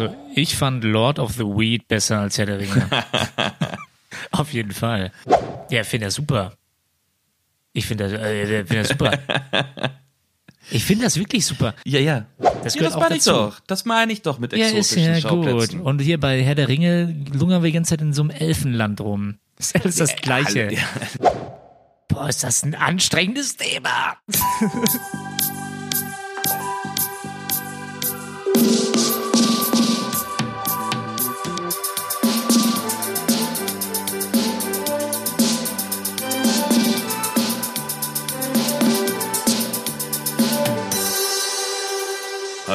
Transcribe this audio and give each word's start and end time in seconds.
Also 0.00 0.16
ich 0.34 0.56
fand 0.56 0.82
Lord 0.82 1.18
of 1.18 1.34
the 1.34 1.44
Weed 1.44 1.86
besser 1.86 2.20
als 2.20 2.38
Herr 2.38 2.46
der 2.46 2.58
Ringe. 2.58 2.88
Auf 4.30 4.52
jeden 4.54 4.72
Fall. 4.72 5.12
Ja, 5.68 5.84
finde 5.84 6.06
er 6.06 6.10
super. 6.10 6.54
Ich 7.74 7.84
finde 7.84 8.08
das, 8.08 8.12
äh, 8.14 8.64
find 8.64 8.80
das 8.80 8.88
super. 8.88 9.18
Ich 10.70 10.84
finde 10.84 11.04
das 11.04 11.18
wirklich 11.18 11.44
super. 11.44 11.74
Ja, 11.84 12.00
ja. 12.00 12.24
Das 12.64 12.76
Ja, 12.76 12.84
das 12.84 12.96
meine 12.96 13.16
ich 13.16 13.24
doch. 13.24 13.60
Das 13.66 13.84
meine 13.84 14.12
ich 14.12 14.22
doch 14.22 14.38
mit 14.38 14.54
Ja, 14.54 14.66
ist 14.66 14.72
exotischen 14.74 15.02
ja 15.02 15.12
gut. 15.28 15.44
Schauplätzen. 15.44 15.80
Und 15.82 16.00
hier 16.00 16.18
bei 16.18 16.42
Herr 16.42 16.54
der 16.54 16.68
Ringe 16.68 17.14
lungern 17.32 17.62
wir 17.62 17.68
die 17.68 17.74
ganze 17.74 17.90
Zeit 17.90 18.00
in 18.00 18.14
so 18.14 18.22
einem 18.22 18.30
Elfenland 18.30 19.02
rum. 19.02 19.36
Das 19.56 19.72
ist 19.72 19.82
alles 19.82 19.96
das 19.96 20.16
Gleiche. 20.16 20.70
Boah, 22.08 22.28
ist 22.28 22.42
das 22.42 22.62
ein 22.62 22.74
anstrengendes 22.74 23.58
Thema. 23.58 24.16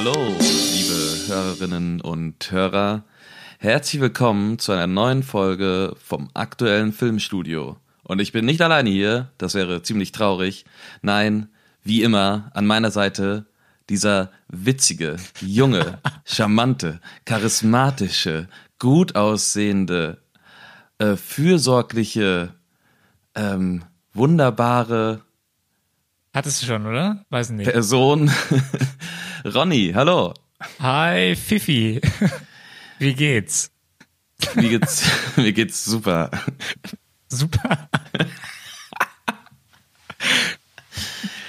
Hallo, 0.05 0.35
liebe 0.37 1.33
Hörerinnen 1.33 1.99
und 1.99 2.51
Hörer. 2.51 3.05
Herzlich 3.57 3.99
willkommen 3.99 4.59
zu 4.59 4.71
einer 4.71 4.85
neuen 4.85 5.23
Folge 5.23 5.95
vom 5.97 6.29
aktuellen 6.35 6.93
Filmstudio. 6.93 7.77
Und 8.03 8.19
ich 8.19 8.31
bin 8.31 8.45
nicht 8.45 8.61
alleine 8.61 8.91
hier, 8.91 9.31
das 9.39 9.55
wäre 9.55 9.81
ziemlich 9.81 10.11
traurig. 10.11 10.65
Nein, 11.01 11.49
wie 11.81 12.03
immer, 12.03 12.51
an 12.53 12.67
meiner 12.67 12.91
Seite 12.91 13.47
dieser 13.89 14.29
witzige, 14.47 15.15
junge, 15.41 15.97
charmante, 16.23 16.99
charismatische, 17.25 18.47
gut 18.77 19.15
aussehende, 19.15 20.19
äh, 20.99 21.15
fürsorgliche, 21.15 22.53
ähm, 23.33 23.83
wunderbare 24.13 25.23
Hattest 26.31 26.61
du 26.61 26.65
schon, 26.65 26.85
oder? 26.85 27.23
Weiß 27.29 27.49
nicht. 27.51 27.71
Person. 27.71 28.29
Ronny, 29.45 29.91
hallo. 29.93 30.33
Hi, 30.79 31.35
Fifi. 31.35 32.01
Wie 32.99 33.13
geht's? 33.13 33.71
Mir 34.55 34.69
geht's, 34.69 35.05
mir 35.35 35.53
geht's 35.53 35.85
super. 35.85 36.31
Super. 37.27 37.87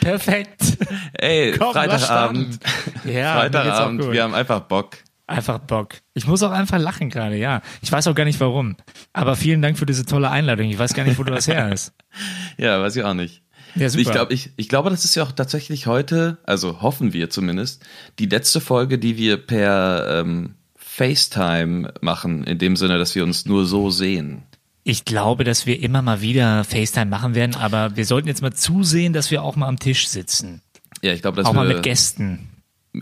Perfekt. 0.00 0.76
Ey, 1.14 1.56
Komm, 1.56 1.72
Freitagabend. 1.72 2.58
Ja, 3.04 3.36
Freitagabend, 3.36 4.12
wir 4.12 4.22
haben 4.22 4.34
einfach 4.34 4.60
Bock. 4.60 4.98
Einfach 5.26 5.58
Bock. 5.58 5.94
Ich 6.12 6.26
muss 6.26 6.42
auch 6.42 6.52
einfach 6.52 6.78
lachen 6.78 7.08
gerade, 7.08 7.36
ja. 7.36 7.62
Ich 7.80 7.90
weiß 7.90 8.06
auch 8.08 8.14
gar 8.14 8.24
nicht 8.24 8.38
warum. 8.40 8.76
Aber 9.14 9.36
vielen 9.36 9.62
Dank 9.62 9.78
für 9.78 9.86
diese 9.86 10.04
tolle 10.04 10.30
Einladung. 10.30 10.68
Ich 10.68 10.78
weiß 10.78 10.92
gar 10.92 11.04
nicht, 11.04 11.18
wo 11.18 11.24
du 11.24 11.32
das 11.32 11.48
her 11.48 11.70
hast. 11.70 11.94
Ja, 12.58 12.80
weiß 12.80 12.96
ich 12.96 13.04
auch 13.04 13.14
nicht. 13.14 13.42
Ja, 13.76 13.88
super. 13.90 14.02
Ich 14.02 14.10
glaube, 14.10 14.34
ich, 14.34 14.50
ich 14.56 14.68
glaube, 14.68 14.90
das 14.90 15.04
ist 15.04 15.14
ja 15.14 15.22
auch 15.22 15.32
tatsächlich 15.32 15.86
heute, 15.86 16.38
also 16.44 16.80
hoffen 16.82 17.12
wir 17.12 17.30
zumindest, 17.30 17.84
die 18.18 18.26
letzte 18.26 18.60
Folge, 18.60 18.98
die 18.98 19.16
wir 19.16 19.36
per 19.36 20.20
ähm, 20.20 20.54
FaceTime 20.76 21.92
machen, 22.00 22.44
in 22.44 22.58
dem 22.58 22.76
Sinne, 22.76 22.98
dass 22.98 23.14
wir 23.14 23.22
uns 23.22 23.44
nur 23.44 23.66
so 23.66 23.90
sehen. 23.90 24.42
Ich 24.82 25.04
glaube, 25.04 25.44
dass 25.44 25.66
wir 25.66 25.82
immer 25.82 26.00
mal 26.00 26.20
wieder 26.20 26.64
FaceTime 26.64 27.06
machen 27.06 27.34
werden, 27.34 27.54
aber 27.56 27.96
wir 27.96 28.06
sollten 28.06 28.28
jetzt 28.28 28.40
mal 28.40 28.52
zusehen, 28.52 29.12
dass 29.12 29.30
wir 29.30 29.42
auch 29.42 29.56
mal 29.56 29.66
am 29.66 29.78
Tisch 29.78 30.08
sitzen. 30.08 30.62
Ja, 31.02 31.12
ich 31.12 31.22
glaube, 31.22 31.36
dass 31.36 31.46
Auch 31.46 31.52
wir 31.52 31.64
mal 31.64 31.68
mit 31.68 31.82
Gästen. 31.82 32.48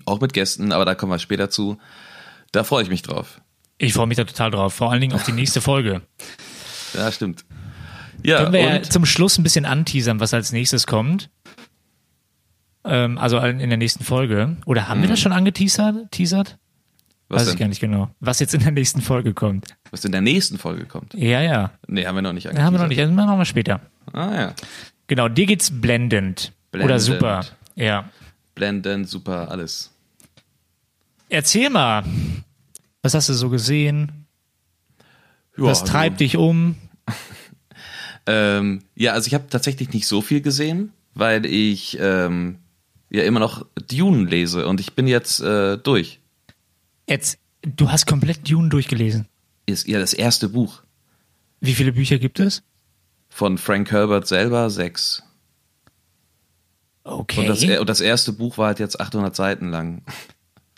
auch 0.06 0.20
mit 0.20 0.32
Gästen, 0.32 0.72
aber 0.72 0.84
da 0.84 0.94
kommen 0.94 1.12
wir 1.12 1.18
später 1.18 1.50
zu. 1.50 1.78
Da 2.52 2.64
freue 2.64 2.82
ich 2.82 2.88
mich 2.88 3.02
drauf. 3.02 3.40
Ich 3.78 3.92
freue 3.92 4.06
mich 4.06 4.16
da 4.16 4.24
total 4.24 4.50
drauf. 4.50 4.74
Vor 4.74 4.90
allen 4.90 5.00
Dingen 5.00 5.12
auf 5.12 5.24
die 5.24 5.32
nächste 5.32 5.60
Folge. 5.60 6.02
Ja, 6.94 7.10
stimmt. 7.12 7.44
Ja, 8.24 8.38
Können 8.38 8.52
wir 8.52 8.60
ja 8.60 8.82
zum 8.82 9.04
Schluss 9.04 9.38
ein 9.38 9.42
bisschen 9.42 9.64
anteasern, 9.64 10.18
was 10.20 10.32
als 10.32 10.52
nächstes 10.52 10.86
kommt. 10.86 11.30
Ähm, 12.84 13.18
also 13.18 13.38
in 13.38 13.58
der 13.68 13.78
nächsten 13.78 14.04
Folge. 14.04 14.56
Oder 14.66 14.88
haben 14.88 15.02
wir 15.02 15.08
das 15.08 15.20
schon 15.20 15.32
angeteasert? 15.32 16.10
Teasert? 16.10 16.58
was, 17.28 17.42
Weiß 17.42 17.48
ich 17.48 17.54
gar 17.54 17.58
denn, 17.64 17.68
nicht 17.70 17.80
genau. 17.80 18.10
Was 18.20 18.40
jetzt 18.40 18.54
in 18.54 18.60
der 18.60 18.72
nächsten 18.72 19.00
Folge 19.00 19.34
kommt. 19.34 19.74
was 19.90 20.04
in 20.04 20.12
der 20.12 20.20
nächsten 20.20 20.58
Folge 20.58 20.84
kommt. 20.84 21.14
Ja, 21.14 21.40
ja. 21.40 21.70
Nee, 21.86 22.06
haben 22.06 22.14
wir 22.14 22.22
noch 22.22 22.32
nicht 22.32 22.46
Da 22.46 22.62
haben 22.62 22.74
wir 22.74 22.80
noch 22.80 22.88
nicht. 22.88 23.00
Also 23.00 23.12
machen 23.12 23.38
wir 23.38 23.44
später. 23.44 23.80
Ah 24.12 24.34
ja. 24.34 24.54
Genau, 25.06 25.28
dir 25.28 25.46
geht's 25.46 25.70
blendend. 25.70 26.52
Oder 26.72 26.84
Blendend. 26.84 27.02
super. 27.02 27.44
Ja. 27.76 28.08
Blenden, 28.54 29.04
super, 29.04 29.50
alles. 29.50 29.90
Erzähl 31.28 31.70
mal. 31.70 32.04
Was 33.02 33.14
hast 33.14 33.28
du 33.28 33.34
so 33.34 33.50
gesehen? 33.50 34.26
Ja, 35.56 35.64
Was 35.64 35.80
also, 35.82 35.92
treibt 35.92 36.20
dich 36.20 36.36
um? 36.36 36.76
Ähm, 38.26 38.82
ja, 38.94 39.12
also 39.12 39.26
ich 39.26 39.34
habe 39.34 39.48
tatsächlich 39.48 39.92
nicht 39.92 40.06
so 40.06 40.22
viel 40.22 40.40
gesehen, 40.40 40.92
weil 41.14 41.44
ich 41.46 41.98
ähm, 42.00 42.58
ja 43.10 43.24
immer 43.24 43.40
noch 43.40 43.66
Dune 43.90 44.28
lese 44.28 44.66
und 44.66 44.80
ich 44.80 44.94
bin 44.94 45.06
jetzt 45.06 45.40
äh, 45.40 45.76
durch. 45.76 46.20
Jetzt, 47.08 47.38
du 47.62 47.90
hast 47.90 48.06
komplett 48.06 48.50
Dune 48.50 48.68
durchgelesen. 48.70 49.26
Ist 49.66 49.86
ja 49.86 49.98
das 49.98 50.14
erste 50.14 50.48
Buch 50.48 50.82
Wie 51.60 51.74
viele 51.74 51.92
Bücher 51.92 52.18
gibt 52.18 52.40
es? 52.40 52.62
von 53.34 53.58
Frank 53.58 53.90
Herbert 53.90 54.28
selber, 54.28 54.70
sechs. 54.70 55.24
Okay. 57.02 57.40
Und 57.40 57.48
das, 57.48 57.64
und 57.64 57.88
das 57.88 58.00
erste 58.00 58.32
Buch 58.32 58.58
war 58.58 58.68
halt 58.68 58.78
jetzt 58.78 59.00
800 59.00 59.34
Seiten 59.34 59.70
lang. 59.70 60.02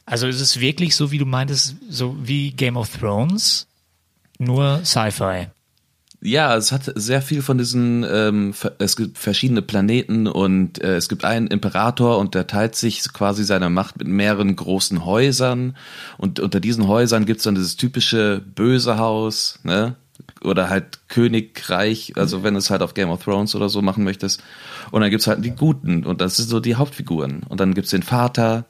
also 0.07 0.27
ist 0.27 0.41
es 0.41 0.59
wirklich 0.59 0.97
so, 0.97 1.11
wie 1.11 1.19
du 1.19 1.27
meintest, 1.27 1.77
so 1.91 2.17
wie 2.27 2.53
Game 2.53 2.79
of 2.79 2.97
Thrones, 2.97 3.69
nur 4.39 4.83
Sci-Fi. 4.87 5.49
Ja, 6.23 6.57
es 6.57 6.73
hat 6.73 6.91
sehr 6.95 7.21
viel 7.21 7.43
von 7.43 7.59
diesen, 7.59 8.05
ähm, 8.09 8.55
es 8.79 8.97
gibt 8.97 9.19
verschiedene 9.19 9.61
Planeten 9.63 10.27
und 10.27 10.83
äh, 10.83 10.97
es 10.97 11.09
gibt 11.09 11.25
einen 11.25 11.47
Imperator 11.47 12.19
und 12.19 12.35
der 12.35 12.47
teilt 12.47 12.75
sich 12.75 13.13
quasi 13.13 13.45
seine 13.45 13.69
Macht 13.69 13.99
mit 13.99 14.09
mehreren 14.09 14.57
großen 14.57 15.05
Häusern 15.05 15.77
und 16.17 16.41
unter 16.41 16.59
diesen 16.59 16.89
Häusern 16.89 17.27
gibt's 17.27 17.45
dann 17.45 17.55
dieses 17.55 17.77
typische 17.77 18.43
böse 18.55 18.99
Haus, 18.99 19.59
ne? 19.63 19.97
Oder 20.43 20.71
halt 20.71 21.01
Königreich, 21.09 22.15
also 22.17 22.43
wenn 22.43 22.55
du 22.55 22.59
es 22.59 22.71
halt 22.71 22.83
auf 22.83 22.95
Game 22.95 23.11
of 23.11 23.23
Thrones 23.23 23.55
oder 23.55 23.69
so 23.69 23.83
machen 23.83 24.05
möchtest. 24.05 24.43
Und 24.91 25.03
dann 25.03 25.11
gibt's 25.11 25.27
halt 25.27 25.45
die 25.45 25.51
Guten 25.51 26.05
und 26.07 26.21
das 26.21 26.37
sind 26.37 26.49
so 26.49 26.61
die 26.61 26.77
Hauptfiguren. 26.77 27.43
Und 27.49 27.61
dann 27.61 27.75
gibt's 27.75 27.91
den 27.91 28.03
Vater, 28.03 28.65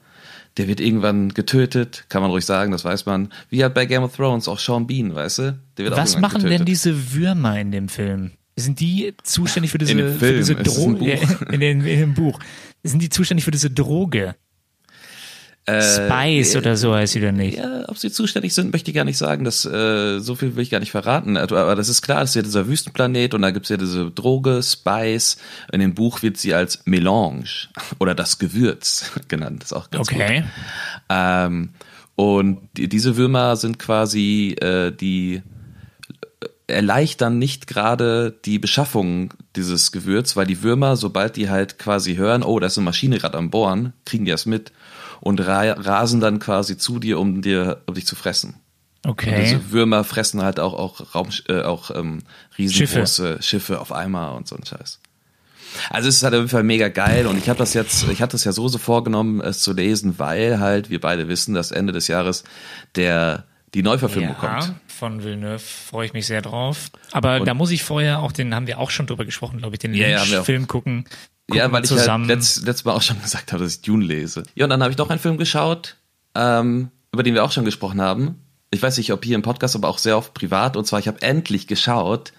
der 0.57 0.67
wird 0.67 0.79
irgendwann 0.79 1.29
getötet, 1.33 2.05
kann 2.09 2.21
man 2.21 2.31
ruhig 2.31 2.45
sagen, 2.45 2.71
das 2.71 2.83
weiß 2.83 3.05
man. 3.05 3.31
Wie 3.49 3.63
halt 3.63 3.73
bei 3.73 3.85
Game 3.85 4.03
of 4.03 4.15
Thrones 4.15 4.47
auch 4.47 4.59
Sean 4.59 4.87
Bean, 4.87 5.13
weißt 5.15 5.39
du? 5.39 5.59
Der 5.77 5.85
wird 5.85 5.93
auch 5.93 5.97
Was 5.99 6.11
irgendwann 6.11 6.21
machen 6.21 6.37
getötet. 6.43 6.59
denn 6.59 6.65
diese 6.65 7.13
Würmer 7.13 7.59
in 7.59 7.71
dem 7.71 7.89
Film? 7.89 8.31
Sind 8.55 8.79
die 8.79 9.13
zuständig 9.23 9.71
für 9.71 9.77
diese, 9.77 9.91
In 9.93 9.97
dem 9.99 10.13
für 10.13 10.19
Film, 10.19 10.37
diese 10.37 10.55
Droge? 10.55 11.19
In, 11.51 11.59
den- 11.59 11.81
in 11.85 11.99
dem 11.99 12.13
Buch. 12.15 12.39
Sind 12.83 13.01
die 13.01 13.09
zuständig 13.09 13.45
für 13.45 13.51
diese 13.51 13.69
Droge? 13.69 14.35
Äh, 15.67 15.81
Spice 15.81 16.55
äh, 16.55 16.57
oder 16.59 16.77
so 16.77 16.95
heißt 16.95 17.13
sie 17.13 17.19
doch 17.19 17.33
nicht. 17.33 17.57
Ja, 17.57 17.83
ob 17.89 17.97
sie 17.97 18.09
zuständig 18.09 18.53
sind, 18.53 18.71
möchte 18.71 18.89
ich 18.89 18.95
gar 18.95 19.03
nicht 19.03 19.17
sagen. 19.17 19.43
Das, 19.43 19.65
äh, 19.65 20.19
so 20.19 20.35
viel 20.35 20.55
will 20.55 20.63
ich 20.63 20.69
gar 20.69 20.79
nicht 20.79 20.91
verraten. 20.91 21.35
Also, 21.35 21.57
Aber 21.57 21.75
das 21.75 21.89
ist 21.89 22.01
klar, 22.01 22.21
das 22.21 22.29
ist 22.29 22.35
ja 22.35 22.41
dieser 22.41 22.67
Wüstenplanet 22.67 23.33
und 23.33 23.41
da 23.41 23.51
gibt's 23.51 23.67
ja 23.67 23.75
diese 23.75 24.09
Droge, 24.09 24.61
Spice. 24.63 25.37
In 25.73 25.81
dem 25.81 25.93
Buch 25.93 26.21
wird 26.21 26.37
sie 26.37 26.53
als 26.53 26.81
Melange 26.85 27.67
oder 27.99 28.15
das 28.15 28.39
Gewürz 28.39 29.11
genannt. 29.27 29.61
Das 29.63 29.71
ist 29.71 29.77
auch 29.77 29.89
ganz 29.89 30.07
Okay. 30.09 30.41
gut. 30.41 30.49
Ähm, 31.09 31.69
und 32.15 32.59
die, 32.77 32.87
diese 32.87 33.17
Würmer 33.17 33.57
sind 33.57 33.77
quasi 33.77 34.55
äh, 34.61 34.91
die 34.91 35.41
erleichtern 36.67 37.39
nicht 37.39 37.67
gerade 37.67 38.37
die 38.45 38.59
Beschaffung 38.59 39.33
dieses 39.55 39.91
Gewürz, 39.91 40.35
weil 40.35 40.45
die 40.45 40.63
Würmer, 40.63 40.97
sobald 40.97 41.35
die 41.37 41.49
halt 41.49 41.79
quasi 41.79 42.15
hören, 42.15 42.43
oh, 42.43 42.59
da 42.59 42.67
ist 42.67 42.77
eine 42.77 42.85
Maschine 42.85 43.17
gerade 43.19 43.37
am 43.37 43.49
Bohren, 43.49 43.93
kriegen 44.05 44.25
die 44.25 44.31
das 44.31 44.45
mit 44.45 44.71
und 45.21 45.39
ra 45.45 45.71
rasen 45.73 46.19
dann 46.19 46.39
quasi 46.39 46.77
zu 46.77 46.99
dir, 46.99 47.19
um 47.19 47.41
dir, 47.41 47.81
um 47.85 47.93
dich 47.93 48.05
zu 48.05 48.15
fressen. 48.15 48.55
Und 49.05 49.11
Okay. 49.11 49.41
diese 49.43 49.71
Würmer 49.71 50.03
fressen 50.03 50.41
halt 50.41 50.59
auch 50.59 50.73
auch 50.73 51.15
Raum, 51.15 51.29
äh, 51.47 51.61
auch 51.61 51.91
ähm, 51.91 52.23
riesengroße 52.57 53.37
Schiffe. 53.41 53.79
auf 53.79 53.91
einmal 53.91 54.35
und 54.35 54.47
so 54.47 54.55
ein 54.55 54.65
Scheiß. 54.65 54.99
Also 55.89 56.09
es 56.09 56.15
ist 56.17 56.23
halt 56.23 56.33
auf 56.33 56.39
jeden 56.39 56.49
Fall 56.49 56.63
mega 56.63 56.89
geil 56.89 57.27
und 57.27 57.37
ich 57.37 57.47
habe 57.49 57.59
das 57.59 57.73
jetzt, 57.73 58.09
ich 58.09 58.21
hatte 58.21 58.31
das 58.33 58.43
ja 58.43 58.51
so 58.51 58.67
so 58.67 58.77
vorgenommen, 58.77 59.41
es 59.41 59.59
zu 59.59 59.73
lesen, 59.73 60.17
weil 60.17 60.59
halt 60.59 60.89
wir 60.89 60.99
beide 60.99 61.27
wissen, 61.27 61.53
dass 61.53 61.71
Ende 61.71 61.93
des 61.93 62.07
Jahres 62.07 62.43
der 62.95 63.45
die 63.73 63.83
Neuverfilmung 63.83 64.35
kommt. 64.35 64.63
Ja, 64.63 64.75
von 64.87 65.23
Villeneuve 65.23 65.59
freue 65.59 66.05
ich 66.07 66.13
mich 66.13 66.25
sehr 66.25 66.41
drauf. 66.41 66.89
Aber 67.11 67.41
da 67.41 67.53
muss 67.53 67.69
ich 67.71 67.83
vorher 67.83 68.19
auch, 68.21 68.31
den 68.31 68.55
haben 68.55 68.65
wir 68.65 68.79
auch 68.79 68.89
schon 68.89 69.07
drüber 69.07 69.25
gesprochen, 69.25 69.59
glaube 69.59 69.75
ich, 69.75 69.79
den 69.79 69.93
Ja, 69.93 70.07
ja. 70.07 70.23
Lynch-Film 70.23 70.67
gucken. 70.67 71.05
Ja, 71.51 71.71
weil 71.71 71.83
ich 71.83 71.87
zusammen. 71.87 72.27
halt 72.27 72.39
letzt, 72.39 72.65
letztes 72.65 72.85
Mal 72.85 72.93
auch 72.93 73.01
schon 73.01 73.21
gesagt 73.21 73.53
habe, 73.53 73.63
dass 73.63 73.75
ich 73.75 73.81
Dune 73.81 74.03
lese. 74.05 74.43
Ja, 74.55 74.65
und 74.65 74.69
dann 74.69 74.81
habe 74.81 74.91
ich 74.91 74.97
noch 74.97 75.09
einen 75.09 75.19
Film 75.19 75.37
geschaut, 75.37 75.95
ähm, 76.35 76.89
über 77.11 77.23
den 77.23 77.33
wir 77.33 77.43
auch 77.43 77.51
schon 77.51 77.65
gesprochen 77.65 78.01
haben. 78.01 78.41
Ich 78.69 78.81
weiß 78.81 78.97
nicht, 78.97 79.13
ob 79.13 79.23
hier 79.23 79.35
im 79.35 79.43
Podcast, 79.43 79.75
aber 79.75 79.87
auch 79.87 79.97
sehr 79.97 80.17
oft 80.17 80.33
privat. 80.33 80.75
Und 80.75 80.85
zwar, 80.85 80.99
ich 80.99 81.07
habe 81.07 81.21
endlich 81.21 81.67
geschaut 81.67 82.33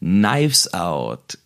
Knives 0.00 0.74
Out. 0.74 1.38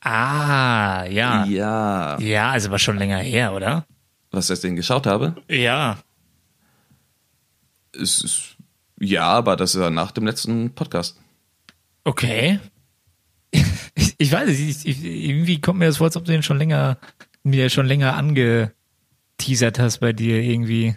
ah, 0.00 1.04
ja. 1.04 1.44
Ja. 1.44 2.18
Ja, 2.18 2.50
also 2.50 2.70
war 2.70 2.78
schon 2.78 2.96
länger 2.98 3.18
her, 3.18 3.52
oder? 3.52 3.86
Was 4.30 4.50
ich 4.50 4.60
denn 4.60 4.76
geschaut 4.76 5.06
habe? 5.06 5.36
Ja. 5.48 5.98
Es 7.92 8.22
ist, 8.22 8.56
ja, 8.98 9.24
aber 9.24 9.56
das 9.56 9.74
ist 9.74 9.80
ja 9.80 9.90
nach 9.90 10.10
dem 10.12 10.26
letzten 10.26 10.74
Podcast. 10.74 11.18
Okay. 12.04 12.60
Ich 14.18 14.30
weiß 14.30 14.48
nicht, 14.48 14.60
ich, 14.60 14.86
ich, 14.86 15.04
irgendwie 15.04 15.60
kommt 15.60 15.78
mir 15.78 15.86
das 15.86 15.96
vor, 15.96 16.06
als 16.06 16.16
ob 16.16 16.24
du 16.24 16.32
den 16.32 16.42
schon 16.42 16.58
länger, 16.58 16.98
mir 17.42 17.70
schon 17.70 17.86
länger 17.86 18.14
angeteasert 18.14 19.78
hast 19.78 20.00
bei 20.00 20.12
dir 20.12 20.40
irgendwie. 20.42 20.96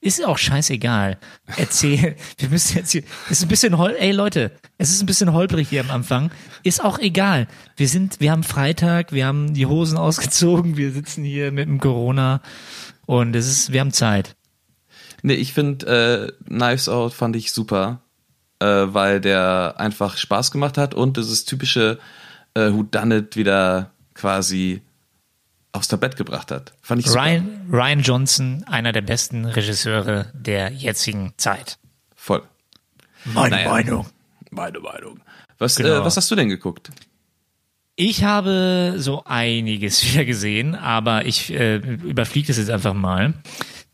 Ist 0.00 0.24
auch 0.24 0.38
scheißegal. 0.38 1.18
Erzähl. 1.56 2.14
Wir 2.38 2.48
müssen 2.48 2.76
jetzt 2.76 2.92
hier. 2.92 3.02
Ist 3.30 3.42
ein 3.42 3.48
bisschen 3.48 3.78
hol. 3.78 3.96
Ey 3.98 4.12
Leute, 4.12 4.52
es 4.78 4.90
ist 4.90 5.02
ein 5.02 5.06
bisschen 5.06 5.32
holprig 5.32 5.68
hier 5.68 5.80
am 5.80 5.90
Anfang. 5.90 6.30
Ist 6.62 6.84
auch 6.84 7.00
egal. 7.00 7.48
Wir 7.76 7.88
sind, 7.88 8.20
wir 8.20 8.30
haben 8.30 8.44
Freitag, 8.44 9.12
wir 9.12 9.26
haben 9.26 9.54
die 9.54 9.66
Hosen 9.66 9.98
ausgezogen, 9.98 10.76
wir 10.76 10.92
sitzen 10.92 11.24
hier 11.24 11.50
mit 11.50 11.66
dem 11.66 11.80
Corona 11.80 12.42
und 13.06 13.34
es 13.34 13.48
ist, 13.48 13.72
wir 13.72 13.80
haben 13.80 13.92
Zeit. 13.92 14.36
Nee, 15.22 15.34
ich 15.34 15.52
finde 15.52 16.32
äh, 16.38 16.44
Knives 16.44 16.88
Out 16.88 17.12
fand 17.12 17.34
ich 17.34 17.50
super, 17.50 18.02
äh, 18.60 18.66
weil 18.66 19.20
der 19.20 19.74
einfach 19.78 20.16
Spaß 20.16 20.50
gemacht 20.50 20.78
hat 20.78 20.94
und 20.94 21.16
dieses 21.16 21.44
typische 21.44 21.98
äh, 22.54 22.70
Who 22.72 22.82
Done 22.84 23.16
It 23.18 23.36
wieder 23.36 23.90
quasi 24.14 24.82
aus 25.72 25.86
der 25.88 25.98
Bett 25.98 26.16
gebracht 26.16 26.50
hat. 26.50 26.72
Fand 26.82 27.00
ich 27.02 27.06
super. 27.08 27.22
Ryan, 27.22 27.66
Ryan 27.70 28.00
Johnson, 28.00 28.64
einer 28.66 28.92
der 28.92 29.02
besten 29.02 29.44
Regisseure 29.44 30.26
der 30.32 30.70
jetzigen 30.72 31.34
Zeit. 31.36 31.78
Voll. 32.16 32.42
Meine 33.24 33.56
Naja. 33.56 33.70
Meinung. 33.70 34.06
Meine 34.50 34.80
Meinung. 34.80 35.20
Was, 35.58 35.76
Genau. 35.76 36.00
äh, 36.00 36.04
was 36.04 36.16
hast 36.16 36.30
du 36.30 36.34
denn 36.36 36.48
geguckt? 36.48 36.90
Ich 37.96 38.24
habe 38.24 38.94
so 38.96 39.24
einiges 39.24 40.02
wieder 40.12 40.24
gesehen, 40.24 40.74
aber 40.74 41.26
ich 41.26 41.52
äh, 41.52 41.76
überfliege 41.76 42.46
das 42.48 42.56
jetzt 42.56 42.70
einfach 42.70 42.94
mal. 42.94 43.34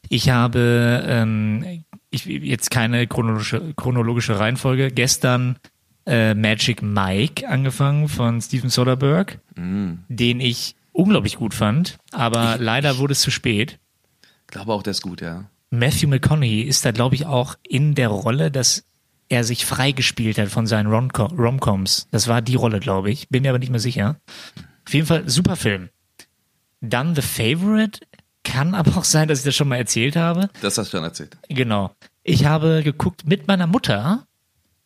Ich 0.08 0.28
habe 0.30 1.02
ähm, 1.06 1.84
ich, 2.14 2.24
jetzt 2.26 2.70
keine 2.70 3.06
chronologische, 3.06 3.74
chronologische 3.76 4.38
Reihenfolge. 4.38 4.90
Gestern 4.90 5.56
äh, 6.06 6.34
Magic 6.34 6.82
Mike 6.82 7.48
angefangen 7.48 8.08
von 8.08 8.40
Steven 8.40 8.70
Soderbergh, 8.70 9.38
den 9.56 10.40
ich 10.40 10.76
unglaublich 10.92 11.36
gut 11.36 11.54
fand, 11.54 11.98
aber 12.12 12.56
leider 12.58 12.98
wurde 12.98 13.12
es 13.12 13.20
zu 13.20 13.30
spät. 13.30 13.78
Ich 14.42 14.48
glaube 14.48 14.72
auch, 14.72 14.82
der 14.82 14.92
ist 14.92 15.02
gut, 15.02 15.20
ja. 15.20 15.44
Matthew 15.70 16.08
McConaughey 16.08 16.60
ist 16.62 16.84
da, 16.84 16.92
glaube 16.92 17.14
ich, 17.16 17.26
auch 17.26 17.56
in 17.66 17.94
der 17.94 18.08
Rolle, 18.08 18.50
dass 18.52 18.84
er 19.28 19.42
sich 19.42 19.64
freigespielt 19.66 20.38
hat 20.38 20.48
von 20.50 20.66
seinen 20.66 20.86
Rom- 20.92 21.10
Romcoms. 21.10 22.06
Das 22.12 22.28
war 22.28 22.42
die 22.42 22.54
Rolle, 22.54 22.78
glaube 22.78 23.10
ich. 23.10 23.28
Bin 23.30 23.42
mir 23.42 23.48
aber 23.48 23.58
nicht 23.58 23.70
mehr 23.70 23.80
sicher. 23.80 24.16
Auf 24.86 24.94
jeden 24.94 25.06
Fall 25.06 25.28
super 25.28 25.56
Film. 25.56 25.88
Dann 26.80 27.14
The 27.14 27.22
Favorite. 27.22 28.00
Kann 28.44 28.74
aber 28.74 28.96
auch 28.96 29.04
sein, 29.04 29.26
dass 29.28 29.40
ich 29.40 29.44
das 29.44 29.56
schon 29.56 29.68
mal 29.68 29.76
erzählt 29.76 30.16
habe. 30.16 30.48
Das 30.60 30.78
hast 30.78 30.92
du 30.92 30.98
schon 30.98 31.04
erzählt. 31.04 31.36
Genau. 31.48 31.94
Ich 32.22 32.44
habe 32.44 32.82
geguckt 32.84 33.26
mit 33.26 33.48
meiner 33.48 33.66
Mutter. 33.66 34.26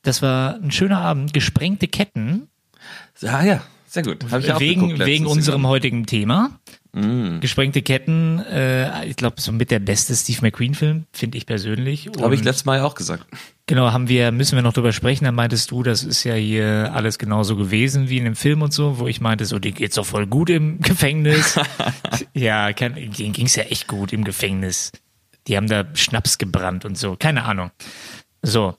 Das 0.02 0.22
war 0.22 0.54
ein 0.54 0.70
schöner 0.70 1.00
Abend. 1.00 1.34
Gesprengte 1.34 1.88
Ketten. 1.88 2.48
Ja, 3.20 3.42
ja, 3.42 3.62
sehr 3.86 4.04
gut. 4.04 4.24
Wegen 4.30 4.88
geguckt 4.88 5.06
wegen 5.06 5.26
unserem 5.26 5.66
heutigen 5.66 6.06
Thema. 6.06 6.58
Mm. 6.92 7.40
Gesprengte 7.40 7.82
Ketten, 7.82 8.40
äh, 8.40 9.06
ich 9.06 9.16
glaube, 9.16 9.40
so 9.40 9.52
mit 9.52 9.70
der 9.70 9.78
beste 9.78 10.14
Steve 10.14 10.40
McQueen-Film, 10.42 11.04
finde 11.12 11.38
ich 11.38 11.46
persönlich. 11.46 12.08
Habe 12.20 12.34
ich 12.34 12.42
letztes 12.42 12.64
Mal 12.64 12.78
ja 12.78 12.84
auch 12.84 12.94
gesagt. 12.94 13.26
Genau, 13.66 13.92
haben 13.92 14.08
wir, 14.08 14.32
müssen 14.32 14.56
wir 14.56 14.62
noch 14.62 14.72
drüber 14.72 14.92
sprechen. 14.92 15.24
Da 15.24 15.32
meintest 15.32 15.70
du, 15.70 15.82
das 15.82 16.02
ist 16.02 16.24
ja 16.24 16.34
hier 16.34 16.90
alles 16.94 17.18
genauso 17.18 17.56
gewesen 17.56 18.08
wie 18.08 18.16
in 18.16 18.24
dem 18.24 18.36
Film 18.36 18.62
und 18.62 18.72
so, 18.72 18.98
wo 18.98 19.06
ich 19.06 19.20
meinte, 19.20 19.44
so, 19.44 19.58
dir 19.58 19.72
geht's 19.72 19.96
doch 19.96 20.06
voll 20.06 20.26
gut 20.26 20.48
im 20.48 20.80
Gefängnis. 20.80 21.58
ja, 22.34 22.72
kann, 22.72 22.94
denen 22.94 23.32
ging's 23.32 23.56
ja 23.56 23.64
echt 23.64 23.86
gut 23.86 24.12
im 24.12 24.24
Gefängnis. 24.24 24.92
Die 25.46 25.56
haben 25.56 25.68
da 25.68 25.84
Schnaps 25.94 26.38
gebrannt 26.38 26.84
und 26.84 26.96
so. 26.96 27.16
Keine 27.18 27.44
Ahnung. 27.44 27.70
So. 28.42 28.74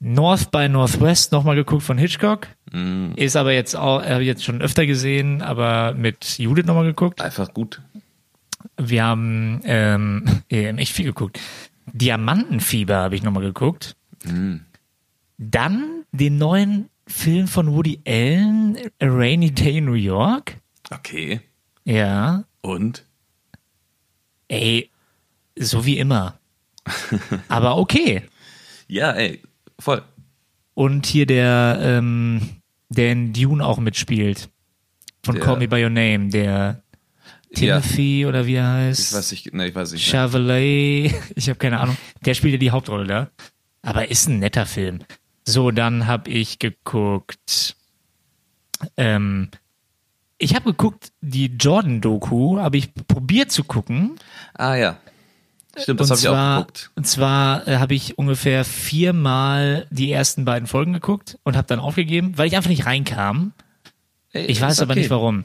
North 0.00 0.50
by 0.50 0.68
Northwest 0.68 1.30
nochmal 1.32 1.56
geguckt 1.56 1.82
von 1.82 1.98
Hitchcock. 1.98 2.48
Ist 3.16 3.36
aber 3.36 3.52
jetzt 3.52 3.76
auch, 3.76 4.02
äh, 4.02 4.20
jetzt 4.20 4.44
schon 4.44 4.62
öfter 4.62 4.86
gesehen, 4.86 5.42
aber 5.42 5.92
mit 5.94 6.38
Judith 6.38 6.64
nochmal 6.64 6.84
geguckt. 6.84 7.20
Einfach 7.20 7.52
gut. 7.52 7.82
Wir 8.76 9.04
haben 9.04 9.60
ähm, 9.64 10.24
echt 10.48 10.92
viel 10.94 11.04
geguckt. 11.06 11.38
Diamantenfieber 11.92 12.96
habe 12.96 13.14
ich 13.16 13.22
nochmal 13.22 13.42
geguckt. 13.42 13.96
Dann 15.38 16.04
den 16.12 16.38
neuen 16.38 16.88
Film 17.06 17.48
von 17.48 17.72
Woody 17.72 18.00
Allen, 18.06 18.78
A 19.00 19.06
Rainy 19.06 19.50
Day 19.50 19.78
in 19.78 19.86
New 19.86 19.94
York. 19.94 20.56
Okay. 20.90 21.40
Ja, 21.84 22.44
Und? 22.62 23.04
ey, 24.48 24.90
so 25.56 25.84
wie 25.84 25.98
immer. 25.98 26.38
Aber 27.48 27.76
okay. 27.78 28.22
Ja, 28.86 29.12
ey, 29.12 29.40
voll. 29.80 30.02
Und 30.74 31.06
hier 31.06 31.26
der, 31.26 31.78
ähm, 31.82 32.40
der 32.88 33.12
in 33.12 33.32
Dune 33.32 33.64
auch 33.64 33.78
mitspielt. 33.78 34.48
Von 35.24 35.34
Der- 35.34 35.44
Call 35.44 35.58
Me 35.58 35.68
By 35.68 35.82
Your 35.84 35.90
Name, 35.90 36.28
der 36.30 36.82
Ja. 37.50 37.80
Timothy 37.80 38.26
oder 38.26 38.46
wie 38.46 38.54
er 38.54 38.72
heißt. 38.72 39.10
Ich 39.10 39.16
weiß 39.16 39.30
nicht, 39.32 39.52
ne, 39.54 39.66
ich 39.68 39.74
weiß 39.74 39.92
nicht. 39.92 40.06
Chevrolet, 40.08 41.12
ich 41.34 41.48
habe 41.48 41.58
keine 41.58 41.80
Ahnung. 41.80 41.96
Der 42.24 42.34
spielt 42.34 42.52
ja 42.52 42.58
die 42.58 42.70
Hauptrolle 42.70 43.06
da. 43.06 43.30
Aber 43.82 44.08
ist 44.10 44.28
ein 44.28 44.38
netter 44.38 44.66
Film. 44.66 45.00
So, 45.44 45.70
dann 45.70 46.06
habe 46.06 46.30
ich 46.30 46.58
geguckt. 46.58 47.76
Ähm, 48.96 49.48
ich 50.38 50.54
habe 50.54 50.70
geguckt, 50.70 51.12
die 51.20 51.46
Jordan-Doku, 51.46 52.58
habe 52.58 52.78
ich 52.78 52.94
probiert 52.94 53.50
zu 53.50 53.64
gucken. 53.64 54.16
Ah 54.54 54.74
ja. 54.76 54.98
Stimmt, 55.76 56.00
das 56.00 56.10
und 56.10 56.16
habe 56.16 56.20
ich 56.20 56.28
auch 56.28 56.32
zwar, 56.32 56.58
geguckt. 56.58 56.90
Und 56.96 57.06
zwar 57.06 57.68
äh, 57.68 57.76
habe 57.76 57.94
ich 57.94 58.18
ungefähr 58.18 58.64
viermal 58.64 59.86
die 59.90 60.10
ersten 60.10 60.44
beiden 60.44 60.66
Folgen 60.66 60.92
geguckt 60.92 61.38
und 61.44 61.56
habe 61.56 61.66
dann 61.66 61.78
aufgegeben, 61.80 62.36
weil 62.36 62.48
ich 62.48 62.56
einfach 62.56 62.70
nicht 62.70 62.86
reinkam. 62.86 63.52
Ey, 64.32 64.46
Ich 64.46 64.60
weiß 64.60 64.74
ist 64.74 64.80
aber 64.80 64.92
okay. 64.92 65.00
nicht 65.00 65.10
warum. 65.10 65.44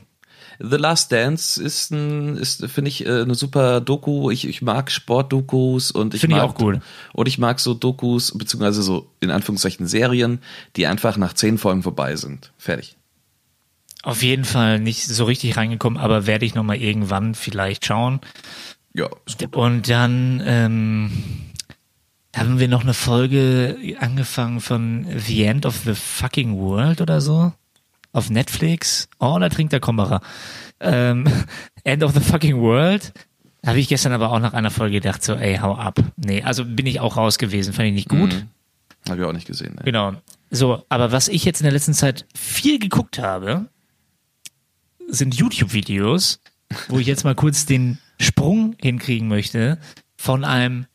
The 0.59 0.77
Last 0.77 1.11
Dance 1.11 1.61
ist 1.61 1.91
ein, 1.91 2.37
ist, 2.37 2.65
finde 2.67 2.89
ich, 2.89 3.05
äh, 3.05 3.21
eine 3.21 3.35
super 3.35 3.81
Doku. 3.81 4.31
Ich, 4.31 4.47
ich 4.47 4.61
mag 4.61 4.89
Sportdokus 4.89 5.91
und 5.91 6.13
ich 6.13 6.21
Finde 6.21 6.37
ich 6.37 6.41
mag, 6.41 6.49
auch 6.49 6.55
gut. 6.55 6.79
Und 7.13 7.27
ich 7.27 7.37
mag 7.37 7.59
so 7.59 7.73
Dokus, 7.73 8.35
beziehungsweise 8.37 8.81
so 8.81 9.11
in 9.19 9.31
Anführungszeichen 9.31 9.85
Serien, 9.87 10.39
die 10.75 10.87
einfach 10.87 11.17
nach 11.17 11.33
zehn 11.33 11.57
Folgen 11.57 11.83
vorbei 11.83 12.15
sind. 12.15 12.53
Fertig. 12.57 12.95
Auf 14.01 14.21
jeden 14.21 14.45
Fall 14.45 14.79
nicht 14.79 15.03
so 15.05 15.25
richtig 15.25 15.57
reingekommen, 15.57 15.99
aber 15.99 16.27
werde 16.27 16.45
ich 16.45 16.53
nochmal 16.53 16.77
irgendwann 16.77 17.33
vielleicht 17.33 17.85
schauen. 17.85 18.21
Ja, 18.95 19.09
ist 19.25 19.39
gut. 19.39 19.55
Und 19.55 19.89
dann 19.89 20.41
ähm, 20.45 21.11
haben 22.33 22.59
wir 22.59 22.69
noch 22.69 22.83
eine 22.83 22.93
Folge 22.93 23.77
angefangen 23.99 24.61
von 24.61 25.05
The 25.17 25.43
End 25.43 25.65
of 25.65 25.81
the 25.85 25.93
Fucking 25.93 26.57
World 26.57 27.01
oder 27.01 27.19
so. 27.19 27.51
Auf 28.13 28.29
Netflix. 28.29 29.09
Oh, 29.19 29.37
da 29.37 29.49
trinkt 29.49 29.73
der 29.73 29.81
Kommerer. 29.81 30.21
Ähm, 30.79 31.25
End 31.83 32.03
of 32.03 32.13
the 32.13 32.21
Fucking 32.21 32.61
World. 32.61 33.11
Habe 33.65 33.79
ich 33.79 33.89
gestern 33.89 34.13
aber 34.13 34.31
auch 34.31 34.39
nach 34.39 34.53
einer 34.53 34.71
Folge 34.71 35.01
gedacht, 35.01 35.23
so, 35.23 35.33
ey, 35.33 35.57
hau 35.57 35.75
ab. 35.75 35.99
Nee, 36.15 36.43
also 36.43 36.63
bin 36.63 36.85
ich 36.85 37.01
auch 37.01 37.17
raus 37.17 37.37
gewesen, 37.37 37.73
fand 37.73 37.89
ich 37.89 37.93
nicht 37.93 38.09
gut. 38.09 38.45
Habe 39.09 39.21
ich 39.21 39.27
auch 39.27 39.33
nicht 39.33 39.47
gesehen. 39.47 39.75
Ne? 39.75 39.81
Genau. 39.83 40.13
So, 40.51 40.85
aber 40.87 41.11
was 41.11 41.27
ich 41.27 41.43
jetzt 41.43 41.59
in 41.59 41.65
der 41.65 41.73
letzten 41.73 41.93
Zeit 41.93 42.25
viel 42.33 42.79
geguckt 42.79 43.19
habe, 43.19 43.65
sind 45.07 45.35
YouTube-Videos, 45.35 46.39
wo 46.87 46.99
ich 46.99 47.07
jetzt 47.07 47.23
mal 47.25 47.35
kurz 47.35 47.65
den 47.65 47.97
Sprung 48.19 48.75
hinkriegen 48.81 49.27
möchte 49.27 49.79
von 50.15 50.43
einem 50.43 50.85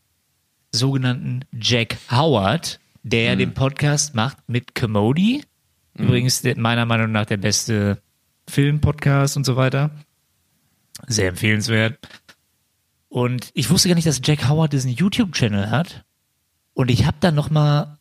sogenannten 0.72 1.44
Jack 1.52 1.96
Howard, 2.10 2.80
der 3.02 3.36
den 3.36 3.54
Podcast 3.54 4.14
macht 4.14 4.36
mit 4.46 4.74
Commodity. 4.74 5.44
Übrigens 5.94 6.42
der, 6.42 6.58
meiner 6.58 6.86
Meinung 6.86 7.12
nach 7.12 7.26
der 7.26 7.36
beste 7.36 8.00
Film-Podcast 8.48 9.36
und 9.36 9.44
so 9.44 9.56
weiter. 9.56 9.90
Sehr 11.06 11.28
empfehlenswert. 11.28 11.98
Und 13.08 13.50
ich 13.54 13.70
wusste 13.70 13.88
gar 13.88 13.94
nicht, 13.96 14.06
dass 14.06 14.20
Jack 14.22 14.48
Howard 14.48 14.72
diesen 14.72 14.90
YouTube-Channel 14.90 15.70
hat. 15.70 16.04
Und 16.74 16.90
ich 16.90 17.06
habe 17.06 17.16
dann 17.20 17.34
noch 17.34 17.50
mal 17.50 17.98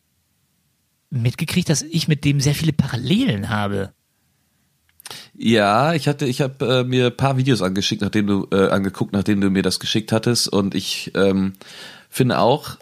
mitgekriegt, 1.10 1.68
dass 1.68 1.82
ich 1.82 2.08
mit 2.08 2.24
dem 2.24 2.40
sehr 2.40 2.54
viele 2.54 2.72
Parallelen 2.72 3.48
habe. 3.48 3.92
Ja, 5.42 5.94
ich 5.94 6.06
hatte, 6.06 6.26
ich 6.26 6.42
habe 6.42 6.66
äh, 6.66 6.84
mir 6.84 7.06
ein 7.06 7.16
paar 7.16 7.38
Videos 7.38 7.62
angeschickt, 7.62 8.02
nachdem 8.02 8.26
du 8.26 8.46
äh, 8.52 8.68
angeguckt, 8.68 9.14
nachdem 9.14 9.40
du 9.40 9.48
mir 9.48 9.62
das 9.62 9.80
geschickt 9.80 10.12
hattest, 10.12 10.48
und 10.48 10.74
ich 10.74 11.12
ähm, 11.14 11.54
finde 12.10 12.38
auch, 12.40 12.76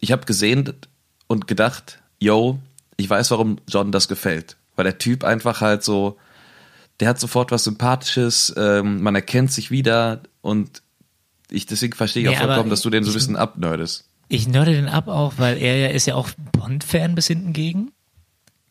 ich 0.00 0.10
habe 0.10 0.26
gesehen 0.26 0.72
und 1.28 1.46
gedacht, 1.46 2.00
yo, 2.18 2.58
ich 2.96 3.08
weiß, 3.08 3.30
warum 3.30 3.58
John 3.68 3.92
das 3.92 4.08
gefällt, 4.08 4.56
weil 4.74 4.82
der 4.82 4.98
Typ 4.98 5.22
einfach 5.22 5.60
halt 5.60 5.84
so, 5.84 6.18
der 6.98 7.08
hat 7.08 7.20
sofort 7.20 7.52
was 7.52 7.62
Sympathisches, 7.62 8.52
ähm, 8.56 9.00
man 9.00 9.14
erkennt 9.14 9.52
sich 9.52 9.70
wieder 9.70 10.22
und 10.40 10.82
ich 11.52 11.66
deswegen 11.66 11.94
verstehe 11.94 12.24
ich 12.24 12.30
Nee, 12.30 12.36
auch 12.36 12.46
vollkommen, 12.46 12.70
dass 12.70 12.80
du 12.80 12.90
den 12.90 13.04
so 13.04 13.12
ein 13.12 13.14
bisschen 13.14 13.36
abnerdest. 13.36 14.08
Ich 14.26 14.48
nörde 14.48 14.72
den 14.72 14.88
ab 14.88 15.06
auch, 15.06 15.34
weil 15.36 15.56
er 15.58 15.76
ja 15.76 15.86
ist 15.86 16.06
ja 16.06 16.16
auch 16.16 16.30
Bond-Fan 16.50 17.14
bis 17.14 17.28
hinten 17.28 17.52
gegen. 17.52 17.92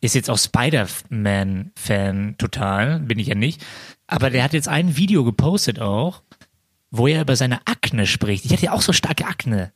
Ist 0.00 0.14
jetzt 0.14 0.28
auch 0.30 0.38
Spider-Man-Fan 0.38 2.36
total, 2.38 3.00
bin 3.00 3.18
ich 3.18 3.28
ja 3.28 3.34
nicht. 3.34 3.64
Aber 4.06 4.30
der 4.30 4.44
hat 4.44 4.52
jetzt 4.52 4.68
ein 4.68 4.96
Video 4.96 5.24
gepostet 5.24 5.80
auch, 5.80 6.22
wo 6.90 7.06
er 7.06 7.22
über 7.22 7.36
seine 7.36 7.66
Akne 7.66 8.06
spricht. 8.06 8.44
Ich 8.44 8.52
hatte 8.52 8.66
ja 8.66 8.72
auch 8.72 8.82
so 8.82 8.92
starke 8.92 9.26
Akne. 9.26 9.72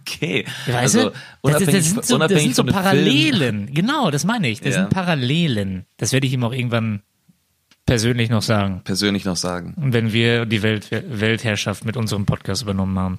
okay. 0.00 0.44
Weißt 0.66 0.96
also, 0.96 1.10
du? 1.10 1.16
Das, 1.42 1.64
das, 1.64 1.84
sind 1.84 2.04
so, 2.04 2.18
das 2.18 2.42
sind 2.42 2.54
so 2.54 2.64
Parallelen. 2.64 3.72
Genau, 3.72 4.10
das 4.10 4.24
meine 4.24 4.48
ich. 4.48 4.60
Das 4.60 4.74
Ja. 4.74 4.80
sind 4.82 4.90
Parallelen. 4.90 5.86
Das 5.96 6.12
werde 6.12 6.26
ich 6.26 6.32
ihm 6.32 6.44
auch 6.44 6.52
irgendwann 6.52 7.02
persönlich 7.86 8.30
noch 8.30 8.42
sagen. 8.42 8.74
Film 8.74 8.84
persönlich 8.84 9.24
noch 9.24 9.36
sagen. 9.36 9.74
wenn 9.76 10.12
wir 10.12 10.46
die 10.46 10.62
Welt, 10.62 10.90
Weltherrschaft 10.90 11.84
mit 11.84 11.96
unserem 11.96 12.26
Podcast 12.26 12.62
übernommen 12.62 12.98
haben. 12.98 13.18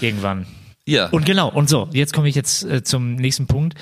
Irgendwann. 0.00 0.46
Ja. 0.86 1.08
Und 1.08 1.26
genau, 1.26 1.50
und 1.50 1.68
so, 1.68 1.88
jetzt 1.92 2.12
komme 2.12 2.28
ich 2.28 2.34
jetzt 2.34 2.64
äh, 2.64 2.82
zum 2.82 3.14
nächsten 3.14 3.46
Punkt. 3.46 3.74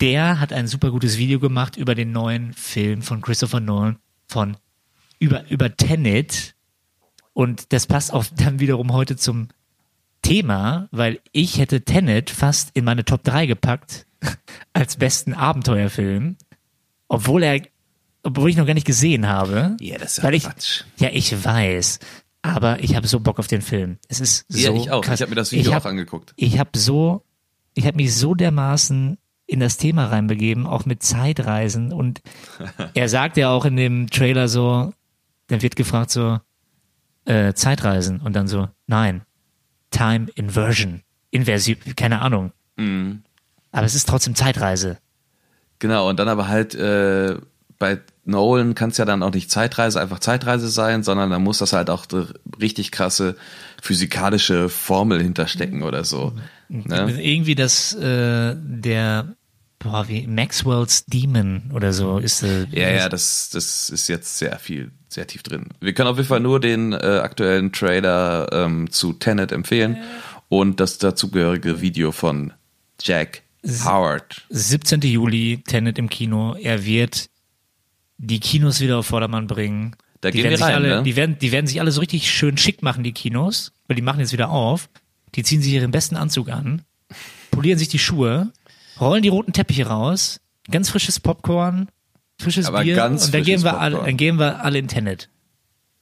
Der 0.00 0.38
hat 0.40 0.52
ein 0.52 0.68
super 0.68 0.90
gutes 0.90 1.18
Video 1.18 1.40
gemacht 1.40 1.76
über 1.76 1.94
den 1.94 2.12
neuen 2.12 2.52
Film 2.52 3.02
von 3.02 3.20
Christopher 3.20 3.60
Nolan 3.60 3.98
von 4.28 4.56
über, 5.18 5.48
über 5.50 5.76
Tenet. 5.76 6.54
Und 7.32 7.72
das 7.72 7.86
passt 7.86 8.12
auch 8.12 8.24
dann 8.36 8.60
wiederum 8.60 8.92
heute 8.92 9.16
zum 9.16 9.48
Thema, 10.22 10.88
weil 10.92 11.20
ich 11.32 11.58
hätte 11.58 11.82
Tenet 11.82 12.30
fast 12.30 12.70
in 12.74 12.84
meine 12.84 13.04
Top 13.04 13.24
3 13.24 13.46
gepackt 13.46 14.06
als 14.72 14.96
besten 14.96 15.34
Abenteuerfilm, 15.34 16.36
obwohl 17.08 17.42
er, 17.42 17.62
obwohl 18.22 18.50
ich 18.50 18.56
noch 18.56 18.66
gar 18.66 18.74
nicht 18.74 18.86
gesehen 18.86 19.26
habe. 19.26 19.76
Ja, 19.80 19.98
das 19.98 20.12
ist 20.12 20.16
ja 20.18 20.24
weil 20.24 20.34
ich, 20.34 20.44
Quatsch. 20.44 20.82
ja, 20.98 21.08
ich 21.12 21.44
weiß. 21.44 21.98
Aber 22.42 22.82
ich 22.82 22.94
habe 22.94 23.08
so 23.08 23.18
Bock 23.20 23.38
auf 23.40 23.46
den 23.48 23.62
Film. 23.62 23.98
Es 24.08 24.20
ist 24.20 24.44
so 24.48 24.58
ja, 24.58 24.72
ich 24.72 24.90
auch. 24.92 25.02
krass. 25.02 25.16
Ich 25.16 25.22
habe 25.22 25.30
mir 25.30 25.36
das 25.36 25.50
Video 25.50 25.72
hab- 25.72 25.84
auch 25.84 25.88
angeguckt. 25.90 26.34
ich 26.36 26.58
habe 26.58 26.70
so, 26.78 27.24
ich 27.74 27.84
habe 27.86 27.96
mich 27.96 28.14
so 28.14 28.34
dermaßen 28.34 29.18
in 29.48 29.60
das 29.60 29.78
Thema 29.78 30.06
reinbegeben, 30.06 30.66
auch 30.66 30.84
mit 30.84 31.02
Zeitreisen. 31.02 31.92
Und 31.92 32.20
er 32.94 33.08
sagt 33.08 33.36
ja 33.36 33.48
auch 33.48 33.64
in 33.64 33.76
dem 33.76 34.08
Trailer 34.10 34.46
so, 34.46 34.92
dann 35.48 35.62
wird 35.62 35.74
gefragt 35.74 36.10
so, 36.10 36.38
äh, 37.24 37.54
Zeitreisen. 37.54 38.20
Und 38.20 38.36
dann 38.36 38.46
so, 38.46 38.68
nein, 38.86 39.22
Time 39.90 40.26
Inversion. 40.34 41.02
Inversion, 41.30 41.78
keine 41.96 42.20
Ahnung. 42.20 42.52
Mhm. 42.76 43.22
Aber 43.72 43.86
es 43.86 43.94
ist 43.94 44.06
trotzdem 44.06 44.34
Zeitreise. 44.34 44.98
Genau, 45.78 46.08
und 46.08 46.18
dann 46.18 46.28
aber 46.28 46.48
halt 46.48 46.74
äh, 46.74 47.36
bei 47.78 48.00
Nolan 48.24 48.74
kann 48.74 48.90
es 48.90 48.98
ja 48.98 49.06
dann 49.06 49.22
auch 49.22 49.32
nicht 49.32 49.50
Zeitreise, 49.50 50.00
einfach 50.00 50.18
Zeitreise 50.18 50.68
sein, 50.68 51.02
sondern 51.02 51.30
da 51.30 51.38
muss 51.38 51.58
das 51.58 51.72
halt 51.72 51.88
auch 51.88 52.04
richtig 52.60 52.92
krasse 52.92 53.36
physikalische 53.80 54.68
Formel 54.68 55.22
hinterstecken 55.22 55.82
oder 55.82 56.04
so. 56.04 56.34
Ne? 56.68 57.16
Irgendwie 57.20 57.54
das, 57.54 57.94
äh, 57.94 58.54
der, 58.56 59.34
boah, 59.78 60.08
wie 60.08 60.26
Maxwell's 60.26 61.06
Demon 61.06 61.70
oder 61.74 61.92
so 61.92 62.18
ist 62.18 62.42
äh, 62.42 62.66
Ja, 62.70 62.90
ja, 62.90 63.08
das, 63.08 63.50
das 63.50 63.90
ist 63.90 64.08
jetzt 64.08 64.38
sehr 64.38 64.58
viel, 64.58 64.90
sehr 65.08 65.26
tief 65.26 65.42
drin. 65.42 65.66
Wir 65.80 65.94
können 65.94 66.08
auf 66.08 66.16
jeden 66.16 66.28
Fall 66.28 66.40
nur 66.40 66.60
den 66.60 66.92
äh, 66.92 66.96
aktuellen 66.96 67.72
Trailer 67.72 68.48
ähm, 68.52 68.90
zu 68.90 69.14
Tenet 69.14 69.52
empfehlen 69.52 69.98
und 70.48 70.80
das 70.80 70.98
dazugehörige 70.98 71.80
Video 71.80 72.12
von 72.12 72.52
Jack 73.00 73.42
Howard. 73.84 74.46
17. 74.50 75.00
Juli, 75.02 75.62
Tenet 75.66 75.98
im 75.98 76.08
Kino. 76.08 76.54
Er 76.54 76.84
wird 76.84 77.28
die 78.18 78.40
Kinos 78.40 78.80
wieder 78.80 78.98
auf 78.98 79.06
Vordermann 79.06 79.46
bringen. 79.46 79.96
Da 80.20 80.30
die 80.30 80.38
gehen 80.38 80.44
werden 80.44 80.52
wir 80.52 80.58
sich 80.58 80.66
rein, 80.66 80.74
alle, 80.74 80.88
ne? 80.88 81.02
die 81.02 81.16
werden, 81.16 81.38
die 81.38 81.52
werden 81.52 81.66
sich 81.66 81.80
alle 81.80 81.92
so 81.92 82.00
richtig 82.00 82.30
schön 82.30 82.58
schick 82.58 82.82
machen, 82.82 83.04
die 83.04 83.12
Kinos, 83.12 83.72
weil 83.86 83.94
die 83.94 84.02
machen 84.02 84.20
jetzt 84.20 84.32
wieder 84.32 84.50
auf. 84.50 84.88
Die 85.34 85.42
ziehen 85.42 85.62
sich 85.62 85.72
ihren 85.72 85.90
besten 85.90 86.16
Anzug 86.16 86.48
an, 86.48 86.82
polieren 87.50 87.78
sich 87.78 87.88
die 87.88 87.98
Schuhe, 87.98 88.52
rollen 89.00 89.22
die 89.22 89.28
roten 89.28 89.52
Teppiche 89.52 89.86
raus, 89.86 90.40
ganz 90.70 90.90
frisches 90.90 91.20
Popcorn, 91.20 91.88
frisches 92.40 92.66
Aber 92.66 92.82
Bier 92.82 93.04
und 93.04 93.32
dann 93.34 93.42
gehen 93.42 93.62
wir 93.62 93.78
alle, 93.80 93.98
dann 93.98 94.16
gehen 94.16 94.38
wir 94.38 94.62
alle 94.64 94.78
in 94.78 94.88
Tenet. 94.88 95.28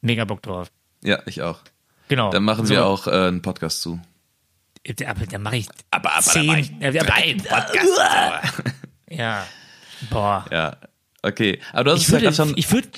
Mega 0.01 0.25
Bock 0.25 0.43
drauf. 0.43 0.71
Ja, 1.03 1.21
ich 1.27 1.43
auch. 1.43 1.61
Genau. 2.09 2.31
Dann 2.31 2.45
machen 2.45 2.67
So. 2.67 2.75
wir 2.75 2.87
auch 2.87 3.07
äh, 3.07 3.11
einen 3.29 3.43
Podcast 3.43 3.83
zu. 3.83 4.01
Aber 5.05 5.27
dann 5.27 5.43
mache 5.43 5.57
ich 5.57 5.69
Aber- 5.91 6.13
aber 6.13 6.23
zehn. 6.23 6.47
mach 6.47 6.57
ich 6.59 6.71
aber- 6.81 6.93
drei 6.99 7.35
Podcasts. 7.35 8.63
Ja. 9.11 9.47
Boah. 10.11 10.45
Ja, 10.51 10.77
okay. 11.23 11.61
Aber 11.73 11.85
du 11.85 11.91
hast 11.93 12.03
Ich 12.03 12.11
würde, 12.11 12.33
schon. 12.33 12.53
ich 12.57 12.71
würde 12.73 12.89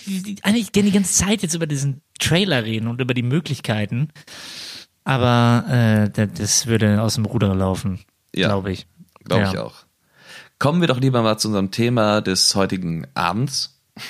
eigentlich 0.43 0.73
gerne 0.73 0.89
die 0.91 0.95
ganze 0.95 1.13
Zeit 1.13 1.43
jetzt 1.43 1.55
über 1.55 1.67
diesen 1.67 2.01
Trailer 2.19 2.65
reden 2.65 2.89
und 2.89 3.01
über 3.01 3.13
die 3.15 3.23
Möglichkeiten. 3.23 4.09
Aber 5.09 5.65
äh, 5.71 6.11
da- 6.11 6.27
das 6.27 6.67
würde 6.67 7.01
aus 7.01 7.15
dem 7.15 7.25
Ruder 7.25 7.55
laufen, 7.55 8.01
Ja, 8.35 8.49
glaube 8.49 8.73
ich. 8.73 8.87
Glaube 9.25 9.45
Ja. 9.45 9.51
ich 9.53 9.59
auch. 9.59 9.75
Kommen 10.59 10.81
wir 10.81 10.89
doch 10.89 11.01
lieber 11.01 11.23
mal 11.23 11.39
zu 11.39 11.49
unserem 11.49 11.71
Thema 11.71 12.21
des 12.21 12.55
heutigen 12.55 13.07
Abends. 13.15 13.81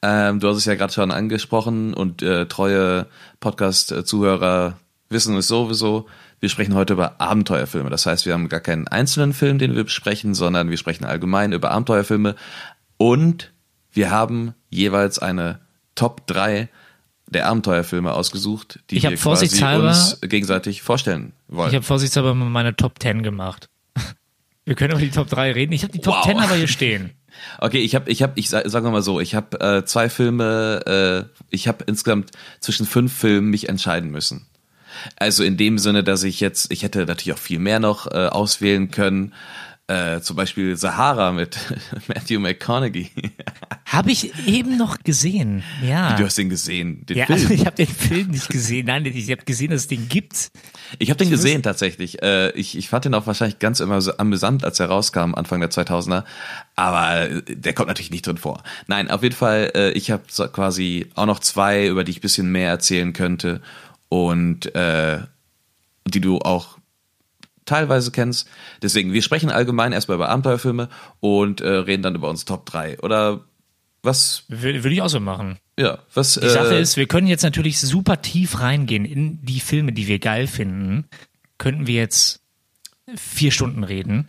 Ähm, 0.00 0.40
du 0.40 0.48
hast 0.48 0.56
es 0.56 0.64
ja 0.64 0.74
gerade 0.76 0.92
schon 0.92 1.10
angesprochen 1.10 1.92
und 1.94 2.22
äh, 2.22 2.46
treue 2.46 3.06
Podcast-Zuhörer 3.40 4.78
wissen 5.10 5.36
es 5.36 5.48
sowieso. 5.48 6.06
Wir 6.40 6.48
sprechen 6.48 6.74
heute 6.74 6.94
über 6.94 7.20
Abenteuerfilme. 7.20 7.90
Das 7.90 8.06
heißt, 8.06 8.24
wir 8.26 8.32
haben 8.32 8.48
gar 8.48 8.60
keinen 8.60 8.88
einzelnen 8.88 9.32
Film, 9.32 9.58
den 9.58 9.76
wir 9.76 9.84
besprechen, 9.84 10.34
sondern 10.34 10.70
wir 10.70 10.76
sprechen 10.78 11.04
allgemein 11.04 11.52
über 11.52 11.70
Abenteuerfilme. 11.70 12.34
Und 12.96 13.52
wir 13.92 14.10
haben 14.10 14.54
jeweils 14.70 15.18
eine 15.18 15.60
Top 15.94 16.26
3 16.26 16.68
der 17.32 17.46
Abenteuerfilme 17.48 18.12
ausgesucht, 18.12 18.80
die 18.90 18.96
Ich 18.98 19.02
wir 19.02 19.16
quasi 19.16 19.46
uns 19.64 20.20
gegenseitig 20.20 20.82
vorstellen 20.82 21.32
wollen. 21.48 21.70
Ich 21.70 21.74
habe 21.74 21.84
vorsichtshalber 21.84 22.34
meine 22.34 22.76
Top 22.76 22.94
10 23.00 23.22
gemacht. 23.22 23.68
Wir 24.64 24.76
können 24.76 24.92
über 24.92 25.00
die 25.00 25.10
Top 25.10 25.28
3 25.28 25.52
reden. 25.52 25.72
Ich 25.72 25.82
habe 25.82 25.92
die 25.92 25.98
Top 26.00 26.14
Wow. 26.14 26.24
10 26.26 26.38
aber 26.38 26.54
hier 26.54 26.68
stehen. 26.68 27.10
Okay, 27.58 27.78
ich 27.78 27.94
habe, 27.94 28.10
ich 28.10 28.22
habe, 28.22 28.34
ich 28.36 28.50
sag- 28.50 28.68
sagen 28.68 28.84
wir 28.86 28.90
mal 28.90 29.02
so, 29.02 29.18
ich 29.18 29.34
habe 29.34 29.58
äh, 29.58 29.84
zwei 29.86 30.10
Filme, 30.10 31.26
äh, 31.32 31.42
ich 31.50 31.66
habe 31.66 31.82
insgesamt 31.88 32.30
zwischen 32.60 32.84
fünf 32.86 33.10
Filmen 33.12 33.48
mich 33.48 33.70
entscheiden 33.70 34.10
müssen. 34.10 34.46
Also 35.16 35.42
in 35.42 35.56
dem 35.56 35.78
Sinne, 35.78 36.04
dass 36.04 36.22
ich 36.24 36.40
jetzt, 36.40 36.70
ich 36.70 36.82
hätte 36.82 37.06
natürlich 37.06 37.32
auch 37.32 37.40
viel 37.42 37.58
mehr 37.58 37.80
noch 37.80 38.06
äh, 38.06 38.26
auswählen 38.26 38.90
können. 38.90 39.32
Äh, 39.88 40.20
zum 40.20 40.36
Beispiel 40.36 40.76
Sahara 40.76 41.32
mit 41.32 41.58
Matthew 42.08 42.38
McConaughey. 42.38 43.10
Habe 43.84 44.12
ich 44.12 44.46
eben 44.46 44.76
noch 44.76 44.98
gesehen. 44.98 45.64
Ja. 45.82 46.14
Du 46.16 46.24
hast 46.24 46.38
den 46.38 46.48
gesehen, 46.48 47.04
den 47.04 47.18
ja, 47.18 47.26
Film. 47.26 47.38
also 47.40 47.54
ich 47.54 47.66
habe 47.66 47.76
den 47.76 47.88
Film 47.88 48.28
nicht 48.28 48.48
gesehen. 48.48 48.86
Nein, 48.86 49.04
ich 49.04 49.30
habe 49.30 49.44
gesehen, 49.44 49.70
dass 49.70 49.82
es 49.82 49.86
den 49.88 50.08
gibt. 50.08 50.52
Ich 50.98 51.10
habe 51.10 51.18
den 51.18 51.30
gesehen 51.30 51.64
tatsächlich. 51.64 52.22
Äh, 52.22 52.52
ich, 52.52 52.78
ich 52.78 52.88
fand 52.88 53.06
den 53.06 53.14
auch 53.14 53.26
wahrscheinlich 53.26 53.58
ganz 53.58 53.80
immer 53.80 54.00
so 54.00 54.16
amüsant, 54.16 54.64
als 54.64 54.78
er 54.78 54.86
rauskam, 54.86 55.34
Anfang 55.34 55.58
der 55.60 55.70
2000er. 55.70 56.24
Aber 56.76 57.20
äh, 57.20 57.42
der 57.42 57.74
kommt 57.74 57.88
natürlich 57.88 58.12
nicht 58.12 58.26
drin 58.26 58.38
vor. 58.38 58.62
Nein, 58.86 59.10
auf 59.10 59.24
jeden 59.24 59.34
Fall, 59.34 59.72
äh, 59.74 59.90
ich 59.90 60.12
habe 60.12 60.22
so 60.28 60.46
quasi 60.46 61.10
auch 61.16 61.26
noch 61.26 61.40
zwei, 61.40 61.88
über 61.88 62.04
die 62.04 62.12
ich 62.12 62.18
ein 62.18 62.22
bisschen 62.22 62.52
mehr 62.52 62.70
erzählen 62.70 63.12
könnte. 63.12 63.60
Und 64.08 64.74
äh, 64.76 65.18
die 66.06 66.20
du 66.20 66.38
auch 66.38 66.78
teilweise 67.72 68.10
kennst. 68.10 68.48
Deswegen, 68.82 69.12
wir 69.12 69.22
sprechen 69.22 69.50
allgemein 69.50 69.92
erstmal 69.92 70.16
über 70.16 70.28
Abenteuerfilme 70.28 70.88
und 71.20 71.60
äh, 71.60 71.68
reden 71.68 72.02
dann 72.02 72.14
über 72.14 72.28
unsere 72.28 72.46
Top 72.46 72.66
3. 72.66 73.00
Oder 73.00 73.40
was, 74.02 74.44
Würde 74.48 74.90
ich 74.90 75.00
auch 75.00 75.08
so 75.08 75.20
machen. 75.20 75.58
ja, 75.78 75.98
was. 76.12 76.34
Die 76.34 76.48
Sache 76.48 76.74
ist, 76.74 76.96
wir 76.96 77.06
können 77.06 77.28
jetzt 77.28 77.42
natürlich 77.42 77.78
super 77.80 78.20
tief 78.20 78.60
reingehen 78.60 79.04
in 79.04 79.40
die 79.44 79.60
Filme, 79.60 79.92
die 79.92 80.08
wir 80.08 80.18
geil 80.18 80.46
finden. 80.48 81.04
Könnten 81.58 81.86
wir 81.86 81.94
jetzt 81.94 82.40
vier 83.14 83.52
Stunden 83.52 83.84
reden. 83.84 84.26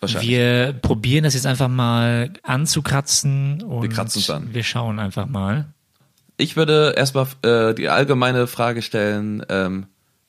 Wahrscheinlich. 0.00 0.28
Wir 0.28 0.72
probieren 0.74 1.24
das 1.24 1.32
jetzt 1.34 1.46
einfach 1.46 1.68
mal 1.68 2.30
anzukratzen 2.42 3.62
und 3.62 3.82
Wir 3.82 3.88
kratzen's 3.88 4.28
an. 4.28 4.52
wir 4.52 4.62
schauen 4.62 4.98
einfach 4.98 5.26
mal. 5.26 5.66
Ich 6.36 6.56
würde 6.56 6.92
erstmal 6.96 7.26
äh, 7.42 7.72
die 7.74 7.88
allgemeine 7.88 8.46
Frage 8.46 8.82
stellen, 8.82 9.42
ähm, 9.48 9.86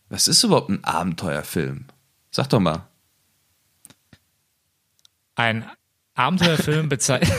was 0.08 0.30
ist 0.30 0.42
überhaupt 0.46 0.70
ein 0.70 0.86
Abenteuerfilm? 0.86 1.86
Sag 2.32 2.48
doch 2.50 2.60
mal. 2.60 2.88
Ein 5.36 5.66
Abenteuerfilm 6.16 6.90
bezeichnet. 6.90 7.32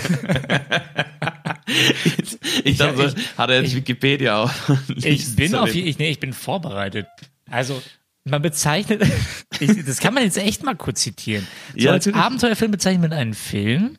Ich 2.65 2.79
dachte, 2.79 3.03
ich- 3.05 3.11
so, 3.11 3.39
hat 3.39 3.51
er 3.51 3.63
jetzt 3.63 3.75
Wikipedia 3.75 4.37
auf. 4.43 4.73
ich 4.97 5.35
bin 5.37 5.55
auf 5.55 5.75
ich, 5.75 5.99
nee, 5.99 6.11
ich 6.11 6.21
bin 6.21 6.33
vorbereitet. 6.33 7.07
Also 7.51 7.83
man 8.25 8.43
bezeichnet, 8.43 9.03
ich, 9.61 9.85
das 9.85 10.01
kann 10.01 10.15
man 10.15 10.23
jetzt 10.23 10.37
echt 10.39 10.63
mal 10.63 10.75
kurz 10.77 11.03
zitieren. 11.03 11.47
So 11.75 11.79
Ja, 11.79 11.93
als 11.93 12.07
natürlich. 12.07 12.25
Abenteuerfilm 12.25 12.71
bezeichnet 12.71 13.11
man 13.11 13.19
einen 13.19 13.35
Film, 13.35 13.99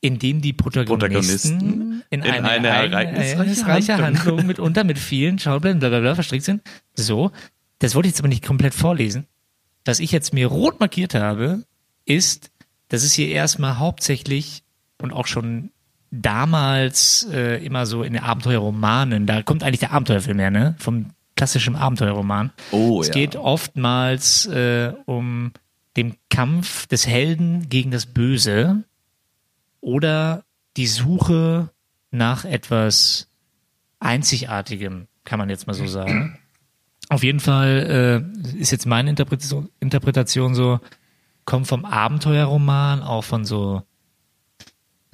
in 0.00 0.18
dem 0.18 0.40
die 0.40 0.52
Protagonisten, 0.52 0.98
Protagonisten 0.98 2.02
in, 2.10 2.22
in 2.22 2.30
eine, 2.30 2.48
eine 2.48 2.68
ereignisreiche 2.68 3.34
ereignisreiche 3.36 3.92
Handlung. 3.94 4.16
Handlung 4.16 4.46
mitunter 4.46 4.84
mit 4.84 4.98
vielen 4.98 5.36
bla 5.36 5.58
bla 5.58 5.78
bla 6.00 6.14
verstrickt 6.14 6.44
sind. 6.44 6.62
So, 6.94 7.30
das 7.80 7.94
wollte 7.94 8.08
ich 8.08 8.12
jetzt 8.12 8.20
aber 8.20 8.28
nicht 8.28 8.44
komplett 8.44 8.74
vorlesen. 8.74 9.26
Was 9.90 9.98
ich 9.98 10.12
jetzt 10.12 10.32
mir 10.32 10.46
rot 10.46 10.78
markiert 10.78 11.16
habe, 11.16 11.64
ist, 12.04 12.52
dass 12.90 13.02
es 13.02 13.12
hier 13.12 13.26
erstmal 13.26 13.78
hauptsächlich 13.80 14.62
und 15.02 15.12
auch 15.12 15.26
schon 15.26 15.72
damals 16.12 17.26
äh, 17.32 17.56
immer 17.64 17.86
so 17.86 18.04
in 18.04 18.12
den 18.12 18.22
Abenteuerromanen, 18.22 19.26
da 19.26 19.42
kommt 19.42 19.64
eigentlich 19.64 19.80
der 19.80 19.90
Abenteuerfilm 19.90 20.38
her, 20.38 20.52
ne? 20.52 20.76
Vom 20.78 21.06
klassischen 21.34 21.74
Abenteuerroman. 21.74 22.52
Oh, 22.70 23.00
es 23.00 23.08
ja. 23.08 23.14
geht 23.14 23.34
oftmals 23.34 24.46
äh, 24.46 24.92
um 25.06 25.50
den 25.96 26.14
Kampf 26.28 26.86
des 26.86 27.08
Helden 27.08 27.68
gegen 27.68 27.90
das 27.90 28.06
Böse 28.06 28.84
oder 29.80 30.44
die 30.76 30.86
Suche 30.86 31.70
nach 32.12 32.44
etwas 32.44 33.26
Einzigartigem, 33.98 35.08
kann 35.24 35.40
man 35.40 35.50
jetzt 35.50 35.66
mal 35.66 35.74
so 35.74 35.86
sagen. 35.88 36.38
Auf 37.10 37.22
jeden 37.24 37.40
Fall 37.40 38.24
äh, 38.54 38.58
ist 38.58 38.70
jetzt 38.70 38.86
meine 38.86 39.10
Interpretation, 39.10 39.68
Interpretation 39.80 40.54
so, 40.54 40.78
kommt 41.44 41.66
vom 41.66 41.84
Abenteuerroman, 41.84 43.02
auch 43.02 43.24
von 43.24 43.44
so 43.44 43.82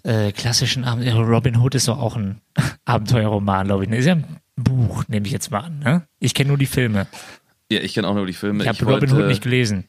äh, 0.02 0.30
klassischen 0.32 0.84
Abenteuer. 0.84 1.14
Robin 1.26 1.56
Hood 1.56 1.74
ist 1.74 1.88
doch 1.88 1.98
auch 1.98 2.16
ein 2.16 2.40
Abenteuerroman, 2.84 3.66
glaube 3.66 3.84
ich. 3.84 3.90
Ne? 3.90 3.96
Ist 3.96 4.06
ja 4.06 4.12
ein 4.12 4.24
Buch, 4.56 5.04
nehme 5.08 5.26
ich 5.26 5.32
jetzt 5.32 5.50
mal 5.50 5.60
an. 5.60 5.78
Ne? 5.78 6.06
Ich 6.20 6.34
kenne 6.34 6.48
nur 6.48 6.58
die 6.58 6.66
Filme. 6.66 7.06
Ja, 7.72 7.80
ich 7.80 7.94
kenne 7.94 8.06
auch 8.08 8.14
nur 8.14 8.26
die 8.26 8.34
Filme. 8.34 8.62
Ich 8.62 8.68
habe 8.68 8.78
Robin 8.84 9.10
wollte- 9.10 9.16
Hood 9.16 9.28
nicht 9.28 9.42
gelesen. 9.42 9.84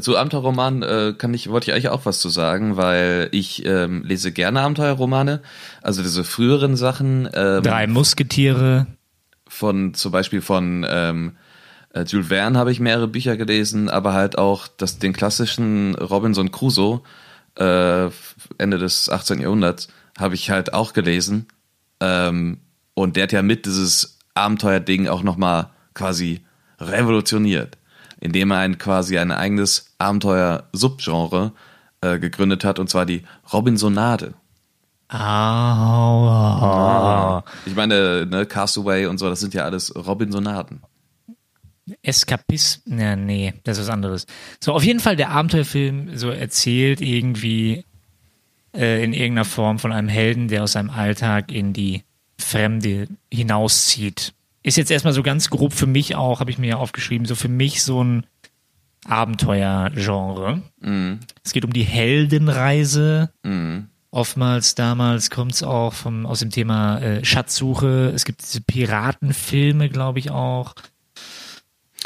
Zu 0.00 0.16
Abenteuerroman 0.16 0.82
äh, 0.82 1.14
kann 1.16 1.32
ich, 1.34 1.48
wollte 1.48 1.68
ich 1.70 1.72
eigentlich 1.72 1.88
auch 1.88 2.06
was 2.06 2.20
zu 2.20 2.28
sagen, 2.28 2.76
weil 2.76 3.28
ich 3.32 3.64
ähm, 3.66 4.04
lese 4.04 4.30
gerne 4.32 4.60
Abenteuerromane. 4.60 5.42
Also 5.82 6.02
diese 6.02 6.24
früheren 6.24 6.76
Sachen 6.76 7.28
ähm, 7.32 7.62
Drei 7.62 7.86
Musketiere. 7.86 8.86
Von 9.48 9.94
zum 9.94 10.12
Beispiel 10.12 10.40
von 10.40 10.86
ähm, 10.88 11.36
äh, 11.92 12.04
Jules 12.04 12.28
Verne 12.28 12.58
habe 12.58 12.72
ich 12.72 12.80
mehrere 12.80 13.08
Bücher 13.08 13.36
gelesen, 13.36 13.88
aber 13.88 14.12
halt 14.12 14.38
auch 14.38 14.68
das, 14.68 14.98
den 14.98 15.12
klassischen 15.12 15.94
Robinson 15.94 16.50
Crusoe 16.50 17.02
äh, 17.56 18.10
Ende 18.58 18.78
des 18.78 19.08
18. 19.08 19.40
Jahrhunderts 19.40 19.88
habe 20.18 20.34
ich 20.34 20.50
halt 20.50 20.72
auch 20.74 20.92
gelesen. 20.92 21.46
Ähm, 22.00 22.58
und 22.94 23.16
der 23.16 23.24
hat 23.24 23.32
ja 23.32 23.42
mit 23.42 23.66
dieses 23.66 24.18
Abenteuerding 24.34 25.08
auch 25.08 25.22
nochmal 25.22 25.70
quasi 25.94 26.40
revolutioniert, 26.80 27.78
indem 28.20 28.50
er 28.50 28.58
ein 28.58 28.78
quasi 28.78 29.18
ein 29.18 29.32
eigenes 29.32 29.94
Abenteuer-Subgenre 29.98 31.52
äh, 32.00 32.18
gegründet 32.18 32.64
hat, 32.64 32.78
und 32.78 32.88
zwar 32.88 33.06
die 33.06 33.22
Robinsonade. 33.52 34.34
Ah. 35.08 36.62
Ich 37.66 37.74
meine, 37.74 38.26
ne, 38.26 38.46
Castaway 38.46 39.06
und 39.06 39.18
so, 39.18 39.28
das 39.28 39.40
sind 39.40 39.54
ja 39.54 39.64
alles 39.64 39.94
Robinsonaden. 39.96 40.82
Eskapism, 42.02 42.98
ja, 42.98 43.16
nee, 43.16 43.54
das 43.64 43.78
ist 43.78 43.84
was 43.84 43.90
anderes. 43.90 44.26
So, 44.60 44.74
auf 44.74 44.84
jeden 44.84 45.00
Fall 45.00 45.16
der 45.16 45.30
Abenteuerfilm 45.30 46.16
so 46.16 46.28
erzählt 46.28 47.00
irgendwie 47.00 47.86
äh, 48.74 49.02
in 49.02 49.14
irgendeiner 49.14 49.46
Form 49.46 49.78
von 49.78 49.92
einem 49.92 50.08
Helden, 50.08 50.48
der 50.48 50.64
aus 50.64 50.72
seinem 50.72 50.90
Alltag 50.90 51.50
in 51.50 51.72
die 51.72 52.02
Fremde 52.38 53.08
hinauszieht. 53.32 54.34
Ist 54.62 54.76
jetzt 54.76 54.90
erstmal 54.90 55.14
so 55.14 55.22
ganz 55.22 55.48
grob 55.48 55.72
für 55.72 55.86
mich 55.86 56.14
auch, 56.16 56.40
habe 56.40 56.50
ich 56.50 56.58
mir 56.58 56.66
ja 56.68 56.76
aufgeschrieben, 56.76 57.26
so 57.26 57.34
für 57.34 57.48
mich 57.48 57.82
so 57.82 58.04
ein 58.04 58.26
Abenteuergenre. 59.06 60.60
Es 61.42 61.52
geht 61.52 61.64
um 61.64 61.72
die 61.72 61.84
Heldenreise. 61.84 63.30
Oftmals 64.18 64.74
damals 64.74 65.30
kommt 65.30 65.52
es 65.52 65.62
auch 65.62 65.92
vom, 65.92 66.26
aus 66.26 66.40
dem 66.40 66.50
Thema 66.50 66.98
äh, 66.98 67.24
Schatzsuche. 67.24 68.10
Es 68.12 68.24
gibt 68.24 68.42
diese 68.42 68.60
Piratenfilme, 68.60 69.88
glaube 69.90 70.18
ich 70.18 70.32
auch. 70.32 70.74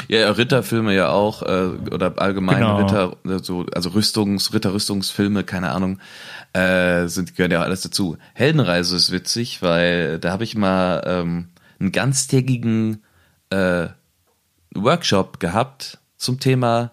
Ja, 0.07 0.29
Ritterfilme 0.29 0.93
ja 0.93 1.09
auch, 1.09 1.41
äh, 1.41 1.69
oder 1.91 2.13
allgemein 2.21 2.57
Genau. 2.57 2.77
Ritter, 2.77 3.17
so, 3.41 3.65
also 3.73 3.89
Rüstungs, 3.89 4.53
Ritterrüstungsfilme, 4.53 5.43
keine 5.43 5.71
Ahnung, 5.71 5.97
äh, 6.53 7.07
sind, 7.07 7.35
gehören 7.35 7.51
ja 7.51 7.63
alles 7.63 7.81
dazu. 7.81 8.17
Heldenreise 8.35 8.95
ist 8.95 9.11
witzig, 9.11 9.63
weil 9.63 10.19
da 10.19 10.33
habe 10.33 10.43
ich 10.43 10.55
mal 10.55 11.01
ähm, 11.07 11.47
einen 11.79 11.91
ganztägigen 11.91 13.01
äh, 13.49 13.87
Workshop 14.75 15.39
gehabt 15.39 15.97
zum 16.17 16.39
Thema 16.39 16.91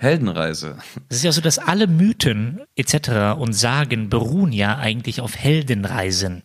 Heldenreise. 0.00 0.76
Es 1.08 1.16
ist 1.18 1.24
ja 1.24 1.32
so, 1.32 1.40
dass 1.40 1.58
alle 1.58 1.88
Mythen 1.88 2.60
etc. 2.76 3.36
und 3.36 3.52
Sagen 3.52 4.08
beruhen 4.08 4.52
ja 4.52 4.76
eigentlich 4.78 5.20
auf 5.20 5.36
Heldenreisen. 5.36 6.44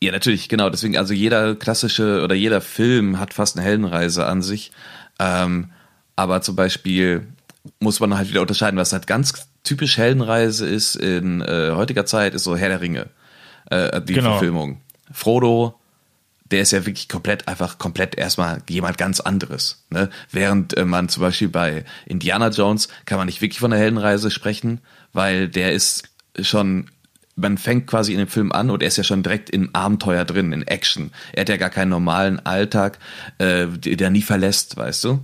Ja, 0.00 0.12
natürlich, 0.12 0.48
genau. 0.48 0.70
Deswegen, 0.70 0.96
also 0.96 1.12
jeder 1.12 1.56
klassische 1.56 2.22
oder 2.22 2.36
jeder 2.36 2.60
Film 2.60 3.18
hat 3.18 3.34
fast 3.34 3.56
eine 3.56 3.66
Heldenreise 3.66 4.26
an 4.26 4.42
sich. 4.42 4.70
Ähm, 5.18 5.72
aber 6.14 6.40
zum 6.40 6.54
Beispiel 6.54 7.26
muss 7.80 7.98
man 7.98 8.16
halt 8.16 8.30
wieder 8.30 8.40
unterscheiden, 8.42 8.78
was 8.78 8.92
halt 8.92 9.08
ganz 9.08 9.48
typisch 9.64 9.98
Heldenreise 9.98 10.66
ist 10.66 10.94
in 10.94 11.40
äh, 11.42 11.72
heutiger 11.74 12.06
Zeit, 12.06 12.32
ist 12.34 12.44
so 12.44 12.56
Herr 12.56 12.68
der 12.68 12.80
Ringe, 12.80 13.06
äh, 13.70 14.00
die 14.00 14.14
Genau. 14.14 14.30
Verfilmung. 14.30 14.80
Frodo, 15.12 15.77
der 16.50 16.62
ist 16.62 16.72
ja 16.72 16.86
wirklich 16.86 17.08
komplett, 17.08 17.48
einfach 17.48 17.78
komplett 17.78 18.14
erstmal 18.16 18.62
jemand 18.68 18.98
ganz 18.98 19.20
anderes. 19.20 19.84
Ne? 19.90 20.08
Während 20.30 20.76
äh, 20.76 20.84
man 20.84 21.08
zum 21.08 21.22
Beispiel 21.22 21.48
bei 21.48 21.84
Indiana 22.06 22.48
Jones 22.48 22.88
kann 23.04 23.18
man 23.18 23.26
nicht 23.26 23.40
wirklich 23.40 23.60
von 23.60 23.70
der 23.70 23.80
Heldenreise 23.80 24.30
sprechen, 24.30 24.80
weil 25.12 25.48
der 25.48 25.72
ist 25.72 26.04
schon, 26.40 26.90
man 27.36 27.58
fängt 27.58 27.86
quasi 27.86 28.12
in 28.12 28.18
dem 28.18 28.28
Film 28.28 28.52
an 28.52 28.70
und 28.70 28.82
er 28.82 28.88
ist 28.88 28.96
ja 28.96 29.04
schon 29.04 29.22
direkt 29.22 29.50
im 29.50 29.74
Abenteuer 29.74 30.24
drin, 30.24 30.52
in 30.52 30.66
Action. 30.66 31.12
Er 31.32 31.42
hat 31.42 31.48
ja 31.48 31.56
gar 31.56 31.70
keinen 31.70 31.90
normalen 31.90 32.44
Alltag, 32.44 32.98
äh, 33.38 33.66
der 33.68 34.10
nie 34.10 34.22
verlässt, 34.22 34.76
weißt 34.76 35.04
du? 35.04 35.20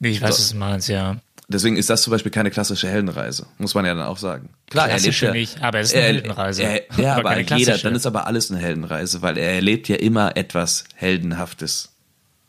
Ich 0.00 0.22
weiß, 0.22 0.36
So. 0.36 0.42
was 0.42 0.50
du 0.50 0.56
meinst, 0.56 0.88
ja. 0.88 1.16
Deswegen 1.50 1.76
ist 1.76 1.88
das 1.88 2.02
zum 2.02 2.10
Beispiel 2.10 2.30
keine 2.30 2.50
klassische 2.50 2.88
Heldenreise, 2.88 3.46
muss 3.56 3.74
man 3.74 3.86
ja 3.86 3.94
dann 3.94 4.06
auch 4.06 4.18
sagen. 4.18 4.50
Klar, 4.68 4.88
Klassische 4.88 5.26
er 5.28 5.32
lebt 5.32 5.54
nicht, 5.54 5.62
aber 5.62 5.80
es 5.80 5.88
ist 5.88 5.94
eine 5.94 6.02
er- 6.02 6.12
Heldenreise. 6.12 6.62
Er, 6.62 6.82
ja, 6.98 7.16
Aber 7.16 7.30
aber, 7.30 7.40
jeder, 7.40 7.78
dann 7.78 7.94
ist 7.94 8.06
aber 8.06 8.26
alles 8.26 8.50
eine 8.50 8.60
Heldenreise, 8.60 9.22
weil 9.22 9.38
er 9.38 9.52
erlebt 9.54 9.88
ja 9.88 9.96
immer 9.96 10.36
etwas 10.36 10.84
Heldenhaftes. 10.94 11.94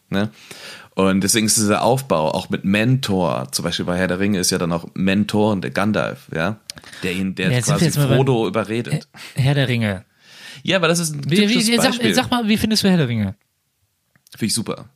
Ne? 0.10 0.30
Und 0.96 1.22
deswegen 1.22 1.46
ist 1.46 1.56
dieser 1.56 1.82
Aufbau 1.82 2.32
auch 2.32 2.50
mit 2.50 2.66
Mentor, 2.66 3.48
zum 3.54 3.64
Beispiel 3.64 3.86
bei 3.86 3.98
Herr 3.98 4.10
der 4.10 4.20
Ringe 4.20 4.38
ist 4.38 4.52
ja 4.52 4.58
dann 4.58 4.74
auch 4.74 4.86
Mentor 4.96 5.54
und 5.54 5.62
der 5.62 5.72
Gandalf, 5.72 6.28
ja, 6.36 6.58
der 7.04 7.14
ihn, 7.14 7.36
der 7.36 7.52
Ja, 7.52 7.62
quasi 7.62 7.90
Frodo 7.92 8.48
überredet. 8.48 9.08
Herr 9.36 9.54
der 9.54 9.70
Ringe. 9.70 10.04
Ja, 10.62 10.76
aber 10.76 10.90
das 10.90 11.00
ist 11.00 11.16
ein 11.16 11.22
Wie, 11.32 11.48
wie, 11.48 11.78
sag, 11.78 11.94
sag 12.14 12.30
mal, 12.30 12.50
wie 12.50 12.58
findest 12.58 12.84
du 12.84 12.90
Herr 12.90 12.98
der 12.98 13.08
Ringe? 13.08 13.36
Finde 14.32 14.46
ich 14.48 14.54
super. 14.54 14.90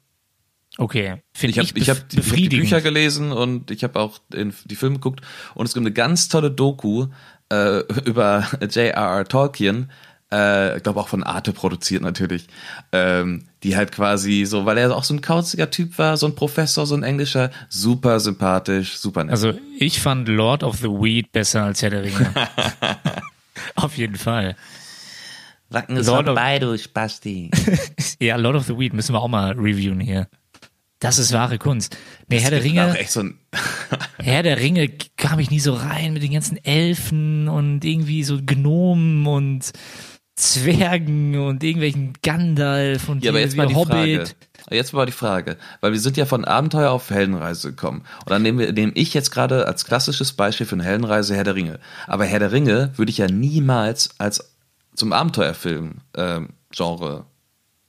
Okay, 0.77 1.21
finde 1.33 1.51
Ich 1.51 1.59
habe 1.59 1.67
ich, 1.77 1.83
ich 1.83 1.89
hab, 1.89 1.97
ich 2.11 2.17
hab 2.17 2.35
die. 2.35 2.49
Bücher 2.49 2.81
gelesen 2.81 3.31
und 3.31 3.69
ich 3.69 3.83
habe 3.83 3.99
auch 3.99 4.19
in 4.33 4.53
die 4.65 4.75
Filme 4.75 4.95
geguckt 4.95 5.21
und 5.53 5.65
es 5.67 5.73
gibt 5.73 5.85
eine 5.85 5.93
ganz 5.93 6.29
tolle 6.29 6.49
Doku 6.49 7.07
äh, 7.49 7.79
über 8.05 8.47
J.R.R. 8.59 9.25
Tolkien, 9.25 9.91
äh, 10.31 10.77
ich 10.77 10.83
glaube 10.83 10.99
auch 10.99 11.07
von 11.07 11.21
Arte 11.21 11.53
produziert 11.53 12.01
natürlich, 12.01 12.47
ähm, 12.91 13.45
die 13.61 13.75
halt 13.77 13.91
quasi 13.91 14.45
so, 14.45 14.65
weil 14.65 14.79
er 14.79 14.95
auch 14.95 15.03
so 15.03 15.13
ein 15.13 15.21
kauziger 15.21 15.69
Typ 15.69 15.99
war, 15.99 16.17
so 16.17 16.25
ein 16.25 16.33
Professor, 16.33 16.87
so 16.87 16.95
ein 16.95 17.03
Englischer, 17.03 17.51
super 17.69 18.19
sympathisch, 18.19 18.97
super 18.97 19.23
nett. 19.23 19.31
Also 19.31 19.53
ich 19.77 20.01
fand 20.01 20.27
Lord 20.27 20.63
of 20.63 20.77
the 20.77 20.89
Weed 20.89 21.31
besser 21.31 21.63
als 21.65 21.83
Herr 21.83 21.91
der 21.91 22.03
Ringe. 22.03 22.33
Auf 23.75 23.95
jeden 23.97 24.15
Fall. 24.15 24.55
Wacken 25.69 25.97
ist 25.97 26.07
Lord 26.07 26.21
of- 26.21 26.25
vorbei, 26.35 26.57
du 26.59 26.75
Spasti. 26.77 27.51
Ja, 28.19 28.37
Lord 28.37 28.55
of 28.55 28.65
the 28.65 28.77
Weed 28.77 28.93
müssen 28.93 29.13
wir 29.13 29.21
auch 29.21 29.27
mal 29.27 29.51
reviewen 29.53 29.99
hier. 29.99 30.27
Das 31.03 31.19
ist 31.19 31.33
wahre 31.33 31.57
Kunst. 31.57 31.97
Nee, 32.29 32.39
Herr 32.39 32.51
der 32.51 32.63
Ringe, 32.63 32.97
echt 32.97 33.11
so 33.11 33.19
ein, 33.19 33.37
Herr 34.19 34.41
der 34.41 34.57
Ringe 34.57 34.87
kam 35.17 35.37
ich 35.39 35.51
nie 35.51 35.59
so 35.59 35.73
rein 35.73 36.13
mit 36.13 36.23
den 36.23 36.31
ganzen 36.31 36.55
Elfen 36.63 37.49
und 37.49 37.83
irgendwie 37.83 38.23
so 38.23 38.39
Gnomen 38.41 39.27
und 39.27 39.73
Zwergen 40.37 41.37
und 41.37 41.61
irgendwelchen 41.61 42.13
Gandalf 42.23 43.09
und 43.09 43.21
ja, 43.21 43.31
aber 43.31 43.41
jetzt 43.41 43.57
mal 43.57 43.67
die 43.67 43.75
Hobbit. 43.75 43.89
Frage. 43.91 44.25
Jetzt 44.71 44.93
mal 44.93 45.05
die 45.05 45.11
Frage, 45.11 45.57
weil 45.81 45.91
wir 45.91 45.99
sind 45.99 46.15
ja 46.15 46.25
von 46.25 46.45
Abenteuer 46.45 46.91
auf 46.91 47.09
Heldenreise 47.09 47.71
gekommen. 47.71 48.05
Und 48.19 48.29
dann 48.29 48.41
nehmen 48.41 48.59
wir, 48.59 48.71
nehme 48.71 48.93
ich 48.95 49.13
jetzt 49.13 49.31
gerade 49.31 49.67
als 49.67 49.83
klassisches 49.83 50.31
Beispiel 50.31 50.65
für 50.65 50.75
eine 50.75 50.85
Heldenreise 50.85 51.35
Herr 51.35 51.43
der 51.43 51.55
Ringe. 51.55 51.81
Aber 52.07 52.23
Herr 52.23 52.39
der 52.39 52.53
Ringe 52.53 52.93
würde 52.95 53.09
ich 53.09 53.17
ja 53.17 53.27
niemals 53.27 54.17
als 54.19 54.55
zum 54.95 55.11
Abenteuerfilm 55.11 55.95
ähm, 56.15 56.53
Genre 56.71 57.25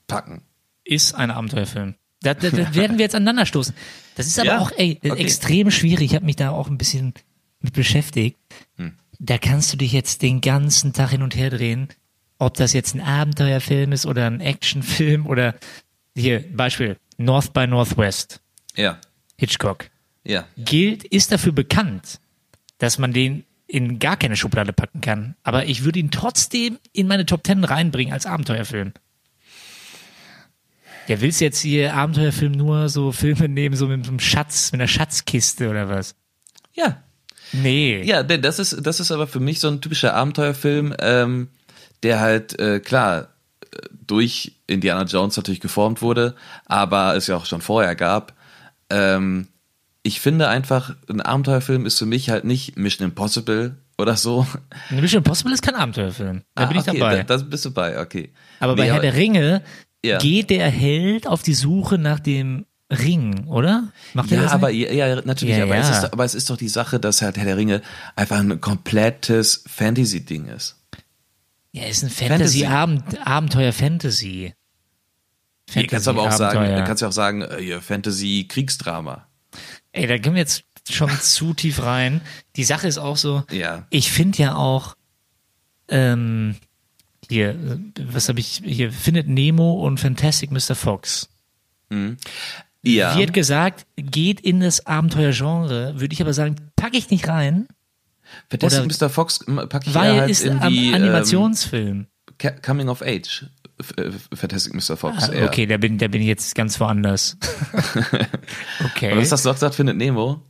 packen. 0.08 0.42
Ist 0.82 1.14
ein 1.14 1.30
Abenteuerfilm. 1.30 1.94
Da, 2.24 2.34
da, 2.34 2.50
da 2.50 2.74
werden 2.74 2.98
wir 2.98 3.04
jetzt 3.04 3.14
aneinander 3.14 3.46
stoßen. 3.46 3.74
Das 4.16 4.26
ist 4.26 4.38
aber 4.38 4.48
Ja, 4.48 4.58
auch 4.60 4.72
ey, 4.76 4.98
okay. 5.04 5.20
extrem 5.20 5.70
schwierig. 5.70 6.10
Ich 6.10 6.14
habe 6.14 6.24
mich 6.24 6.36
da 6.36 6.50
auch 6.50 6.68
ein 6.68 6.78
bisschen 6.78 7.14
mit 7.60 7.74
beschäftigt. 7.74 8.36
Hm. 8.76 8.94
Da 9.18 9.38
kannst 9.38 9.72
du 9.72 9.76
dich 9.76 9.92
jetzt 9.92 10.22
den 10.22 10.40
ganzen 10.40 10.92
Tag 10.92 11.10
hin 11.10 11.22
und 11.22 11.36
her 11.36 11.50
drehen, 11.50 11.88
ob 12.38 12.54
das 12.54 12.72
jetzt 12.72 12.94
ein 12.94 13.00
Abenteuerfilm 13.00 13.92
ist 13.92 14.06
oder 14.06 14.26
ein 14.26 14.40
Actionfilm 14.40 15.26
oder 15.26 15.54
hier 16.16 16.44
Beispiel 16.56 16.96
North 17.16 17.52
by 17.52 17.66
Northwest 17.66 18.40
Ja, 18.76 18.98
Hitchcock 19.36 19.90
ja. 20.24 20.46
gilt 20.56 21.04
ist 21.04 21.30
dafür 21.32 21.52
bekannt, 21.52 22.20
dass 22.78 22.98
man 22.98 23.12
den 23.12 23.44
in 23.66 23.98
gar 23.98 24.16
keine 24.16 24.36
Schublade 24.36 24.72
packen 24.72 25.00
kann. 25.00 25.36
Aber 25.42 25.66
ich 25.66 25.84
würde 25.84 25.98
ihn 25.98 26.10
trotzdem 26.10 26.78
in 26.92 27.06
meine 27.06 27.26
Top 27.26 27.42
Ten 27.44 27.64
reinbringen 27.64 28.12
als 28.12 28.26
Abenteuerfilm. 28.26 28.92
Ja, 31.08 31.20
willst 31.20 31.40
du 31.40 31.44
jetzt 31.44 31.60
hier 31.60 31.94
Abenteuerfilm 31.94 32.52
nur 32.52 32.88
so 32.88 33.12
Filme 33.12 33.48
nehmen, 33.48 33.76
so 33.76 33.86
mit 33.88 34.06
einem 34.06 34.20
Schatz, 34.20 34.72
mit 34.72 34.80
einer 34.80 34.88
Schatzkiste 34.88 35.68
oder 35.68 35.88
was? 35.88 36.14
Ja, 36.72 37.02
Nee. 37.52 38.02
Ja, 38.02 38.22
denn 38.22 38.42
das 38.42 38.58
ist, 38.58 38.84
das 38.84 38.98
ist 39.00 39.12
aber 39.12 39.26
für 39.28 39.38
mich 39.38 39.60
so 39.60 39.68
ein 39.68 39.80
typischer 39.80 40.14
Abenteuerfilm, 40.14 40.94
ähm, 40.98 41.48
der 42.02 42.18
halt, 42.20 42.58
äh, 42.58 42.80
klar, 42.80 43.28
äh, 43.72 43.76
durch 44.06 44.56
Indiana 44.66 45.04
Jones 45.04 45.36
natürlich 45.36 45.60
geformt 45.60 46.02
wurde, 46.02 46.34
aber 46.66 47.14
es 47.16 47.26
ja 47.28 47.36
auch 47.36 47.46
schon 47.46 47.60
vorher 47.60 47.94
gab. 47.94 48.34
Ähm, 48.90 49.48
ich 50.02 50.20
finde 50.20 50.48
einfach, 50.48 50.96
ein 51.08 51.20
Abenteuerfilm 51.20 51.86
ist 51.86 51.98
für 51.98 52.06
mich 52.06 52.28
halt 52.28 52.44
nicht 52.44 52.76
Mission 52.76 53.06
Impossible 53.08 53.76
oder 53.96 54.16
so. 54.16 54.46
Mission 54.90 55.18
Impossible 55.18 55.52
ist 55.54 55.62
kein 55.62 55.76
Abenteuerfilm. 55.76 56.42
Da 56.56 56.64
Ah, 56.64 56.66
bin 56.66 56.78
ich 56.80 56.88
okay, 56.88 56.98
dabei. 56.98 57.22
Da, 57.22 57.36
da 57.36 57.42
bist 57.44 57.64
du 57.64 57.70
bei, 57.70 58.00
okay. 58.00 58.32
aber 58.58 58.74
bei 58.74 58.84
Nee, 58.86 58.90
Herr 58.92 59.00
der 59.00 59.14
Ringe 59.14 59.62
Ja. 60.04 60.18
geht 60.18 60.50
der 60.50 60.70
Held 60.70 61.26
auf 61.26 61.42
die 61.42 61.54
Suche 61.54 61.96
nach 61.96 62.20
dem 62.20 62.66
Ring, 62.90 63.46
oder? 63.46 63.90
Macht 64.12 64.30
ja, 64.30 64.50
aber 64.50 64.68
ja, 64.70 64.92
ja, 64.92 65.22
natürlich, 65.24 65.56
ja, 65.56 65.64
aber. 65.64 65.76
Es 65.76 65.88
ist, 65.88 66.12
aber 66.12 66.24
es 66.24 66.34
ist 66.34 66.50
doch 66.50 66.58
die 66.58 66.68
Sache, 66.68 67.00
dass 67.00 67.22
halt 67.22 67.38
Herr 67.38 67.46
der 67.46 67.56
Ringe 67.56 67.80
einfach 68.14 68.38
ein 68.38 68.60
komplettes 68.60 69.64
Fantasy-Ding 69.66 70.48
ist. 70.48 70.76
Ja, 71.72 71.84
es 71.84 72.02
ist 72.02 72.04
ein 72.04 72.10
Fantasy-Abenteuer-Fantasy. 72.10 74.52
Fantasy 75.66 75.86
kannst 75.86 76.08
aber 76.08 76.20
auch 76.22 76.32
sagen, 76.32 76.84
kannst 76.84 77.00
ja 77.00 77.08
auch 77.08 77.12
sagen, 77.12 77.40
äh, 77.40 77.80
Fantasy-Kriegsdrama. 77.80 79.26
Ey, 79.92 80.06
da 80.06 80.18
gehen 80.18 80.34
wir 80.34 80.40
jetzt 80.40 80.64
schon 80.90 81.08
zu 81.20 81.54
tief 81.54 81.82
rein. 81.82 82.20
Die 82.56 82.64
Sache 82.64 82.86
ist 82.86 82.98
auch 82.98 83.16
so, 83.16 83.44
ja. 83.50 83.86
ich 83.88 84.12
finde 84.12 84.36
ja 84.38 84.56
auch, 84.56 84.94
ähm, 85.88 86.56
hier, 87.28 87.56
was 88.12 88.28
habe 88.28 88.40
ich 88.40 88.62
hier, 88.64 88.92
findet 88.92 89.28
Nemo 89.28 89.72
und 89.72 89.98
Fantastic 89.98 90.50
Mr. 90.50 90.74
Fox. 90.74 91.28
Mhm. 91.90 92.16
Ja. 92.82 93.16
Wird 93.16 93.32
gesagt, 93.32 93.86
geht 93.96 94.40
in 94.40 94.60
das 94.60 94.86
Abenteuergenre, 94.86 95.98
würde 95.98 96.12
ich 96.12 96.20
aber 96.20 96.34
sagen, 96.34 96.56
packe 96.76 96.98
ich 96.98 97.10
nicht 97.10 97.28
rein. 97.28 97.66
Fantastic 98.50 99.00
Mr. 99.00 99.08
Fox 99.08 99.40
packe 99.68 99.88
ich 99.88 99.94
weil 99.94 100.20
halt 100.20 100.30
ist 100.30 100.44
in 100.44 100.60
die 100.68 100.92
Animationsfilm. 100.94 102.06
Ähm, 102.40 102.62
Coming 102.62 102.88
of 102.88 103.02
Age. 103.02 103.46
Äh, 103.96 104.10
Fantastic 104.34 104.74
Mr. 104.74 104.96
Fox. 104.96 105.30
Ah, 105.30 105.44
okay, 105.44 105.66
da 105.66 105.76
bin, 105.76 105.98
da 105.98 106.08
bin 106.08 106.20
ich 106.20 106.28
jetzt 106.28 106.54
ganz 106.54 106.78
woanders. 106.80 107.36
okay. 108.84 109.12
Und 109.12 109.18
was 109.18 109.32
hast 109.32 109.44
du 109.44 109.48
doch 109.48 109.56
gesagt, 109.56 109.76
findet 109.76 109.96
Nemo? 109.96 110.42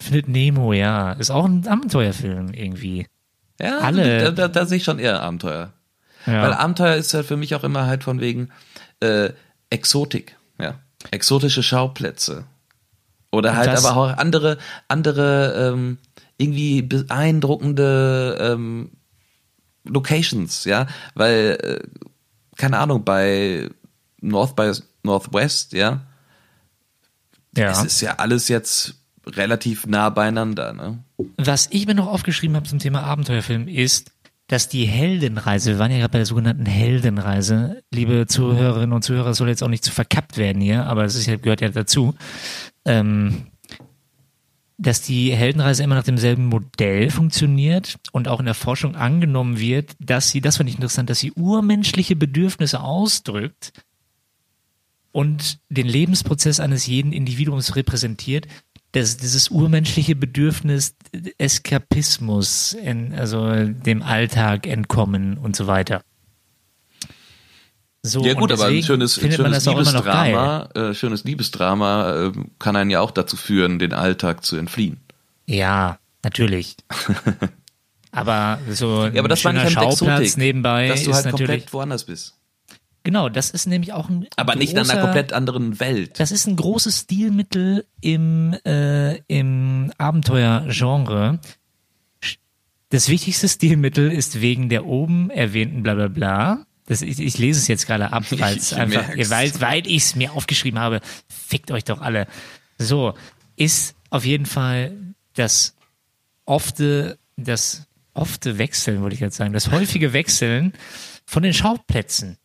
Findet 0.00 0.28
Nemo, 0.28 0.72
ja. 0.72 1.12
Ist 1.12 1.30
auch 1.30 1.44
ein 1.44 1.66
Abenteuerfilm 1.66 2.52
irgendwie. 2.52 3.06
Ja, 3.60 3.78
alle. 3.78 4.24
Da, 4.24 4.30
da, 4.30 4.48
da 4.48 4.66
sehe 4.66 4.78
ich 4.78 4.84
schon 4.84 4.98
eher 4.98 5.20
Abenteuer. 5.20 5.72
Ja. 6.26 6.42
Weil 6.42 6.52
Abenteuer 6.52 6.96
ist 6.96 7.14
halt 7.14 7.26
für 7.26 7.36
mich 7.36 7.54
auch 7.54 7.64
immer 7.64 7.86
halt 7.86 8.04
von 8.04 8.20
wegen 8.20 8.50
äh, 9.00 9.30
Exotik, 9.70 10.36
ja. 10.58 10.74
Exotische 11.10 11.62
Schauplätze. 11.62 12.44
Oder 13.30 13.56
halt 13.56 13.68
aber 13.68 13.96
auch 13.96 14.16
andere, 14.16 14.58
andere 14.88 15.72
ähm, 15.72 15.98
irgendwie 16.38 16.82
beeindruckende 16.82 18.38
ähm, 18.40 18.90
Locations, 19.84 20.64
ja. 20.64 20.86
Weil, 21.14 21.58
äh, 21.60 21.80
keine 22.56 22.78
Ahnung, 22.78 23.04
bei 23.04 23.68
North 24.20 24.56
by 24.56 24.72
Northwest, 25.02 25.72
ja. 25.72 26.00
Ja. 27.56 27.70
Es 27.70 27.84
ist 27.84 28.00
ja 28.00 28.14
alles 28.16 28.48
jetzt 28.48 28.94
relativ 29.26 29.86
nah 29.86 30.10
beieinander. 30.10 30.72
Ne? 30.72 31.04
Was 31.36 31.68
ich 31.70 31.86
mir 31.86 31.94
noch 31.94 32.08
aufgeschrieben 32.08 32.56
habe 32.56 32.68
zum 32.68 32.78
Thema 32.78 33.02
Abenteuerfilm 33.02 33.68
ist, 33.68 34.10
dass 34.46 34.68
die 34.68 34.84
Heldenreise, 34.84 35.72
wir 35.72 35.78
waren 35.78 35.90
ja 35.90 35.98
gerade 35.98 36.12
bei 36.12 36.18
der 36.18 36.26
sogenannten 36.26 36.66
Heldenreise, 36.66 37.82
liebe 37.90 38.26
Zuhörerinnen 38.26 38.92
und 38.92 39.02
Zuhörer, 39.02 39.34
soll 39.34 39.48
jetzt 39.48 39.62
auch 39.62 39.68
nicht 39.68 39.84
zu 39.84 39.90
verkappt 39.90 40.36
werden 40.36 40.60
hier, 40.60 40.84
aber 40.86 41.04
es 41.04 41.24
gehört 41.24 41.62
ja 41.62 41.70
dazu, 41.70 42.14
ähm, 42.84 43.46
dass 44.76 45.00
die 45.00 45.32
Heldenreise 45.32 45.82
immer 45.82 45.94
nach 45.94 46.04
demselben 46.04 46.46
Modell 46.46 47.08
funktioniert 47.10 47.96
und 48.12 48.28
auch 48.28 48.40
in 48.40 48.46
der 48.46 48.54
Forschung 48.54 48.96
angenommen 48.96 49.58
wird, 49.58 49.92
dass 49.98 50.30
sie, 50.30 50.40
das 50.40 50.56
fand 50.56 50.68
ich 50.68 50.74
interessant, 50.74 51.08
dass 51.08 51.20
sie 51.20 51.32
urmenschliche 51.32 52.16
Bedürfnisse 52.16 52.80
ausdrückt 52.80 53.72
und 55.12 55.60
den 55.68 55.86
Lebensprozess 55.86 56.60
eines 56.60 56.86
jeden 56.86 57.12
Individuums 57.12 57.76
repräsentiert, 57.76 58.46
das, 58.94 59.16
dieses 59.16 59.48
urmenschliche 59.48 60.14
Bedürfnis 60.14 60.94
Eskapismus, 61.38 62.72
in, 62.74 63.12
also 63.14 63.64
dem 63.64 64.02
Alltag 64.02 64.66
entkommen 64.66 65.36
und 65.36 65.56
so 65.56 65.66
weiter. 65.66 66.02
So, 68.02 68.24
ja 68.24 68.34
gut, 68.34 68.52
aber 68.52 68.66
ein 68.66 68.82
schönes, 68.82 69.14
schönes 69.14 69.66
Liebesdrama, 69.66 70.68
äh, 70.74 70.94
schönes 70.94 71.24
Liebesdrama 71.24 72.26
äh, 72.26 72.32
kann 72.58 72.76
einen 72.76 72.90
ja 72.90 73.00
auch 73.00 73.10
dazu 73.10 73.36
führen, 73.36 73.78
den 73.78 73.94
Alltag 73.94 74.44
zu 74.44 74.56
entfliehen. 74.56 75.00
Ja, 75.46 75.98
natürlich. 76.22 76.76
aber 78.12 78.60
so 78.70 79.06
ja, 79.06 79.20
aber 79.20 79.28
das 79.28 79.40
schöner 79.40 79.70
Schauplatz 79.70 80.02
Exotik, 80.02 80.36
nebenbei 80.36 80.88
dass 80.88 81.02
du 81.02 81.10
ist 81.10 81.16
halt 81.16 81.24
natürlich 81.26 81.48
komplett 81.48 81.72
woanders 81.72 82.04
bist. 82.04 82.34
Genau, 83.04 83.28
das 83.28 83.50
ist 83.50 83.66
nämlich 83.66 83.92
auch 83.92 84.08
ein. 84.08 84.26
Aber 84.36 84.56
nicht 84.56 84.74
großer, 84.74 84.82
in 84.82 84.90
einer 84.90 85.02
komplett 85.02 85.32
anderen 85.34 85.78
Welt. 85.78 86.18
Das 86.18 86.32
ist 86.32 86.46
ein 86.46 86.56
großes 86.56 87.00
Stilmittel 87.00 87.84
im, 88.00 88.56
äh, 88.64 89.16
im 89.26 89.92
Abenteuergenre. 89.98 91.38
Das 92.88 93.08
wichtigste 93.10 93.46
Stilmittel 93.46 94.10
ist 94.10 94.40
wegen 94.40 94.70
der 94.70 94.86
oben 94.86 95.28
erwähnten 95.28 95.82
bla 95.82 95.94
bla 95.94 96.08
bla. 96.08 96.66
Das, 96.86 97.02
ich, 97.02 97.20
ich 97.20 97.36
lese 97.36 97.60
es 97.60 97.68
jetzt 97.68 97.86
gerade 97.86 98.10
ab, 98.10 98.24
weil 98.30 98.56
es 98.56 98.72
einfach, 98.72 99.06
weil, 99.08 99.60
weil 99.60 99.86
ich 99.86 100.04
es 100.04 100.16
mir 100.16 100.32
aufgeschrieben 100.32 100.80
habe. 100.80 101.00
Fickt 101.28 101.70
euch 101.70 101.84
doch 101.84 102.00
alle. 102.00 102.26
So, 102.78 103.14
ist 103.56 103.96
auf 104.08 104.24
jeden 104.24 104.46
Fall 104.46 104.96
das 105.34 105.76
ofte, 106.46 107.18
das 107.36 107.86
ofte 108.14 108.56
Wechseln, 108.56 109.02
wollte 109.02 109.14
ich 109.14 109.20
jetzt 109.20 109.36
sagen, 109.36 109.52
das 109.52 109.70
häufige 109.70 110.14
Wechseln 110.14 110.72
von 111.26 111.42
den 111.42 111.52
Schauplätzen. 111.52 112.38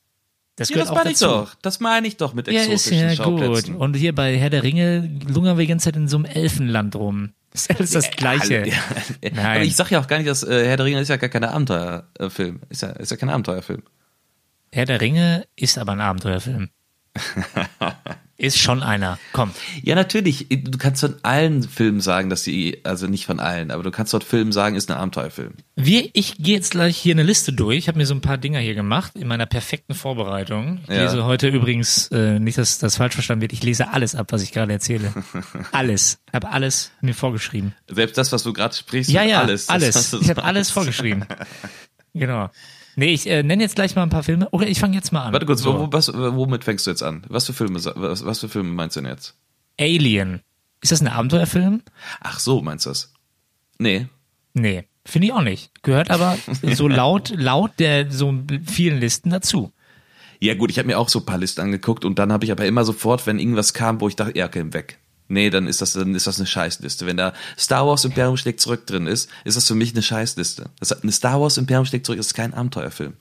Das, 0.59 0.67
ja, 0.67 0.77
das 0.77 0.91
meine 0.91 1.11
ich 1.11 1.19
doch. 1.19 1.55
Das 1.61 1.79
meine 1.79 2.07
ich 2.07 2.17
doch 2.17 2.33
mit 2.33 2.49
exotischen 2.49 2.99
ja, 2.99 3.11
ist 3.11 3.19
ja 3.19 3.23
gut. 3.23 3.69
Und 3.69 3.95
hier 3.95 4.13
bei 4.13 4.37
Herr 4.37 4.49
der 4.49 4.61
Ringe 4.61 5.09
lungern 5.25 5.57
wir 5.57 5.61
die 5.61 5.67
ganze 5.67 5.85
Zeit 5.85 5.95
in 5.95 6.09
so 6.09 6.17
einem 6.17 6.25
Elfenland 6.25 6.95
rum. 6.95 7.31
Das 7.51 7.65
ist 7.65 7.75
alles 7.77 7.91
das 7.91 8.11
Gleiche. 8.11 8.67
Ja, 8.67 8.75
ja, 9.23 9.31
Nein. 9.33 9.45
Aber 9.55 9.63
ich 9.63 9.75
sag 9.75 9.89
ja 9.89 9.99
auch 9.99 10.05
gar 10.05 10.17
nicht, 10.17 10.29
dass 10.29 10.43
äh, 10.43 10.67
Herr 10.67 10.77
der 10.77 10.85
Ringe 10.85 10.99
ist 10.99 11.07
ja 11.07 11.17
gar 11.17 11.31
kein 11.31 11.43
Abenteuerfilm. 11.43 12.59
Ist 12.69 12.83
ja, 12.83 12.89
ist 12.89 13.09
ja 13.09 13.17
kein 13.17 13.29
Abenteuerfilm. 13.29 13.81
Herr 14.71 14.85
der 14.85 15.01
Ringe 15.01 15.47
ist 15.55 15.79
aber 15.79 15.93
ein 15.93 16.01
Abenteuerfilm. 16.01 16.69
Ist 18.39 18.57
schon 18.57 18.83
einer. 18.83 19.19
Komm. 19.33 19.51
Ja, 19.83 19.95
natürlich. 19.95 20.47
Du 20.49 20.77
kannst 20.77 21.01
von 21.01 21.15
allen 21.23 21.61
Filmen 21.61 21.99
sagen, 21.99 22.29
dass 22.29 22.41
sie, 22.41 22.79
also 22.85 23.05
nicht 23.05 23.25
von 23.25 23.41
allen, 23.41 23.69
aber 23.69 23.83
du 23.83 23.91
kannst 23.91 24.13
dort 24.13 24.23
Filmen 24.23 24.53
sagen, 24.53 24.77
ist 24.77 24.89
ein 24.89 24.95
Abenteuerfilm. 24.95 25.55
Wir, 25.75 26.09
ich 26.13 26.37
gehe 26.37 26.55
jetzt 26.55 26.71
gleich 26.71 26.95
hier 26.95 27.13
eine 27.15 27.23
Liste 27.23 27.51
durch. 27.51 27.77
Ich 27.79 27.87
habe 27.89 27.97
mir 27.97 28.05
so 28.05 28.15
ein 28.15 28.21
paar 28.21 28.37
Dinger 28.37 28.59
hier 28.59 28.75
gemacht 28.75 29.11
in 29.17 29.27
meiner 29.27 29.45
perfekten 29.45 29.93
Vorbereitung. 29.93 30.79
Ich 30.83 30.95
ja. 30.95 31.03
lese 31.03 31.25
heute 31.25 31.49
übrigens, 31.49 32.07
äh, 32.13 32.39
nicht, 32.39 32.57
dass 32.57 32.79
das 32.79 32.95
falsch 32.95 33.15
verstanden 33.15 33.41
wird, 33.41 33.51
ich 33.51 33.61
lese 33.61 33.89
alles 33.89 34.15
ab, 34.15 34.27
was 34.31 34.41
ich 34.41 34.53
gerade 34.53 34.71
erzähle. 34.71 35.13
alles. 35.73 36.19
Ich 36.27 36.33
habe 36.33 36.49
alles 36.49 36.91
mir 37.01 37.13
vorgeschrieben. 37.13 37.75
Selbst 37.89 38.17
das, 38.17 38.31
was 38.31 38.43
du 38.43 38.53
gerade 38.53 38.73
sprichst, 38.73 39.11
ja, 39.11 39.23
ja, 39.23 39.41
alles. 39.41 39.67
alles. 39.67 40.13
Ich 40.13 40.29
habe 40.29 40.45
alles 40.45 40.71
vorgeschrieben. 40.71 41.25
genau. 42.13 42.49
Nee, 42.99 43.13
ich 43.13 43.27
äh, 43.27 43.43
nenne 43.43 43.63
jetzt 43.63 43.75
gleich 43.75 43.95
mal 43.95 44.03
ein 44.03 44.09
paar 44.09 44.23
Filme. 44.23 44.49
Oder 44.49 44.67
ich 44.67 44.77
fange 44.77 44.93
jetzt 44.93 45.13
mal 45.13 45.23
an. 45.23 45.31
Warte 45.31 45.45
kurz, 45.45 45.61
so. 45.61 45.79
wo, 45.79 45.87
was, 45.93 46.13
womit 46.13 46.65
fängst 46.65 46.85
du 46.85 46.91
jetzt 46.91 47.01
an? 47.01 47.23
Was 47.29 47.45
für 47.45 47.53
Filme, 47.53 47.81
was, 47.81 48.25
was 48.25 48.39
für 48.41 48.49
Filme 48.49 48.73
meinst 48.73 48.97
du 48.97 49.01
denn 49.01 49.09
jetzt? 49.09 49.37
Alien. 49.79 50.41
Ist 50.81 50.91
das 50.91 50.99
ein 50.99 51.07
Abenteuerfilm? 51.07 51.81
Ach 52.19 52.41
so, 52.41 52.61
meinst 52.61 52.85
du 52.85 52.89
das? 52.89 53.13
Nee. 53.77 54.07
Nee, 54.53 54.83
finde 55.05 55.27
ich 55.27 55.33
auch 55.33 55.43
nicht. 55.43 55.71
Gehört 55.81 56.11
aber 56.11 56.37
so 56.73 56.89
laut, 56.89 57.29
laut 57.29 57.71
der 57.79 58.11
so 58.11 58.33
vielen 58.65 58.99
Listen 58.99 59.29
dazu. 59.29 59.71
Ja 60.41 60.55
gut, 60.55 60.69
ich 60.69 60.77
habe 60.77 60.87
mir 60.87 60.99
auch 60.99 61.07
so 61.07 61.19
ein 61.19 61.25
paar 61.25 61.37
Listen 61.37 61.61
angeguckt 61.61 62.03
und 62.03 62.19
dann 62.19 62.33
habe 62.33 62.43
ich 62.43 62.51
aber 62.51 62.65
immer 62.65 62.83
sofort, 62.83 63.25
wenn 63.27 63.39
irgendwas 63.39 63.73
kam, 63.73 64.01
wo 64.01 64.09
ich 64.09 64.17
dachte, 64.17 64.37
ja, 64.37 64.47
okay, 64.47 64.73
weg. 64.73 64.98
Nee, 65.29 65.51
dann 65.51 65.67
ist 65.67 65.81
das, 65.81 65.93
dann 65.93 66.15
ist 66.15 66.27
das 66.27 66.37
eine 66.37 66.47
Scheißliste. 66.47 67.05
Wenn 67.05 67.15
da 67.15 67.33
Star 67.57 67.85
Wars 67.85 68.03
Imperium 68.03 68.35
schlägt 68.35 68.59
zurück 68.59 68.87
drin 68.87 69.05
ist, 69.05 69.29
ist 69.45 69.55
das 69.55 69.67
für 69.67 69.75
mich 69.75 69.93
eine 69.93 70.01
Scheißliste. 70.01 70.69
Das, 70.79 70.91
eine 70.91 71.11
Star 71.11 71.39
Wars 71.39 71.57
Imperium 71.57 71.85
schlägt 71.85 72.07
zurück 72.07 72.19
ist 72.19 72.33
kein 72.33 72.53
Abenteuerfilm. 72.53 73.13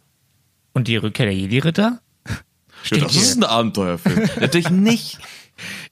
Und 0.73 0.88
die 0.88 0.97
Rückkehr 0.97 1.27
der 1.27 1.35
Jedi-Ritter? 1.35 2.01
Ja, 2.90 2.99
das 2.99 3.16
ist 3.16 3.37
ein 3.37 3.42
Abenteuerfilm. 3.42 4.31
Natürlich 4.38 4.71
nicht. 4.71 5.18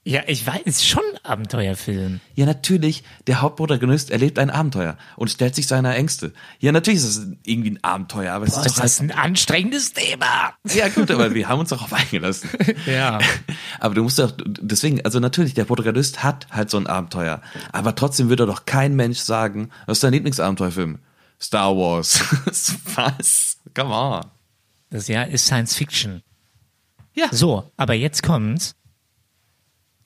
Ja, 0.07 0.21
ich 0.25 0.47
weiß, 0.47 0.61
es 0.63 0.77
ist 0.77 0.87
schon 0.87 1.03
ein 1.03 1.25
Abenteuerfilm. 1.25 2.21
Ja, 2.33 2.45
natürlich. 2.45 3.03
Der 3.27 3.41
Hauptprotagonist 3.41 4.09
erlebt 4.09 4.39
ein 4.39 4.49
Abenteuer 4.49 4.97
und 5.17 5.29
stellt 5.29 5.53
sich 5.53 5.67
seiner 5.67 5.97
Ängste. 5.97 6.31
Ja, 6.59 6.71
natürlich 6.71 6.99
ist 6.99 7.17
es 7.17 7.27
irgendwie 7.43 7.71
ein 7.71 7.83
Abenteuer, 7.83 8.31
aber 8.31 8.45
es 8.45 8.53
Boah, 8.53 8.61
ist, 8.61 8.67
ist 8.67 8.79
das 8.79 9.01
halt 9.01 9.11
ein 9.11 9.19
anstrengendes 9.19 9.91
Thema. 9.91 10.53
Ja, 10.73 10.87
gut, 10.87 11.11
aber 11.11 11.33
wir 11.33 11.49
haben 11.49 11.59
uns 11.59 11.71
darauf 11.71 11.91
eingelassen. 11.91 12.49
ja. 12.85 13.19
Aber 13.81 13.95
du 13.95 14.03
musst 14.03 14.17
doch, 14.17 14.31
deswegen, 14.37 15.03
also 15.03 15.19
natürlich, 15.19 15.55
der 15.55 15.65
Protagonist 15.65 16.23
hat 16.23 16.47
halt 16.51 16.69
so 16.69 16.77
ein 16.77 16.87
Abenteuer. 16.87 17.41
Aber 17.73 17.93
trotzdem 17.93 18.29
würde 18.29 18.45
doch 18.45 18.63
kein 18.63 18.95
Mensch 18.95 19.19
sagen, 19.19 19.71
was 19.87 19.97
ist 19.97 20.05
dein 20.05 20.13
Lieblingsabenteuerfilm? 20.13 20.99
Star 21.37 21.75
Wars. 21.75 22.23
was? 22.95 23.57
Come 23.75 23.93
on. 23.93 24.25
Das 24.89 25.09
ja 25.09 25.23
ist 25.23 25.47
Science 25.47 25.75
Fiction. 25.75 26.23
Ja. 27.13 27.27
So, 27.31 27.69
aber 27.75 27.93
jetzt 27.93 28.23
kommt's. 28.23 28.73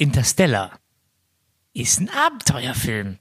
Interstellar 0.01 0.79
ist 1.73 1.99
ein 1.99 2.09
Abenteuerfilm. 2.09 3.19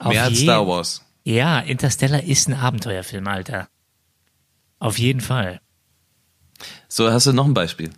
Auf 0.00 0.12
Mehr 0.12 0.24
als 0.24 0.40
Star 0.40 0.66
Wars. 0.66 1.04
Ja, 1.22 1.60
Interstellar 1.60 2.24
ist 2.24 2.48
ein 2.48 2.54
Abenteuerfilm, 2.54 3.28
Alter. 3.28 3.68
Auf 4.80 4.98
jeden 4.98 5.20
Fall. 5.20 5.60
So, 6.88 7.12
hast 7.12 7.28
du 7.28 7.32
noch 7.32 7.44
ein 7.44 7.54
Beispiel? 7.54 7.90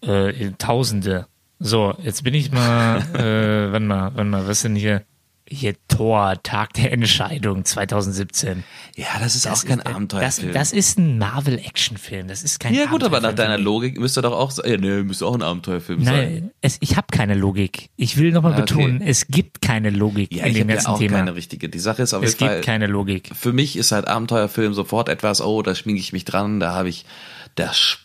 Äh, 0.00 0.52
Tausende. 0.58 1.26
So, 1.58 1.96
jetzt 2.04 2.22
bin 2.22 2.34
ich 2.34 2.52
mal, 2.52 2.98
äh, 3.16 3.72
wann 3.72 3.88
mal, 3.88 4.12
wann 4.14 4.30
mal, 4.30 4.46
was 4.46 4.62
denn 4.62 4.76
hier? 4.76 5.04
Hier 5.48 5.76
Tor, 5.86 6.42
Tag 6.42 6.72
der 6.74 6.92
Entscheidung 6.92 7.64
2017. 7.64 8.64
Ja, 8.96 9.06
das 9.20 9.36
ist 9.36 9.46
auch 9.46 9.64
kein 9.64 9.78
ist, 9.78 9.86
äh, 9.86 9.90
Abenteuerfilm. 9.90 10.52
Das, 10.52 10.70
das 10.70 10.72
ist 10.76 10.98
ein 10.98 11.18
Marvel-Actionfilm. 11.18 12.26
Das 12.26 12.42
ist 12.42 12.58
kein 12.58 12.74
ja 12.74 12.86
gut, 12.86 13.04
aber 13.04 13.20
nach 13.20 13.32
deiner. 13.32 13.56
Logik 13.56 13.96
müsste 13.98 14.22
doch 14.22 14.32
auch 14.32 14.50
sein. 14.50 14.68
Ja, 14.68 14.76
nee, 14.76 15.02
müsste 15.04 15.24
auch 15.24 15.34
ein 15.36 15.42
Abenteuerfilm 15.42 16.04
sein. 16.04 16.14
Nein, 16.14 16.50
es, 16.62 16.78
ich 16.80 16.96
habe 16.96 17.06
keine 17.12 17.34
Logik. 17.34 17.90
Ich 17.96 18.16
will 18.16 18.32
nochmal 18.32 18.54
Ah, 18.54 18.62
okay. 18.62 18.74
betonen, 18.74 19.02
es 19.02 19.28
gibt 19.28 19.60
keine 19.62 19.90
Logik 19.90 20.34
Ja, 20.34 20.46
in 20.46 20.54
dem 20.54 20.62
habe 20.62 20.70
ja 20.70 20.74
ganzen 20.76 20.86
auch 20.90 20.98
Thema. 20.98 21.16
keine 21.18 21.34
richtige. 21.36 21.68
Die 21.68 21.78
Sache 21.78 22.02
ist 22.02 22.12
auf 22.12 22.24
es 22.24 22.32
jeden 22.32 22.38
Fall. 22.46 22.54
gibt 22.56 22.66
keine 22.66 22.86
Logik. 22.88 23.30
für 23.34 23.52
mich 23.52 23.76
ist 23.76 23.92
halt 23.92 24.08
Abenteuerfilm 24.08 24.74
sofort 24.74 25.08
etwas, 25.08 25.40
oh, 25.40 25.62
da 25.62 25.76
schmiege 25.76 26.00
ich 26.00 26.12
mich 26.12 26.24
dran, 26.24 26.58
da 26.58 26.72
habe 26.74 26.88
ich, 26.88 27.06
das, 27.54 27.98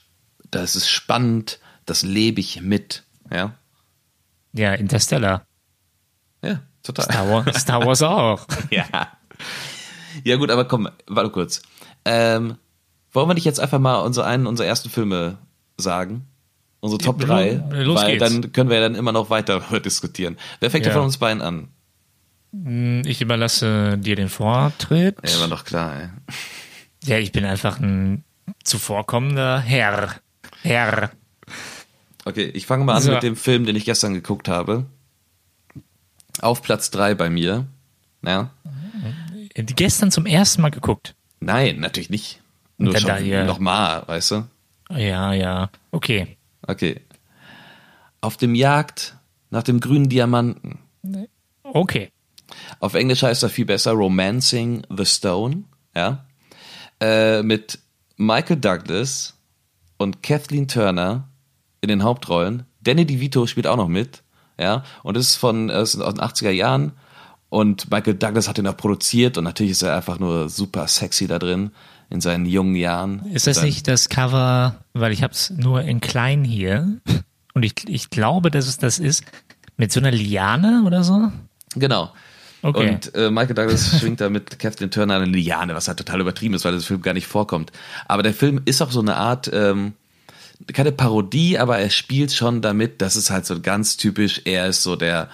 das 0.52 0.76
ist 0.76 0.90
spannend, 0.90 1.60
das 1.88 2.04
lebe 2.04 2.40
ich 2.40 2.62
mit. 2.62 3.04
Ja, 3.32 3.56
Ja, 4.54 4.74
Interstellar. 4.74 5.44
ja, 6.44 6.62
total. 6.84 7.06
Star 7.06 7.30
Wars, 7.30 7.62
Star 7.62 7.86
Wars 7.86 8.02
auch. 8.02 8.46
Ja. 8.72 8.86
Ja, 10.24 10.36
gut, 10.36 10.52
aber 10.52 10.66
komm, 10.66 10.90
warte 11.08 11.30
kurz. 11.32 11.62
Ähm, 12.06 12.56
wollen 13.14 13.30
wir 13.30 13.34
nicht 13.34 13.46
jetzt 13.46 13.60
einfach 13.60 13.80
mal 13.80 13.98
unsere 14.00 14.26
einen 14.26 14.46
unserer 14.48 14.68
ersten 14.68 14.90
Filme 14.90 15.38
sagen? 15.78 16.28
Unsere 16.80 17.00
Top 17.02 17.22
Ja, 17.22 17.28
3? 17.28 17.64
los 17.84 18.02
weil 18.02 18.18
geht's. 18.18 18.24
dann 18.32 18.52
können 18.52 18.70
wir 18.70 18.78
ja 18.78 18.84
dann 18.84 18.96
immer 18.96 19.12
noch 19.12 19.30
weiter 19.30 19.60
diskutieren. 19.86 20.38
Wer 20.60 20.70
fängt 20.72 20.86
Ja. 20.86 20.92
ja. 20.92 20.98
von 20.98 21.06
uns 21.06 21.18
beiden 21.18 21.42
an? 21.42 21.70
Ich 23.06 23.22
überlasse 23.22 23.98
dir 23.98 24.16
den 24.18 24.28
Vortritt. 24.30 25.16
Ja, 25.24 25.40
war 25.40 25.48
doch 25.48 25.64
klar, 25.64 26.02
ey. 26.02 26.10
Ja, 27.06 27.18
ich 27.18 27.32
bin 27.32 27.46
einfach 27.46 27.80
ein 27.80 28.24
zuvorkommender 28.64 29.60
Herr. 29.60 30.16
Herr. 30.62 31.12
Okay, 32.26 32.44
ich 32.54 32.66
fange 32.66 32.84
mal 32.84 32.96
an 32.96 33.02
So. 33.04 33.12
mit 33.14 33.24
dem 33.24 33.36
Film, 33.38 33.66
den 33.66 33.76
ich 33.78 33.86
gestern 33.86 34.14
geguckt 34.14 34.48
habe. 34.50 34.86
Auf 36.40 36.62
Platz 36.62 36.92
3 36.92 37.16
bei 37.16 37.30
mir. 37.30 37.66
Ja. 38.26 38.52
Gestern 39.56 40.12
zum 40.12 40.26
ersten 40.26 40.62
Mal 40.62 40.70
geguckt. 40.72 41.16
Nein, 41.40 41.80
natürlich 41.80 42.10
nicht. 42.10 42.42
Nur 42.78 42.98
schon 42.98 43.18
hier- 43.18 43.46
nochmal, 43.46 44.04
weißt 44.08 44.32
du? 44.32 44.48
Ja, 44.90 45.34
ja. 45.34 45.70
Okay. 45.92 46.38
Okay. 46.68 47.02
Auf 48.22 48.38
dem 48.38 48.56
Jagd 48.56 49.16
nach 49.50 49.64
dem 49.64 49.80
grünen 49.80 50.10
Diamanten. 50.10 50.80
Okay. 51.64 52.12
Auf 52.80 52.94
Englisch 52.94 53.24
heißt 53.24 53.44
er 53.44 53.50
viel 53.50 53.66
besser 53.66 53.92
Romancing 53.92 54.86
the 54.96 55.06
Stone, 55.06 55.64
ja. 55.96 56.26
Äh, 57.00 57.42
mit 57.44 57.80
Michael 58.18 58.58
Douglas 58.58 59.36
und 59.98 60.22
Kathleen 60.22 60.68
Turner 60.68 61.28
in 61.82 61.88
den 61.90 62.04
Hauptrollen. 62.04 62.66
Danny 62.82 63.06
DeVito 63.06 63.48
spielt 63.48 63.68
auch 63.68 63.78
noch 63.78 63.88
mit, 63.88 64.22
ja. 64.62 64.84
Und 65.04 65.18
es 65.18 65.30
ist 65.30 65.36
von 65.36 65.70
äh, 65.70 65.80
es 65.80 65.96
ist 65.96 66.02
aus 66.02 66.14
den 66.14 66.24
80er 66.24 66.52
Jahren. 66.52 66.94
Und 67.50 67.92
Michael 67.92 68.14
Douglas 68.14 68.48
hat 68.48 68.58
ihn 68.58 68.68
auch 68.68 68.78
produziert 68.78 69.38
und 69.38 69.44
natürlich 69.44 69.74
ist 69.74 69.82
er 69.82 69.96
einfach 69.96 70.20
nur 70.20 70.48
super 70.48 70.88
sexy 70.88 71.28
da 71.28 71.38
drin 71.38 71.72
in 72.10 72.22
seinen 72.22 72.46
jungen 72.46 72.76
Jahren. 72.76 73.26
Ist 73.34 73.48
das 73.48 73.62
nicht 73.62 73.90
das 73.90 74.08
Cover, 74.08 74.76
weil 74.94 75.12
ich 75.12 75.22
habe 75.22 75.34
es 75.34 75.50
nur 75.50 75.82
in 75.82 76.00
klein 76.00 76.46
hier 76.46 77.00
und 77.54 77.64
ich, 77.64 77.74
ich 77.88 78.10
glaube, 78.10 78.52
dass 78.52 78.68
es 78.68 78.78
das 78.78 79.00
ist, 79.00 79.26
mit 79.76 79.92
so 79.92 80.00
einer 80.00 80.12
Liane 80.12 80.84
oder 80.86 81.04
so? 81.04 81.32
Genau. 81.76 82.12
Okay. 82.62 82.90
Und 82.90 83.16
äh, 83.16 83.32
Michael 83.32 83.56
Douglas 83.56 84.00
schwingt 84.00 84.22
da 84.22 84.30
mit 84.30 84.60
Kathleen 84.60 84.92
Turner 84.92 85.16
eine 85.16 85.26
Liane, 85.26 85.74
was 85.74 85.88
halt 85.88 85.98
total 85.98 86.22
übertrieben 86.22 86.54
ist, 86.54 86.64
weil 86.64 86.74
das 86.74 86.86
Film 86.86 87.02
gar 87.02 87.14
nicht 87.14 87.28
vorkommt. 87.28 87.72
Aber 88.08 88.24
der 88.24 88.34
Film 88.34 88.62
ist 88.66 88.82
auch 88.82 88.92
so 88.92 89.02
eine 89.02 89.16
Art, 89.16 89.50
ähm, 89.52 89.94
keine 90.74 90.92
Parodie, 90.92 91.58
aber 91.58 91.80
er 91.80 91.90
spielt 91.90 92.32
schon 92.32 92.62
damit, 92.62 93.02
das 93.02 93.16
ist 93.16 93.30
halt 93.30 93.46
so 93.46 93.60
ganz 93.60 93.98
typisch, 93.98 94.42
er 94.46 94.68
ist 94.68 94.84
so 94.84 94.96
der 94.96 95.30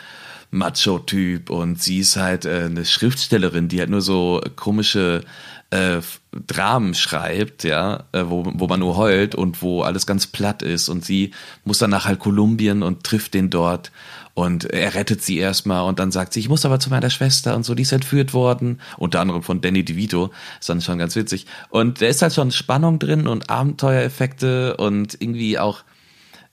Macho-Typ 0.52 1.50
und 1.50 1.82
sie 1.82 2.00
ist 2.00 2.16
halt 2.16 2.46
äh, 2.46 2.64
eine 2.66 2.86
Schriftstellerin, 2.86 3.68
die 3.68 3.80
halt 3.80 3.90
nur 3.90 4.02
so 4.02 4.42
komische 4.56 5.24
äh, 5.70 6.00
Dramen 6.32 6.94
schreibt, 6.94 7.64
ja, 7.64 8.06
äh, 8.14 8.24
wo, 8.28 8.46
wo 8.54 8.68
man 8.68 8.80
nur 8.80 8.96
heult 8.96 9.36
und 9.36 9.62
wo 9.62 9.82
alles 9.82 10.06
ganz 10.06 10.28
platt 10.28 10.62
ist. 10.62 10.88
Und 10.88 11.04
sie 11.04 11.32
muss 11.66 11.80
dann 11.80 11.90
nach 11.90 12.06
halt 12.06 12.20
Kolumbien 12.20 12.84
und 12.84 13.04
trifft 13.04 13.34
den 13.34 13.50
dort 13.50 13.92
und 14.38 14.66
er 14.66 14.94
rettet 14.94 15.24
sie 15.24 15.40
erstmal 15.40 15.82
und 15.86 15.98
dann 15.98 16.12
sagt 16.12 16.32
sie, 16.32 16.40
ich 16.40 16.48
muss 16.48 16.64
aber 16.64 16.80
zu 16.80 16.92
meiner 16.92 17.10
Schwester 17.10 17.56
und 17.56 17.64
so, 17.64 17.74
die 17.74 17.82
ist 17.82 17.92
entführt 17.92 18.36
worden, 18.36 18.80
unter 19.00 19.20
anderem 19.20 19.42
von 19.42 19.62
Danny 19.62 19.84
DeVito, 19.84 20.30
ist 20.60 20.70
dann 20.70 20.80
schon 20.80 21.00
ganz 21.00 21.16
witzig. 21.16 21.48
Und 21.70 22.02
da 22.04 22.06
ist 22.06 22.22
halt 22.22 22.36
schon 22.36 22.52
Spannung 22.52 23.00
drin 23.00 23.26
und 23.26 23.50
Abenteuereffekte 23.50 24.78
und 24.78 25.20
irgendwie 25.20 25.58
auch 25.58 25.80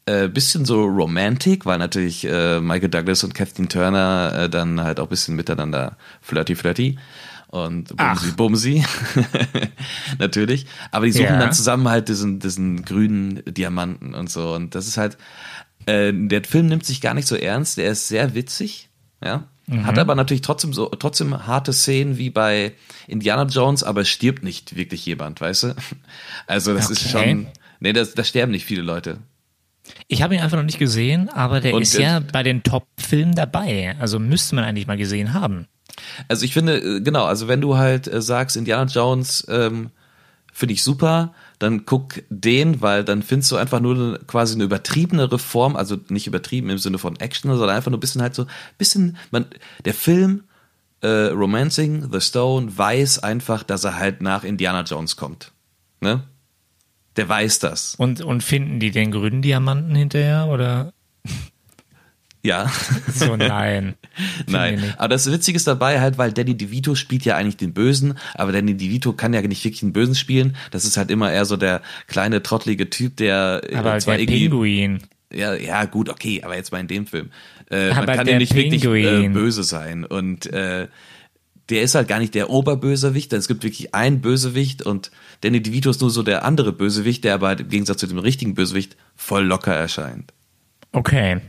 äh, 0.06 0.28
bisschen 0.28 0.64
so 0.64 0.82
romantic, 0.82 1.66
weil 1.66 1.76
natürlich 1.76 2.24
äh, 2.24 2.58
Michael 2.58 2.88
Douglas 2.88 3.22
und 3.22 3.34
Kathleen 3.34 3.68
Turner 3.68 4.32
äh, 4.44 4.48
dann 4.48 4.80
halt 4.80 4.98
auch 4.98 5.08
bisschen 5.08 5.36
miteinander 5.36 5.98
flirty 6.22 6.54
flirty. 6.54 6.98
Und 7.48 7.94
bumsi 7.96 8.30
Ach. 8.30 8.36
bumsi. 8.36 8.84
Natürlich, 10.18 10.66
aber 10.90 11.06
die 11.06 11.12
suchen 11.12 11.26
Ja. 11.26 11.38
dann 11.38 11.52
zusammen 11.52 11.88
halt 11.88 12.08
diesen 12.08 12.40
diesen 12.40 12.84
grünen 12.84 13.42
Diamanten 13.46 14.14
und 14.14 14.28
so. 14.28 14.54
Und 14.54 14.74
das 14.74 14.88
ist 14.88 14.96
halt 14.96 15.16
äh, 15.86 16.12
der 16.12 16.42
Film 16.44 16.66
nimmt 16.66 16.84
sich 16.84 17.00
gar 17.00 17.14
nicht 17.14 17.28
so 17.28 17.36
ernst, 17.36 17.76
der 17.78 17.90
ist 17.90 18.08
sehr 18.08 18.34
witzig, 18.34 18.88
ja. 19.22 19.48
Mhm. 19.66 19.86
Hat 19.86 19.98
aber 19.98 20.14
natürlich 20.14 20.42
trotzdem 20.42 20.74
so 20.74 20.86
trotzdem 20.88 21.46
harte 21.46 21.72
Szenen 21.72 22.18
wie 22.18 22.28
bei 22.28 22.72
Indiana 23.06 23.44
Jones, 23.44 23.82
aber 23.82 24.04
stirbt 24.04 24.42
nicht 24.44 24.76
wirklich 24.76 25.06
jemand, 25.06 25.40
weißt 25.40 25.62
du? 25.64 25.74
Also 26.46 26.74
das 26.74 26.90
ist 26.90 27.00
Okay. 27.14 27.30
schon 27.30 27.46
Nee, 27.80 27.92
das, 27.92 28.14
da 28.14 28.24
sterben 28.24 28.50
nicht 28.52 28.64
viele 28.64 28.80
Leute. 28.80 29.18
Ich 30.08 30.22
habe 30.22 30.34
ihn 30.34 30.40
einfach 30.40 30.56
noch 30.56 30.64
nicht 30.64 30.78
gesehen, 30.78 31.28
aber 31.28 31.60
der 31.60 31.74
Und 31.74 31.82
ist 31.82 31.98
ja 31.98 32.20
bei 32.20 32.42
den 32.42 32.62
Top-Filmen 32.62 33.34
dabei. 33.34 33.94
Also 33.98 34.18
müsste 34.18 34.54
man 34.54 34.64
eigentlich 34.64 34.86
mal 34.86 34.96
gesehen 34.96 35.34
haben. 35.34 35.66
Also 36.26 36.46
ich 36.46 36.54
finde, 36.54 36.78
äh, 36.78 37.00
genau, 37.02 37.26
also 37.26 37.46
wenn 37.46 37.60
du 37.60 37.76
halt 37.76 38.08
äh, 38.08 38.22
sagst, 38.22 38.56
Indiana 38.56 38.90
Jones 38.90 39.46
ähm, 39.50 39.90
finde 40.50 40.72
ich 40.72 40.82
super, 40.82 41.34
dann 41.64 41.86
guck 41.86 42.22
den, 42.28 42.80
weil 42.80 43.04
dann 43.04 43.22
findest 43.22 43.50
du 43.50 43.56
einfach 43.56 43.80
nur 43.80 44.18
quasi 44.26 44.54
eine 44.54 44.64
übertriebene 44.64 45.30
Reform, 45.30 45.76
also 45.76 45.96
nicht 46.08 46.26
übertrieben 46.26 46.70
im 46.70 46.78
Sinne 46.78 46.98
von 46.98 47.18
Action, 47.18 47.50
sondern 47.50 47.76
einfach 47.76 47.90
nur 47.90 47.98
ein 47.98 48.00
bisschen 48.00 48.22
halt 48.22 48.34
so, 48.34 48.46
bisschen, 48.78 49.16
man, 49.30 49.46
der 49.84 49.94
Film 49.94 50.44
äh, 51.00 51.26
Romancing 51.26 52.10
the 52.12 52.20
Stone 52.20 52.76
weiß 52.76 53.18
einfach, 53.18 53.62
dass 53.62 53.84
er 53.84 53.98
halt 53.98 54.22
nach 54.22 54.44
Indiana 54.44 54.82
Jones 54.82 55.16
kommt. 55.16 55.52
Ne? 56.00 56.22
Der 57.16 57.28
weiß 57.28 57.58
das. 57.58 57.94
Und, 57.96 58.20
und 58.20 58.42
finden 58.42 58.80
die 58.80 58.90
den 58.90 59.10
grünen 59.10 59.42
Diamanten 59.42 59.94
hinterher 59.94 60.46
oder 60.46 60.92
Ja. 62.44 62.70
so? 63.12 63.36
Nein. 63.36 63.94
Nein, 64.46 64.94
aber 64.98 65.08
das 65.08 65.30
Witzige 65.30 65.56
ist 65.56 65.66
dabei 65.66 66.00
halt, 66.00 66.18
weil 66.18 66.32
Danny 66.32 66.56
DeVito 66.56 66.94
spielt 66.94 67.24
ja 67.24 67.36
eigentlich 67.36 67.56
den 67.56 67.72
Bösen, 67.72 68.18
aber 68.34 68.52
Danny 68.52 68.76
DeVito 68.76 69.14
kann 69.14 69.32
ja 69.32 69.40
nicht 69.42 69.64
wirklich 69.64 69.80
den 69.80 69.94
Bösen 69.94 70.14
spielen. 70.14 70.54
Das 70.70 70.84
ist 70.84 70.96
halt 70.96 71.10
immer 71.10 71.32
eher 71.32 71.46
so 71.46 71.56
der 71.56 71.80
kleine, 72.06 72.42
trottlige 72.42 72.90
Typ, 72.90 73.16
der 73.16 73.62
äh, 73.68 73.74
Aber 73.76 73.98
zwar 73.98 74.18
der 74.18 74.26
Pinguin. 74.26 74.98
ja, 75.32 75.54
ja, 75.54 75.86
gut, 75.86 76.10
okay, 76.10 76.42
aber 76.44 76.54
jetzt 76.54 76.70
mal 76.70 76.80
in 76.80 76.86
dem 76.86 77.06
Film. 77.06 77.30
Äh, 77.70 77.88
man 77.88 77.98
Aber 77.98 78.14
kann 78.14 78.26
der 78.26 78.34
ja 78.34 78.38
nicht 78.38 78.54
wirklich 78.54 78.84
äh, 78.84 78.88
Pinguin. 78.88 79.32
böse 79.32 79.64
sein 79.64 80.04
und 80.04 80.46
äh, 80.46 80.88
der 81.70 81.80
ist 81.82 81.94
halt 81.94 82.08
gar 82.08 82.18
nicht 82.18 82.34
der 82.34 82.50
Oberbösewicht, 82.50 83.32
denn 83.32 83.38
es 83.38 83.48
gibt 83.48 83.64
wirklich 83.64 83.94
einen 83.94 84.20
Bösewicht 84.20 84.82
und 84.82 85.10
Danny 85.40 85.62
DeVito 85.62 85.88
ist 85.88 86.02
nur 86.02 86.10
so 86.10 86.22
der 86.22 86.44
andere 86.44 86.72
Bösewicht, 86.72 87.24
der 87.24 87.32
aber 87.32 87.48
halt 87.48 87.60
im 87.60 87.70
Gegensatz 87.70 88.00
zu 88.00 88.06
dem 88.06 88.18
richtigen 88.18 88.54
Bösewicht 88.54 88.98
voll 89.16 89.44
locker 89.44 89.74
erscheint. 89.74 90.34
Okay. 90.94 91.40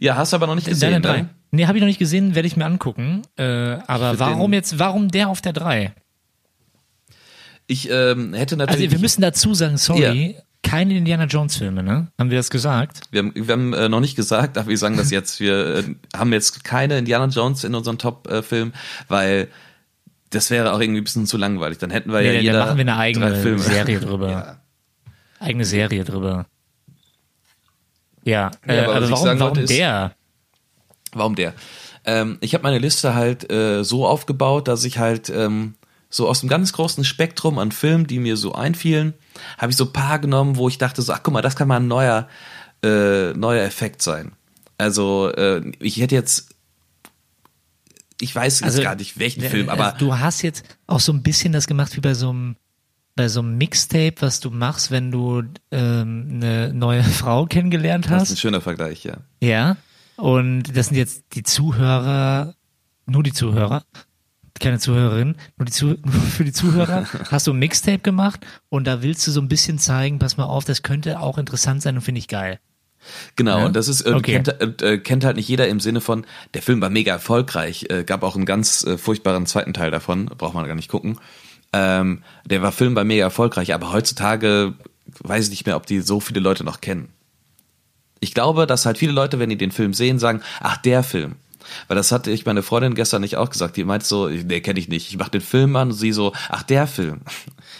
Ja, 0.00 0.16
hast 0.16 0.32
du 0.32 0.36
aber 0.36 0.46
noch 0.46 0.54
nicht 0.54 0.66
gesehen, 0.68 0.90
Deine 0.90 1.00
drei. 1.00 1.22
ne? 1.22 1.28
Nee, 1.52 1.66
habe 1.66 1.78
ich 1.78 1.82
noch 1.82 1.86
nicht 1.88 1.98
gesehen, 1.98 2.34
werde 2.34 2.46
ich 2.48 2.56
mir 2.56 2.64
angucken. 2.66 3.22
Äh, 3.36 3.44
aber 3.86 4.18
warum 4.18 4.52
jetzt, 4.52 4.78
warum 4.78 5.08
der 5.08 5.28
auf 5.28 5.40
der 5.40 5.52
3? 5.52 5.92
Ich 7.66 7.88
ähm, 7.90 8.34
hätte 8.34 8.54
Also 8.54 8.66
natürlich... 8.66 8.90
wir 8.90 8.98
müssen 8.98 9.22
dazu 9.22 9.54
sagen, 9.54 9.76
sorry, 9.78 10.36
keine 10.62 10.96
Indiana 10.96 11.24
Jones 11.24 11.56
Filme, 11.56 11.82
ne? 11.82 12.08
Haben 12.18 12.30
wir 12.30 12.38
das 12.38 12.50
gesagt? 12.50 13.02
Wir 13.10 13.20
haben, 13.20 13.32
wir 13.34 13.52
haben 13.52 13.72
äh, 13.72 13.88
noch 13.88 14.00
nicht 14.00 14.16
gesagt, 14.16 14.58
aber 14.58 14.68
wir 14.68 14.78
sagen 14.78 14.96
das 14.96 15.10
jetzt. 15.10 15.40
Wir 15.40 15.76
äh, 15.76 15.84
haben 16.16 16.32
jetzt 16.32 16.64
keine 16.64 16.98
Indiana 16.98 17.26
Jones 17.26 17.64
in 17.64 17.74
unserem 17.74 17.98
Top-Film, 17.98 18.72
weil 19.08 19.48
das 20.30 20.50
wäre 20.50 20.72
auch 20.72 20.80
irgendwie 20.80 21.00
ein 21.02 21.04
bisschen 21.04 21.26
zu 21.26 21.36
langweilig. 21.36 21.78
Dann 21.78 21.90
hätten 21.90 22.12
wir 22.12 22.20
Nee, 22.20 22.26
ja 22.26 22.32
dann 22.34 22.42
jeder 22.42 22.58
machen 22.66 22.76
wir 22.78 22.82
eine 22.82 22.96
eigene. 22.96 23.58
Serie 23.58 24.00
drüber. 24.00 24.28
Ja. 24.30 24.56
Eigene 25.46 25.64
Serie 25.64 26.04
drüber. 26.04 26.46
Ja, 28.24 28.50
Ja, 28.66 28.72
äh, 28.74 28.84
aber 28.84 29.02
ich 29.02 29.10
warum, 29.10 29.24
sagen 29.24 29.40
warum 29.40 29.58
ist- 29.58 29.70
der? 29.70 30.14
Warum 31.12 31.34
der? 31.34 31.54
Ähm, 32.04 32.38
ich 32.40 32.54
habe 32.54 32.62
meine 32.62 32.78
Liste 32.78 33.14
halt 33.14 33.50
äh, 33.52 33.84
so 33.84 34.06
aufgebaut, 34.06 34.66
dass 34.68 34.84
ich 34.84 34.98
halt 34.98 35.28
ähm, 35.30 35.74
so 36.10 36.28
aus 36.28 36.40
dem 36.40 36.48
ganz 36.48 36.72
großen 36.72 37.04
Spektrum 37.04 37.58
an 37.58 37.70
Filmen, 37.72 38.06
die 38.06 38.18
mir 38.18 38.36
so 38.36 38.54
einfielen, 38.54 39.14
habe 39.58 39.70
ich 39.70 39.76
so 39.76 39.84
ein 39.84 39.92
paar 39.92 40.18
genommen, 40.18 40.56
wo 40.56 40.68
ich 40.68 40.78
dachte 40.78 41.00
so, 41.02 41.12
ach 41.12 41.20
guck 41.22 41.32
mal, 41.34 41.42
das 41.42 41.54
kann 41.56 41.68
mal 41.68 41.76
ein 41.76 41.86
neuer, 41.88 42.28
äh, 42.82 43.32
neuer 43.34 43.62
Effekt 43.62 44.02
sein. 44.02 44.32
Also 44.78 45.30
äh, 45.32 45.62
ich 45.78 45.98
hätte 46.00 46.14
jetzt, 46.14 46.48
ich 48.20 48.34
weiß 48.34 48.60
jetzt 48.60 48.66
Also, 48.66 48.82
gar 48.82 48.94
nicht 48.94 49.18
welchen 49.18 49.42
Film, 49.42 49.68
aber 49.68 49.94
du 49.98 50.18
hast 50.18 50.42
jetzt 50.42 50.64
auch 50.86 51.00
so 51.00 51.12
ein 51.12 51.22
bisschen 51.22 51.52
das 51.52 51.66
gemacht 51.66 51.96
wie 51.96 52.00
bei 52.00 52.14
so 52.14 52.30
einem 52.30 52.56
bei 53.14 53.28
so 53.28 53.40
einem 53.40 53.58
Mixtape, 53.58 54.14
was 54.20 54.40
du 54.40 54.50
machst, 54.50 54.90
wenn 54.90 55.10
du 55.10 55.42
ähm, 55.70 56.28
eine 56.34 56.72
neue 56.72 57.02
Frau 57.20 57.46
kennengelernt 57.46 58.06
das 58.06 58.10
ist 58.10 58.16
ein 58.16 58.32
hast. 58.34 58.40
schöner 58.40 58.60
Vergleich, 58.60 59.04
ja. 59.04 59.18
Ja. 59.40 59.76
Und 60.16 60.76
das 60.76 60.86
sind 60.88 60.96
jetzt 60.96 61.24
die 61.34 61.42
Zuhörer 61.42 62.54
nur 63.06 63.22
die 63.24 63.32
Zuhörer, 63.32 63.82
keine 64.60 64.78
Zuhörerin, 64.78 65.34
nur, 65.56 65.66
die 65.66 65.72
Zu 65.72 65.86
nur 66.04 66.12
für 66.12 66.44
die 66.44 66.52
Zuhörer, 66.52 67.04
hast 67.30 67.46
du 67.48 67.52
ein 67.52 67.58
Mixtape 67.58 67.98
gemacht 67.98 68.46
und 68.68 68.86
da 68.86 69.02
willst 69.02 69.26
du 69.26 69.30
so 69.32 69.40
ein 69.40 69.48
bisschen 69.48 69.78
zeigen, 69.78 70.18
pass 70.20 70.36
mal 70.36 70.44
auf, 70.44 70.64
das 70.64 70.82
könnte 70.82 71.18
auch 71.20 71.36
interessant 71.36 71.82
sein 71.82 71.96
und 71.96 72.02
finde 72.02 72.20
ich 72.20 72.28
geil. 72.28 72.60
Genau, 73.34 73.58
Ja? 73.58 73.66
und 73.66 73.74
das 73.74 73.88
ist, 73.88 74.02
äh, 74.02 74.12
Okay. 74.12 74.40
kennt, 74.40 74.82
äh, 74.82 74.98
kennt 74.98 75.24
halt 75.24 75.36
nicht 75.36 75.48
jeder 75.48 75.66
im 75.66 75.80
Sinne 75.80 76.00
von, 76.00 76.24
der 76.54 76.62
Film 76.62 76.80
war 76.80 76.90
mega 76.90 77.12
erfolgreich, 77.12 77.86
äh, 77.90 78.04
gab 78.04 78.22
auch 78.22 78.36
einen 78.36 78.46
ganz 78.46 78.84
äh, 78.84 78.96
furchtbaren 78.96 79.46
zweiten 79.46 79.74
Teil 79.74 79.90
davon, 79.90 80.26
braucht 80.26 80.54
man 80.54 80.66
gar 80.68 80.76
nicht 80.76 80.88
gucken. 80.88 81.18
Ähm, 81.72 82.22
der 82.44 82.62
war 82.62 82.72
Film 82.72 82.94
war 82.94 83.04
mega 83.04 83.22
erfolgreich, 83.24 83.72
aber 83.74 83.92
heutzutage 83.92 84.74
weiß 85.20 85.44
ich 85.44 85.50
nicht 85.50 85.66
mehr, 85.66 85.76
ob 85.76 85.86
die 85.86 86.00
so 86.00 86.20
viele 86.20 86.40
Leute 86.40 86.64
noch 86.64 86.80
kennen. 86.80 87.08
Ich 88.20 88.34
glaube, 88.34 88.66
dass 88.66 88.86
halt 88.86 88.98
viele 88.98 89.12
Leute, 89.12 89.38
wenn 89.38 89.50
die 89.50 89.56
den 89.56 89.72
Film 89.72 89.94
sehen, 89.94 90.18
sagen, 90.18 90.42
ach, 90.60 90.76
der 90.76 91.02
Film. 91.02 91.36
Weil 91.88 91.96
das 91.96 92.12
hatte 92.12 92.30
ich 92.30 92.44
meine 92.44 92.62
Freundin 92.62 92.94
gestern 92.94 93.22
nicht 93.22 93.36
auch 93.36 93.48
gesagt. 93.50 93.76
Die 93.76 93.84
meint 93.84 94.04
so, 94.04 94.28
nee, 94.28 94.60
kenne 94.60 94.78
ich 94.78 94.88
nicht. 94.88 95.08
Ich 95.10 95.16
mach 95.16 95.28
den 95.28 95.40
Film 95.40 95.74
an 95.76 95.88
und 95.90 95.94
sie 95.96 96.12
so, 96.12 96.32
ach, 96.48 96.62
der 96.62 96.86
Film. 96.86 97.20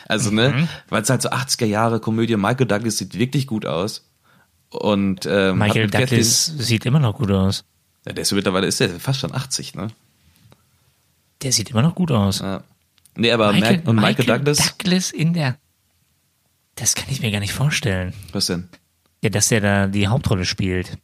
Also, 0.08 0.30
ne, 0.30 0.68
weil 0.90 1.02
es 1.02 1.08
halt 1.10 1.22
so 1.22 1.30
80er 1.30 1.64
Jahre 1.64 2.00
Komödie, 2.00 2.36
Michael 2.36 2.66
Douglas 2.66 2.98
sieht 2.98 3.16
wirklich 3.18 3.46
gut 3.46 3.64
aus. 3.64 4.04
Und 4.68 5.26
ähm, 5.26 5.58
Michael 5.58 5.84
mit 5.84 5.92
Kathleen- 5.92 6.08
Douglas 6.20 6.46
sieht 6.58 6.84
immer 6.84 6.98
noch 6.98 7.16
gut 7.16 7.30
aus. 7.30 7.64
ja, 8.04 8.12
der 8.12 8.22
ist 8.22 8.32
mittlerweile 8.32 8.66
ist 8.66 8.80
der 8.80 8.90
fast 9.00 9.20
schon 9.20 9.32
80, 9.34 9.74
ne? 9.74 9.88
Der 11.42 11.52
sieht 11.52 11.70
immer 11.70 11.82
noch 11.82 11.94
gut 11.94 12.10
aus. 12.10 12.40
Ja. 12.40 12.62
Nee, 13.16 13.30
aber 13.32 13.52
Michael, 13.52 13.82
und 13.84 13.96
Michael, 13.96 14.24
Douglas, 14.26 14.58
Douglas 14.78 15.10
in 15.10 15.34
der. 15.34 15.56
Das 16.76 16.94
kann 16.94 17.06
ich 17.10 17.20
mir 17.20 17.30
gar 17.30 17.40
nicht 17.40 17.52
vorstellen. 17.52 18.14
was 18.32 18.46
denn? 18.46 18.68
Ja, 19.22 19.30
dass 19.30 19.48
der 19.48 19.60
da 19.60 19.86
die 19.86 20.08
Hauptrolle 20.08 20.44
spielt. 20.44 20.98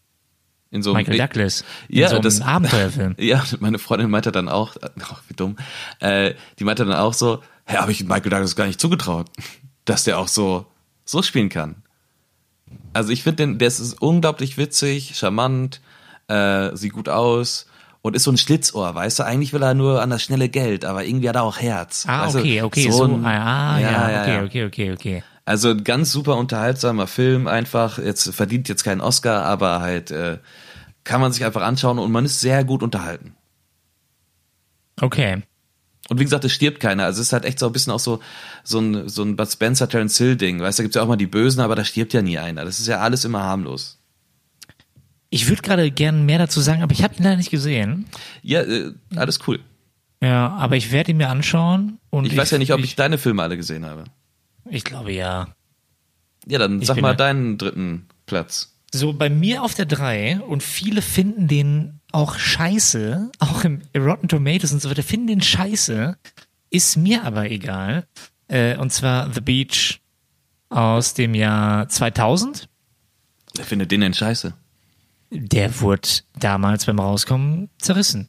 In 0.70 0.82
so 0.82 0.90
einem- 0.92 0.98
Michael 1.06 1.18
Douglas. 1.18 1.64
Ja, 1.88 2.08
so 2.08 2.16
einem 2.16 2.22
das 2.22 2.40
Abenteuerfilm. 2.40 3.14
Ja, 3.18 3.44
meine 3.60 3.78
Freundin 3.78 4.10
meinte 4.10 4.32
dann 4.32 4.48
auch, 4.48 4.76
ach, 5.00 5.22
wie 5.28 5.34
dumm, 5.34 5.56
äh, 6.00 6.34
die 6.58 6.64
meinte 6.64 6.84
dann 6.84 6.94
auch 6.96 7.14
so, 7.14 7.42
hä, 7.66 7.76
habe 7.76 7.92
ich 7.92 8.02
Michael 8.04 8.30
Douglas 8.30 8.56
gar 8.56 8.66
nicht 8.66 8.80
zugetraut, 8.80 9.30
dass 9.84 10.04
der 10.04 10.18
auch 10.18 10.28
so 10.28 10.66
so 11.04 11.22
spielen 11.22 11.48
kann. 11.48 11.76
Also 12.92 13.12
ich 13.12 13.22
finde 13.22 13.36
den, 13.46 13.58
der 13.58 13.68
ist 13.68 13.94
unglaublich 14.02 14.58
witzig, 14.58 15.16
charmant, 15.16 15.80
äh, 16.28 16.76
sieht 16.76 16.92
gut 16.92 17.08
aus 17.08 17.66
und 18.02 18.14
ist 18.16 18.24
so 18.24 18.30
ein 18.30 18.38
Schlitzohr, 18.38 18.94
weißt 18.94 19.18
du? 19.18 19.24
Eigentlich 19.24 19.52
will 19.52 19.62
er 19.62 19.74
nur 19.74 20.00
an 20.02 20.10
das 20.10 20.22
schnelle 20.22 20.48
Geld, 20.48 20.84
aber 20.84 21.04
irgendwie 21.04 21.28
hat 21.28 21.36
er 21.36 21.42
auch 21.42 21.58
Herz. 21.58 22.04
Ah, 22.08 22.30
du? 22.30 22.38
okay, 22.38 22.62
okay, 22.62 22.90
so, 22.90 23.04
ein- 23.04 23.24
ah, 23.24 23.78
ja, 23.78 23.90
ja, 24.10 24.20
okay, 24.22 24.34
ja. 24.34 24.42
okay, 24.44 24.64
okay, 24.64 24.92
okay. 24.92 25.22
Also 25.44 25.70
ein 25.70 25.82
ganz 25.82 26.12
super 26.12 26.36
unterhaltsamer 26.36 27.06
Film, 27.06 27.46
einfach, 27.48 27.98
jetzt 27.98 28.34
verdient 28.34 28.68
jetzt 28.68 28.84
keinen 28.84 29.00
Oscar, 29.00 29.44
aber 29.44 29.80
halt 29.80 30.10
äh, 30.10 30.38
kann 31.04 31.20
man 31.22 31.32
sich 31.32 31.44
einfach 31.44 31.62
anschauen 31.62 31.98
und 31.98 32.12
man 32.12 32.24
ist 32.26 32.40
sehr 32.40 32.64
gut 32.64 32.82
unterhalten. 32.82 33.34
Okay. 35.00 35.42
Und 36.10 36.18
wie 36.18 36.24
gesagt, 36.24 36.44
es 36.44 36.52
stirbt 36.52 36.80
keiner. 36.80 37.04
Also 37.04 37.20
es 37.20 37.28
ist 37.28 37.32
halt 37.32 37.44
echt 37.44 37.58
so 37.58 37.66
ein 37.66 37.72
bisschen 37.72 37.92
auch 37.92 37.98
so, 38.00 38.20
so 38.64 38.78
ein, 38.78 39.08
so 39.08 39.22
ein 39.22 39.36
Bud 39.36 39.50
Spencer, 39.50 39.88
Terence 39.88 40.16
Hill 40.18 40.36
Ding. 40.36 40.60
Weißt 40.60 40.78
du, 40.78 40.82
da 40.82 40.84
gibt's 40.84 40.96
ja 40.96 41.02
auch 41.02 41.08
mal 41.08 41.16
die 41.16 41.26
Bösen, 41.26 41.60
aber 41.60 41.76
da 41.76 41.84
stirbt 41.84 42.12
ja 42.14 42.22
nie 42.22 42.38
einer. 42.38 42.64
Das 42.64 42.78
ist 42.78 42.86
ja 42.86 42.98
alles 43.00 43.24
immer 43.24 43.42
harmlos. 43.42 43.97
Ich 45.30 45.48
würde 45.48 45.62
gerade 45.62 45.90
gern 45.90 46.24
mehr 46.24 46.38
dazu 46.38 46.60
sagen, 46.60 46.82
aber 46.82 46.92
ich 46.92 47.02
habe 47.02 47.14
ihn 47.16 47.22
leider 47.22 47.36
nicht 47.36 47.50
gesehen. 47.50 48.06
Ja, 48.42 48.62
äh, 48.62 48.92
alles 49.14 49.40
cool. 49.46 49.60
Ja, 50.22 50.50
aber 50.50 50.76
ich 50.76 50.90
werde 50.90 51.12
ihn 51.12 51.18
mir 51.18 51.28
anschauen. 51.28 51.98
Und 52.10 52.24
Ich, 52.24 52.36
weiß 52.36 52.50
ja 52.50 52.58
nicht, 52.58 52.72
ob 52.72 52.80
ich, 52.80 52.96
deine 52.96 53.18
Filme 53.18 53.42
alle 53.42 53.56
gesehen 53.56 53.84
habe. 53.84 54.04
Ich 54.68 54.84
glaube 54.84 55.12
ja. 55.12 55.48
Ja, 56.46 56.58
dann 56.58 56.80
Ich 56.80 56.88
sag 56.88 57.00
mal 57.00 57.14
deinen 57.14 57.58
dritten 57.58 58.06
Platz. 58.26 58.74
So 58.92 59.12
bei 59.12 59.28
mir 59.28 59.62
auf 59.62 59.74
der 59.74 59.84
3 59.84 60.40
und 60.40 60.62
viele 60.62 61.02
finden 61.02 61.46
den 61.46 62.00
auch 62.10 62.38
scheiße, 62.38 63.30
auch 63.38 63.64
im 63.64 63.82
Rotten 63.94 64.28
Tomatoes 64.28 64.72
und 64.72 64.80
so 64.80 64.90
weiter, 64.90 65.02
finden 65.02 65.26
den 65.26 65.42
scheiße, 65.42 66.16
ist 66.70 66.96
mir 66.96 67.24
aber 67.24 67.50
egal. 67.50 68.06
Äh, 68.48 68.76
und 68.78 68.92
zwar 68.92 69.32
The 69.32 69.42
Beach 69.42 70.00
aus 70.70 71.14
dem 71.14 71.34
Jahr 71.34 71.88
2000. 71.88 72.68
Wer 73.54 73.64
findet 73.64 73.90
den 73.90 74.00
denn 74.00 74.14
scheiße? 74.14 74.54
Der 75.30 75.80
wurde 75.80 76.08
damals 76.38 76.86
beim 76.86 76.98
Rauskommen 76.98 77.68
zerrissen. 77.78 78.28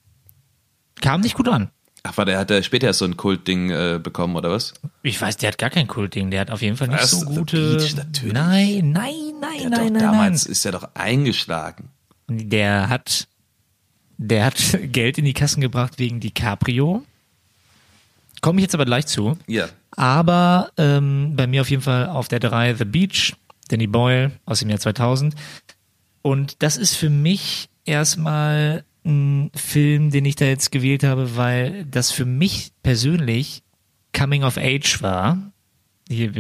Kam 1.02 1.22
nicht 1.22 1.36
gut 1.36 1.48
an. 1.48 1.70
Ach, 2.04 2.18
war 2.18 2.26
der 2.26 2.38
hat 2.40 2.50
der 2.50 2.64
später 2.64 2.88
erst 2.88 3.00
so 3.00 3.06
ein 3.06 3.18
Kultding 3.18 3.70
äh, 3.72 4.00
bekommen, 4.02 4.36
oder 4.36 4.52
was? 4.52 4.74
Ich 5.04 5.20
weiß, 5.20 5.38
der 5.38 5.50
hat 5.50 5.58
gar 5.58 5.70
kein 5.70 5.88
Kultding. 5.88 6.32
Der 6.32 6.42
hat 6.42 6.52
auf 6.52 6.62
jeden 6.62 6.78
Fall 6.78 6.88
nicht 6.88 7.04
so 7.06 7.26
gute. 7.26 7.78
Beach, 7.78 7.96
natürlich. 7.96 8.34
Nein, 8.34 8.92
nein, 8.92 9.14
nein, 9.42 9.60
Der 9.60 9.70
nein, 9.70 9.72
doch 9.72 9.78
nein, 9.92 9.94
damals 10.00 10.46
ist 10.46 10.66
er 10.66 10.72
doch 10.74 10.90
eingeschlagen. 10.94 11.90
nein. 12.28 12.50
Der 12.50 12.90
hat, 12.90 13.28
der 14.18 14.46
hat 14.46 14.56
Geld 14.92 15.18
in 15.18 15.26
die 15.26 15.34
Kassen 15.34 15.62
gebracht 15.62 16.00
wegen 16.00 16.20
DiCaprio. 16.20 17.04
Komme 18.42 18.60
ich 18.60 18.64
jetzt 18.64 18.76
aber 18.76 18.86
gleich 18.86 19.06
zu. 19.08 19.38
Ja. 19.48 19.68
Aber 19.92 20.72
ähm, 20.78 21.34
bei 21.36 21.48
mir 21.48 21.62
auf 21.62 21.70
jeden 21.70 21.82
Fall 21.82 22.08
auf 22.08 22.30
der 22.30 22.40
3 22.40 22.76
The 22.76 22.86
Beach, 22.86 23.34
Danny 23.68 23.88
Boyle 23.88 24.32
aus 24.46 24.60
dem 24.60 24.70
Jahr 24.70 24.80
2000. 24.80 25.36
Und 26.22 26.62
das 26.62 26.78
ist 26.78 26.96
für 26.96 27.10
mich 27.10 27.70
erstmal 27.86 28.84
ein 29.06 29.52
Film, 29.56 30.12
den 30.12 30.26
ich 30.26 30.36
da 30.36 30.46
jetzt 30.46 30.72
gewählt 30.72 31.04
habe, 31.04 31.36
weil 31.36 31.86
das 31.86 32.12
für 32.12 32.26
mich 32.26 32.72
persönlich 32.84 33.64
Coming 34.14 34.44
of 34.44 34.58
Age 34.58 35.02
war. 35.02 35.52
Hier 36.10 36.32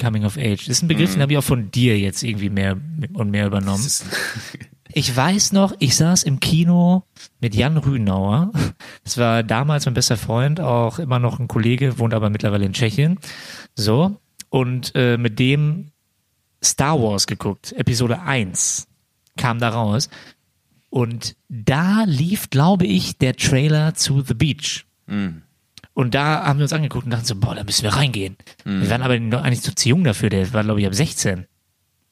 Coming 0.00 0.24
of 0.24 0.36
Age. 0.36 0.66
Das 0.66 0.76
ist 0.78 0.82
ein 0.82 0.88
Begriff, 0.88 1.12
den 1.12 1.22
habe 1.22 1.32
ich 1.32 1.38
auch 1.38 1.44
von 1.44 1.70
dir 1.70 1.98
jetzt 1.98 2.22
irgendwie 2.22 2.50
mehr 2.50 2.76
und 3.12 3.30
mehr 3.30 3.46
übernommen. 3.46 3.86
Ich 4.92 5.14
weiß 5.14 5.52
noch, 5.52 5.72
ich 5.78 5.94
saß 5.94 6.24
im 6.24 6.40
Kino 6.40 7.04
mit 7.40 7.54
Jan 7.54 7.76
Rühnauer. 7.76 8.50
Das 9.04 9.18
war 9.18 9.44
damals 9.44 9.84
mein 9.84 9.94
bester 9.94 10.16
Freund, 10.16 10.58
auch 10.58 10.98
immer 10.98 11.20
noch 11.20 11.38
ein 11.38 11.46
Kollege, 11.46 12.00
wohnt 12.00 12.12
aber 12.12 12.28
mittlerweile 12.28 12.66
in 12.66 12.72
Tschechien. 12.72 13.20
So. 13.76 14.16
Und 14.48 14.90
äh, 14.96 15.16
mit 15.16 15.38
dem 15.38 15.92
Star 16.60 17.00
Wars 17.00 17.28
geguckt, 17.28 17.72
Episode 17.72 18.20
1 18.22 18.88
kam 19.40 19.58
da 19.58 19.70
raus. 19.70 20.08
Und 20.90 21.36
da 21.48 22.04
lief, 22.04 22.50
glaube 22.50 22.86
ich, 22.86 23.18
der 23.18 23.34
Trailer 23.36 23.94
zu 23.94 24.22
The 24.22 24.34
Beach. 24.34 24.86
Und 25.94 26.14
da 26.14 26.44
haben 26.44 26.58
wir 26.58 26.64
uns 26.64 26.72
angeguckt 26.72 27.04
und 27.04 27.10
dachten 27.10 27.24
so, 27.26 27.34
boah, 27.36 27.54
da 27.54 27.64
müssen 27.64 27.82
wir 27.82 27.94
reingehen. 27.94 28.36
Wir 28.80 28.90
waren 28.90 29.02
aber 29.02 29.14
eigentlich 29.14 29.62
zu, 29.62 29.88
jung 29.88 30.04
dafür, 30.04 30.30
der 30.30 30.52
war, 30.52 30.62
glaube 30.64 30.80
ich, 30.80 30.86
ab 30.86 30.94
16. 30.94 31.46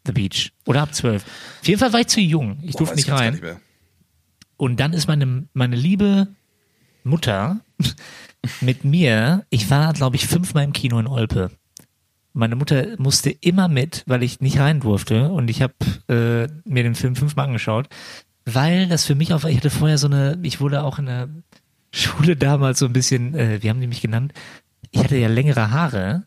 The 0.06 0.12
Beach. 0.12 0.52
Oder 0.66 0.82
ab 0.82 0.94
12. 0.94 1.24
Auf 1.60 1.68
jeden 1.68 1.78
Fall 1.78 1.92
war 1.92 2.00
ich 2.00 2.08
zu 2.08 2.20
jung. 2.20 2.58
Ich 2.62 2.76
durfte 2.76 2.96
nicht 2.96 3.10
rein. 3.10 3.34
nicht. 3.34 3.44
Und 4.56 4.80
dann 4.80 4.92
ist 4.92 5.06
meine, 5.06 5.46
meine 5.52 5.76
liebe 5.76 6.28
Mutter 7.04 7.60
mit 8.60 8.84
mir, 8.84 9.46
ich 9.50 9.70
war, 9.70 9.92
glaube 9.92 10.16
ich, 10.16 10.26
fünfmal 10.26 10.64
im 10.64 10.72
Kino 10.72 10.98
in 10.98 11.06
Olpe. 11.06 11.50
Meine 12.32 12.56
Mutter 12.56 12.86
musste 12.98 13.30
immer 13.30 13.68
mit, 13.68 14.04
weil 14.06 14.22
ich 14.22 14.40
nicht 14.40 14.58
rein 14.58 14.80
durfte. 14.80 15.30
Und 15.30 15.48
ich 15.48 15.62
habe 15.62 15.74
äh, 16.08 16.48
mir 16.68 16.82
den 16.82 16.94
Film 16.94 17.16
fünfmal 17.16 17.46
angeschaut, 17.46 17.88
weil 18.44 18.88
das 18.88 19.04
für 19.04 19.14
mich 19.14 19.32
auch, 19.32 19.44
ich 19.44 19.58
hatte 19.58 19.70
vorher 19.70 19.98
so 19.98 20.06
eine, 20.06 20.38
ich 20.42 20.60
wurde 20.60 20.82
auch 20.82 20.98
in 20.98 21.06
der 21.06 21.28
Schule 21.92 22.36
damals 22.36 22.78
so 22.78 22.86
ein 22.86 22.92
bisschen, 22.92 23.34
äh, 23.34 23.62
wie 23.62 23.70
haben 23.70 23.80
die 23.80 23.86
mich 23.86 24.00
genannt? 24.00 24.32
Ich 24.90 25.02
hatte 25.02 25.16
ja 25.16 25.28
längere 25.28 25.70
Haare. 25.70 26.24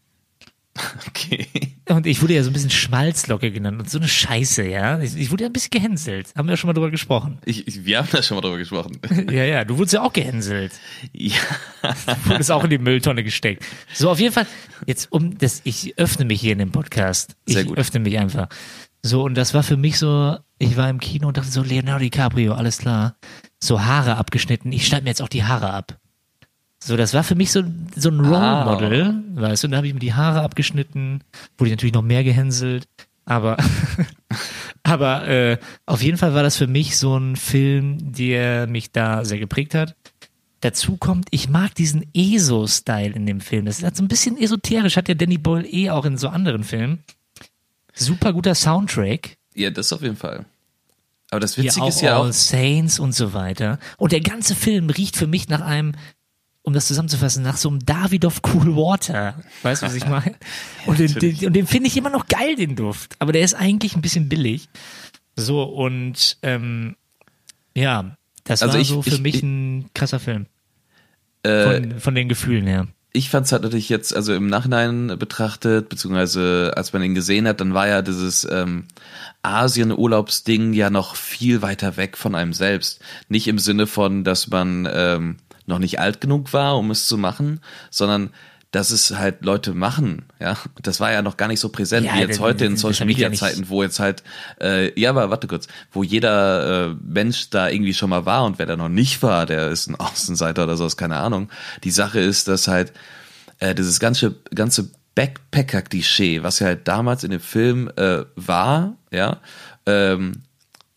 Okay. 1.08 1.48
Und 1.90 2.08
ich 2.08 2.22
wurde 2.22 2.34
ja 2.34 2.44
so 2.44 2.50
ein 2.50 2.54
bisschen 2.54 2.70
Schmalzlocke 2.70 3.52
genannt 3.52 3.80
und 3.80 3.90
so 3.90 3.98
eine 3.98 4.08
Scheiße, 4.08 4.66
ja. 4.66 5.00
Ich, 5.00 5.18
ich 5.18 5.30
wurde 5.30 5.44
ja 5.44 5.50
ein 5.50 5.54
bisschen 5.54 5.72
gehänselt. 5.72 6.34
Haben 6.36 6.48
wir 6.48 6.54
ja 6.54 6.58
schon 6.58 6.70
mal 6.70 6.74
drüber 6.74 6.90
gesprochen. 6.90 7.40
Ich, 7.46 7.68
ich, 7.68 7.84
wir 7.86 7.98
haben 7.98 8.08
da 8.12 8.24
schon 8.24 8.36
mal 8.36 8.42
drüber 8.42 8.58
gesprochen. 8.58 9.00
Ja, 9.32 9.44
ja, 9.44 9.66
du 9.66 9.78
wurdest 9.78 9.94
ja 9.94 10.02
auch 10.02 10.14
gehänselt. 10.14 10.72
ja. 11.12 11.36
Du 11.82 12.30
wurdest 12.30 12.52
auch 12.52 12.64
in 12.64 12.70
die 12.70 12.78
Mülltonne 12.78 13.24
gesteckt. 13.24 13.66
So, 13.94 14.10
auf 14.10 14.20
jeden 14.20 14.34
Fall, 14.34 14.48
jetzt 14.86 15.12
um 15.12 15.38
das, 15.38 15.62
ich 15.64 15.98
öffne 15.98 16.26
mich 16.26 16.40
hier 16.42 16.54
in 16.54 16.60
dem 16.60 16.72
Podcast. 16.72 17.36
Ich 17.46 17.56
Sehr 17.56 17.66
gut. 17.66 17.78
öffne 17.78 18.00
mich 18.00 18.18
einfach. 18.18 18.48
So, 19.04 19.24
und 19.24 19.36
das 19.36 19.54
war 19.54 19.64
für 19.64 19.78
mich 19.78 19.98
so, 19.98 20.38
ich 20.60 20.78
war 20.78 20.90
im 20.90 21.00
Kino 21.00 21.28
und 21.28 21.38
dachte 21.38 21.52
so, 21.52 21.64
Leonardo 21.64 22.04
DiCaprio, 22.04 22.54
alles 22.54 22.78
klar. 22.78 23.16
So 23.60 23.84
Haare 23.84 24.16
abgeschnitten, 24.16 24.72
ich 24.72 24.88
schneide 24.88 25.04
mir 25.04 25.10
jetzt 25.10 25.22
auch 25.22 25.30
die 25.30 25.44
Haare 25.44 25.72
ab. 25.72 25.98
So, 26.84 26.98
das 26.98 27.14
war 27.14 27.24
für 27.24 27.36
mich 27.36 27.52
so, 27.52 27.64
so 27.96 28.10
ein 28.10 28.20
Role 28.20 28.38
Ah. 28.40 28.66
Model, 28.66 29.24
weißt 29.36 29.64
du, 29.64 29.68
und 29.68 29.72
da 29.72 29.78
habe 29.78 29.88
ich 29.88 29.94
mir 29.94 30.00
die 30.00 30.14
Haare 30.14 30.42
abgeschnitten, 30.42 31.24
wurde 31.58 31.70
ich 31.70 31.74
natürlich 31.74 31.94
noch 31.94 32.02
mehr 32.02 32.24
gehänselt, 32.24 32.88
aber, 33.26 33.58
aber 34.84 35.28
äh, 35.28 35.58
auf 35.86 36.02
jeden 36.02 36.18
Fall 36.18 36.34
war 36.34 36.44
das 36.44 36.58
für 36.58 36.68
mich 36.68 36.98
so 36.98 37.18
ein 37.18 37.36
Film, 37.36 38.12
der 38.14 38.66
mich 38.68 38.92
da 38.92 39.24
sehr 39.26 39.38
geprägt 39.40 39.76
hat. 39.76 39.96
Dazu 40.62 40.98
kommt, 40.98 41.28
ich 41.32 41.50
mag 41.50 41.74
diesen 41.76 42.06
ESO-Style 42.14 43.14
in 43.14 43.26
dem 43.26 43.42
Film. 43.42 43.66
Das 43.66 43.82
ist 43.82 43.98
so 43.98 44.04
ein 44.04 44.08
bisschen 44.08 44.38
esoterisch, 44.38 44.96
hat 44.98 45.08
ja 45.08 45.16
Danny 45.16 45.38
Boyle 45.38 45.68
eh 45.68 45.90
auch 45.90 46.06
in 46.06 46.18
so 46.18 46.30
anderen 46.30 46.64
Filmen. 46.64 47.04
Super 47.94 48.32
guter 48.34 48.56
Soundtrack. 48.56 49.38
ja, 49.56 49.70
das 49.70 49.92
auf 49.92 50.02
jeden 50.02 50.16
Fall. 50.18 50.46
Aber 51.32 51.40
das 51.40 51.58
Witzige 51.58 51.84
auch 51.86 51.90
ist 51.90 52.02
ja 52.02 52.18
auch, 52.18 52.26
All 52.26 52.34
Saints 52.34 53.00
und 53.00 53.14
so 53.14 53.34
weiter. 53.34 53.80
Und 53.98 54.12
der 54.12 54.22
ganze 54.22 54.54
Film 54.54 54.90
riecht 54.90 55.16
für 55.16 55.28
mich 55.28 55.48
nach 55.50 55.62
einem, 55.62 55.94
um 56.64 56.74
das 56.74 56.88
zusammenzufassen, 56.88 57.44
nach 57.44 57.58
so 57.58 57.70
einem 57.70 57.80
Davidoff 57.86 58.42
Cool 58.54 58.76
Water. 58.76 59.36
Weißt 59.64 59.82
du, 59.82 59.88
was 59.88 59.96
ich 59.96 60.06
meine? 60.08 60.36
Und 60.86 61.00
den, 61.00 61.14
den, 61.16 61.46
und 61.48 61.54
den 61.54 61.66
finde 61.68 61.88
ich 61.88 61.98
immer 61.98 62.10
noch 62.12 62.28
geil, 62.28 62.56
den 62.56 62.76
Duft. 62.76 63.16
Aber 63.20 63.32
der 63.34 63.42
ist 63.44 63.54
eigentlich 63.56 63.96
ein 63.96 64.02
bisschen 64.02 64.30
billig. 64.30 64.70
So, 65.36 65.64
und 65.64 66.38
ähm, 66.44 66.96
ja, 67.76 68.16
Das 68.44 68.62
Also 68.62 68.74
war 68.76 68.82
ich- 68.82 68.88
so 68.90 69.02
für 69.02 69.10
ich- 69.10 69.22
mich 69.22 69.36
ich- 69.36 69.44
ein 69.44 69.90
krasser 69.94 70.20
Film. 70.20 70.46
Äh, 71.44 71.64
Von, 71.82 72.00
von 72.00 72.16
den 72.16 72.30
Gefühlen 72.30 72.68
her. 72.68 72.88
ich 73.14 73.30
fand 73.32 73.46
es 73.48 73.52
halt 73.52 73.64
natürlich 73.64 73.90
jetzt, 73.90 74.16
also 74.16 74.34
im 74.36 74.46
Nachhinein 74.48 75.16
betrachtet, 75.18 75.90
beziehungsweise 75.90 76.74
als 76.76 76.94
man 76.94 77.02
ihn 77.04 77.16
gesehen 77.16 77.48
hat, 77.48 77.60
dann 77.62 77.74
war 77.74 77.88
ja 77.88 78.02
dieses 78.04 78.48
ähm, 78.52 78.86
Asien-Urlaubsding 79.42 80.74
ja 80.74 80.90
noch 80.90 81.16
viel 81.16 81.62
weiter 81.62 81.98
weg 81.98 82.18
von 82.18 82.36
einem 82.36 82.54
selbst. 82.54 83.00
Nicht 83.30 83.48
im 83.48 83.58
Sinne 83.60 83.88
von, 83.88 84.24
dass 84.24 84.48
man 84.50 84.88
ähm, 84.92 85.38
noch 85.72 85.80
nicht 85.80 86.00
alt 86.00 86.22
genug 86.22 86.54
war, 86.54 86.78
um 86.78 86.92
es 86.92 87.08
zu 87.08 87.18
machen, 87.18 87.60
sondern 87.90 88.30
dass 88.70 88.92
es 88.92 89.18
halt 89.18 89.44
Leute 89.44 89.74
machen, 89.74 90.24
ja. 90.40 90.56
Das 90.82 91.02
war 91.02 91.12
ja 91.12 91.22
noch 91.22 91.36
gar 91.36 91.50
nicht 91.50 91.60
so 91.60 91.68
präsent 91.70 92.06
Ja, 92.06 92.14
wie 92.16 92.20
jetzt 92.20 92.30
das- 92.36 92.40
heute 92.40 92.64
in 92.66 92.78
Social 92.78 93.02
ja 93.02 93.06
Media 93.06 93.34
Zeiten, 93.34 93.68
wo 93.68 93.84
jetzt 93.84 94.00
halt, 94.00 94.24
äh, 94.62 94.98
ja, 94.98 95.10
aber 95.10 95.30
warte 95.30 95.48
kurz, 95.48 95.68
wo 95.92 96.04
jeder 96.04 96.92
äh, 96.92 96.96
Mensch 97.04 97.50
da 97.50 97.68
irgendwie 97.68 97.94
schon 97.94 98.10
mal 98.10 98.26
war 98.26 98.46
und 98.46 98.60
wer 98.60 98.66
da 98.68 98.78
noch 98.78 98.88
nicht 98.88 99.22
war, 99.24 99.46
der 99.46 99.68
ist 99.70 99.88
ein 99.88 99.96
Außenseiter 100.00 100.64
oder 100.64 100.78
sowas, 100.78 100.96
keine 100.96 101.18
Ahnung. 101.18 101.50
Die 101.84 101.92
Sache 101.92 102.20
ist, 102.22 102.48
dass 102.48 102.70
halt 102.70 102.94
äh, 103.60 103.76
dieses 103.76 104.00
ganze, 104.00 104.36
ganze 104.56 104.90
Backpacker-Klischee, 105.16 106.44
was 106.44 106.60
ja 106.60 106.68
halt 106.68 106.88
damals 106.88 107.24
in 107.24 107.32
dem 107.32 107.42
Film 107.42 107.92
äh, 107.98 108.24
war, 108.36 108.96
ja, 109.12 109.38
ähm, 109.86 110.44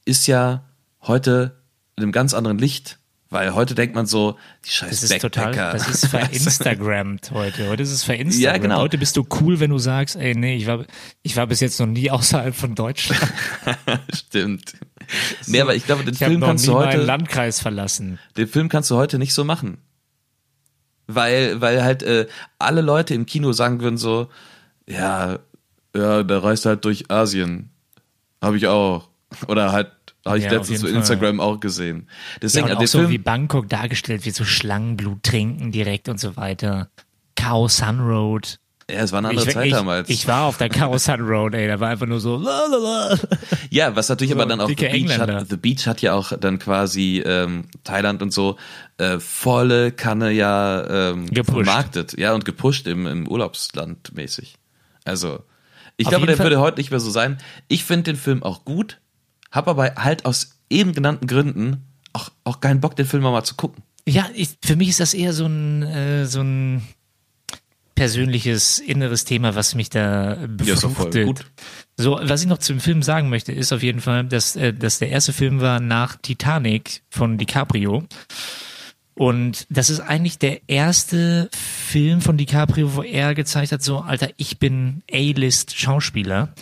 ist 0.04 0.26
ja 0.28 0.62
heute 1.02 1.56
in 1.96 2.04
einem 2.04 2.12
ganz 2.12 2.34
anderen 2.34 2.58
Licht. 2.58 2.98
Weil 3.35 3.53
heute 3.53 3.74
denkt 3.74 3.97
man 3.97 4.07
so, 4.07 4.39
die 4.64 4.70
scheiß 4.70 4.91
Das 4.91 5.03
ist 5.03 5.09
Backpacker. 5.11 5.51
total, 5.51 5.72
das 5.72 5.89
ist 5.89 6.07
verinstagrammt 6.11 7.32
heute. 7.32 7.68
Heute 7.68 7.82
ist 7.82 7.91
es 7.91 8.05
verinstagrammt. 8.05 8.57
Ja, 8.57 8.62
genau. 8.62 8.78
Heute 8.80 8.97
bist 8.97 9.16
du 9.16 9.26
cool, 9.41 9.59
wenn 9.59 9.70
du 9.70 9.78
sagst, 9.78 10.14
ey, 10.14 10.37
nee, 10.37 10.55
ich 10.57 10.68
war, 10.68 10.85
ich 11.22 11.37
war 11.37 11.49
bis 11.49 11.59
jetzt 11.59 11.80
noch 11.80 11.87
nie 11.89 12.11
außerhalb 12.12 12.55
von 12.55 12.76
Deutschland. 12.76 13.20
Stimmt. 14.14 14.74
Nee, 15.49 15.61
aber 15.61 15.74
ich 15.74 15.85
glaube, 15.85 16.05
den 16.05 16.14
Ich 16.14 16.18
Film 16.20 16.39
noch 16.39 16.47
kannst 16.47 16.64
nie 16.66 16.72
du 16.72 16.78
heute, 16.78 16.99
Landkreis 16.99 17.59
verlassen. 17.61 18.20
den 18.37 18.47
Film 18.47 18.68
kannst 18.68 18.91
du 18.93 18.97
heute 18.97 19.18
nicht 19.18 19.35
so 19.35 19.43
machen. 19.45 19.78
Weil, 21.09 21.61
weil 21.61 21.82
halt 21.82 22.05
äh, 22.05 22.28
alle 22.61 22.82
Leute 22.82 23.14
im 23.14 23.26
Kino 23.26 23.53
sagen 23.53 23.80
würden 23.80 23.99
so, 23.99 24.28
ja, 24.89 25.41
ja, 25.95 26.22
der 26.22 26.43
reist 26.45 26.66
halt 26.66 26.85
durch 26.85 27.11
Asien. 27.11 27.70
Habe 28.41 28.57
ich 28.59 28.68
auch. 28.68 29.09
Oder 29.49 29.72
halt, 29.72 29.91
habe 30.24 30.38
ich 30.38 30.44
Ja, 30.44 30.50
auf 30.50 30.56
letztens 30.58 30.68
jeden 30.68 30.80
so 30.80 30.86
Fall. 30.88 30.96
Instagram 30.96 31.40
auch 31.40 31.60
gesehen. 31.60 32.06
Ja, 32.08 32.38
Deswegen, 32.42 32.66
der 32.68 32.78
auch 32.78 32.86
so 32.86 32.98
Film, 32.98 33.10
wie 33.10 33.18
Bangkok 33.18 33.68
dargestellt 33.68 34.24
wird, 34.24 34.34
so 34.34 34.44
Schlangenblut 34.44 35.22
trinken 35.22 35.70
direkt 35.72 36.08
und 36.08 36.18
so 36.20 36.36
weiter. 36.36 36.88
Khao 37.36 37.68
Sun 37.68 38.00
Road. 38.00 38.58
ja, 38.90 38.98
es 39.00 39.12
war 39.12 39.18
eine 39.18 39.28
andere 39.30 39.46
ich, 39.48 39.54
Zeit 39.54 39.66
ich, 39.66 39.72
damals. 39.72 40.08
ich 40.08 40.26
war 40.28 40.42
auf 40.44 40.56
der 40.58 40.68
Khao 40.68 40.96
Sun 40.98 41.20
Road, 41.20 41.54
ey, 41.54 41.66
da 41.68 41.80
war 41.80 41.88
einfach 41.90 42.06
nur 42.06 42.20
so. 42.20 42.42
Ja, 43.70 43.96
was 43.96 44.08
natürlich 44.08 44.32
So 44.32 44.38
aber 44.38 44.46
dann 44.48 44.60
auch 44.60 44.68
The 44.68 44.74
Beach 44.76 44.92
Engländer. 44.94 45.36
hat. 45.40 45.48
The 45.50 45.56
Beach 45.56 45.86
hat 45.86 46.00
ja 46.02 46.14
auch 46.14 46.32
dann 46.38 46.58
quasi 46.58 47.22
ähm, 47.24 47.64
Thailand 47.82 48.22
und 48.22 48.32
so 48.32 48.56
äh, 48.98 49.18
volle 49.18 49.90
Kanne 49.92 50.30
ja 50.30 51.10
ähm, 51.10 51.26
Gepusht. 51.26 51.64
vermarktet, 51.66 52.18
ja 52.18 52.34
und 52.34 52.44
gepusht 52.44 52.86
im, 52.86 53.06
im 53.06 53.26
Urlaubsland 53.28 54.14
mäßig. 54.14 54.56
Also 55.04 55.40
ich 55.96 56.06
Auf 56.06 56.10
glaube, 56.12 56.26
der 56.26 56.36
Fall- 56.36 56.46
würde 56.46 56.60
heute 56.60 56.78
nicht 56.78 56.90
mehr 56.90 57.00
so 57.00 57.10
sein. 57.10 57.38
Ich 57.68 57.84
finde 57.84 58.04
den 58.04 58.16
Film 58.16 58.42
auch 58.42 58.64
gut, 58.64 59.00
habe 59.55 59.70
aber 59.70 59.94
halt 59.96 60.24
aus 60.26 60.59
eben 60.68 60.92
genannten 60.92 61.26
Gründen 61.26 61.84
auch 62.12 62.30
auch 62.44 62.61
keinen 62.61 62.80
Bock, 62.80 62.96
den 62.96 63.07
Film 63.07 63.22
mal 63.22 63.42
zu 63.44 63.55
gucken. 63.55 63.82
Ja, 64.07 64.28
ich, 64.34 64.50
für 64.62 64.76
mich 64.76 64.90
ist 64.90 65.00
das 65.00 65.14
eher 65.14 65.32
so 65.32 65.46
ein, 65.46 65.82
äh, 65.82 66.26
so 66.26 66.42
ein 66.42 66.82
persönliches, 67.94 68.80
inneres 68.80 69.24
Thema, 69.24 69.55
was 69.55 69.74
mich 69.74 69.88
da 69.88 70.34
Ja, 70.34 70.46
befruchtet. 70.46 71.26
gut. 71.26 71.44
So, 71.96 72.18
was 72.20 72.42
ich 72.42 72.48
noch 72.48 72.59
zum 72.59 72.80
Film 72.80 73.02
sagen 73.02 73.28
möchte, 73.28 73.52
ist 73.52 73.72
auf 73.72 73.82
jeden 73.82 74.00
Fall, 74.00 74.24
dass, 74.24 74.57
äh, 74.57 74.72
dass 74.74 74.98
der 74.98 75.11
erste 75.11 75.32
Film 75.32 75.61
war 75.61 75.80
nach 75.80 76.16
Titanic 76.16 77.02
von 77.09 77.38
DiCaprio. 77.38 78.05
Und 79.16 79.66
das 79.70 79.90
ist 79.90 80.00
eigentlich 80.00 80.38
der 80.38 80.68
erste 80.68 81.48
Film 81.52 82.20
von 82.20 82.36
DiCaprio, 82.36 82.96
wo 82.96 83.02
er 83.02 83.34
gezeigt 83.34 83.70
hat, 83.70 83.82
so, 83.82 84.00
Alter, 84.00 84.30
ich 84.36 84.58
bin 84.58 85.02
A-List-Schauspieler. 85.12 86.52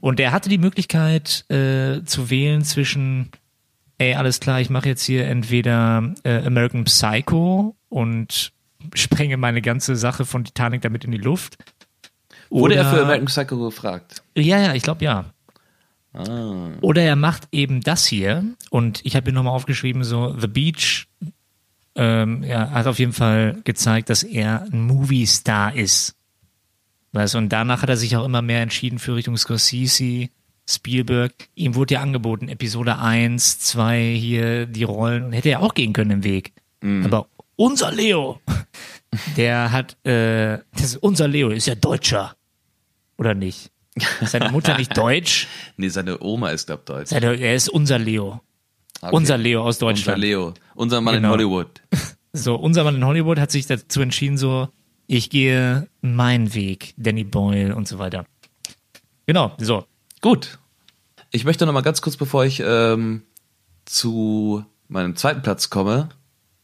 Und 0.00 0.18
er 0.18 0.32
hatte 0.32 0.48
die 0.48 0.58
Möglichkeit 0.58 1.44
äh, 1.50 2.02
zu 2.04 2.30
wählen 2.30 2.64
zwischen, 2.64 3.30
ey, 3.98 4.14
alles 4.14 4.40
klar, 4.40 4.60
ich 4.60 4.70
mache 4.70 4.88
jetzt 4.88 5.04
hier 5.04 5.26
entweder 5.26 6.14
äh, 6.24 6.42
American 6.46 6.84
Psycho 6.84 7.76
und 7.90 8.52
sprenge 8.94 9.36
meine 9.36 9.60
ganze 9.60 9.94
Sache 9.94 10.24
von 10.24 10.44
Titanic 10.44 10.80
damit 10.80 11.04
in 11.04 11.10
die 11.10 11.18
Luft. 11.18 11.58
Wurde 12.48 12.76
er 12.76 12.86
für 12.86 13.02
American 13.02 13.26
Psycho 13.26 13.58
gefragt? 13.58 14.22
ja, 14.34 14.58
ja, 14.58 14.74
ich 14.74 14.82
glaube 14.82 15.04
ja. 15.04 15.26
Ah. 16.12 16.70
Oder 16.80 17.02
er 17.02 17.14
macht 17.14 17.46
eben 17.52 17.82
das 17.82 18.04
hier 18.06 18.44
und 18.70 19.00
ich 19.04 19.14
habe 19.14 19.26
hier 19.26 19.34
nochmal 19.34 19.54
aufgeschrieben, 19.54 20.02
so 20.02 20.34
The 20.36 20.48
Beach 20.48 21.06
ähm, 22.00 22.42
ja, 22.42 22.70
hat 22.70 22.86
auf 22.86 22.98
jeden 22.98 23.12
Fall 23.12 23.60
gezeigt, 23.64 24.08
dass 24.08 24.22
er 24.22 24.62
ein 24.72 24.86
Movie-Star 24.86 25.76
ist. 25.76 26.16
Weißt, 27.12 27.34
und 27.34 27.50
danach 27.50 27.82
hat 27.82 27.90
er 27.90 27.98
sich 27.98 28.16
auch 28.16 28.24
immer 28.24 28.40
mehr 28.40 28.62
entschieden 28.62 28.98
für 28.98 29.16
Richtung 29.16 29.36
Scorsese, 29.36 30.30
Spielberg. 30.66 31.34
Ihm 31.54 31.74
wurde 31.74 31.94
ja 31.94 32.00
angeboten, 32.00 32.48
Episode 32.48 32.98
1, 32.98 33.58
2 33.58 34.14
hier 34.16 34.64
die 34.64 34.84
Rollen 34.84 35.24
und 35.24 35.32
hätte 35.32 35.50
er 35.50 35.60
auch 35.60 35.74
gehen 35.74 35.92
können 35.92 36.10
im 36.10 36.24
Weg. 36.24 36.54
Aber 36.82 37.26
unser 37.56 37.92
Leo, 37.92 38.40
der 39.36 39.70
hat, 39.70 39.94
äh, 40.06 40.58
das 40.72 40.82
ist 40.82 40.96
unser 40.96 41.28
Leo 41.28 41.50
ist 41.50 41.66
ja 41.66 41.74
Deutscher. 41.74 42.34
Oder 43.18 43.34
nicht? 43.34 43.70
Ist 44.22 44.30
seine 44.30 44.50
Mutter 44.50 44.78
nicht 44.78 44.96
deutsch? 44.96 45.48
Nee, 45.76 45.88
seine 45.88 46.18
Oma 46.22 46.48
ist 46.50 46.66
glaub 46.66 46.86
Deutsch. 46.86 47.10
Seine, 47.10 47.34
er 47.34 47.54
ist 47.54 47.68
unser 47.68 47.98
Leo. 47.98 48.40
Okay. 49.02 49.14
Unser 49.16 49.38
Leo 49.38 49.62
aus 49.62 49.76
Unser 49.76 49.86
Deutschland. 49.86 50.18
Leo, 50.20 50.54
unser 50.74 51.00
Mann 51.00 51.14
Genau. 51.16 51.28
in 51.28 51.32
Hollywood. 51.32 51.80
So, 52.32 52.54
unser 52.54 52.84
Mann 52.84 52.94
in 52.94 53.04
Hollywood 53.04 53.40
hat 53.40 53.50
sich 53.50 53.66
dazu 53.66 54.00
entschieden, 54.00 54.38
so, 54.38 54.68
ich 55.08 55.30
gehe 55.30 55.88
meinen 56.00 56.54
Weg, 56.54 56.94
Danny 56.96 57.24
Boyle 57.24 57.74
und 57.74 57.88
so 57.88 57.98
weiter. 57.98 58.24
Genau, 59.26 59.52
so. 59.58 59.84
Gut. 60.20 60.60
Ich 61.32 61.42
möchte 61.44 61.66
noch 61.66 61.72
mal 61.72 61.80
ganz 61.80 62.02
kurz, 62.02 62.16
bevor 62.16 62.44
ich 62.44 62.62
ähm, 62.64 63.22
zu 63.84 64.64
meinem 64.86 65.16
zweiten 65.16 65.42
Platz 65.42 65.70
komme, 65.70 66.10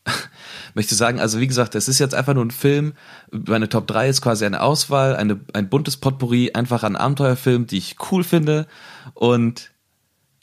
möchte 0.74 0.94
sagen, 0.94 1.18
also 1.18 1.40
wie 1.40 1.48
gesagt, 1.48 1.74
es 1.74 1.88
ist 1.88 1.98
jetzt 1.98 2.14
einfach 2.14 2.34
nur 2.34 2.44
ein 2.44 2.52
Film. 2.52 2.92
Meine 3.32 3.68
Top 3.68 3.88
3 3.88 4.08
ist 4.08 4.20
quasi 4.22 4.46
eine 4.46 4.62
Auswahl, 4.62 5.16
eine, 5.16 5.40
ein 5.52 5.68
buntes 5.68 5.96
Potpourri, 5.96 6.52
einfach 6.54 6.84
an 6.84 6.94
Abenteuerfilmen, 6.94 7.66
die 7.66 7.78
ich 7.78 7.96
cool 8.12 8.22
finde. 8.22 8.68
Und 9.14 9.72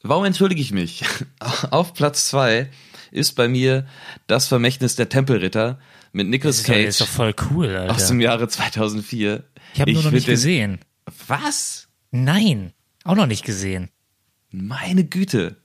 warum 0.03 0.25
entschuldige 0.25 0.61
ich 0.61 0.71
mich? 0.71 1.03
Auf 1.71 1.93
Platz 1.93 2.27
2 2.27 2.69
ist 3.11 3.33
bei 3.33 3.47
mir 3.47 3.85
das 4.27 4.47
Vermächtnis 4.47 4.95
der 4.95 5.09
Tempelritter 5.09 5.79
mit 6.11 6.27
Das 6.27 6.31
Nicolas 6.31 6.63
Cage 6.63 6.85
ist 6.87 7.01
doch 7.01 7.07
voll 7.07 7.33
cool, 7.49 7.75
aus 7.75 7.89
Alter. 8.01 8.07
dem 8.07 8.21
Jahre 8.21 8.47
2004. 8.47 9.43
Ich 9.73 9.81
habe 9.81 9.93
nur 9.93 10.03
noch 10.03 10.11
nicht 10.11 10.27
gesehen. 10.27 10.79
Was? 11.27 11.87
Nein, 12.11 12.73
auch 13.03 13.15
noch 13.15 13.25
nicht 13.27 13.43
gesehen. 13.43 13.89
Meine 14.51 15.03
Güte. 15.03 15.55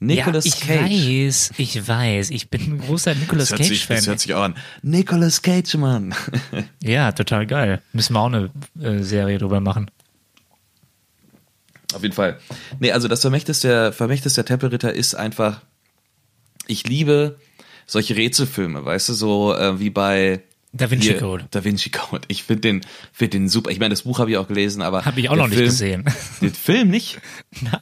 Nicolas 0.00 0.44
ja, 0.44 0.52
ich 0.54 0.60
Cage. 0.60 0.90
weiß, 0.92 1.52
ich 1.56 1.88
weiß. 1.88 2.30
Ich 2.30 2.50
bin 2.50 2.60
ein 2.60 2.78
großer 2.78 3.14
Nicolas 3.16 3.48
Das 3.48 3.58
sich, 3.58 3.80
das 3.80 3.88
Cage-Fan. 3.88 4.06
hört 4.06 4.20
sich 4.20 4.34
auch 4.34 4.42
an. 4.42 4.54
Nicolas 4.82 5.42
Cage, 5.42 5.74
Mann. 5.74 6.14
Ja, 6.80 7.10
total 7.12 7.46
geil. 7.46 7.82
Müssen 7.92 8.12
wir 8.12 8.20
auch 8.20 8.26
eine 8.26 8.50
äh, 8.80 9.02
Serie 9.02 9.38
drüber 9.38 9.58
machen. 9.60 9.90
Auf 11.94 12.02
jeden 12.02 12.14
Fall. 12.14 12.38
Nee, 12.80 12.92
also 12.92 13.08
das 13.08 13.20
Vermächtnis 13.22 13.60
der, 13.60 13.92
Vermächtnis 13.92 14.34
der 14.34 14.44
Tempelritter 14.44 14.92
ist 14.92 15.14
einfach, 15.14 15.62
ich 16.66 16.86
liebe 16.86 17.38
solche 17.86 18.16
Rätselfilme, 18.16 18.84
weißt 18.84 19.08
du, 19.08 19.14
so 19.14 19.54
äh, 19.54 19.80
wie 19.80 19.90
bei 19.90 20.42
Da 20.72 20.90
Vinci 20.90 21.08
hier, 21.08 21.18
Code. 21.18 21.46
Da 21.50 21.64
Vinci 21.64 21.90
Code. 21.90 22.26
Ich 22.28 22.42
finde 22.42 22.60
den, 22.60 22.80
find 23.12 23.32
den 23.32 23.48
super. 23.48 23.70
Ich 23.70 23.78
meine, 23.78 23.90
das 23.90 24.02
Buch 24.02 24.18
habe 24.18 24.30
ich 24.30 24.36
auch 24.36 24.48
gelesen, 24.48 24.82
aber. 24.82 25.04
Habe 25.06 25.20
ich 25.20 25.30
auch 25.30 25.36
noch 25.36 25.48
nicht 25.48 25.56
Film, 25.56 25.68
gesehen. 25.70 26.04
Den 26.42 26.52
Film 26.52 26.88
nicht? 26.90 27.18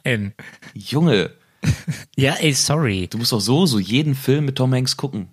Nein. 0.05 0.33
Junge, 0.73 1.31
Ja, 2.15 2.33
ey, 2.35 2.53
sorry. 2.53 3.07
du 3.07 3.17
musst 3.17 3.31
doch 3.31 3.41
so, 3.41 3.65
so 3.65 3.79
jeden 3.79 4.15
Film 4.15 4.45
mit 4.45 4.55
Tom 4.55 4.73
Hanks 4.73 4.97
gucken. 4.97 5.27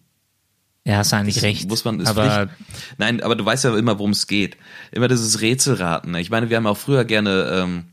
Ja, 0.87 0.99
hast 0.99 1.13
du 1.13 1.17
eigentlich 1.17 1.43
recht. 1.43 1.69
Muss 1.69 1.85
man, 1.85 2.01
ist 2.01 2.09
aber 2.09 2.49
Pflicht. 2.49 2.71
Nein, 2.99 3.23
aber 3.23 3.37
du 3.37 3.45
weißt 3.45 3.65
ja 3.65 3.77
immer, 3.77 3.99
worum 3.99 4.11
es 4.11 4.27
geht. 4.27 4.57
Immer 4.93 5.09
dieses 5.09 5.41
Rätselraten. 5.41 6.13
ne? 6.13 6.21
Ich 6.21 6.31
meine, 6.31 6.51
wir 6.51 6.57
haben 6.59 6.67
auch 6.67 6.77
früher 6.77 7.05
gerne 7.07 7.51
ähm, 7.63 7.85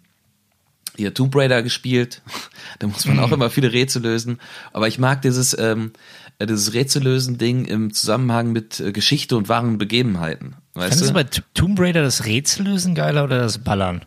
hier 0.95 1.13
Tomb 1.13 1.35
Raider 1.35 1.63
gespielt. 1.63 2.21
da 2.79 2.87
muss 2.87 3.05
man 3.05 3.17
Mhm. 3.17 3.23
auch 3.23 3.31
immer 3.31 3.49
viele 3.49 3.71
Rätsel 3.71 4.01
lösen. 4.03 4.39
Aber 4.73 4.87
ich 4.87 4.99
mag 4.99 5.21
dieses, 5.21 5.57
ähm, 5.57 5.93
äh, 6.39 6.45
dieses 6.45 6.73
Rätsellösen-Ding 6.73 7.65
im 7.65 7.93
Zusammenhang 7.93 8.51
mit 8.51 8.79
äh, 8.79 8.91
Geschichte 8.91 9.35
und 9.37 9.49
wahren 9.49 9.77
Begebenheiten. 9.77 10.55
Weißt 10.73 10.89
fandest 10.99 11.09
du 11.09 11.13
bei 11.13 11.23
T- 11.23 11.41
Tomb 11.53 11.79
Raider 11.79 12.01
das 12.01 12.25
Rätsellösen 12.25 12.95
geiler 12.95 13.23
oder 13.23 13.39
das 13.39 13.57
Ballern? 13.57 14.05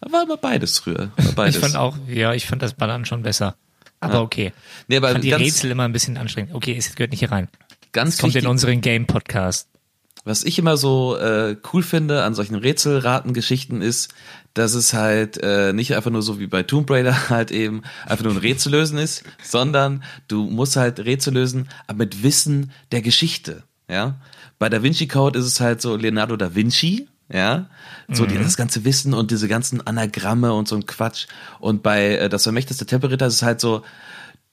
War 0.00 0.22
immer 0.22 0.36
beides 0.38 0.78
früher. 0.78 1.10
Beides. 1.36 1.56
Ich 1.56 1.60
fand 1.60 1.76
auch, 1.76 1.96
ja, 2.08 2.32
ich 2.32 2.46
fand 2.46 2.62
das 2.62 2.72
Ballern 2.74 3.04
schon 3.04 3.22
besser. 3.22 3.56
Aber 4.00 4.14
Ja. 4.14 4.20
okay. 4.22 4.52
nee, 4.88 4.96
aber 4.96 5.08
Ich 5.08 5.12
fand 5.12 5.24
die 5.24 5.32
Rätsel 5.32 5.70
immer 5.70 5.84
ein 5.84 5.92
bisschen 5.92 6.16
anstrengend. 6.16 6.54
Okay, 6.54 6.74
es 6.78 6.94
gehört 6.94 7.10
nicht 7.10 7.20
hier 7.20 7.30
rein. 7.30 7.48
ganz 7.92 8.14
Es 8.14 8.20
kommt 8.20 8.32
wichtig, 8.34 8.44
in 8.44 8.50
unseren 8.50 8.80
Game-Podcast. 8.80 9.68
Was 10.24 10.44
ich 10.44 10.58
immer 10.58 10.76
so 10.76 11.16
äh, 11.16 11.56
cool 11.72 11.82
finde 11.82 12.24
an 12.24 12.34
solchen 12.34 12.56
Rätselratengeschichten 12.56 13.82
ist, 13.82 14.12
dass 14.54 14.74
es 14.74 14.92
halt 14.92 15.38
äh, 15.42 15.72
nicht 15.72 15.94
einfach 15.94 16.10
nur 16.10 16.22
so 16.22 16.38
wie 16.38 16.46
bei 16.46 16.62
Tomb 16.62 16.90
Raider 16.90 17.28
halt 17.30 17.50
eben 17.50 17.82
einfach 18.06 18.24
nur 18.24 18.34
ein 18.34 18.38
Rätsel 18.38 18.72
lösen 18.72 18.98
ist, 18.98 19.24
sondern 19.42 20.02
du 20.28 20.44
musst 20.50 20.76
halt 20.76 21.00
Rätsel 21.00 21.34
lösen, 21.34 21.68
aber 21.86 21.98
mit 21.98 22.22
Wissen 22.22 22.72
der 22.92 23.02
Geschichte, 23.02 23.64
ja. 23.88 24.16
Bei 24.58 24.68
Da 24.68 24.82
Vinci 24.82 25.08
Code 25.08 25.38
ist 25.38 25.46
es 25.46 25.60
halt 25.60 25.80
so 25.80 25.96
Leonardo 25.96 26.36
da 26.36 26.54
Vinci, 26.54 27.08
ja, 27.32 27.66
so 28.10 28.26
die, 28.26 28.36
das 28.36 28.56
ganze 28.56 28.84
Wissen 28.84 29.14
und 29.14 29.30
diese 29.30 29.46
ganzen 29.46 29.86
Anagramme 29.86 30.52
und 30.52 30.66
so 30.66 30.74
ein 30.74 30.84
Quatsch. 30.84 31.28
Und 31.60 31.82
bei 31.82 32.16
äh, 32.16 32.28
das 32.28 32.42
vermächteste 32.42 32.86
Tempelritter 32.86 33.26
ist 33.26 33.34
es 33.34 33.42
halt 33.42 33.60
so 33.60 33.82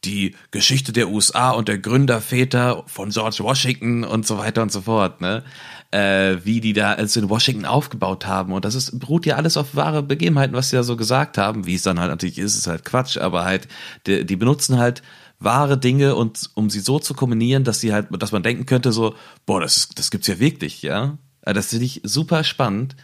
die 0.06 0.36
Geschichte 0.52 0.94
der 0.94 1.10
USA 1.10 1.52
und 1.52 1.68
der 1.68 1.80
Gründerväter 1.80 2.84
von 2.88 3.10
George 3.10 3.38
Washington 3.40 4.04
und 4.04 4.28
so 4.28 4.38
weiter 4.38 4.62
und 4.62 4.72
so 4.72 4.82
fort, 4.82 5.22
ne? 5.22 5.44
Äh, 5.92 6.38
wie 6.44 6.60
die 6.62 6.74
da 6.74 6.94
also 6.94 7.20
in 7.20 7.30
Washington 7.30 7.66
aufgebaut 7.66 8.26
haben. 8.28 8.54
Und 8.54 8.66
das 8.66 8.76
ist, 8.76 9.00
beruht 9.00 9.26
ja 9.26 9.38
alles 9.38 9.58
auf 9.58 9.76
wahre 9.76 10.04
Begebenheiten, 10.04 10.56
was 10.56 10.70
sie 10.70 10.76
da 10.76 10.84
so 10.84 10.98
gesagt 10.98 11.38
haben. 11.38 11.66
Wie 11.66 11.76
es 11.76 11.84
dann 11.84 12.00
halt 12.00 12.10
natürlich 12.12 12.38
ist, 12.38 12.56
ist 12.56 12.68
halt 12.68 12.86
Quatsch, 12.86 13.18
aber 13.18 13.46
halt, 13.46 13.68
die, 14.06 14.26
die 14.26 14.36
benutzen 14.36 14.78
halt 14.78 15.02
wahre 15.40 15.78
Dinge 15.78 16.16
und 16.16 16.50
um 16.56 16.70
sie 16.70 16.80
so 16.80 17.00
zu 17.00 17.14
kombinieren, 17.14 17.64
dass 17.64 17.80
sie 17.80 17.94
halt, 17.94 18.08
dass 18.12 18.32
man 18.32 18.44
denken 18.44 18.66
könnte, 18.66 18.92
so, 18.92 19.16
boah, 19.46 19.62
das, 19.62 19.78
ist, 19.78 20.00
das 20.00 20.12
gibt's 20.12 20.28
ja 20.28 20.40
wirklich, 20.40 20.82
ja. 20.82 21.18
Äh, 21.42 21.54
Das 21.54 21.68
finde 21.68 21.86
ich 21.86 22.02
super 22.04 22.44
spannend. 22.44 22.96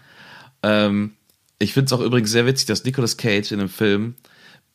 Ähm, 0.61 1.13
ich 1.59 1.73
finde 1.73 1.85
es 1.85 1.93
auch 1.93 2.03
übrigens 2.03 2.31
sehr 2.31 2.45
witzig, 2.45 2.67
dass 2.67 2.83
Nicolas 2.83 3.17
Cage 3.17 3.51
in 3.51 3.59
dem 3.59 3.69
Film 3.69 4.15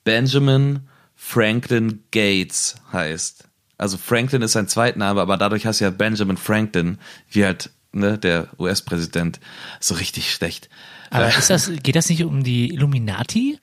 Benjamin 0.05 0.89
Franklin 1.21 2.05
Gates 2.13 2.77
heißt. 2.93 3.45
Also 3.77 3.99
Franklin 3.99 4.41
ist 4.41 4.53
sein 4.53 4.69
Zweitname, 4.69 5.21
aber 5.21 5.37
dadurch 5.37 5.67
heißt 5.67 5.81
ja 5.81 5.91
Benjamin 5.91 6.37
Franklin, 6.37 6.99
wie 7.29 7.45
halt 7.45 7.71
ne, 7.93 8.17
der 8.17 8.49
US-Präsident. 8.59 9.41
So 9.81 9.97
richtig 9.97 10.33
schlecht. 10.33 10.71
Aber 11.11 11.29
ist 11.37 11.51
das, 11.51 11.71
geht 11.83 11.97
das 11.97 12.09
nicht 12.09 12.25
um 12.25 12.45
die 12.45 12.73
Illuminati? 12.73 13.59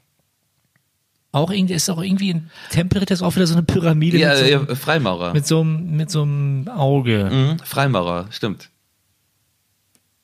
Auch 1.31 1.49
irgendwie, 1.49 1.73
ist 1.73 1.89
auch 1.89 2.01
irgendwie 2.01 2.29
in 2.31 2.49
Tempelritter 2.71 3.13
ist 3.13 3.21
auch 3.21 3.35
wieder 3.35 3.47
so 3.47 3.55
eine 3.55 3.63
Pyramide 3.63 4.17
Ja, 4.17 4.29
mit, 4.29 4.37
so, 4.37 4.45
ja, 4.45 4.75
Freimaurer. 4.75 5.33
mit, 5.33 5.47
so 5.47 5.61
einem, 5.61 5.95
mit 5.95 6.11
so 6.11 6.23
einem 6.23 6.67
Auge. 6.67 7.29
Mhm, 7.31 7.59
Freimaurer, 7.65 8.27
stimmt. 8.31 8.69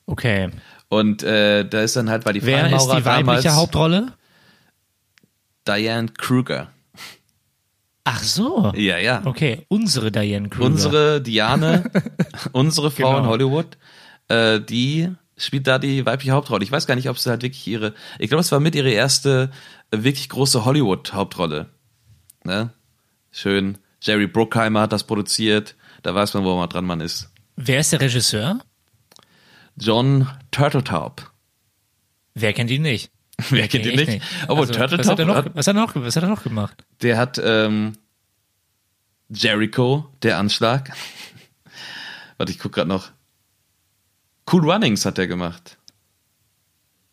Okay. 0.05 0.49
Und 0.89 1.23
äh, 1.23 1.65
da 1.67 1.81
ist 1.81 1.95
dann 1.95 2.09
halt, 2.09 2.25
weil 2.25 2.33
die 2.33 2.45
Wer 2.45 2.65
ist 2.65 2.71
Freimaurer 2.71 2.95
die 2.97 3.05
weibliche 3.05 3.25
damals 3.43 3.47
Hauptrolle? 3.55 4.13
Diane 5.67 6.09
Kruger. 6.09 6.69
Ach 8.03 8.23
so. 8.23 8.71
Ja, 8.75 8.97
ja. 8.97 9.21
Okay, 9.25 9.65
unsere 9.67 10.11
Diane 10.11 10.49
Kruger. 10.49 10.65
Unsere 10.65 11.21
Diane, 11.21 11.89
unsere 12.51 12.89
Frau 12.91 13.09
Genau. 13.11 13.19
in 13.19 13.25
Hollywood, 13.27 13.77
äh, 14.27 14.59
die 14.59 15.09
spielt 15.37 15.67
da 15.67 15.77
die 15.79 16.05
weibliche 16.05 16.31
Hauptrolle. 16.31 16.63
Ich 16.63 16.71
weiß 16.71 16.87
gar 16.87 16.95
nicht, 16.95 17.09
ob 17.09 17.17
sie 17.19 17.29
halt 17.29 17.43
wirklich 17.43 17.65
ihre, 17.67 17.93
ich 18.19 18.29
glaube, 18.29 18.41
es 18.41 18.51
war 18.51 18.59
mit 18.59 18.75
ihre 18.75 18.89
erste 18.91 19.51
äh, 19.91 20.03
wirklich 20.03 20.29
große 20.29 20.65
Hollywood-Hauptrolle. 20.65 21.69
Ne? 22.43 22.73
Schön. 23.31 23.77
Jerry 24.01 24.27
Bruckheimer 24.27 24.81
hat 24.81 24.91
das 24.93 25.03
produziert. 25.05 25.75
Da 26.01 26.15
weiß 26.15 26.33
man, 26.33 26.43
wo 26.43 26.57
man 26.57 26.69
dran 26.69 26.85
man 26.85 27.01
ist. 27.01 27.29
Wer 27.55 27.79
ist 27.81 27.91
der 27.91 28.01
Regisseur? 28.01 28.59
John 29.77 30.27
Turteltaub. 30.49 31.31
Wer 32.33 32.53
kennt 32.53 32.71
ihn 32.71 32.81
nicht? 32.81 33.11
Wer 33.49 33.67
kennt 33.67 33.85
ihn 33.85 33.99
echt 33.99 34.07
nicht? 34.07 34.25
Obwohl 34.43 34.67
Also, 34.67 34.73
Turteltaub 34.73 35.05
was 35.05 35.11
hat, 35.11 35.19
er 35.19 35.25
noch, 35.25 35.35
hat- 35.35 35.55
was, 35.55 35.67
hat 35.67 35.75
er 35.75 35.81
noch, 35.81 35.95
was 35.95 36.15
hat 36.15 36.23
er 36.23 36.29
noch 36.29 36.43
gemacht? 36.43 36.83
Der 37.01 37.17
hat 37.17 37.39
ähm, 37.43 37.97
Jericho, 39.29 40.09
der 40.23 40.37
Anschlag. 40.37 40.91
Warte, 42.37 42.51
ich 42.51 42.59
guck 42.59 42.73
gerade 42.73 42.89
noch. 42.89 43.11
Cool 44.51 44.69
Runnings 44.69 45.05
hat 45.05 45.17
er 45.19 45.27
gemacht. 45.27 45.77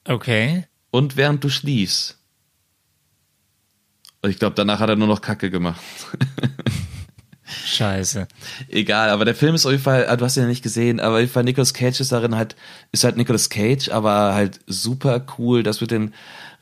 Okay. 0.05 0.65
Und 0.91 1.17
während 1.17 1.45
du 1.45 1.49
schliefst. 1.51 2.19
Und 4.23 4.31
ich 4.31 4.39
glaube, 4.39 4.55
danach 4.57 4.81
hat 4.81 4.89
er 4.89 4.97
nur 4.97 5.07
noch 5.07 5.21
Kacke 5.21 5.51
gemacht. 5.51 5.81
Scheiße. 7.49 8.29
Egal, 8.69 9.09
aber 9.09 9.25
der 9.25 9.35
Film 9.35 9.55
ist 9.55 9.65
auf 9.65 9.73
jeden 9.73 9.83
Fall, 9.83 10.07
ah, 10.09 10.17
du 10.17 10.25
hast 10.25 10.37
ihn 10.37 10.43
ja 10.43 10.49
nicht 10.49 10.63
gesehen, 10.63 11.01
aber 11.01 11.15
auf 11.15 11.21
jeden 11.21 11.33
Fall 11.33 11.45
Nicolas 11.45 11.73
Cage 11.73 12.01
ist 12.01 12.13
darin 12.13 12.37
halt, 12.37 12.57
ist 12.93 13.05
halt 13.05 13.17
Nicolas 13.17 13.49
Cage, 13.49 13.89
aber 13.89 14.35
halt 14.35 14.61
super 14.67 15.25
cool, 15.39 15.63
das 15.63 15.81
mit 15.81 15.91
den 15.91 16.13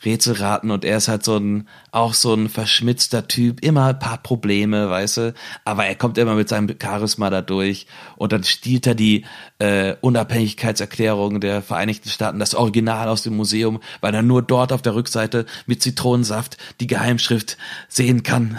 Rätselraten 0.05 0.71
und 0.71 0.85
er 0.85 0.99
ist 0.99 1.09
halt 1.09 1.25
so 1.25 1.37
ein, 1.37 1.69
auch 1.91 2.15
so 2.15 2.35
ein 2.35 2.49
verschmitzter 2.49 3.29
Typ, 3.29 3.65
immer 3.65 3.87
ein 3.87 3.99
paar 3.99 4.19
Probleme, 4.19 4.91
weißt 4.91 5.17
du, 5.17 5.35
aber 5.65 5.87
er 5.87 5.95
kommt 5.95 6.19
immer 6.19 6.35
mit 6.35 6.49
seinem 6.49 6.75
Charisma 6.81 7.31
da 7.31 7.43
durch 7.43 7.87
und 8.17 8.33
dann 8.33 8.45
stiehlt 8.45 8.87
er 8.87 8.95
die 8.95 9.25
äh, 9.59 9.95
Unabhängigkeitserklärung 10.01 11.41
der 11.41 11.63
Vereinigten 11.63 12.09
Staaten, 12.09 12.39
das 12.39 12.55
Original 12.55 13.09
aus 13.09 13.23
dem 13.23 13.37
Museum, 13.37 13.81
weil 14.01 14.15
er 14.15 14.23
nur 14.23 14.43
dort 14.43 14.73
auf 14.73 14.83
der 14.83 14.95
Rückseite 14.95 15.47
mit 15.67 15.83
Zitronensaft 15.83 16.57
die 16.81 16.87
Geheimschrift 16.87 17.57
sehen 17.89 18.23
kann 18.23 18.59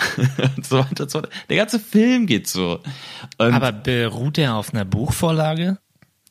und 0.56 0.66
so 0.66 0.80
weiter 0.80 1.04
und 1.04 1.12
so 1.12 1.20
weiter. 1.20 1.30
Der 1.50 1.58
ganze 1.58 1.80
Film 1.80 2.26
geht 2.26 2.48
so. 2.48 2.80
Und 3.38 3.54
Aber 3.54 3.72
beruht 3.72 4.38
er 4.38 4.56
auf 4.56 4.74
einer 4.74 4.86
Buchvorlage? 4.86 5.78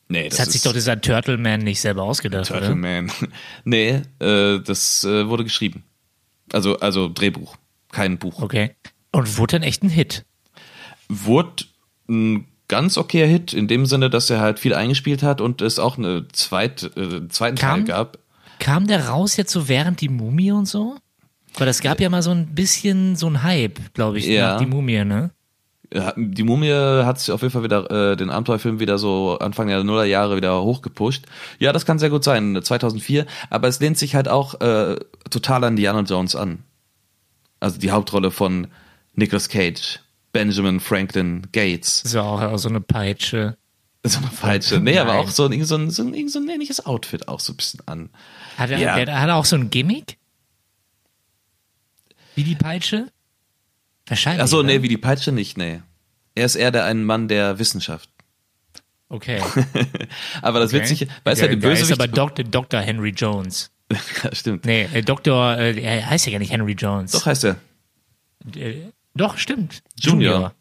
Nee, 0.08 0.28
Das, 0.28 0.38
hat 0.38 0.50
sich 0.52 0.62
doch 0.62 0.72
dieser 0.72 1.00
Turtleman 1.00 1.60
nicht 1.60 1.80
selber 1.80 2.02
ausgedacht, 2.04 2.46
Turtle 2.46 2.68
oder? 2.68 2.76
Man. 2.76 3.10
nee, 3.64 4.02
äh, 4.20 4.60
das 4.60 5.02
äh, 5.04 5.28
wurde 5.28 5.42
geschrieben. 5.44 5.82
Also, 6.52 6.78
also 6.78 7.08
Drehbuch, 7.08 7.56
kein 7.90 8.18
Buch. 8.18 8.40
Okay. 8.40 8.70
Und 9.10 9.36
wurde 9.38 9.52
dann 9.58 9.62
echt 9.64 9.82
ein 9.82 9.88
Hit. 9.88 10.24
Wurde 11.08 11.64
ein 12.08 12.46
ganz 12.68 12.96
okayer 12.98 13.26
Hit, 13.26 13.52
in 13.52 13.66
dem 13.68 13.86
Sinne, 13.86 14.10
dass 14.10 14.30
er 14.30 14.40
halt 14.40 14.58
viel 14.58 14.74
eingespielt 14.74 15.22
hat 15.22 15.40
und 15.40 15.60
es 15.60 15.78
auch 15.78 15.98
eine 15.98 16.28
zweit, 16.28 16.90
äh, 16.96 17.00
einen 17.00 17.30
zweiten 17.30 17.56
Teil 17.56 17.70
Kam- 17.78 17.84
gab. 17.84 18.18
Kam 18.58 18.86
der 18.86 19.08
raus 19.08 19.36
jetzt 19.36 19.52
so 19.52 19.68
während 19.68 20.00
die 20.00 20.08
Mumie 20.08 20.52
und 20.52 20.66
so? 20.66 20.96
Weil 21.58 21.66
das 21.66 21.80
gab 21.80 22.00
ja 22.00 22.08
mal 22.10 22.22
so 22.22 22.30
ein 22.30 22.54
bisschen 22.54 23.16
so 23.16 23.26
ein 23.28 23.42
Hype, 23.42 23.92
glaube 23.94 24.18
ich, 24.18 24.26
Ja. 24.26 24.52
nach 24.52 24.58
die 24.60 24.66
Mumie, 24.66 25.04
ne? 25.04 25.30
Ja, 25.92 26.12
Die 26.16 26.42
Mumie 26.42 26.72
hat 26.72 27.20
sich 27.20 27.30
auf 27.32 27.42
jeden 27.42 27.52
Fall 27.52 27.62
wieder, 27.62 27.90
äh, 28.12 28.16
den 28.16 28.30
Abenteuerfilm 28.30 28.80
wieder 28.80 28.98
so 28.98 29.38
Anfang 29.38 29.68
der 29.68 29.84
Nullerjahre 29.84 30.36
wieder 30.36 30.62
hochgepusht. 30.62 31.24
Ja, 31.58 31.72
das 31.72 31.86
kann 31.86 31.98
sehr 31.98 32.10
gut 32.10 32.24
sein, 32.24 32.58
2004. 32.60 33.26
Aber 33.50 33.68
es 33.68 33.78
lehnt 33.80 33.96
sich 33.98 34.14
halt 34.14 34.28
auch 34.28 34.60
äh, 34.60 34.96
total 35.30 35.64
an 35.64 35.76
Diana 35.76 36.00
Jones 36.00 36.34
an. 36.34 36.64
Also 37.60 37.78
die 37.78 37.90
Hauptrolle 37.90 38.30
von 38.30 38.66
Nicolas 39.14 39.48
Cage, 39.48 40.00
Benjamin 40.32 40.80
Franklin 40.80 41.46
Gates. 41.52 42.02
So 42.04 42.20
auch, 42.20 42.42
auch 42.42 42.58
so 42.58 42.68
eine 42.68 42.80
Peitsche. 42.80 43.56
So 44.06 44.18
eine 44.20 44.28
falsche. 44.30 44.78
Nee, 44.78 44.98
aber 45.00 45.14
Nein. 45.14 45.24
auch 45.24 45.30
so 45.30 45.46
ein, 45.46 45.64
so 45.64 45.74
ein, 45.74 45.90
so 45.90 46.04
ein, 46.04 46.28
so 46.28 46.38
ein 46.38 46.48
ähnliches 46.48 46.86
Outfit 46.86 47.26
auch 47.26 47.40
so 47.40 47.52
ein 47.52 47.56
bisschen 47.56 47.80
an. 47.86 48.10
Hat 48.56 48.70
er, 48.70 48.78
Ja. 48.78 49.04
der, 49.04 49.20
hat 49.20 49.28
er 49.28 49.34
auch 49.34 49.44
so 49.44 49.56
ein 49.56 49.68
Gimmick? 49.68 50.18
Wie 52.36 52.44
die 52.44 52.54
Peitsche? 52.54 53.08
Wahrscheinlich. 54.06 54.42
Achso, 54.42 54.62
nee, 54.62 54.82
wie 54.82 54.88
die 54.88 54.98
Peitsche 54.98 55.32
nicht, 55.32 55.58
nee. 55.58 55.80
Er 56.34 56.46
ist 56.46 56.54
eher 56.54 56.70
der 56.70 56.84
ein 56.84 57.04
Mann 57.04 57.28
der 57.28 57.58
Wissenschaft. 57.58 58.08
Okay. 59.08 59.40
Aber 60.42 60.60
das 60.60 60.72
okay. 60.72 60.82
Witzige, 60.82 61.06
weißt 61.24 61.42
du, 61.42 61.46
der, 61.48 61.56
der 61.56 61.60
der 61.60 61.72
ist 61.72 61.80
Bösewicht. 61.80 62.00
aber 62.00 62.08
Dr. 62.08 62.44
Dr. 62.44 62.80
Henry 62.80 63.10
Jones. 63.10 63.70
ja, 63.90 63.98
stimmt. 64.34 64.64
Nee, 64.64 64.88
äh, 64.92 65.02
Dr. 65.02 65.56
Äh, 65.56 65.80
er 65.80 66.10
heißt 66.10 66.26
ja 66.26 66.32
gar 66.32 66.38
nicht 66.40 66.50
Henry 66.52 66.72
Jones. 66.72 67.12
Doch 67.12 67.24
heißt 67.26 67.44
er. 67.44 67.56
Äh, 68.56 68.90
doch, 69.14 69.38
stimmt. 69.38 69.82
Junior. 69.98 70.52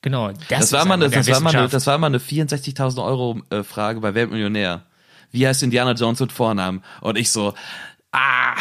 Genau. 0.00 0.32
Das, 0.32 0.48
Das 0.48 0.72
war 0.72 0.84
mal 0.86 0.94
eine, 0.94 1.10
das 1.10 1.28
war 1.28 1.40
mal 1.40 1.54
eine, 1.54 1.68
das 1.68 1.86
war 1.86 1.98
mal 1.98 2.06
eine 2.08 2.18
64.000 2.18 3.04
Euro 3.04 3.40
äh, 3.50 3.62
Frage 3.62 4.00
bei 4.00 4.14
Weltmillionär. 4.14 4.86
Wie 5.30 5.46
heißt 5.46 5.62
Indiana 5.62 5.92
Jones 5.92 6.18
mit 6.20 6.32
Vornamen? 6.32 6.82
Und 7.00 7.16
ich 7.16 7.30
so, 7.30 7.54
ah, 8.56 8.60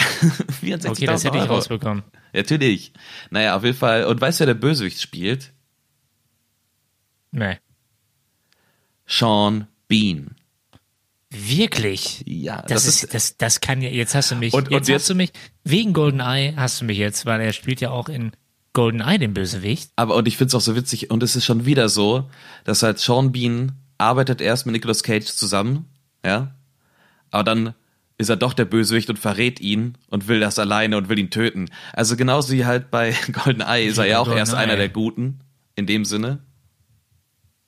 64.000 0.61 0.89
Okay, 0.89 1.05
das 1.05 1.23
hätte 1.23 1.37
ich 1.37 1.43
Euro. 1.43 1.55
rausbekommen. 1.55 2.03
Natürlich. 2.33 2.93
Naja, 3.29 3.55
auf 3.57 3.63
jeden 3.63 3.77
Fall. 3.77 4.05
Und 4.05 4.19
weißt 4.21 4.39
du, 4.39 4.41
wer 4.41 4.53
der 4.53 4.59
Bösewicht 4.59 5.01
spielt? 5.01 5.51
Nee. 7.31 7.57
Sean 9.05 9.67
Bean. 9.87 10.35
Wirklich? 11.29 12.23
Ja, 12.27 12.61
Das, 12.63 12.83
das 12.85 12.87
ist, 13.03 13.13
das, 13.13 13.37
das 13.37 13.61
kann 13.61 13.81
ja, 13.81 13.89
jetzt 13.89 14.15
hast 14.15 14.31
du 14.31 14.35
mich, 14.35 14.53
Und- 14.53 14.67
und 14.67 14.71
jetzt, 14.71 14.89
jetzt- 14.89 15.03
hast 15.03 15.09
du 15.11 15.15
mich, 15.15 15.31
wegen 15.63 15.93
GoldenEye 15.93 16.55
hast 16.57 16.81
du 16.81 16.85
mich 16.85 16.97
jetzt, 16.97 17.25
weil 17.25 17.39
er 17.41 17.53
spielt 17.53 17.79
ja 17.79 17.89
auch 17.91 18.09
in 18.09 18.31
GoldenEye 18.73 19.17
den 19.17 19.33
Bösewicht. 19.33 19.91
Aber 19.95 20.15
und 20.15 20.27
ich 20.27 20.35
find's 20.37 20.53
auch 20.55 20.61
so 20.61 20.75
witzig, 20.75 21.09
und 21.09 21.23
es 21.23 21.35
ist 21.37 21.45
schon 21.45 21.65
wieder 21.65 21.87
so, 21.89 22.29
dass 22.65 22.83
halt 22.83 22.99
Sean 22.99 23.31
Bean 23.31 23.73
arbeitet 23.97 24.41
erst 24.41 24.65
mit 24.65 24.73
Nicolas 24.73 25.03
Cage 25.03 25.25
zusammen, 25.25 25.85
ja, 26.25 26.53
aber 27.31 27.43
dann 27.45 27.73
ist 28.21 28.29
er 28.29 28.37
doch 28.37 28.53
der 28.53 28.65
Bösewicht 28.65 29.09
und 29.09 29.19
verrät 29.19 29.59
ihn 29.59 29.97
und 30.09 30.27
will 30.27 30.39
das 30.39 30.57
alleine 30.59 30.95
und 30.97 31.09
will 31.09 31.19
ihn 31.19 31.29
töten. 31.29 31.69
Also 31.93 32.15
genauso 32.15 32.53
wie 32.53 32.65
halt 32.65 32.89
bei 32.91 33.13
GoldenEye 33.31 33.87
ist 33.87 33.97
er 33.97 34.05
ja 34.05 34.19
auch 34.19 34.27
erst 34.29 34.51
GoldenEye. 34.53 34.63
einer 34.73 34.77
der 34.77 34.89
Guten, 34.89 35.39
in 35.75 35.85
dem 35.87 36.05
Sinne. 36.05 36.39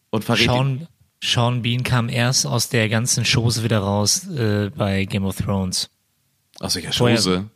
Und 0.10 0.24
verrät 0.24 0.44
ihn. 0.44 0.48
Sean, 0.48 0.88
Sean 1.24 1.62
Bean 1.62 1.84
kam 1.84 2.08
erst 2.10 2.46
aus 2.46 2.70
der 2.70 2.88
ganzen 2.90 3.24
Chose 3.26 3.64
wieder 3.64 3.80
raus 3.80 4.28
äh, 4.30 4.70
bei 4.76 5.06
Game 5.06 5.26
of 5.26 5.38
Thrones. 5.38 5.90
Aus 6.60 6.76
welcher 6.76 6.92
Schose. 6.92 7.50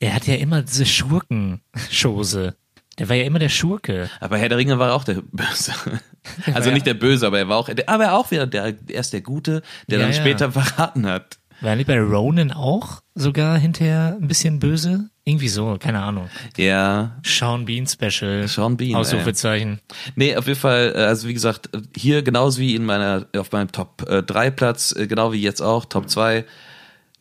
Er 0.00 0.14
hat 0.14 0.26
ja 0.26 0.34
immer 0.34 0.62
diese 0.62 0.84
Schurken-Chose. 0.84 2.56
Der 2.98 3.08
war 3.08 3.16
ja 3.16 3.24
immer 3.24 3.38
der 3.38 3.48
Schurke. 3.48 4.10
Aber 4.20 4.36
Herr 4.36 4.48
der 4.48 4.58
Ringe 4.58 4.78
war 4.78 4.92
auch 4.94 5.04
der 5.04 5.22
Böse. 5.22 5.72
Also 6.54 6.68
ja- 6.68 6.74
nicht 6.74 6.86
der 6.86 6.94
Böse, 6.94 7.26
aber 7.26 7.40
er 7.40 7.48
war 7.48 7.56
auch, 7.56 7.68
aber 7.86 8.04
er 8.04 8.14
auch 8.16 8.30
wieder 8.30 8.46
der, 8.46 8.76
er 8.86 9.00
ist 9.00 9.12
der 9.12 9.22
Gute, 9.22 9.60
der 9.88 9.98
Ja, 9.98 10.04
dann 10.06 10.14
ja. 10.14 10.20
später 10.20 10.52
verraten 10.52 11.04
hat. 11.04 11.40
War 11.62 11.76
nicht 11.76 11.86
bei 11.86 12.00
Ronan 12.00 12.50
auch 12.50 13.02
sogar 13.14 13.56
hinterher 13.56 14.18
ein 14.20 14.26
bisschen 14.26 14.58
böse? 14.58 15.08
Irgendwie 15.24 15.48
so, 15.48 15.76
keine 15.78 16.00
Ahnung. 16.00 16.28
Ja, 16.56 17.16
Sean 17.24 17.64
Bean 17.64 17.86
Special. 17.86 18.48
Sean 18.48 18.76
Bean, 18.76 18.96
Ausrufezeichen. 18.96 19.80
Nee, 20.16 20.34
auf 20.34 20.48
jeden 20.48 20.58
Fall, 20.58 20.92
äh, 20.96 21.04
also 21.04 21.28
wie 21.28 21.34
gesagt, 21.34 21.70
hier 21.96 22.24
genauso 22.24 22.60
wie 22.60 22.74
in 22.74 22.84
meiner, 22.84 23.26
auf 23.36 23.52
meinem 23.52 23.70
Top 23.70 24.04
äh, 24.08 24.24
3 24.24 24.50
Platz, 24.50 24.92
äh, 24.96 25.06
genau 25.06 25.32
wie 25.32 25.40
jetzt 25.40 25.60
auch, 25.60 25.84
Top 25.84 26.10
2. 26.10 26.44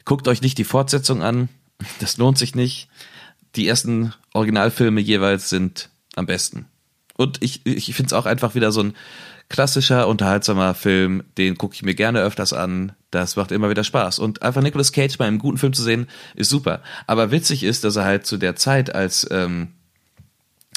Guckt 0.05 0.27
euch 0.27 0.41
nicht 0.41 0.57
die 0.57 0.63
Fortsetzung 0.63 1.21
an. 1.21 1.49
Das 1.99 2.17
lohnt 2.17 2.37
sich 2.37 2.53
nicht. 2.53 2.89
Die 3.55 3.67
ersten 3.67 4.13
Originalfilme 4.33 5.01
jeweils 5.01 5.49
sind 5.49 5.89
am 6.15 6.27
besten. 6.27 6.67
Und 7.17 7.41
ich, 7.41 7.65
ich 7.65 7.93
finde 7.95 8.07
es 8.07 8.13
auch 8.13 8.27
einfach 8.27 8.53
wieder 8.53 8.71
so 8.71 8.81
ein 8.81 8.93
klassischer, 9.51 10.07
unterhaltsamer 10.07 10.73
Film, 10.73 11.23
den 11.37 11.57
gucke 11.57 11.75
ich 11.75 11.83
mir 11.83 11.93
gerne 11.93 12.21
öfters 12.21 12.53
an. 12.53 12.93
Das 13.11 13.35
macht 13.35 13.51
immer 13.51 13.69
wieder 13.69 13.83
Spaß. 13.83 14.17
Und 14.17 14.41
einfach 14.41 14.61
Nicolas 14.61 14.93
Cage 14.93 15.17
bei 15.17 15.25
einem 15.25 15.39
guten 15.39 15.57
Film 15.57 15.73
zu 15.73 15.83
sehen, 15.83 16.07
ist 16.35 16.49
super. 16.49 16.79
Aber 17.05 17.31
witzig 17.31 17.63
ist, 17.63 17.83
dass 17.83 17.97
er 17.97 18.05
halt 18.05 18.25
zu 18.25 18.37
der 18.37 18.55
Zeit, 18.55 18.95
als 18.95 19.27
ähm, 19.29 19.73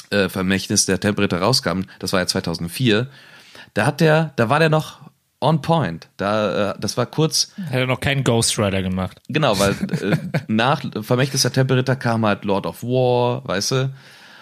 äh, 0.09 0.27
Vermächtnis 0.27 0.85
der 0.85 0.99
Tempelritter 0.99 1.39
rauskam, 1.39 1.83
das 1.99 2.11
war 2.11 2.19
ja 2.19 2.27
2004, 2.27 3.07
da 3.73 3.85
hat 3.85 4.01
der, 4.01 4.33
da 4.35 4.49
war 4.49 4.59
der 4.59 4.69
noch 4.69 4.99
on 5.39 5.61
point. 5.61 6.09
Da, 6.17 6.71
äh, 6.71 6.75
das 6.77 6.97
war 6.97 7.05
kurz, 7.05 7.53
Hat 7.67 7.75
er 7.75 7.87
noch 7.87 8.01
keinen 8.01 8.25
Ghost 8.25 8.59
Rider 8.59 8.81
gemacht. 8.81 9.21
genau, 9.29 9.57
weil 9.57 9.71
äh, 10.01 10.17
nach 10.47 10.81
Vermächtnis 11.01 11.43
der 11.43 11.53
Tempelritter 11.53 11.95
kam 11.95 12.25
halt 12.25 12.43
Lord 12.43 12.65
of 12.65 12.83
War, 12.83 13.47
weißt 13.47 13.71
du? 13.71 13.93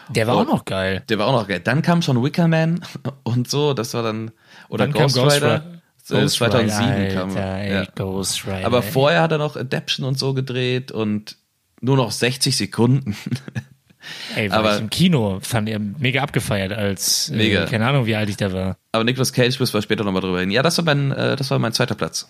Der 0.10 0.28
war 0.28 0.36
Oh. 0.38 0.39
auch 0.41 0.45
noch 0.47 0.66
geil. 0.66 1.04
Der 1.10 1.18
war 1.20 1.28
auch 1.28 1.41
noch 1.41 1.47
geil. 1.47 1.60
Dann 1.60 1.82
kam 1.82 2.01
schon 2.01 2.22
Wickerman 2.24 2.84
und 3.24 3.49
so, 3.49 3.74
das 3.74 3.93
war 3.93 4.04
dann, 4.04 4.32
oder 4.70 4.86
Dann 4.88 4.93
Ghost, 4.93 5.16
Ghost 5.16 5.36
Rider. 5.38 5.56
Ri- 5.58 5.74
Äh, 6.10 6.22
Ghost 6.22 6.36
2007 6.36 6.91
Rider, 6.93 7.14
kam 7.14 7.36
er. 7.38 7.72
Ja. 7.74 7.86
Ghost 7.95 8.45
Rider. 8.45 8.66
Aber 8.66 8.82
vorher 8.82 9.22
hat 9.22 9.32
er 9.32 9.38
noch 9.38 9.56
Adaption 9.56 10.06
und 10.06 10.20
so 10.20 10.34
gedreht 10.34 10.91
und 10.91 11.38
nur 11.80 11.95
noch 11.95 12.12
60 12.12 12.56
Sekunden. 12.58 13.16
Ey, 14.36 14.51
war 14.51 14.60
aber- 14.60 14.76
ich 14.76 14.82
im 14.82 14.89
Kino, 14.89 15.39
fand 15.41 15.70
er 15.70 15.80
mega 15.80 16.22
abgefeiert 16.22 16.74
als, 16.74 17.30
Mega. 17.30 17.64
Äh, 17.64 17.68
keine 17.70 17.88
Ahnung, 17.88 18.06
wie 18.06 18.16
alt 18.18 18.28
ich 18.30 18.36
da 18.36 18.51
war. 18.51 18.76
Aber 18.91 19.06
Nicolas 19.06 19.32
Cage 19.32 19.58
müssen 19.62 19.74
wir 19.74 19.82
später 19.82 20.04
nochmal 20.04 20.22
drüber 20.22 20.39
reden. 20.39 20.51
Ja, 20.51 20.62
das 20.62 20.78
war 20.78 20.84
mein, 20.84 21.12
äh, 21.14 21.38
das 21.38 21.49
war 21.51 21.58
mein 21.60 21.72
zweiter 21.72 21.95
Platz. 21.95 22.30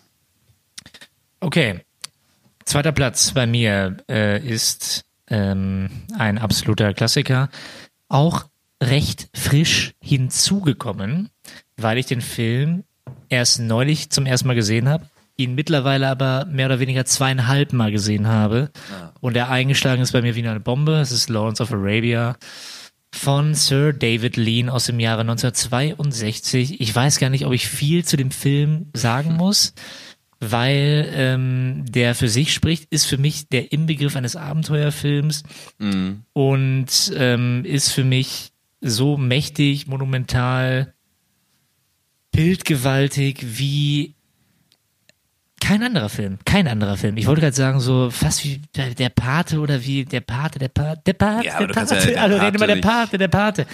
Okay. 1.39 1.81
Zweiter 2.65 2.91
Platz 2.91 3.31
bei 3.31 3.45
mir 3.47 3.97
äh, 4.07 4.39
ist 4.39 5.03
ähm, 5.33 5.89
ein 6.17 6.37
absoluter 6.37 6.93
Klassiker. 6.93 7.49
Auch 8.07 8.45
recht 8.81 9.29
frisch 9.33 9.93
hinzugekommen, 9.99 11.29
weil 11.75 11.97
ich 11.97 12.05
den 12.05 12.21
Film 12.21 12.83
erst 13.29 13.59
neulich 13.59 14.11
zum 14.11 14.25
ersten 14.25 14.47
Mal 14.47 14.55
gesehen 14.55 14.87
habe, 14.87 15.07
ihn 15.35 15.55
mittlerweile 15.55 16.07
aber 16.07 16.45
mehr 16.45 16.67
oder 16.67 16.79
weniger 16.79 17.05
zweieinhalb 17.05 17.73
Mal 17.73 17.91
gesehen 17.91 18.27
habe 18.27 18.69
und 19.21 19.35
er 19.35 19.49
eingeschlagen 19.49 20.03
ist 20.03 20.11
bei 20.11 20.21
mir 20.21 20.35
wie 20.35 20.47
eine 20.47 20.59
Bombe. 20.59 20.99
Es 20.99 21.11
ist 21.11 21.29
Lawrence 21.29 21.63
of 21.63 21.71
Arabia 21.71 22.37
von 23.11 23.55
Sir 23.55 23.93
David 23.93 24.37
Lean 24.37 24.69
aus 24.69 24.85
dem 24.85 24.99
Jahre 24.99 25.21
1962. 25.21 26.79
Ich 26.79 26.95
weiß 26.95 27.17
gar 27.17 27.29
nicht, 27.29 27.45
ob 27.45 27.53
ich 27.53 27.67
viel 27.67 28.05
zu 28.05 28.17
dem 28.17 28.29
Film 28.29 28.91
sagen 28.93 29.33
muss, 29.37 29.73
weil 30.51 31.09
ähm, 31.13 31.85
der 31.87 32.15
für 32.15 32.29
sich 32.29 32.53
spricht, 32.53 32.91
ist 32.91 33.05
für 33.05 33.17
mich 33.17 33.49
der 33.49 33.71
Inbegriff 33.71 34.15
eines 34.15 34.35
Abenteuerfilms 34.35 35.43
und 36.33 37.13
ähm, 37.15 37.65
ist 37.65 37.91
für 37.91 38.03
mich 38.03 38.51
so 38.81 39.17
mächtig, 39.17 39.87
monumental, 39.87 40.93
bildgewaltig 42.31 43.39
wie 43.41 44.15
kein 45.61 45.81
anderer 45.81 46.09
Film, 46.09 46.39
kein 46.43 46.67
anderer 46.67 46.97
Film. 46.97 47.15
Ich 47.15 47.25
wollte 47.25 47.39
gerade 47.39 47.55
sagen, 47.55 47.79
so 47.79 48.09
fast 48.11 48.43
wie 48.43 48.61
der, 48.75 49.09
Pate 49.09 49.59
oder 49.59 49.85
wie 49.85 50.03
der 50.03 50.19
Pate, 50.19 50.59
der 50.59 50.67
Pate, 50.67 51.01
der 51.05 51.13
Pate, 51.13 51.45
Ja, 51.45 51.57
der 51.59 51.67
kannst 51.69 51.93
ja 51.93 51.97
Pate, 51.99 52.11
der 52.11 52.21
also 52.21 52.35
reden 52.35 52.57
Pate 52.57 52.57
immer 52.57 52.75
der. 52.75 52.81
Pate, 52.81 53.17
der 53.17 53.27
Pate. 53.29 53.65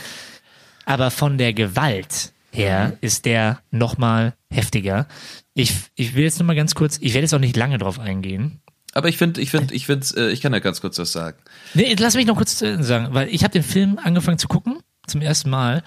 Aber 0.86 1.10
von 1.10 1.40
der 1.40 1.54
Gewalt 1.54 2.32
her 2.52 2.98
ist 3.02 3.26
der 3.26 3.62
nochmal 3.72 4.34
heftiger. 4.50 5.08
Ich, 5.54 5.74
ich 5.96 6.16
will 6.16 6.24
jetzt 6.24 6.40
nochmal 6.40 6.56
ganz 6.56 6.76
kurz, 6.76 6.98
ich 7.02 7.14
werde 7.14 7.26
jetzt 7.26 7.34
auch 7.34 7.40
nicht 7.40 7.56
lange 7.56 7.78
drauf 7.78 8.00
eingehen. 8.00 8.62
Aber 8.94 9.08
ich 9.08 9.18
finde, 9.18 9.40
ich 9.42 9.52
finde, 9.52 9.74
ich 9.74 9.86
finde, 9.86 10.08
äh, 10.18 10.32
ich 10.32 10.42
kann 10.42 10.54
ja 10.54 10.60
ganz 10.60 10.82
kurz 10.82 10.98
was 10.98 11.12
sagen. 11.12 11.38
Nee, 11.74 11.96
lass 12.00 12.16
mich 12.16 12.26
noch 12.26 12.38
kurz 12.38 12.58
sagen, 12.60 13.10
weil 13.12 13.30
ich 13.30 13.44
habe 13.44 13.54
den 13.54 13.64
Film 13.64 14.00
angefangen 14.02 14.40
zu 14.40 14.48
gucken, 14.48 14.80
zum 15.08 15.22
ersten 15.22 15.50
Mal, 15.50 15.84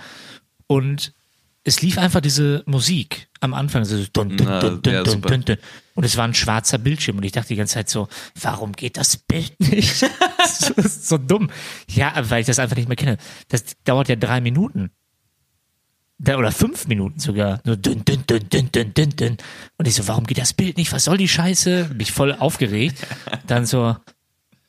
und 0.66 1.12
es 1.64 1.80
lief 1.82 1.98
einfach 1.98 2.20
diese 2.20 2.62
Musik 2.66 3.28
am 3.40 3.54
Anfang, 3.54 3.84
so 3.84 3.96
dun, 4.12 4.36
dun, 4.36 4.46
dun, 4.46 4.82
dun, 4.82 4.92
ja, 4.92 5.02
dun, 5.02 5.20
dun, 5.20 5.44
dun. 5.44 5.56
und 5.94 6.04
es 6.04 6.16
war 6.16 6.24
ein 6.24 6.34
schwarzer 6.34 6.78
Bildschirm 6.78 7.18
und 7.18 7.24
ich 7.24 7.32
dachte 7.32 7.48
die 7.48 7.56
ganze 7.56 7.74
Zeit 7.74 7.88
so, 7.88 8.08
warum 8.40 8.72
geht 8.72 8.96
das 8.96 9.16
Bild 9.16 9.58
nicht? 9.60 10.02
das 10.38 10.70
ist 10.70 11.08
so 11.08 11.18
dumm. 11.18 11.50
Ja, 11.88 12.12
weil 12.30 12.40
ich 12.40 12.46
das 12.46 12.58
einfach 12.58 12.76
nicht 12.76 12.88
mehr 12.88 12.96
kenne. 12.96 13.16
Das 13.48 13.64
dauert 13.84 14.08
ja 14.08 14.16
drei 14.16 14.40
Minuten. 14.40 14.90
Oder 16.24 16.52
fünf 16.52 16.86
Minuten 16.86 17.18
sogar. 17.18 17.60
Nur 17.64 17.76
dünn, 17.76 18.04
dünn, 18.04 18.24
dünn, 18.26 18.48
dünn, 18.48 18.70
dünn, 18.70 18.94
dünn, 18.94 19.10
dünn. 19.10 19.36
Und 19.76 19.88
ich 19.88 19.94
so, 19.94 20.06
warum 20.06 20.24
geht 20.24 20.38
das 20.38 20.52
Bild 20.52 20.76
nicht? 20.76 20.92
Was 20.92 21.04
soll 21.04 21.16
die 21.18 21.28
Scheiße? 21.28 21.90
Mich 21.96 22.12
voll 22.12 22.32
aufgeregt. 22.32 23.04
Dann 23.46 23.66
so, 23.66 23.96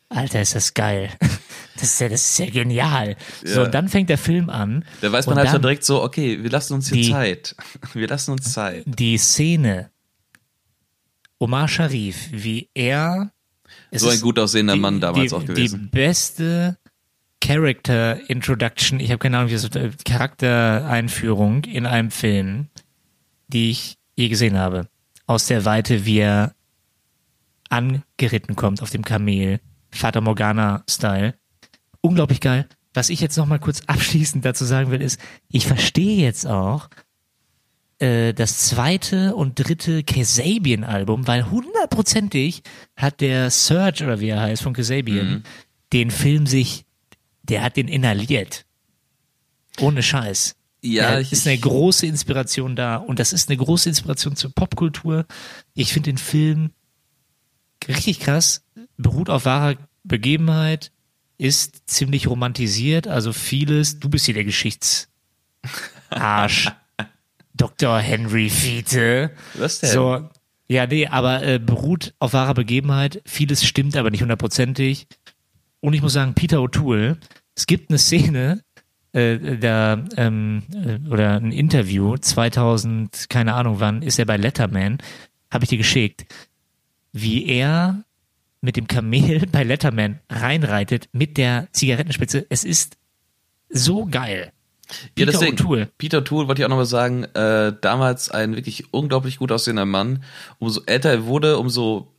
Alter, 0.09 0.41
ist 0.41 0.55
das 0.55 0.73
geil. 0.73 1.09
Das 1.75 1.83
ist 1.83 1.99
ja, 2.01 2.09
das 2.09 2.21
ist 2.25 2.37
ja 2.39 2.45
genial. 2.49 3.15
So, 3.43 3.59
Ja. 3.61 3.65
und 3.65 3.73
dann 3.73 3.89
fängt 3.89 4.09
der 4.09 4.19
Film 4.19 4.49
an. 4.51 4.85
Da 5.01 5.11
weiß 5.11 5.25
man 5.25 5.37
halt 5.37 5.49
schon 5.49 5.61
direkt 5.63 5.83
so, 5.83 6.03
okay, 6.03 6.41
wir 6.43 6.49
lassen 6.51 6.73
uns 6.75 6.87
hier 6.89 7.01
Die- 7.03 7.09
Zeit. 7.11 7.55
Wir 7.93 8.07
lassen 8.07 8.31
uns 8.31 8.53
Zeit. 8.53 8.83
Die 8.85 9.17
Szene, 9.17 9.89
Omar 11.39 11.67
Sharif, 11.67 12.29
wie 12.31 12.69
er. 12.73 13.31
So 13.91 14.09
ein 14.09 14.21
gut 14.21 14.37
aussehender 14.39 14.73
die- 14.75 14.79
Mann 14.79 14.99
damals 15.01 15.29
die, 15.31 15.35
auch 15.35 15.45
gewesen. 15.45 15.89
Die 15.91 15.97
beste 15.97 16.77
Character 17.43 18.17
Introduction, 18.29 19.01
ich 19.01 19.09
habe 19.11 19.19
keine 19.19 19.37
Ahnung, 19.37 19.49
wie 19.49 19.53
das 19.53 19.65
äh, 19.75 19.91
Charaktereinführung 20.05 21.65
in 21.65 21.85
einem 21.85 22.09
Film, 22.09 22.69
die 23.49 23.69
ich 23.71 23.97
je 24.15 24.29
gesehen 24.29 24.57
habe. 24.57 24.87
Aus 25.27 25.47
der 25.47 25.65
Weite, 25.65 26.05
wie 26.05 26.19
er 26.19 26.55
angeritten 27.69 28.55
kommt 28.55 28.81
auf 28.81 28.91
dem 28.91 29.03
Kamel, 29.03 29.59
Fata 29.91 30.21
Morgana-Style. 30.21 31.33
Unglaublich 32.01 32.39
geil. 32.39 32.67
Was 32.93 33.09
ich 33.09 33.19
jetzt 33.19 33.37
noch 33.37 33.45
mal 33.45 33.59
kurz 33.59 33.81
abschließend 33.87 34.45
dazu 34.45 34.63
sagen 34.63 34.89
will, 34.91 35.01
ist, 35.01 35.19
ich 35.49 35.67
verstehe 35.67 36.21
jetzt 36.21 36.47
auch, 36.47 36.89
äh, 37.99 38.33
das 38.33 38.59
zweite 38.59 39.35
und 39.35 39.55
dritte 39.59 40.03
Kasabian-Album, 40.03 41.27
weil 41.27 41.49
hundertprozentig 41.51 42.63
hat 42.95 43.19
der 43.19 43.49
Serge, 43.49 44.05
oder 44.05 44.19
wie 44.21 44.29
er 44.29 44.39
heißt, 44.41 44.63
von 44.63 44.73
Kasabian, 44.73 45.27
Mhm. 45.27 45.43
den 45.91 46.09
Film 46.11 46.45
sich, 46.47 46.85
der 47.43 47.61
hat 47.63 47.77
den 47.77 47.87
inhaliert. 47.87 48.65
Ohne 49.79 50.01
Scheiß. 50.03 50.55
Ja, 50.81 51.19
ich- 51.19 51.31
ist 51.31 51.47
eine 51.47 51.57
große 51.57 52.05
Inspiration 52.05 52.75
da 52.75 52.97
und 52.97 53.19
das 53.19 53.31
ist 53.33 53.49
eine 53.49 53.57
große 53.57 53.87
Inspiration 53.89 54.35
zur 54.35 54.51
Popkultur. 54.53 55.25
Ich 55.73 55.93
finde 55.93 56.09
den 56.11 56.17
Film 56.17 56.71
richtig 57.87 58.19
krass, 58.19 58.63
beruht 58.97 59.29
auf 59.29 59.45
wahrer 59.45 59.75
Begebenheit, 60.03 60.91
ist 61.37 61.89
ziemlich 61.89 62.27
romantisiert, 62.27 63.07
also 63.07 63.31
vieles, 63.33 63.99
du 63.99 64.09
bist 64.09 64.25
hier 64.25 64.33
der 64.33 64.43
Geschichtsarsch. 64.45 65.07
Dr. 67.55 67.99
Henry 67.99 68.49
Fiete. 68.49 69.31
Was 69.53 69.79
denn? 69.79 69.91
So, 69.91 70.29
ja, 70.67 70.87
nee, 70.87 71.07
aber 71.07 71.43
äh, 71.43 71.59
beruht 71.59 72.13
auf 72.19 72.33
wahrer 72.33 72.53
Begebenheit. 72.55 73.21
Vieles 73.25 73.63
stimmt 73.63 73.95
aber 73.95 74.09
nicht 74.11 74.21
hundertprozentig. 74.21 75.07
Und 75.83 75.93
ich 75.93 76.01
muss 76.01 76.13
sagen, 76.13 76.33
Peter 76.33 76.59
O'Toole, 76.59 77.17
es 77.55 77.67
gibt 77.67 77.89
eine 77.89 77.99
Szene, 77.99 78.63
äh, 79.11 79.57
da, 79.57 80.01
ähm, 80.15 80.63
äh, 80.73 81.09
oder 81.09 81.35
ein 81.35 81.51
Interview, 81.51 82.15
2000, 82.15 83.25
keine 83.27 83.53
Ahnung 83.53 83.81
wann, 83.81 84.01
ist 84.01 84.17
er 84.17 84.25
bei 84.25 84.37
Letterman, 84.37 84.99
habe 85.51 85.65
ich 85.65 85.69
dir 85.69 85.77
geschickt, 85.77 86.25
wie 87.11 87.47
er 87.47 88.05
mit 88.61 88.77
dem 88.77 88.87
Kamel 88.87 89.45
bei 89.51 89.63
Letterman 89.63 90.21
reinreitet 90.29 91.09
mit 91.11 91.35
der 91.35 91.67
Zigarettenspitze. 91.73 92.45
Es 92.47 92.63
ist 92.63 92.95
so 93.67 94.05
geil. 94.05 94.53
Ja, 94.89 94.95
Peter 95.15 95.31
deswegen, 95.33 95.57
O'Toole. 95.57 95.89
Peter 95.97 96.19
O'Toole 96.19 96.47
wollte 96.47 96.61
ich 96.61 96.65
auch 96.65 96.69
nochmal 96.69 96.85
sagen, 96.85 97.25
äh, 97.25 97.73
damals 97.81 98.31
ein 98.31 98.55
wirklich 98.55 98.93
unglaublich 98.93 99.37
gut 99.37 99.51
aussehender 99.51 99.85
Mann. 99.85 100.23
Umso 100.59 100.81
älter 100.85 101.09
er 101.09 101.25
wurde, 101.25 101.57
umso 101.57 102.13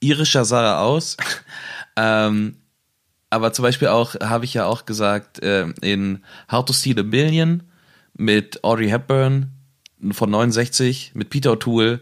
irischer 0.00 0.44
sah 0.44 0.66
er 0.66 0.80
aus. 0.82 1.16
ähm, 1.96 2.56
aber 3.30 3.52
zum 3.52 3.62
Beispiel 3.62 3.88
auch, 3.88 4.16
habe 4.16 4.44
ich 4.44 4.54
ja 4.54 4.66
auch 4.66 4.84
gesagt, 4.84 5.42
äh, 5.42 5.68
in 5.80 6.24
How 6.50 6.64
to 6.64 6.72
Steal 6.72 6.98
a 6.98 7.02
Million 7.04 7.62
mit 8.14 8.62
Audrey 8.64 8.88
Hepburn 8.88 9.52
von 10.10 10.30
69, 10.30 11.12
mit 11.14 11.30
Peter 11.30 11.52
O'Toole, 11.52 12.00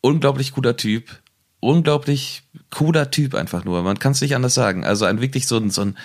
unglaublich 0.00 0.52
guter 0.52 0.76
Typ, 0.76 1.10
unglaublich 1.58 2.42
cooler 2.70 3.10
Typ 3.10 3.34
einfach 3.34 3.64
nur. 3.64 3.82
Man 3.82 3.98
kann 3.98 4.12
es 4.12 4.20
nicht 4.20 4.34
anders 4.34 4.54
sagen. 4.54 4.84
Also 4.84 5.04
ein 5.04 5.20
wirklich 5.20 5.46
so 5.46 5.56
ein, 5.56 5.70
so 5.70 5.82
ein 5.82 5.98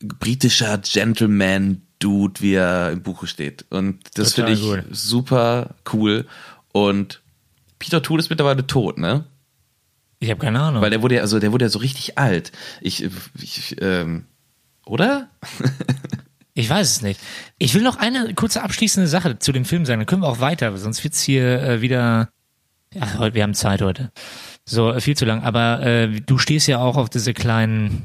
britischer 0.00 0.78
Gentleman-Dude, 0.78 2.40
wie 2.40 2.54
er 2.54 2.92
im 2.92 3.02
Buche 3.02 3.26
steht. 3.26 3.64
Und 3.70 4.00
das 4.14 4.34
finde 4.34 4.52
ich 4.52 4.62
gut. 4.62 4.84
super 4.90 5.74
cool. 5.92 6.26
Und 6.72 7.20
Peter 7.78 8.02
Tool 8.02 8.18
ist 8.18 8.30
mittlerweile 8.30 8.66
tot, 8.66 8.98
ne? 8.98 9.24
Ich 10.24 10.30
habe 10.30 10.40
keine 10.40 10.60
Ahnung. 10.60 10.80
Weil 10.80 10.90
der 10.90 11.02
wurde 11.02 11.16
ja, 11.16 11.20
also 11.20 11.38
der 11.38 11.52
wurde 11.52 11.66
ja 11.66 11.68
so 11.68 11.78
richtig 11.78 12.16
alt. 12.16 12.50
Ich, 12.80 13.06
ich 13.40 13.76
ähm, 13.80 14.24
oder? 14.86 15.28
Ich 16.56 16.70
weiß 16.70 16.88
es 16.88 17.02
nicht. 17.02 17.20
Ich 17.58 17.74
will 17.74 17.82
noch 17.82 17.96
eine 17.96 18.32
kurze 18.34 18.62
abschließende 18.62 19.08
Sache 19.08 19.40
zu 19.40 19.50
dem 19.50 19.64
Film 19.64 19.84
sagen. 19.84 19.98
Dann 19.98 20.06
können 20.06 20.22
wir 20.22 20.28
auch 20.28 20.38
weiter, 20.38 20.76
sonst 20.76 21.02
wird's 21.02 21.20
hier 21.20 21.60
äh, 21.60 21.80
wieder. 21.80 22.28
Ja, 22.94 23.18
heute, 23.18 23.34
wir 23.34 23.42
haben 23.42 23.54
Zeit 23.54 23.82
heute. 23.82 24.12
So, 24.64 24.92
äh, 24.92 25.00
viel 25.00 25.16
zu 25.16 25.24
lang. 25.24 25.42
Aber 25.42 25.82
äh, 25.82 26.20
du 26.20 26.38
stehst 26.38 26.68
ja 26.68 26.78
auch 26.78 26.96
auf 26.96 27.10
diese 27.10 27.34
kleinen 27.34 28.04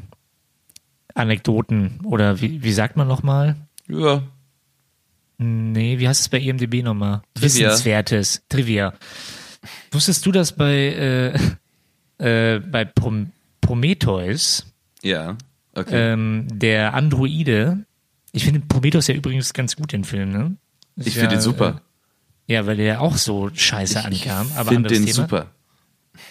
Anekdoten 1.13 1.99
oder 2.03 2.41
wie, 2.41 2.63
wie 2.63 2.71
sagt 2.71 2.97
man 2.97 3.07
nochmal? 3.07 3.55
Ja. 3.87 4.23
Nee, 5.37 5.99
wie 5.99 6.07
heißt 6.07 6.21
es 6.21 6.29
bei 6.29 6.39
E 6.39 6.49
IMDb 6.49 6.83
nochmal? 6.83 7.21
Trivia. 7.35 7.69
Wissenswertes. 7.69 8.41
Trivia. 8.49 8.95
Wusstest 9.91 10.25
du, 10.25 10.31
dass 10.31 10.53
bei, 10.53 10.73
äh, 10.73 11.39
äh, 12.19 12.59
bei 12.59 12.85
Prom 12.85 13.31
Prometheus 13.61 14.65
Ja. 15.03 15.37
Okay. 15.75 16.13
ähm, 16.13 16.47
der 16.51 16.93
Androide, 16.93 17.85
ich 18.31 18.43
finde 18.45 18.61
Prometheus 18.61 19.07
ja 19.07 19.15
übrigens 19.15 19.53
ganz 19.53 19.75
gut, 19.75 19.91
den 19.91 20.03
Film, 20.03 20.31
ne? 20.31 20.55
Ist 20.95 21.07
ich 21.07 21.15
ja, 21.15 21.21
finde 21.21 21.35
ihn 21.35 21.41
super. 21.41 21.81
Äh, 22.47 22.53
ja, 22.53 22.65
weil 22.65 22.77
der 22.77 23.01
auch 23.01 23.15
so 23.15 23.49
scheiße 23.53 24.03
ankam. 24.03 24.51
Aber 24.55 24.71
finde 24.71 24.89
den 24.89 25.03
Thema. 25.05 25.13
super. 25.13 25.51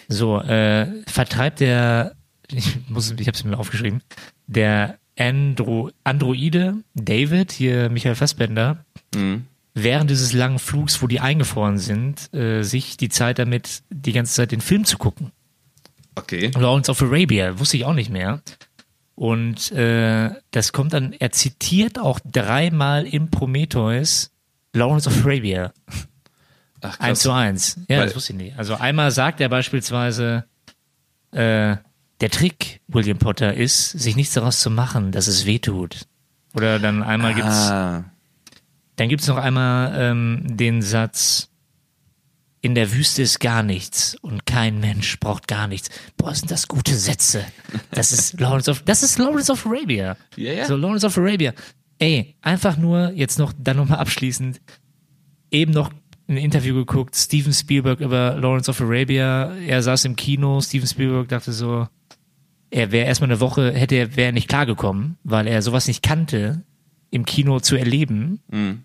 So, 0.09 0.39
äh, 0.41 0.87
vertreibt 1.07 1.61
der, 1.61 2.15
ich 2.51 2.77
muss, 2.89 3.11
ich 3.11 3.27
habe 3.27 3.35
es 3.37 3.43
mir 3.43 3.57
aufgeschrieben, 3.57 4.01
der 4.47 4.97
Andro, 5.17 5.91
Androide 6.03 6.75
David, 6.93 7.51
hier 7.51 7.89
Michael 7.89 8.15
Fassbender, 8.15 8.83
Mhm. 9.15 9.45
während 9.73 10.09
dieses 10.09 10.33
langen 10.33 10.59
Flugs, 10.59 11.01
wo 11.01 11.07
die 11.07 11.19
eingefroren 11.19 11.77
sind, 11.77 12.31
äh, 12.33 12.63
sich 12.63 12.97
die 12.97 13.09
Zeit 13.09 13.39
damit, 13.39 13.81
die 13.89 14.11
ganze 14.13 14.33
Zeit 14.33 14.51
den 14.51 14.61
Film 14.61 14.83
zu 14.85 14.97
gucken. 14.97 15.31
Okay. 16.15 16.51
Lawrence 16.55 16.89
of 16.89 17.01
Arabia, 17.01 17.57
wusste 17.59 17.77
ich 17.77 17.85
auch 17.85 17.93
nicht 17.93 18.09
mehr. 18.09 18.41
Und 19.15 19.71
äh, 19.73 20.29
das 20.51 20.71
kommt 20.71 20.93
dann, 20.93 21.13
er 21.13 21.31
zitiert 21.31 21.99
auch 21.99 22.19
dreimal 22.23 23.05
im 23.05 23.29
Prometheus 23.29 24.31
Lawrence 24.73 25.09
of 25.09 25.25
Arabia. 25.25 25.73
Ach, 26.81 26.99
Eins 26.99 27.19
zu 27.19 27.31
eins. 27.31 27.77
Ja, 27.89 27.97
Weil- 27.99 28.05
das 28.05 28.15
wusste 28.15 28.33
ich 28.33 28.39
nicht. 28.39 28.57
Also 28.57 28.75
einmal 28.75 29.11
sagt 29.11 29.41
er 29.41 29.49
beispielsweise, 29.49 30.45
äh, 31.31 31.75
der 32.21 32.29
Trick, 32.31 32.81
William 32.87 33.17
Potter, 33.17 33.53
ist, 33.53 33.91
sich 33.91 34.15
nichts 34.15 34.33
daraus 34.33 34.59
zu 34.61 34.69
machen, 34.69 35.11
dass 35.11 35.27
es 35.27 35.45
weh 35.45 35.59
tut. 35.59 36.05
Oder 36.53 36.79
dann 36.79 37.03
einmal 37.03 37.33
gibt's, 37.33 37.69
Ah, 37.69 38.05
dann 38.95 39.09
gibt's 39.09 39.27
noch 39.27 39.37
einmal 39.37 39.93
ähm, 39.95 40.43
den 40.45 40.81
Satz, 40.81 41.48
in 42.61 42.75
der 42.75 42.91
Wüste 42.93 43.21
ist 43.21 43.39
gar 43.39 43.63
nichts 43.63 44.15
und 44.21 44.45
kein 44.45 44.79
Mensch 44.79 45.19
braucht 45.19 45.47
gar 45.47 45.67
nichts. 45.67 45.89
Boah, 46.17 46.35
sind 46.35 46.51
das 46.51 46.67
gute 46.67 46.95
Sätze. 46.95 47.45
Das 47.91 48.11
ist 48.11 48.39
Lawrence 48.39 48.69
of, 48.69 48.83
das 48.83 49.03
ist 49.03 49.17
Lawrence 49.17 49.51
of 49.51 49.65
Arabia. 49.65 50.17
Ja, 50.35 50.53
ja. 50.53 50.65
So, 50.65 50.75
Lawrence 50.75 51.05
of 51.05 51.17
Arabia. 51.17 51.53
Ey, 51.99 52.35
einfach 52.41 52.77
nur, 52.77 53.11
jetzt 53.11 53.39
noch, 53.39 53.53
dann 53.57 53.77
nochmal 53.77 53.99
abschließend, 53.99 54.61
eben 55.51 55.71
noch 55.71 55.91
ein 56.27 56.37
Interview 56.37 56.75
geguckt, 56.75 57.15
Steven 57.15 57.53
Spielberg 57.53 58.01
über 58.01 58.35
Lawrence 58.35 58.69
of 58.69 58.79
Arabia. 58.81 59.55
Er 59.55 59.81
saß 59.81 60.05
im 60.05 60.15
Kino, 60.15 60.61
Steven 60.61 60.87
Spielberg 60.87 61.27
dachte 61.29 61.51
so, 61.51 61.87
er 62.69 62.91
wäre 62.91 63.07
erstmal 63.07 63.31
eine 63.31 63.39
Woche, 63.39 63.73
hätte 63.73 63.95
er, 63.95 64.15
wäre 64.15 64.33
nicht 64.33 64.47
klargekommen, 64.47 65.17
weil 65.23 65.47
er 65.47 65.61
sowas 65.61 65.87
nicht 65.87 66.03
kannte, 66.03 66.63
im 67.09 67.25
Kino 67.25 67.59
zu 67.59 67.75
erleben. 67.75 68.41
Mhm. 68.51 68.83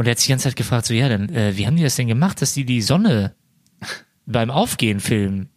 Und 0.00 0.06
er 0.06 0.12
hat 0.12 0.18
sich 0.18 0.28
die 0.28 0.32
ganze 0.32 0.44
Zeit 0.44 0.56
gefragt, 0.56 0.86
so, 0.86 0.94
ja, 0.94 1.10
dann, 1.10 1.28
äh, 1.28 1.58
wie 1.58 1.66
haben 1.66 1.76
die 1.76 1.82
das 1.82 1.96
denn 1.96 2.06
gemacht, 2.06 2.40
dass 2.40 2.54
die 2.54 2.64
die 2.64 2.80
Sonne 2.80 3.34
beim 4.24 4.50
Aufgehen 4.50 4.98
filmen? 4.98 5.50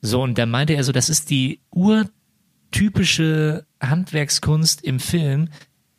So, 0.00 0.22
und 0.22 0.38
dann 0.38 0.48
meinte 0.48 0.74
er 0.74 0.84
so, 0.84 0.92
das 0.92 1.08
ist 1.08 1.28
die 1.28 1.58
urtypische 1.72 3.66
Handwerkskunst 3.82 4.84
im 4.84 5.00
Film. 5.00 5.48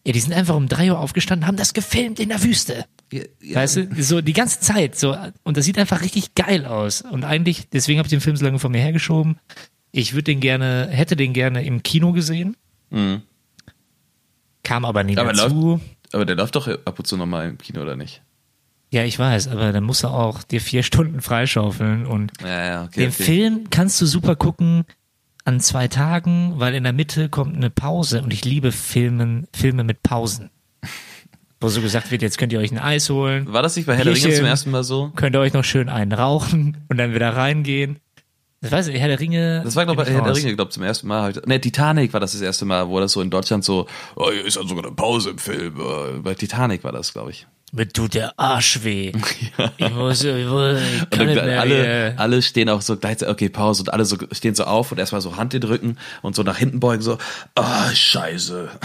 Ja, 0.07 0.13
die 0.13 0.21
sind 0.21 0.31
einfach 0.31 0.55
um 0.55 0.69
drei 0.69 0.89
Uhr 0.89 0.99
aufgestanden, 0.99 1.45
haben 1.45 1.57
das 1.57 1.73
gefilmt 1.73 2.21
in 2.21 2.29
der 2.29 2.41
Wüste. 2.41 2.85
ja, 3.11 3.23
ja. 3.41 3.55
Weißt 3.57 3.75
du, 3.75 3.89
so 4.01 4.21
die 4.21 4.31
ganze 4.31 4.61
Zeit, 4.61 4.97
so, 4.97 5.17
und 5.43 5.57
das 5.57 5.65
sieht 5.65 5.77
einfach 5.77 6.01
richtig 6.01 6.33
geil 6.33 6.65
aus. 6.65 7.01
Und 7.01 7.25
eigentlich, 7.25 7.67
deswegen 7.73 7.99
habe 7.99 8.07
ich 8.07 8.11
den 8.11 8.21
Film 8.21 8.37
so 8.37 8.45
lange 8.45 8.59
von 8.59 8.71
mir 8.71 8.79
hergeschoben. 8.79 9.37
Ich 9.91 10.13
würde 10.13 10.31
den 10.31 10.39
gerne, 10.39 10.87
hätte 10.89 11.17
den 11.17 11.33
gerne 11.33 11.65
im 11.65 11.83
Kino 11.83 12.13
gesehen. 12.13 12.55
Mhm. 12.89 13.23
Kam 14.63 14.85
aber 14.85 15.03
nie 15.03 15.17
Aber 15.17 15.33
dazu. 15.33 15.81
Aber 16.13 16.25
der 16.25 16.35
läuft 16.35 16.55
doch 16.55 16.67
ab 16.67 16.99
und 16.99 17.05
zu 17.05 17.17
nochmal 17.17 17.49
im 17.49 17.57
Kino, 17.57 17.81
oder 17.81 17.95
nicht? 17.95 18.21
Ja, 18.89 19.03
ich 19.05 19.17
weiß, 19.17 19.47
aber 19.47 19.71
dann 19.71 19.85
musst 19.85 20.03
du 20.03 20.09
auch 20.09 20.43
dir 20.43 20.59
vier 20.59 20.83
Stunden 20.83 21.21
freischaufeln 21.21 22.05
und 22.05 22.31
Ja, 22.41 22.65
ja, 22.65 22.83
okay. 22.83 22.99
den 23.01 23.09
okay. 23.11 23.23
Film 23.23 23.69
kannst 23.69 24.01
du 24.01 24.05
super 24.05 24.35
gucken 24.35 24.83
an 25.45 25.59
zwei 25.61 25.87
Tagen, 25.87 26.53
weil 26.57 26.75
in 26.75 26.83
der 26.83 26.91
Mitte 26.93 27.29
kommt 27.29 27.55
eine 27.55 27.69
Pause 27.69 28.21
und 28.21 28.33
ich 28.33 28.43
liebe 28.43 28.71
Filmen, 28.73 29.47
Filme 29.53 29.83
mit 29.85 30.03
Pausen. 30.03 30.49
Wo 31.61 31.67
so 31.69 31.79
gesagt 31.81 32.11
wird, 32.11 32.21
jetzt 32.21 32.37
könnt 32.37 32.51
ihr 32.53 32.59
euch 32.59 32.71
ein 32.71 32.79
Eis 32.79 33.09
holen, 33.09 33.51
War 33.53 33.61
das 33.63 33.75
nicht 33.75 33.85
bei 33.85 33.95
Herr 33.95 34.03
der 34.03 34.13
Ringe 34.13 34.23
Bierchen. 34.25 34.37
zum 34.39 34.45
ersten 34.47 34.71
Mal 34.71 34.83
so? 34.83 35.11
könnt 35.15 35.35
ihr 35.35 35.39
euch 35.39 35.53
noch 35.53 35.63
schön 35.63 35.89
einen 35.89 36.11
rauchen 36.11 36.77
und 36.89 36.97
dann 36.97 37.13
wieder 37.13 37.35
reingehen. 37.35 37.99
Das 38.61 38.71
weiß 38.71 38.87
ich, 38.87 38.99
Herr 38.99 39.07
der 39.07 39.19
Ringe. 39.19 39.61
Das 39.63 39.75
war, 39.75 39.85
glaube 39.85 40.03
ich, 40.03 40.09
Herr 40.09 40.21
der. 40.21 40.35
Ringe, 40.35 40.55
glaube 40.55 40.69
zum 40.69 40.83
ersten 40.83 41.07
Mal. 41.07 41.21
Halt. 41.23 41.47
Ne, 41.47 41.59
Titanic 41.59 42.13
war 42.13 42.19
das 42.19 42.33
das 42.33 42.41
erste 42.41 42.63
Mal, 42.65 42.87
wo 42.87 42.99
das 42.99 43.11
so 43.11 43.21
in 43.21 43.31
Deutschland 43.31 43.65
so, 43.65 43.87
oh, 44.15 44.29
hier 44.31 44.45
ist 44.45 44.55
ja 44.55 44.61
sogar 44.67 44.85
eine 44.85 44.93
Pause 44.95 45.31
im 45.31 45.39
Film. 45.39 45.79
Äh, 45.79 46.19
Bei 46.19 46.35
Titanic 46.35 46.83
war 46.83 46.91
das, 46.91 47.11
glaube 47.11 47.31
ich. 47.31 47.47
Mir 47.73 47.87
tut 47.87 48.13
der 48.13 48.37
Arsch 48.37 48.83
weh. 48.83 49.13
Ich 49.77 49.89
muss, 49.93 50.23
ich, 50.23 50.45
muss, 50.45 50.77
ich 50.79 51.01
Und 51.01 51.09
kann 51.09 51.25
nicht 51.27 51.43
mehr 51.43 51.59
alle, 51.61 51.75
hier. 51.75 52.13
alle 52.17 52.41
stehen 52.41 52.69
auch 52.69 52.81
so 52.81 52.97
gleichzeitig, 52.97 53.31
okay, 53.33 53.49
Pause 53.49 53.83
und 53.83 53.93
alle 53.93 54.05
so 54.05 54.17
stehen 54.31 54.53
so 54.55 54.65
auf 54.65 54.91
und 54.91 54.97
erstmal 54.99 55.21
so 55.21 55.37
Hand 55.37 55.53
in 55.53 55.61
den 55.61 55.69
Rücken 55.69 55.97
und 56.21 56.35
so 56.35 56.43
nach 56.43 56.57
hinten 56.57 56.79
beugen, 56.79 57.01
so, 57.01 57.17
ah, 57.55 57.89
scheiße. 57.91 58.69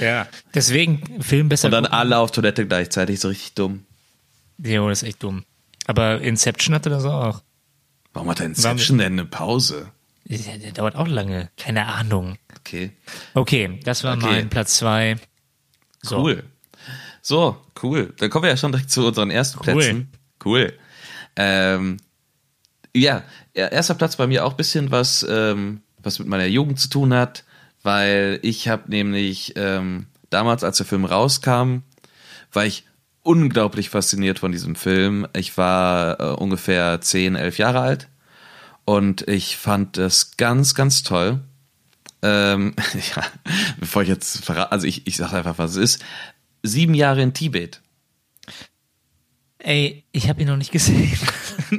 Ja. 0.00 0.26
Deswegen 0.54 1.20
Film 1.22 1.48
besser 1.48 1.66
Und 1.66 1.72
dann 1.72 1.84
gucken. 1.84 1.98
alle 1.98 2.18
auf 2.18 2.30
Toilette 2.30 2.66
gleichzeitig, 2.66 3.18
so 3.20 3.28
richtig 3.28 3.54
dumm. 3.54 3.84
Jo, 4.58 4.88
das 4.88 5.02
ist 5.02 5.08
echt 5.08 5.22
dumm. 5.22 5.44
Aber 5.88 6.20
Inception 6.20 6.74
hatte 6.74 6.90
das 6.90 7.04
auch. 7.04 7.42
Warum 8.12 8.28
hat 8.30 8.38
der 8.38 8.46
Inception 8.46 8.98
denn 8.98 9.14
eine 9.14 9.24
Pause? 9.24 9.90
Der 10.26 10.72
dauert 10.72 10.94
auch 10.94 11.08
lange. 11.08 11.50
Keine 11.56 11.86
Ahnung. 11.86 12.36
Okay, 12.60 12.92
Okay, 13.34 13.80
das 13.84 14.04
war 14.04 14.16
Okay. 14.18 14.26
mein 14.26 14.50
Platz 14.50 14.74
zwei. 14.76 15.16
So. 16.02 16.18
cool. 16.22 16.44
So, 17.22 17.56
cool. 17.82 18.12
Dann 18.18 18.28
kommen 18.30 18.42
wir 18.44 18.50
ja 18.50 18.56
schon 18.58 18.72
direkt 18.72 18.90
zu 18.90 19.06
unseren 19.06 19.30
ersten 19.30 19.58
Cool. 19.58 19.64
Plätzen. 19.74 20.12
Cool. 20.44 20.72
Ähm, 21.36 21.96
ja, 22.94 23.22
er- 23.54 23.72
erster 23.72 23.94
Platz 23.94 24.16
bei 24.16 24.26
mir 24.26 24.44
auch 24.44 24.52
bisschen 24.52 24.90
was, 24.90 25.26
ähm, 25.28 25.80
was 26.02 26.18
mit 26.18 26.28
meiner 26.28 26.46
Jugend 26.46 26.78
zu 26.78 26.88
tun 26.90 27.14
hat, 27.14 27.44
weil 27.82 28.38
ich 28.42 28.68
habe 28.68 28.90
nämlich 28.90 29.54
ähm, 29.56 30.06
damals, 30.30 30.62
als 30.64 30.76
der 30.76 30.86
Film 30.86 31.04
rauskam, 31.06 31.78
war 32.52 32.66
ich 32.66 32.84
unglaublich 33.22 33.90
fasziniert 33.90 34.38
von 34.38 34.52
diesem 34.52 34.74
Film. 34.74 35.26
Ich 35.34 35.56
war 35.58 36.20
äh, 36.20 36.24
ungefähr 36.34 37.00
10, 37.00 37.36
11 37.36 37.58
Jahre 37.58 37.80
alt 37.80 38.08
und 38.84 39.26
ich 39.28 39.56
fand 39.56 39.96
das 39.96 40.36
ganz, 40.36 40.74
ganz 40.74 41.02
toll. 41.02 41.40
Ähm, 42.22 42.74
ja, 43.16 43.22
bevor 43.78 44.02
ich 44.02 44.08
jetzt 44.08 44.44
verrate, 44.44 44.72
also 44.72 44.86
ich, 44.86 45.06
ich 45.06 45.16
sage 45.16 45.36
einfach, 45.36 45.58
was 45.58 45.72
es 45.72 45.76
ist. 45.96 46.04
Sieben 46.62 46.94
Jahre 46.94 47.22
in 47.22 47.34
Tibet. 47.34 47.80
Ey, 49.60 50.04
ich 50.12 50.28
habe 50.28 50.40
ihn 50.40 50.48
noch 50.48 50.56
nicht 50.56 50.72
gesehen. 50.72 51.10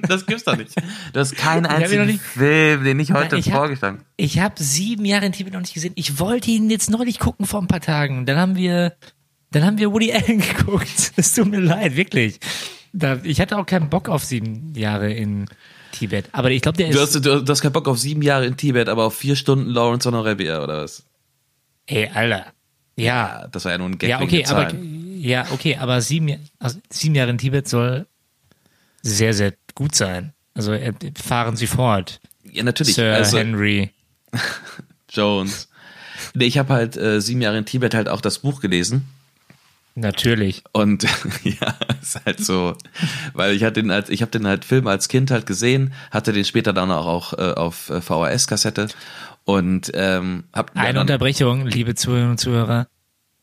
Das 0.04 0.28
gibt's 0.28 0.44
doch 0.44 0.56
nicht. 0.56 0.76
Du 1.14 1.20
hast 1.20 1.36
keinen 1.36 1.68
hab 1.68 1.72
ihn 1.78 1.80
noch 1.80 1.84
einzigen 1.86 2.06
nicht- 2.06 2.22
Film, 2.22 2.84
den 2.84 3.00
ich 3.00 3.12
heute 3.12 3.38
Nein, 3.38 3.44
hab- 3.46 3.54
vorgeschlagen 3.54 4.06
Ich 4.18 4.38
habe 4.40 4.62
sieben 4.62 5.04
Jahre 5.04 5.26
in 5.26 5.32
Tibet 5.32 5.52
noch 5.54 5.62
nicht 5.62 5.74
gesehen. 5.74 5.94
Ich 5.96 6.20
wollte 6.20 6.52
ihn 6.52 6.70
jetzt 6.70 6.92
neulich 6.92 7.18
gucken 7.18 7.48
vor 7.48 7.60
ein 7.60 7.66
paar 7.68 7.80
Tagen. 7.82 8.28
Dann 8.28 8.38
haben 8.38 8.56
wir, 8.56 8.94
dann 9.52 9.64
haben 9.66 9.78
wir 9.78 9.92
Woody 9.92 10.12
Allen 10.14 10.40
geguckt. 10.42 11.12
Es 11.16 11.34
tut 11.34 11.48
mir 11.50 11.60
leid, 11.60 11.96
wirklich. 11.96 12.40
Da, 12.94 13.20
ich 13.24 13.40
hatte 13.40 13.58
auch 13.58 13.66
keinen 13.66 13.90
Bock 13.90 14.10
auf 14.10 14.24
sieben 14.24 14.74
Jahre 14.76 15.12
in 15.12 15.46
Tibet. 15.92 16.26
Aber 16.32 16.50
ich 16.52 16.62
glaube, 16.62 16.78
der 16.78 16.90
ist. 16.90 16.96
Du 16.96 17.02
hast, 17.02 17.14
du, 17.16 17.42
du 17.44 17.52
hast 17.52 17.62
keinen 17.62 17.74
Bock 17.74 17.88
auf 17.88 18.00
sieben 18.00 18.22
Jahre 18.22 18.46
in 18.46 18.58
Tibet, 18.58 18.90
aber 18.90 19.06
auf 19.06 19.16
vier 19.18 19.36
Stunden 19.36 19.70
Lawrence 19.70 20.08
on 20.08 20.16
Arabia, 20.16 20.64
oder 20.64 20.84
was? 20.84 21.04
ey, 21.88 22.08
Alter. 22.14 22.48
Ja, 22.96 23.48
Das 23.52 23.64
war 23.66 23.72
ja 23.72 23.78
nur 23.78 23.88
ein 23.88 23.98
Gag 23.98 24.10
Ja, 24.10 24.22
okay, 24.22 24.46
aber 24.46 24.74
ja, 24.76 25.48
okay, 25.52 25.78
aber 25.78 26.02
sieben, 26.02 26.28
Ja- 26.28 26.38
also 26.60 26.80
sieben 26.90 27.16
Jahre 27.16 27.32
in 27.32 27.38
Tibet 27.38 27.68
soll 27.68 28.06
sehr, 29.02 29.34
sehr 29.34 29.54
gut 29.74 29.96
sein. 29.96 30.34
Also 30.54 30.74
äh, 30.74 30.94
fahren 31.22 31.56
Sie 31.56 31.68
fort, 31.68 32.20
Ja, 32.52 32.64
natürlich. 32.64 32.96
Sir 32.96 33.14
also, 33.16 33.38
Henry. 33.38 33.92
Jones. 35.10 35.70
Nee, 36.34 36.46
ich 36.46 36.58
habe 36.58 36.74
halt 36.74 36.98
äh, 36.98 37.22
sieben 37.22 37.42
Jahre 37.42 37.58
in 37.58 37.66
Tibet 37.66 37.94
halt 37.94 38.10
auch 38.10 38.22
das 38.22 38.40
Buch 38.40 38.60
gelesen. 38.62 39.08
Natürlich. 39.96 40.64
Und 40.72 41.04
ja, 41.44 41.76
ist 42.02 42.22
halt 42.26 42.44
so, 42.44 42.76
weil 43.34 43.54
ich 43.56 43.64
hatte 43.64 43.82
den 43.82 43.92
als 43.92 44.10
ich 44.10 44.22
habe 44.22 44.32
den 44.32 44.48
halt 44.48 44.64
Film 44.66 44.88
als 44.88 45.08
Kind 45.10 45.32
halt 45.32 45.46
gesehen, 45.46 45.94
hatte 46.12 46.32
den 46.32 46.46
später 46.46 46.74
dann 46.74 46.92
auch, 46.92 47.06
auch 47.06 47.34
äh, 47.34 47.54
auf 47.54 47.90
äh, 47.90 48.02
VHS-Kassette 48.02 48.88
Und 49.44 49.92
ähm, 49.94 50.46
hab 50.54 50.76
Eine 50.76 50.94
dann, 50.94 51.02
Unterbrechung, 51.02 51.66
liebe 51.66 51.96
Zuhörerinnen 51.96 52.32
und 52.32 52.38
Zuhörer. 52.40 52.88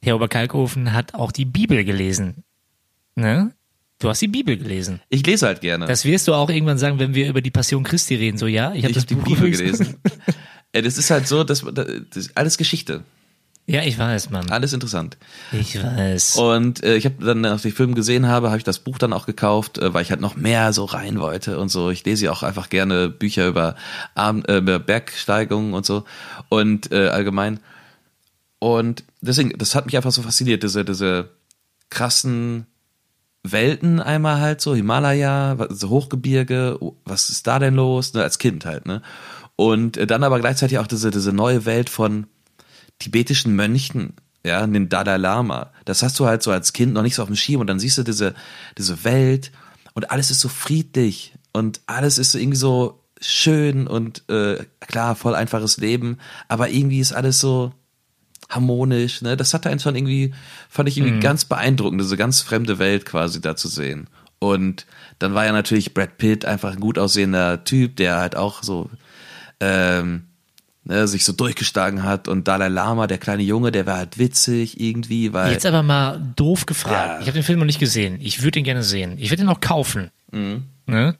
Herr 0.02 0.16
Oberkalkofen 0.16 0.92
hat 0.92 1.14
auch 1.14 1.32
die 1.32 1.44
Bibel 1.44 1.84
gelesen. 1.84 2.44
Ne? 3.16 3.52
Du 3.98 4.08
hast 4.08 4.20
die 4.20 4.28
Bibel 4.28 4.56
gelesen. 4.56 5.00
ich 5.08 5.26
lese 5.26 5.46
halt 5.46 5.62
gerne. 5.62 5.86
Das 5.86 6.04
wirst 6.04 6.28
du 6.28 6.34
auch 6.34 6.50
irgendwann 6.50 6.76
sagen, 6.78 6.98
wenn 6.98 7.14
wir 7.14 7.28
über 7.28 7.40
die 7.40 7.50
Passion 7.50 7.82
Christi 7.82 8.14
reden. 8.14 8.36
So, 8.38 8.46
ja, 8.46 8.72
ich 8.74 8.84
habe 8.84 8.94
habe 8.94 9.06
die 9.06 9.14
Buch 9.14 9.24
Bibel 9.24 9.48
übrigens- 9.48 9.78
gelesen. 9.78 9.96
ja, 10.74 10.82
das 10.82 10.98
ist 10.98 11.10
halt 11.10 11.26
so, 11.26 11.44
das, 11.44 11.64
das 11.72 11.88
ist 12.14 12.36
alles 12.36 12.58
Geschichte, 12.58 13.04
Ja, 13.68 13.82
ich 13.82 13.98
weiß, 13.98 14.30
Mann. 14.30 14.48
alles 14.50 14.72
interessant. 14.72 15.16
Ich 15.50 15.82
weiß. 15.82 16.36
Und 16.36 16.84
äh, 16.84 16.96
ich 16.96 17.04
habe 17.04 17.24
dann, 17.24 17.40
nachdem 17.40 17.56
ich 17.56 17.62
den 17.62 17.72
Film 17.72 17.94
gesehen 17.96 18.28
habe, 18.28 18.48
habe 18.48 18.58
ich 18.58 18.64
das 18.64 18.78
Buch 18.78 18.96
dann 18.96 19.12
auch 19.12 19.26
gekauft, 19.26 19.78
äh, 19.78 19.92
weil 19.92 20.02
ich 20.02 20.10
halt 20.10 20.20
noch 20.20 20.36
mehr 20.36 20.72
so 20.72 20.84
rein 20.84 21.18
wollte 21.18 21.58
und 21.58 21.68
so. 21.68 21.90
Ich 21.90 22.04
lese 22.04 22.26
ja 22.26 22.32
auch 22.32 22.44
einfach 22.44 22.68
gerne 22.68 23.08
Bücher 23.08 23.48
über, 23.48 23.74
Arm, 24.14 24.44
äh, 24.46 24.58
über 24.58 24.78
Bergsteigungen 24.78 25.74
und 25.74 25.84
so 25.84 26.04
und 26.48 26.92
äh, 26.92 27.08
allgemein. 27.08 27.58
Und 28.60 29.02
deswegen, 29.20 29.50
das 29.58 29.74
hat 29.74 29.86
mich 29.86 29.96
einfach 29.96 30.12
so 30.12 30.22
fasziniert, 30.22 30.62
diese, 30.62 30.84
diese 30.84 31.30
krassen 31.90 32.66
Welten 33.42 34.00
einmal 34.00 34.40
halt 34.40 34.60
so, 34.60 34.76
Himalaya, 34.76 35.56
so 35.70 35.88
Hochgebirge, 35.88 36.78
oh, 36.80 36.96
was 37.04 37.30
ist 37.30 37.48
da 37.48 37.58
denn 37.58 37.74
los? 37.74 38.14
Ne, 38.14 38.22
als 38.22 38.38
Kind 38.38 38.64
halt, 38.64 38.86
ne? 38.86 39.02
Und 39.56 39.96
äh, 39.96 40.06
dann 40.06 40.22
aber 40.22 40.38
gleichzeitig 40.38 40.78
auch 40.78 40.86
diese, 40.86 41.10
diese 41.10 41.32
neue 41.32 41.64
Welt 41.64 41.90
von 41.90 42.26
tibetischen 42.98 43.54
Mönchen, 43.54 44.14
ja, 44.44 44.66
den 44.66 44.88
Dalai 44.88 45.16
Lama. 45.16 45.72
Das 45.84 46.02
hast 46.02 46.18
du 46.18 46.26
halt 46.26 46.42
so 46.42 46.50
als 46.50 46.72
Kind 46.72 46.92
noch 46.92 47.02
nicht 47.02 47.14
so 47.14 47.22
auf 47.22 47.28
dem 47.28 47.36
Schirm 47.36 47.60
und 47.60 47.66
dann 47.66 47.80
siehst 47.80 47.98
du 47.98 48.02
diese, 48.02 48.34
diese 48.78 49.04
Welt 49.04 49.52
und 49.94 50.10
alles 50.10 50.30
ist 50.30 50.40
so 50.40 50.48
friedlich 50.48 51.34
und 51.52 51.80
alles 51.86 52.18
ist 52.18 52.32
so 52.32 52.38
irgendwie 52.38 52.58
so 52.58 53.02
schön 53.20 53.86
und 53.86 54.28
äh, 54.28 54.64
klar, 54.80 55.16
voll 55.16 55.34
einfaches 55.34 55.78
Leben, 55.78 56.18
aber 56.48 56.68
irgendwie 56.68 57.00
ist 57.00 57.12
alles 57.12 57.40
so 57.40 57.72
harmonisch, 58.48 59.22
ne? 59.22 59.36
Das 59.36 59.54
hatte 59.54 59.70
einen 59.70 59.80
schon 59.80 59.96
irgendwie, 59.96 60.34
fand 60.68 60.88
ich 60.88 60.98
irgendwie 60.98 61.20
ganz 61.20 61.44
beeindruckend, 61.46 62.00
diese 62.00 62.16
ganz 62.16 62.40
fremde 62.40 62.78
Welt 62.78 63.04
quasi 63.06 63.40
da 63.40 63.56
zu 63.56 63.68
sehen. 63.68 64.08
Und 64.38 64.86
dann 65.18 65.34
war 65.34 65.46
ja 65.46 65.52
natürlich 65.52 65.94
Brad 65.94 66.18
Pitt 66.18 66.44
einfach 66.44 66.72
ein 66.72 66.80
gut 66.80 66.98
aussehender 66.98 67.64
Typ, 67.64 67.96
der 67.96 68.16
halt 68.18 68.36
auch 68.36 68.62
so 68.62 68.90
ähm, 69.60 70.26
ne, 70.86 71.06
sich 71.08 71.24
so 71.24 71.32
durchgeschlagen 71.32 72.02
hat 72.02 72.28
und 72.28 72.48
Dalai 72.48 72.68
Lama, 72.68 73.06
der 73.06 73.18
kleine 73.18 73.42
Junge, 73.42 73.72
der 73.72 73.86
war 73.86 73.98
halt 73.98 74.18
witzig 74.18 74.80
irgendwie, 74.80 75.32
weil 75.32 75.52
Jetzt 75.52 75.66
aber 75.66 75.82
mal 75.82 76.20
doof 76.36 76.66
gefragt. 76.66 76.94
Ja. 76.94 77.20
Ich 77.20 77.26
habe 77.26 77.38
den 77.38 77.42
Film 77.42 77.58
noch 77.58 77.66
nicht 77.66 77.80
gesehen. 77.80 78.18
Ich 78.20 78.42
würde 78.42 78.58
ihn 78.58 78.64
gerne 78.64 78.82
sehen. 78.82 79.16
Ich 79.18 79.30
würde 79.30 79.42
ihn 79.42 79.48
auch 79.48 79.60
kaufen. 79.60 80.10
Mhm. 80.30 80.64
Ne? 80.86 81.16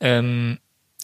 Ähm, 0.00 0.58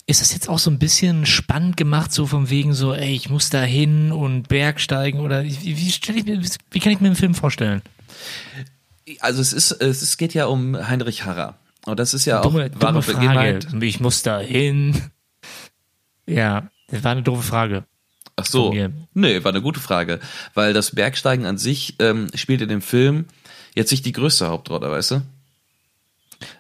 ist 0.07 0.23
das 0.23 0.33
jetzt 0.33 0.49
auch 0.49 0.59
so 0.59 0.71
ein 0.71 0.79
bisschen 0.79 1.27
spannend 1.27 1.77
gemacht, 1.77 2.13
so 2.13 2.27
von 2.27 2.49
wegen 2.49 2.73
so, 2.73 2.95
ey, 2.95 3.15
ich 3.15 3.29
muss 3.29 3.51
da 3.51 3.63
hin 3.63 4.11
und 4.11 4.49
Bergsteigen 4.49 5.21
oder 5.21 5.45
wie, 5.45 5.77
wie, 5.77 5.89
ich 5.89 6.25
mir, 6.25 6.41
wie 6.71 6.81
kann 6.81 6.93
ich 6.93 7.01
mir 7.01 7.11
den 7.11 7.17
Film 7.17 7.35
vorstellen? 7.35 7.83
also 9.21 9.41
es 9.41 9.55
ist 9.55 9.73
es 9.73 10.19
geht 10.19 10.35
ja 10.35 10.45
um 10.47 10.77
Heinrich 10.77 11.25
Harrer 11.25 11.55
und 11.87 11.99
das 11.99 12.13
ist 12.13 12.27
ja 12.27 12.43
Dumme, 12.43 12.71
auch 12.75 12.81
wahre 12.83 12.93
dumme 12.93 13.03
Frage. 13.03 13.19
Begebenheit. 13.19 13.83
Ich 13.83 14.01
muss 14.01 14.23
da 14.23 14.39
hin. 14.39 15.01
Ja, 16.27 16.69
das 16.89 17.05
war 17.05 17.13
eine 17.13 17.23
doofe 17.23 17.43
Frage. 17.43 17.85
Ach 18.37 18.47
so, 18.47 18.73
nee, 19.15 19.43
war 19.43 19.51
eine 19.51 19.63
gute 19.63 19.81
Frage, 19.81 20.21
weil 20.55 20.73
das 20.73 20.95
Bergsteigen 20.95 21.45
an 21.45 21.59
sich 21.59 21.97
ähm, 21.99 22.29
spielt 22.35 22.61
in 22.61 22.69
dem 22.69 22.83
Film 22.83 23.25
jetzt 23.75 23.91
nicht 23.91 24.07
die 24.07 24.13
größte 24.13 24.47
Hauptrolle, 24.47 24.91
weißt 24.91 25.11
du? 25.13 25.23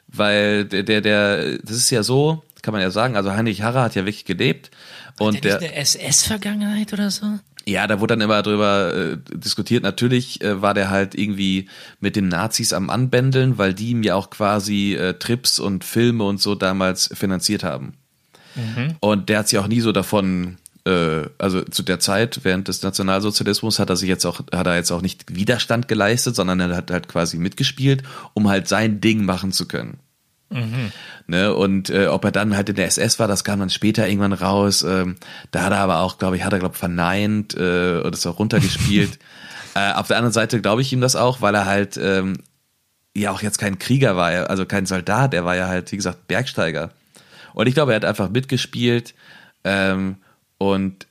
Weil 0.08 0.64
der 0.64 0.82
der 0.82 1.00
der 1.00 1.58
das 1.58 1.76
ist 1.76 1.90
ja 1.90 2.02
so, 2.02 2.42
kann 2.62 2.72
man 2.72 2.80
ja 2.80 2.90
sagen, 2.90 3.16
also 3.16 3.32
Heinrich 3.32 3.62
Harrer 3.62 3.82
hat 3.82 3.94
ja 3.94 4.04
wirklich 4.04 4.24
gelebt 4.24 4.70
und 5.18 5.44
Der, 5.44 5.58
der 5.58 5.70
eine 5.70 5.78
SS-Vergangenheit 5.78 6.92
oder 6.92 7.10
so? 7.10 7.26
Ja, 7.66 7.86
da 7.86 8.00
wurde 8.00 8.14
dann 8.14 8.22
immer 8.22 8.42
drüber 8.42 8.94
äh, 8.94 9.16
diskutiert. 9.38 9.82
Natürlich 9.82 10.40
äh, 10.40 10.62
war 10.62 10.72
der 10.72 10.88
halt 10.90 11.14
irgendwie 11.14 11.68
mit 12.00 12.16
den 12.16 12.28
Nazis 12.28 12.72
am 12.72 12.88
Anbändeln, 12.88 13.58
weil 13.58 13.74
die 13.74 13.90
ihm 13.90 14.02
ja 14.02 14.14
auch 14.14 14.30
quasi 14.30 14.94
äh, 14.94 15.14
Trips 15.14 15.58
und 15.58 15.84
Filme 15.84 16.24
und 16.24 16.40
so 16.40 16.54
damals 16.54 17.10
finanziert 17.12 17.64
haben. 17.64 17.92
Und 19.00 19.28
der 19.28 19.40
hat 19.40 19.48
sich 19.48 19.58
auch 19.58 19.68
nie 19.68 19.80
so 19.80 19.92
davon, 19.92 20.56
äh, 20.84 21.22
also 21.38 21.62
zu 21.62 21.82
der 21.82 22.00
Zeit 22.00 22.40
während 22.42 22.68
des 22.68 22.82
Nationalsozialismus 22.82 23.78
hat 23.78 23.90
er 23.90 23.96
sich 23.96 24.08
jetzt 24.08 24.24
auch, 24.24 24.40
hat 24.52 24.66
er 24.66 24.76
jetzt 24.76 24.90
auch 24.90 25.02
nicht 25.02 25.34
Widerstand 25.34 25.88
geleistet, 25.88 26.34
sondern 26.34 26.60
er 26.60 26.76
hat 26.76 26.90
halt 26.90 27.08
quasi 27.08 27.38
mitgespielt, 27.38 28.02
um 28.34 28.48
halt 28.48 28.68
sein 28.68 29.00
Ding 29.00 29.24
machen 29.24 29.52
zu 29.52 29.66
können. 29.68 29.98
Ne, 31.26 31.52
und 31.52 31.90
äh, 31.90 32.06
ob 32.06 32.24
er 32.24 32.32
dann 32.32 32.56
halt 32.56 32.70
in 32.70 32.76
der 32.76 32.86
SS 32.86 33.18
war, 33.18 33.28
das 33.28 33.44
kam 33.44 33.60
dann 33.60 33.68
später 33.68 34.08
irgendwann 34.08 34.32
raus. 34.32 34.82
Ähm, 34.82 35.16
da 35.50 35.64
hat 35.64 35.72
er 35.72 35.80
aber 35.80 36.00
auch, 36.00 36.16
glaube 36.16 36.36
ich, 36.36 36.44
hat 36.44 36.54
er 36.54 36.58
glaube 36.58 36.74
verneint 36.74 37.54
äh, 37.54 38.00
und 38.02 38.14
ist 38.14 38.26
auch 38.26 38.38
runtergespielt. 38.38 39.18
äh, 39.74 39.92
auf 39.92 40.08
der 40.08 40.16
anderen 40.16 40.32
Seite 40.32 40.62
glaube 40.62 40.80
ich 40.80 40.92
ihm 40.92 41.02
das 41.02 41.16
auch, 41.16 41.42
weil 41.42 41.54
er 41.54 41.66
halt 41.66 41.98
ähm, 42.02 42.38
ja 43.14 43.30
auch 43.30 43.42
jetzt 43.42 43.58
kein 43.58 43.78
Krieger 43.78 44.16
war, 44.16 44.48
also 44.48 44.64
kein 44.64 44.86
Soldat, 44.86 45.34
er 45.34 45.44
war 45.44 45.54
ja 45.54 45.68
halt, 45.68 45.92
wie 45.92 45.96
gesagt, 45.96 46.28
Bergsteiger. 46.28 46.90
Und 47.58 47.66
ich 47.66 47.74
glaube, 47.74 47.90
er 47.90 47.96
hat 47.96 48.04
einfach 48.04 48.30
mitgespielt 48.30 49.14
ähm, 49.64 50.18
und 50.58 51.08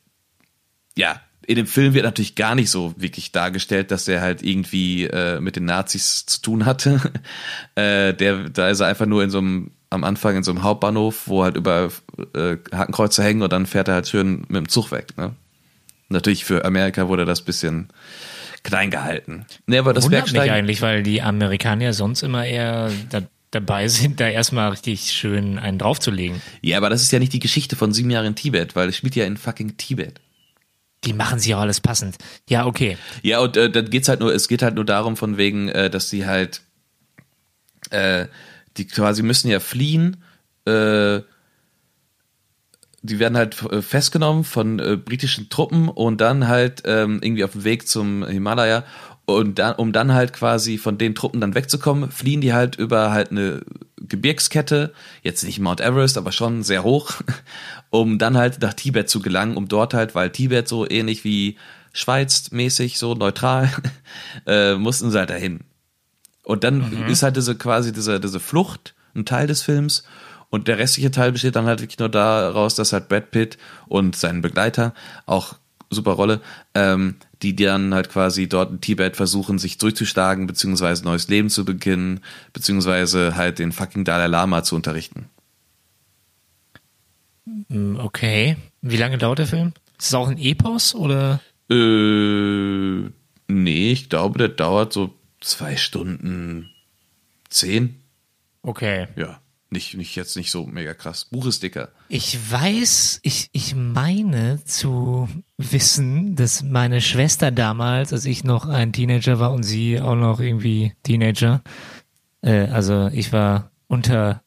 ja, 0.95 1.19
in 1.45 1.57
dem 1.57 1.67
Film 1.67 1.93
wird 1.93 2.05
natürlich 2.05 2.35
gar 2.35 2.55
nicht 2.55 2.69
so 2.69 2.93
wirklich 2.95 3.33
dargestellt, 3.33 3.91
dass 3.91 4.07
er 4.07 4.21
halt 4.21 4.43
irgendwie 4.43 5.03
äh, 5.03 5.41
mit 5.41 5.57
den 5.57 5.65
Nazis 5.65 6.25
zu 6.25 6.41
tun 6.41 6.65
hatte. 6.65 7.01
äh, 7.75 8.13
der, 8.13 8.47
da 8.47 8.69
ist 8.69 8.79
er 8.79 8.87
einfach 8.87 9.07
nur 9.07 9.25
in 9.25 9.29
so 9.29 9.39
einem, 9.39 9.71
am 9.89 10.05
Anfang 10.05 10.37
in 10.37 10.43
so 10.43 10.51
einem 10.51 10.63
Hauptbahnhof, 10.63 11.27
wo 11.27 11.43
halt 11.43 11.57
über 11.57 11.89
äh, 12.33 12.55
Hakenkreuze 12.73 13.23
hängen 13.23 13.41
und 13.41 13.51
dann 13.51 13.65
fährt 13.65 13.89
er 13.89 13.95
halt 13.95 14.07
schön 14.07 14.45
mit 14.47 14.55
dem 14.55 14.69
Zug 14.69 14.91
weg. 14.91 15.17
Ne? 15.17 15.33
Natürlich 16.07 16.45
für 16.45 16.63
Amerika 16.63 17.09
wurde 17.09 17.25
das 17.25 17.41
bisschen 17.41 17.89
klein 18.63 18.89
gehalten. 18.89 19.45
Nee, 19.65 19.79
aber 19.79 19.93
das 19.93 20.05
Wundert 20.05 20.23
mich 20.23 20.31
Bergsteigen. 20.31 20.55
eigentlich, 20.55 20.81
weil 20.81 21.03
die 21.03 21.21
Amerikaner 21.21 21.91
sonst 21.91 22.23
immer 22.23 22.45
eher 22.45 22.89
dabei 23.51 23.87
sind, 23.87 24.19
da 24.19 24.27
erstmal 24.27 24.69
richtig 24.69 25.11
schön 25.11 25.57
einen 25.57 25.77
draufzulegen. 25.77 26.41
Ja, 26.61 26.77
aber 26.77 26.89
das 26.89 27.01
ist 27.01 27.11
ja 27.11 27.19
nicht 27.19 27.33
die 27.33 27.39
Geschichte 27.39 27.75
von 27.75 27.93
sieben 27.93 28.09
Jahren 28.09 28.25
in 28.25 28.35
Tibet, 28.35 28.75
weil 28.75 28.89
es 28.89 28.97
spielt 28.97 29.15
ja 29.15 29.25
in 29.25 29.37
fucking 29.37 29.77
Tibet. 29.77 30.19
Die 31.03 31.13
machen 31.13 31.39
sich 31.39 31.53
auch 31.55 31.61
alles 31.61 31.79
passend. 31.79 32.17
Ja, 32.49 32.65
okay. 32.65 32.97
Ja, 33.21 33.39
und 33.39 33.55
äh, 33.55 33.69
dann 33.69 33.89
geht's 33.89 34.09
halt 34.09 34.19
nur, 34.19 34.33
es 34.33 34.47
geht 34.47 34.61
halt 34.61 34.75
nur 34.75 34.85
darum, 34.85 35.15
von 35.15 35.37
wegen, 35.37 35.69
äh, 35.69 35.89
dass 35.89 36.09
die 36.09 36.25
halt, 36.25 36.61
äh, 37.91 38.27
die 38.77 38.87
quasi 38.87 39.23
müssen 39.23 39.49
ja 39.49 39.59
fliehen, 39.59 40.23
äh, 40.65 41.21
die 43.03 43.19
werden 43.19 43.37
halt 43.37 43.61
äh, 43.71 43.81
festgenommen 43.81 44.43
von 44.43 44.79
äh, 44.79 44.97
britischen 44.97 45.49
Truppen 45.49 45.87
und 45.87 46.19
dann 46.19 46.47
halt 46.47 46.83
ähm, 46.85 47.19
irgendwie 47.21 47.43
auf 47.43 47.51
dem 47.51 47.63
Weg 47.63 47.87
zum 47.87 48.25
Himalaya 48.25 48.83
und 49.29 49.59
dann, 49.59 49.75
um 49.75 49.91
dann 49.91 50.13
halt 50.13 50.31
quasi 50.31 50.77
von 50.77 50.97
den 50.97 51.13
Truppen 51.13 51.41
dann 51.41 51.53
wegzukommen, 51.53 52.09
fliehen 52.11 52.39
die 52.39 52.53
halt 52.53 52.77
über 52.77 53.11
halt 53.11 53.29
eine 53.29 53.61
Gebirgskette, 53.99 54.93
jetzt 55.21 55.43
nicht 55.43 55.59
Mount 55.59 55.81
Everest, 55.81 56.17
aber 56.17 56.31
schon 56.31 56.63
sehr 56.63 56.83
hoch, 56.85 57.11
um 57.89 58.19
dann 58.19 58.37
halt 58.37 58.61
nach 58.61 58.73
Tibet 58.73 59.09
zu 59.09 59.19
gelangen, 59.19 59.57
um 59.57 59.67
dort 59.67 59.93
halt, 59.93 60.15
weil 60.15 60.29
Tibet 60.29 60.69
so 60.69 60.89
ähnlich 60.89 61.25
wie 61.25 61.57
Schweiz 61.91 62.51
mäßig, 62.51 62.97
so 62.97 63.15
neutral, 63.15 63.69
äh, 64.47 64.75
mussten 64.75 65.11
sie 65.11 65.19
halt 65.19 65.29
dahin. 65.29 65.59
Und 66.43 66.63
dann 66.63 67.05
ist 67.09 67.21
halt 67.21 67.35
diese 67.35 67.57
quasi 67.57 67.91
diese, 67.91 68.21
diese 68.21 68.39
Flucht 68.39 68.95
ein 69.13 69.25
Teil 69.25 69.47
des 69.47 69.61
Films. 69.61 70.03
Und 70.49 70.69
der 70.69 70.77
restliche 70.77 71.11
Teil 71.11 71.33
besteht 71.33 71.57
dann 71.57 71.65
halt 71.65 71.81
wirklich 71.81 71.99
nur 71.99 72.07
daraus, 72.07 72.75
dass 72.75 72.93
halt 72.93 73.09
Brad 73.09 73.31
Pitt 73.31 73.57
und 73.89 74.15
sein 74.15 74.41
Begleiter, 74.41 74.93
auch 75.25 75.55
super 75.89 76.11
Rolle, 76.11 76.41
ähm, 76.73 77.15
die 77.41 77.55
dann 77.55 77.93
halt 77.93 78.09
quasi 78.09 78.49
dort 78.49 78.71
in 78.71 78.81
Tibet 78.81 79.15
versuchen, 79.15 79.59
sich 79.59 79.77
durchzuschlagen, 79.77 80.47
beziehungsweise 80.47 81.03
neues 81.03 81.27
Leben 81.27 81.49
zu 81.49 81.65
beginnen, 81.65 82.21
beziehungsweise 82.53 83.35
halt 83.35 83.59
den 83.59 83.71
fucking 83.71 84.03
Dalai 84.03 84.27
Lama 84.27 84.63
zu 84.63 84.75
unterrichten. 84.75 85.29
Hm, 87.69 87.99
Okay. 87.99 88.57
Wie 88.81 88.97
lange 88.97 89.17
dauert 89.17 89.39
der 89.39 89.47
Film? 89.47 89.73
Ist 89.97 90.07
es 90.07 90.13
auch 90.13 90.27
ein 90.29 90.37
Epos 90.37 90.93
oder? 90.93 91.41
Äh, 91.69 93.09
nee, 93.47 93.91
ich 93.91 94.09
glaube, 94.09 94.37
der 94.37 94.49
dauert 94.49 94.93
so 94.93 95.13
zwei 95.41 95.75
Stunden 95.75 96.69
zehn. 97.49 98.01
Okay. 98.61 99.07
Ja, 99.15 99.41
nicht, 99.69 99.95
nicht 99.95 100.15
jetzt 100.15 100.35
nicht 100.37 100.51
so 100.51 100.65
mega 100.65 100.93
krass. 100.93 101.25
Buch 101.25 101.45
ist 101.47 101.63
dicker. 101.63 101.89
Ich 102.09 102.51
weiß, 102.51 103.19
ich, 103.23 103.49
ich 103.51 103.75
meine 103.75 104.63
zu 104.63 105.27
wissen, 105.57 106.35
dass 106.35 106.63
meine 106.63 107.01
Schwester 107.01 107.51
damals, 107.51 108.13
als 108.13 108.25
ich 108.25 108.43
noch 108.43 108.65
ein 108.65 108.93
Teenager 108.93 109.39
war 109.39 109.51
und 109.51 109.63
sie 109.63 109.99
auch 109.99 110.15
noch 110.15 110.39
irgendwie 110.39 110.93
Teenager, 111.03 111.61
äh, 112.41 112.67
also 112.67 113.07
ich 113.07 113.33
war 113.33 113.71
unter 113.87 114.41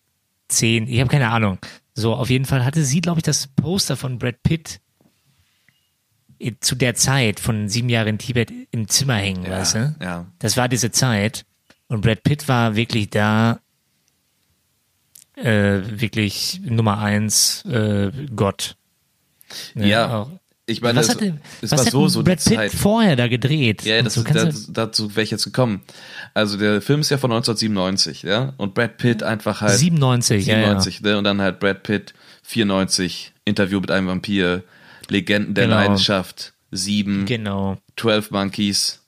zehn, 0.49 0.89
ich 0.89 1.01
habe 1.01 1.11
keine 1.11 1.29
Ahnung. 1.29 1.59
So, 1.95 2.15
auf 2.15 2.31
jeden 2.31 2.47
Fall 2.47 2.65
hatte 2.65 2.83
sie, 2.83 3.01
glaube 3.01 3.19
ich, 3.19 3.25
das 3.25 3.49
Poster 3.49 3.97
von 3.97 4.19
Brad 4.19 4.43
Pitt 4.43 4.81
zu 6.61 6.75
der 6.75 6.95
Zeit 6.95 7.39
von 7.41 7.69
sieben 7.69 7.91
Jahren 7.91 8.09
in 8.09 8.19
Tibet 8.19 8.51
im 8.71 8.89
Zimmer 8.89 9.17
hängen, 9.17 9.47
weißt 9.47 9.75
du? 9.75 9.97
ja. 10.01 10.27
Das 10.39 10.57
war 10.57 10.69
diese 10.69 10.91
Zeit. 10.91 11.45
Und 11.89 12.01
Brad 12.01 12.23
Pitt 12.23 12.49
war 12.49 12.77
wirklich 12.77 13.11
da, 13.11 13.61
äh, 15.43 15.81
wirklich 16.01 16.61
Nummer 16.65 16.99
eins, 16.99 17.65
äh, 17.67 18.11
Gott. 18.35 18.77
Ne? 19.75 19.89
Ja. 19.89 20.23
Auch, 20.23 20.31
Ich 20.67 20.81
meine, 20.83 20.99
was 21.01 21.07
es, 21.09 21.15
hat, 21.15 21.21
denn, 21.23 21.41
es 21.63 21.73
was 21.73 21.87
war 21.87 21.91
so, 21.91 22.09
so 22.09 22.23
Brad 22.23 22.45
Pitt 22.45 22.55
Zeit. 22.57 22.73
vorher 22.73 23.17
da 23.17 23.27
gedreht? 23.27 23.83
Ja, 23.85 24.01
das, 24.03 24.15
so, 24.15 24.23
kannst 24.23 24.45
das, 24.47 24.67
dazu 24.73 25.11
wäre 25.17 25.23
ich 25.25 25.31
jetzt 25.33 25.45
gekommen. 25.45 25.83
Also 26.35 26.57
der 26.57 26.81
Film 26.81 27.01
ist 27.01 27.11
ja 27.11 27.19
von 27.19 27.33
1997, 27.33 28.23
ja, 28.23 28.53
und 28.57 28.75
Brad 28.75 28.97
Pitt 28.99 29.23
einfach 29.25 29.61
halt 29.63 29.79
97, 29.79 30.47
ja, 30.47 30.55
97, 30.57 31.01
ne, 31.03 31.19
und 31.19 31.25
dann 31.25 31.41
halt 31.41 31.59
Brad 31.59 31.83
Pitt 31.83 32.15
94, 32.45 33.33
Interview 33.45 33.81
mit 33.81 33.91
einem 33.91 34.07
Vampir, 34.07 34.63
Legenden 35.09 35.55
der 35.55 35.65
Genau. 35.65 35.77
Leidenschaft, 35.77 36.53
Sieben, 36.71 37.21
ja. 37.27 37.37
Genau. 37.37 37.79
12 37.97 38.31
Monkeys, 38.31 39.01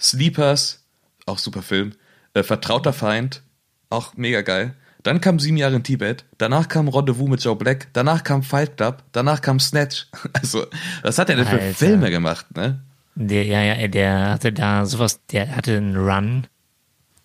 Sleepers, 0.00 0.84
auch 1.26 1.38
super 1.38 1.62
Film, 1.62 1.92
äh, 2.34 2.42
Vertrauter 2.42 2.92
Feind, 2.92 3.42
auch 3.90 4.14
mega 4.16 4.40
geil. 4.40 4.74
Dann 5.02 5.20
kam 5.20 5.38
Sieben 5.38 5.56
Jahre 5.56 5.76
in 5.76 5.82
Tibet, 5.82 6.24
danach 6.38 6.68
kam 6.68 6.88
Rendezvous 6.88 7.28
mit 7.28 7.42
Joe 7.42 7.56
Black, 7.56 7.88
danach 7.92 8.22
kam 8.22 8.42
Fight 8.42 8.76
Club, 8.76 9.02
danach 9.12 9.40
kam 9.40 9.60
Snatch. 9.60 10.06
Also, 10.32 10.66
was 11.02 11.18
hat 11.18 11.30
er 11.30 11.36
denn 11.36 11.46
für 11.46 11.60
Alter. 11.60 11.74
Filme 11.74 12.10
gemacht, 12.10 12.46
ne? 12.56 12.80
Der, 13.14 13.44
ja, 13.44 13.62
ja, 13.62 13.88
der 13.88 14.30
hatte 14.30 14.52
da 14.52 14.86
sowas, 14.86 15.20
der 15.26 15.54
hatte 15.54 15.76
einen 15.76 15.96
Run. 15.96 16.46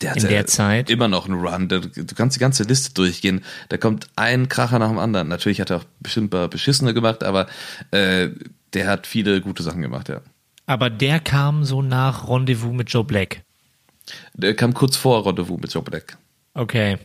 Der 0.02 0.16
In 0.18 0.28
der 0.28 0.46
Zeit? 0.46 0.90
Immer 0.90 1.08
noch 1.08 1.28
einen 1.28 1.40
Run. 1.40 1.70
Du 1.70 2.16
kannst 2.16 2.36
die 2.36 2.40
ganze 2.40 2.64
Liste 2.64 2.94
durchgehen. 2.94 3.46
Da 3.70 3.78
kommt 3.78 4.08
ein 4.18 4.50
Kracher 4.50 4.78
nach 4.78 4.90
dem 4.90 5.00
anderen. 5.00 5.30
Natürlich 5.30 5.62
hat 5.62 5.70
er 5.70 5.78
auch 5.78 5.86
bestimmt 6.02 6.28
ein 6.28 6.30
paar 6.32 6.48
beschissene 6.50 6.94
gemacht, 6.94 7.24
aber 7.24 7.48
äh, 7.92 8.30
der 8.74 8.88
hat 8.88 9.08
viele 9.08 9.40
gute 9.40 9.64
Sachen 9.64 9.82
gemacht, 9.82 10.10
ja. 10.10 10.22
Aber 10.66 10.90
der 10.90 11.20
kam 11.20 11.64
so 11.64 11.82
nach 11.82 12.28
Rendezvous 12.28 12.74
mit 12.74 12.90
Joe 12.90 13.06
Black. 13.06 13.44
Der 14.34 14.56
kam 14.56 14.74
kurz 14.74 14.98
vor 14.98 15.26
Rendezvous 15.26 15.62
mit 15.62 15.74
Joe 15.74 15.84
Black. 15.84 16.18
Okay. 16.54 16.98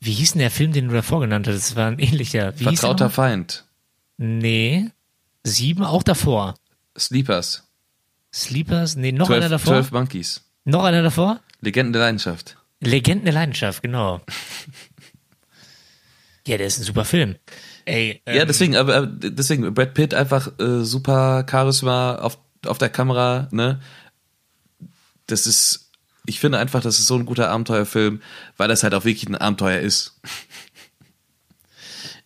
Wie 0.00 0.12
hieß 0.12 0.32
denn 0.32 0.40
der 0.40 0.50
Film, 0.50 0.72
den 0.72 0.88
du 0.88 0.94
davor 0.94 1.20
genannt 1.20 1.48
hast? 1.48 1.56
Das 1.56 1.76
war 1.76 1.88
ein 1.88 1.98
ähnlicher. 1.98 2.52
Wie 2.58 2.64
Vertrauter? 2.64 3.10
Feind. 3.10 3.64
Nee. 4.18 4.90
Sieben 5.42 5.84
auch 5.84 6.02
davor. 6.02 6.54
Sleepers. 6.98 7.64
Sleepers? 8.32 8.96
Nee, 8.96 9.12
noch 9.12 9.30
einer 9.30 9.48
12, 9.48 9.50
davor? 9.50 9.72
12 9.74 9.90
Monkeys. 9.92 10.44
Noch 10.64 10.84
einer 10.84 11.02
davor? 11.02 11.40
Legenden 11.60 11.92
der 11.92 12.02
Leidenschaft. 12.02 12.56
Legenden 12.80 13.24
der 13.24 13.34
Leidenschaft, 13.34 13.82
genau. 13.82 14.20
ja, 16.46 16.58
der 16.58 16.66
ist 16.66 16.78
ein 16.78 16.84
super 16.84 17.04
Film. 17.04 17.36
Ey, 17.84 18.20
ähm, 18.26 18.36
Ja, 18.36 18.44
deswegen, 18.44 18.76
aber, 18.76 18.96
aber 18.96 19.06
deswegen, 19.06 19.72
Brad 19.72 19.94
Pitt 19.94 20.12
einfach 20.12 20.58
äh, 20.58 20.84
super 20.84 21.46
Charisma 21.48 22.16
auf, 22.16 22.38
auf 22.66 22.78
der 22.78 22.90
Kamera, 22.90 23.48
ne? 23.52 23.80
Das 25.26 25.46
ist, 25.46 25.85
ich 26.26 26.40
finde 26.40 26.58
einfach, 26.58 26.80
das 26.82 26.98
ist 26.98 27.06
so 27.06 27.14
ein 27.16 27.26
guter 27.26 27.50
Abenteuerfilm, 27.50 28.20
weil 28.56 28.68
das 28.68 28.82
halt 28.82 28.94
auch 28.94 29.04
wirklich 29.04 29.28
ein 29.28 29.36
Abenteuer 29.36 29.80
ist. 29.80 30.20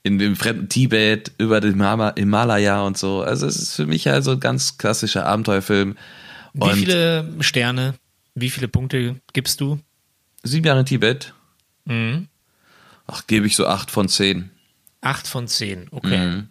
In 0.02 0.18
dem 0.18 0.34
fremden 0.36 0.68
Tibet, 0.70 1.32
über 1.36 1.60
den 1.60 1.74
Hima- 1.74 2.14
Himalaya 2.16 2.80
und 2.82 2.96
so. 2.96 3.22
Also 3.22 3.46
es 3.46 3.56
ist 3.56 3.74
für 3.74 3.86
mich 3.86 4.08
also 4.08 4.32
ein 4.32 4.40
ganz 4.40 4.78
klassischer 4.78 5.26
Abenteuerfilm. 5.26 5.96
wie 6.54 6.60
Und 6.62 6.74
viele 6.76 7.28
Sterne, 7.40 7.94
wie 8.34 8.48
viele 8.50 8.68
Punkte 8.68 9.20
gibst 9.32 9.60
du? 9.60 9.78
sieben 10.42 10.66
Jahre 10.66 10.80
in 10.80 10.86
Tibet, 10.86 11.34
Mhm. 11.84 12.28
ach, 13.06 13.26
gebe 13.26 13.46
ich 13.46 13.56
so 13.56 13.66
acht 13.66 13.90
von 13.90 14.08
zehn. 14.08 14.50
Acht 15.02 15.26
von 15.26 15.46
zehn, 15.48 15.88
okay. 15.90 16.16
Mhm. 16.26 16.48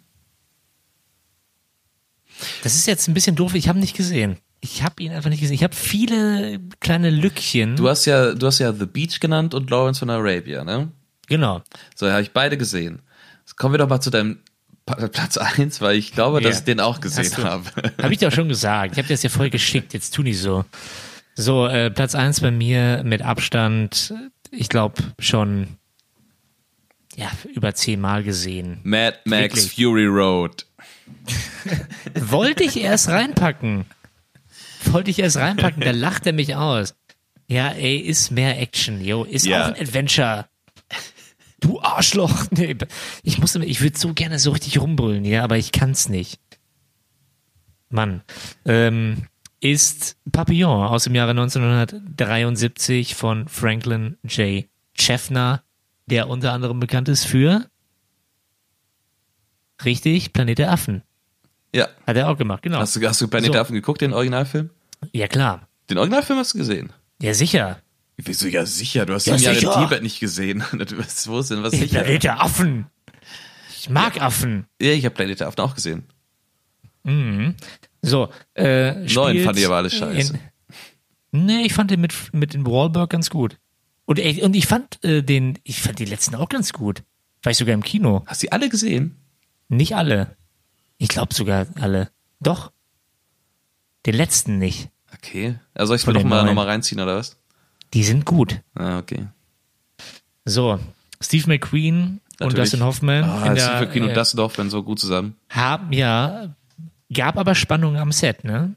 Das 2.62 2.74
ist 2.76 2.86
jetzt 2.86 3.08
ein 3.08 3.14
bisschen 3.14 3.34
doof, 3.36 3.54
ich 3.54 3.68
habe 3.68 3.78
ihn 3.78 3.82
nicht 3.82 3.96
gesehen. 3.96 4.38
Ich 4.60 4.82
habe 4.82 5.02
ihn 5.02 5.12
einfach 5.12 5.30
nicht 5.30 5.40
gesehen. 5.40 5.54
Ich 5.54 5.64
habe 5.64 5.74
viele 5.74 6.60
kleine 6.80 7.08
Lückchen. 7.10 7.76
Du 7.76 7.88
hast 7.88 8.04
ja, 8.04 8.34
du 8.34 8.46
hast 8.46 8.58
ja 8.58 8.72
The 8.72 8.86
Beach 8.86 9.18
genannt 9.20 9.54
und 9.54 9.70
Lawrence 9.70 10.00
von 10.00 10.10
Arabia, 10.10 10.64
ne? 10.64 10.90
genau. 11.28 11.62
So, 11.94 12.10
habe 12.10 12.22
ich 12.22 12.32
beide 12.32 12.58
gesehen. 12.58 13.00
Jetzt 13.40 13.56
kommen 13.56 13.72
wir 13.74 13.78
doch 13.78 13.88
mal 13.88 14.00
zu 14.00 14.10
deinem 14.10 14.40
Pa- 14.84 15.08
Platz 15.08 15.36
eins, 15.38 15.80
weil 15.80 15.96
ich 15.96 16.12
glaube, 16.12 16.40
dass 16.40 16.52
Ja. 16.54 16.58
ich 16.58 16.64
den 16.64 16.80
auch 16.80 17.00
gesehen 17.00 17.36
habe. 17.44 17.64
Habe 18.02 18.12
ich 18.12 18.18
dir 18.18 18.28
auch 18.28 18.32
schon 18.32 18.48
gesagt. 18.48 18.92
Ich 18.92 18.98
habe 18.98 19.06
dir 19.08 19.14
das 19.14 19.22
ja 19.22 19.30
voll 19.30 19.48
geschickt. 19.50 19.94
Jetzt 19.94 20.14
tu 20.14 20.22
nicht 20.22 20.38
so. 20.38 20.64
So, 21.36 21.66
äh, 21.66 21.90
Platz 21.90 22.14
eins 22.14 22.40
bei 22.40 22.50
mir 22.50 23.02
mit 23.04 23.22
Abstand, 23.22 24.12
ich 24.50 24.68
glaube 24.68 25.02
schon 25.18 25.68
ja, 27.16 27.30
über 27.54 27.74
zehnmal 27.74 28.22
gesehen. 28.24 28.80
Mad 28.82 29.18
Max 29.24 29.54
Wirklich? 29.54 29.72
Fury 29.74 30.06
Road. 30.06 30.66
Wollte 32.14 32.64
ich 32.64 32.76
erst 32.78 33.08
reinpacken. 33.08 33.84
Wollte 34.86 35.10
ich 35.10 35.18
erst 35.18 35.36
reinpacken, 35.36 35.82
da 35.82 35.90
lacht 35.92 36.26
er 36.26 36.32
mich 36.32 36.54
aus. 36.56 36.94
Ja, 37.48 37.68
ey, 37.70 37.96
ist 37.96 38.30
mehr 38.30 38.60
Action, 38.60 39.00
yo, 39.04 39.24
ist 39.24 39.44
Ja. 39.46 39.62
auch 39.64 39.74
ein 39.74 39.80
Adventure. 39.80 40.46
Du 41.60 41.80
Arschloch. 41.80 42.46
Nee, 42.52 42.76
ich 43.22 43.38
muss, 43.38 43.54
ich 43.56 43.80
würde 43.82 43.98
so 43.98 44.14
gerne 44.14 44.38
so 44.38 44.52
richtig 44.52 44.80
rumbrüllen, 44.80 45.24
ja, 45.24 45.44
aber 45.44 45.58
ich 45.58 45.72
kann's 45.72 46.08
nicht. 46.08 46.40
Mann. 47.90 48.22
Ähm, 48.64 49.26
ist 49.60 50.16
Papillon 50.32 50.86
aus 50.86 51.04
dem 51.04 51.14
Jahre 51.14 51.32
1973 51.32 53.14
von 53.14 53.46
Franklin 53.48 54.16
J. 54.22 54.64
Chefner, 54.94 55.62
der 56.06 56.28
unter 56.28 56.52
anderem 56.52 56.80
bekannt 56.80 57.08
ist 57.08 57.24
für 57.26 57.68
richtig 59.84 60.32
Planet 60.32 60.58
der 60.58 60.72
Affen. 60.72 61.02
Ja. 61.74 61.88
Hat 62.06 62.16
er 62.16 62.28
auch 62.28 62.36
gemacht, 62.38 62.62
genau. 62.62 62.78
Hast 62.78 62.96
du, 62.96 63.06
hast 63.08 63.20
du 63.20 63.28
Planet 63.28 63.46
So. 63.48 63.52
der 63.52 63.60
Affen 63.62 63.74
geguckt, 63.74 64.00
den 64.00 64.12
Originalfilm? 64.12 64.70
Ja, 65.12 65.28
klar. 65.28 65.68
Den 65.88 65.98
Originalfilm 65.98 66.38
hast 66.38 66.54
du 66.54 66.58
gesehen? 66.58 66.92
Ja, 67.22 67.34
sicher. 67.34 67.80
Wieso 68.16 68.48
ja 68.48 68.66
sicher? 68.66 69.06
Du 69.06 69.14
hast 69.14 69.26
Ja, 69.26 69.36
Jahre 69.36 69.54
in 69.54 69.60
sicher. 69.60 69.80
Tibet 69.82 70.02
nicht 70.02 70.20
gesehen. 70.20 70.62
Du 70.72 70.98
weißt, 70.98 71.28
Wo 71.28 71.38
ist 71.38 71.50
denn 71.50 71.62
was 71.62 71.72
sicher? 71.72 72.02
Planet 72.02 72.22
der 72.24 72.42
Affen. 72.42 72.86
Ich 73.78 73.88
mag 73.88 74.20
Affen. 74.20 74.66
Ja, 74.80 74.90
ich 74.92 75.04
habe 75.04 75.14
Planet 75.14 75.40
der 75.40 75.48
Affen 75.48 75.60
auch 75.60 75.74
gesehen. 75.74 76.04
So, 78.02 78.28
äh, 78.54 78.92
Neun 79.06 79.38
fand 79.42 79.58
ich 79.58 79.64
aber 79.66 79.76
alles 79.76 79.94
scheiße. 79.94 80.38
In, 81.32 81.46
nee, 81.46 81.62
ich 81.64 81.72
fand 81.72 81.90
den 81.90 82.00
mit, 82.00 82.12
mit 82.32 82.52
den 82.52 82.66
Wahlberg 82.66 83.08
ganz 83.10 83.30
gut. 83.30 83.56
Und, 84.04 84.18
und 84.18 84.54
ich 84.56 84.66
fand 84.66 85.02
äh, 85.04 85.22
den, 85.22 85.58
ich 85.64 85.80
fand 85.80 85.98
die 85.98 86.04
letzten 86.04 86.34
auch 86.34 86.48
ganz 86.48 86.72
gut. 86.72 87.02
War 87.42 87.52
ich 87.52 87.58
sogar 87.58 87.72
im 87.74 87.82
Kino. 87.82 88.22
Hast 88.26 88.42
du 88.42 88.46
die 88.46 88.52
alle 88.52 88.68
gesehen? 88.68 89.16
Nicht 89.68 89.94
alle. 89.96 90.36
Ich 91.00 91.08
glaube 91.08 91.32
sogar 91.34 91.66
alle. 91.80 92.10
Doch. 92.40 92.72
Den 94.06 94.14
letzten 94.14 94.58
nicht. 94.58 94.90
Okay. 95.14 95.58
Also 95.74 95.90
soll 95.90 95.96
ich 95.96 96.06
mir 96.06 96.12
nochmal 96.12 96.44
noch 96.44 96.54
mal 96.54 96.66
reinziehen, 96.66 97.00
oder 97.00 97.16
was? 97.16 97.38
Die 97.94 98.04
sind 98.04 98.26
gut. 98.26 98.60
Ah, 98.74 98.98
okay. 98.98 99.26
So, 100.44 100.78
Steve 101.22 101.48
McQueen 101.48 102.02
und 102.04 102.20
Natürlich. 102.40 102.70
Dustin 102.70 102.84
Hoffman 102.84 103.24
Ah, 103.24 103.40
Steve 103.40 103.54
der, 103.54 103.80
McQueen 103.80 104.04
und 104.04 104.10
äh, 104.10 104.14
Dustin 104.14 104.40
Hoffman 104.40 104.70
so 104.70 104.82
gut 104.82 105.00
zusammen. 105.00 105.36
haben 105.48 105.92
ja, 105.92 106.54
gab 107.12 107.38
aber 107.38 107.54
Spannung 107.54 107.96
am 107.96 108.12
Set, 108.12 108.44
ne? 108.44 108.74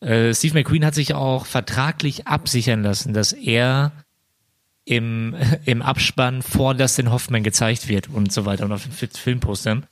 Äh, 0.00 0.34
Steve 0.34 0.54
McQueen 0.54 0.84
hat 0.84 0.94
sich 0.94 1.12
auch 1.14 1.44
vertraglich 1.46 2.26
absichern 2.26 2.82
lassen, 2.82 3.12
dass 3.12 3.32
er 3.32 3.92
im, 4.86 5.34
im 5.66 5.82
Abspann 5.82 6.40
vor 6.40 6.72
Dustin 6.74 7.10
Hoffman 7.10 7.42
gezeigt 7.42 7.88
wird 7.88 8.08
und 8.08 8.32
so 8.32 8.46
weiter 8.46 8.64
und 8.64 8.72
auf 8.72 8.84
den 8.84 8.92
Fi- 8.92 9.08
Filmpostern. 9.12 9.84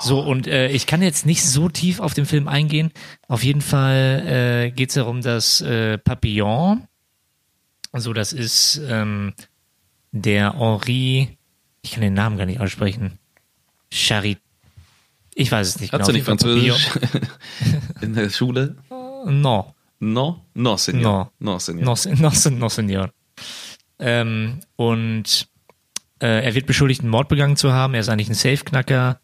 So, 0.00 0.20
und 0.20 0.46
äh, 0.46 0.68
ich 0.68 0.86
kann 0.86 1.00
jetzt 1.00 1.24
nicht 1.24 1.42
so 1.42 1.70
tief 1.70 2.00
auf 2.00 2.12
den 2.12 2.26
Film 2.26 2.48
eingehen. 2.48 2.90
Auf 3.28 3.42
jeden 3.44 3.62
Fall 3.62 4.22
äh, 4.26 4.70
geht 4.70 4.90
es 4.90 4.96
darum, 4.96 5.22
dass 5.22 5.60
äh, 5.62 5.96
Papillon, 5.96 6.86
also 7.92 8.12
das 8.12 8.32
ist 8.34 8.80
ähm, 8.88 9.32
der 10.10 10.58
Henri, 10.58 11.38
ich 11.82 11.92
kann 11.92 12.02
den 12.02 12.14
Namen 12.14 12.36
gar 12.36 12.46
nicht 12.46 12.60
aussprechen, 12.60 13.18
Charit. 13.90 14.38
Ich 15.34 15.50
weiß 15.50 15.66
es 15.68 15.80
nicht 15.80 15.92
Hast 15.94 16.08
du 16.08 16.12
nicht 16.12 16.24
Französisch 16.24 16.90
in 18.02 18.14
der 18.14 18.28
Schule? 18.28 18.76
No. 19.24 19.74
No? 19.98 20.44
No, 20.54 20.76
Senor. 20.76 21.32
No. 21.38 21.52
No, 21.52 21.58
Senor. 21.58 21.84
No, 21.84 21.94
no, 22.18 22.30
no 22.58 22.68
senor. 22.68 23.10
Ähm, 24.02 24.60
und 24.76 25.48
äh, 26.20 26.44
er 26.44 26.54
wird 26.54 26.66
beschuldigt, 26.66 27.00
einen 27.00 27.10
Mord 27.10 27.28
begangen 27.28 27.56
zu 27.56 27.72
haben. 27.72 27.94
Er 27.94 28.00
ist 28.00 28.08
eigentlich 28.08 28.28
ein 28.28 28.34
Safeknacker 28.34 29.20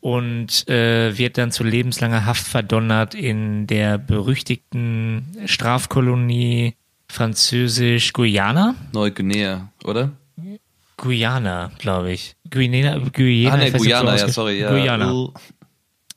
und 0.00 0.68
äh, 0.68 1.16
wird 1.18 1.38
dann 1.38 1.50
zu 1.50 1.64
lebenslanger 1.64 2.26
Haft 2.26 2.46
verdonnert 2.46 3.14
in 3.14 3.66
der 3.66 3.98
berüchtigten 3.98 5.36
Strafkolonie 5.46 6.76
Französisch-Guyana. 7.08 8.74
Neuguinea, 8.92 9.72
oder? 9.84 10.12
Guyana, 10.96 11.70
glaube 11.78 12.12
ich. 12.12 12.36
Guyana, 12.50 12.98
Guyana, 12.98 13.54
ah, 13.54 13.56
ne, 13.56 13.72
ob 13.74 13.78
Guyana, 13.78 14.18
so 14.18 14.26
ja, 14.26 14.32
sorry. 14.32 14.60
Ja. 14.60 14.70
Guyana. 14.70 15.12
Uh, 15.12 15.32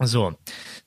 So. 0.06 0.34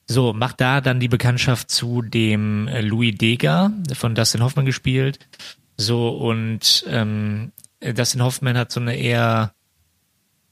So, 0.08 0.32
macht 0.32 0.60
da 0.60 0.80
dann 0.80 1.00
die 1.00 1.08
Bekanntschaft 1.08 1.70
zu 1.70 2.00
dem 2.02 2.68
äh, 2.68 2.80
Louis 2.80 3.16
Deger, 3.16 3.72
von 3.94 4.14
Dustin 4.14 4.42
Hoffman 4.42 4.64
gespielt. 4.64 5.18
So, 5.76 6.08
und 6.08 6.84
ähm, 6.88 7.52
äh, 7.80 7.92
Dustin 7.92 8.22
Hoffman 8.22 8.56
hat 8.56 8.72
so 8.72 8.80
eine 8.80 8.96
eher, 8.96 9.52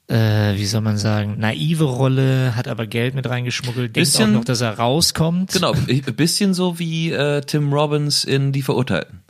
äh, 0.08 0.54
wie 0.56 0.66
soll 0.66 0.82
man 0.82 0.98
sagen, 0.98 1.36
naive 1.38 1.84
Rolle, 1.84 2.54
hat 2.56 2.68
aber 2.68 2.86
Geld 2.86 3.14
mit 3.14 3.28
reingeschmuggelt, 3.28 3.96
denkt 3.96 4.10
Bisschen- 4.10 4.30
auch 4.30 4.34
noch, 4.40 4.44
dass 4.44 4.60
er 4.60 4.78
rauskommt. 4.78 5.52
Genau, 5.52 5.72
ein 5.72 6.02
bisschen 6.16 6.52
so 6.52 6.78
wie 6.78 7.10
äh, 7.10 7.40
Tim 7.40 7.72
Robbins 7.72 8.24
in 8.24 8.52
Die 8.52 8.62
Verurteilten. 8.62 9.20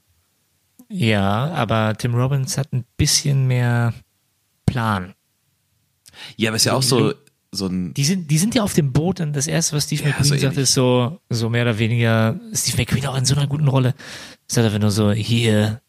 Ja, 0.88 1.50
aber 1.52 1.94
Tim 1.96 2.14
Robbins 2.14 2.58
hat 2.58 2.72
ein 2.72 2.84
bisschen 2.96 3.46
mehr 3.46 3.94
Plan. 4.66 5.14
Ja, 6.36 6.50
aber 6.50 6.56
ist 6.56 6.64
ja 6.64 6.74
auch 6.74 6.82
so, 6.82 7.14
so 7.52 7.66
ein. 7.66 7.94
Die 7.94 8.04
sind, 8.04 8.30
die 8.30 8.38
sind 8.38 8.54
ja 8.54 8.62
auf 8.62 8.74
dem 8.74 8.92
Boot 8.92 9.20
und 9.20 9.32
das 9.34 9.46
erste, 9.46 9.76
was 9.76 9.84
Steve 9.84 10.02
Ja, 10.02 10.08
McQueen 10.08 10.24
so 10.24 10.36
sagt, 10.36 10.56
ist 10.56 10.74
so, 10.74 11.20
so 11.30 11.48
mehr 11.48 11.62
oder 11.62 11.78
weniger, 11.78 12.38
Steve 12.52 12.78
McQueen 12.78 13.06
auch 13.06 13.16
in 13.16 13.24
so 13.24 13.34
einer 13.34 13.46
guten 13.46 13.66
Rolle, 13.68 13.94
sagt 14.46 14.66
einfach 14.66 14.78
nur 14.78 14.90
so, 14.90 15.10
hier 15.12 15.80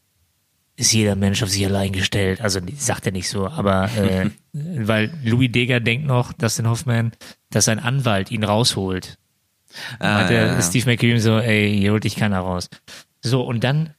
ist 0.78 0.94
jeder 0.94 1.16
Mensch 1.16 1.42
auf 1.42 1.50
sich 1.50 1.66
allein 1.66 1.92
gestellt. 1.92 2.42
Also 2.42 2.60
sagt 2.78 3.06
er 3.06 3.12
nicht 3.12 3.30
so, 3.30 3.48
aber 3.48 3.90
äh, 3.98 4.30
weil 4.54 5.12
Louis 5.24 5.52
Deger 5.52 5.80
denkt 5.80 6.06
noch, 6.06 6.34
Dustin 6.34 6.68
Hoffman, 6.68 7.12
dass 7.50 7.66
sein 7.66 7.80
Anwalt 7.80 8.32
ihn 8.32 8.44
rausholt. 8.44 9.18
Ah, 10.00 10.20
Hat 10.20 10.32
ja, 10.32 10.38
der 10.38 10.46
ja. 10.48 10.62
Steve 10.62 10.90
McQueen 10.90 11.20
so, 11.20 11.38
ey, 11.38 11.78
hier 11.78 11.92
holt 11.92 12.04
dich 12.04 12.16
keiner 12.16 12.40
raus. 12.40 12.70
So, 13.22 13.42
und 13.42 13.64
dann 13.64 13.94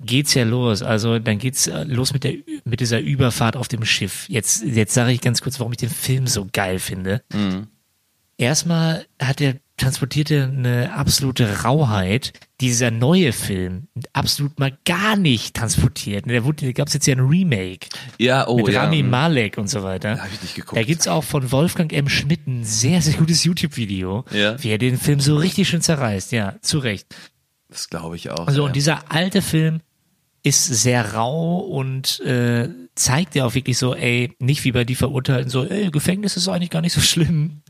geht's 0.00 0.34
ja 0.34 0.44
los. 0.44 0.82
Also 0.82 1.18
dann 1.18 1.38
geht's 1.38 1.66
äh, 1.66 1.84
los 1.84 2.12
mit 2.12 2.24
der 2.24 2.34
mit 2.64 2.80
dieser 2.80 3.00
Überfahrt 3.00 3.56
auf 3.56 3.68
dem 3.68 3.84
Schiff. 3.84 4.26
Jetzt 4.28 4.62
jetzt 4.64 4.94
sage 4.94 5.12
ich 5.12 5.20
ganz 5.20 5.40
kurz, 5.40 5.58
warum 5.58 5.72
ich 5.72 5.78
den 5.78 5.90
Film 5.90 6.26
so 6.26 6.46
geil 6.52 6.78
finde. 6.78 7.22
Erstmal 8.36 9.06
hat 9.20 9.40
er 9.40 9.56
transportierte 9.78 10.44
eine 10.44 10.92
absolute 10.92 11.62
Rauheit, 11.62 12.32
die 12.60 12.66
dieser 12.68 12.90
neue 12.90 13.32
Film 13.32 13.88
absolut 14.12 14.58
mal 14.58 14.76
gar 14.84 15.16
nicht 15.16 15.56
transportiert. 15.56 16.24
Da 16.28 16.44
wurde- 16.44 16.66
da 16.66 16.72
gab's 16.72 16.92
jetzt 16.92 17.06
ja 17.06 17.14
ein 17.14 17.20
Remake 17.20 17.88
ja, 18.18 18.46
oh, 18.46 18.58
mit 18.58 18.74
ja. 18.74 18.82
Rami. 18.82 19.02
Malek 19.02 19.56
und 19.56 19.68
so 19.68 19.82
weiter. 19.82 20.18
Hab 20.20 20.32
ich 20.32 20.42
nicht 20.42 20.54
geguckt. 20.54 20.76
Da 20.76 20.82
gibt's 20.82 21.08
auch 21.08 21.24
von 21.24 21.50
Wolfgang 21.50 21.92
M. 21.92 22.08
Schmidt 22.08 22.46
ein 22.46 22.64
sehr, 22.64 23.00
sehr 23.00 23.14
gutes 23.14 23.44
YouTube-Video, 23.44 24.24
Ja. 24.32 24.62
wie 24.62 24.68
er 24.68 24.78
den 24.78 24.98
Film 24.98 25.20
so 25.20 25.36
richtig 25.36 25.68
schön 25.68 25.80
zerreißt. 25.80 26.32
Ja, 26.32 26.56
zu 26.60 26.78
Recht. 26.78 27.06
Das 27.70 27.88
glaube 27.88 28.16
ich 28.16 28.30
auch. 28.30 28.46
Also 28.46 28.60
ja. 28.62 28.66
und 28.66 28.76
dieser 28.76 29.10
alte 29.12 29.40
Film 29.42 29.80
ist 30.48 30.64
sehr 30.64 31.14
rau 31.14 31.58
und 31.58 32.20
äh, 32.20 32.68
zeigt 32.94 33.34
ja 33.34 33.44
auch 33.44 33.54
wirklich 33.54 33.78
so, 33.78 33.94
ey, 33.94 34.32
nicht 34.38 34.64
wie 34.64 34.72
bei 34.72 34.84
die 34.84 34.94
Verurteilten, 34.94 35.50
so, 35.50 35.64
ey, 35.64 35.90
Gefängnis 35.90 36.36
ist 36.36 36.48
eigentlich 36.48 36.70
gar 36.70 36.82
nicht 36.82 36.92
so 36.92 37.00
schlimm. 37.00 37.62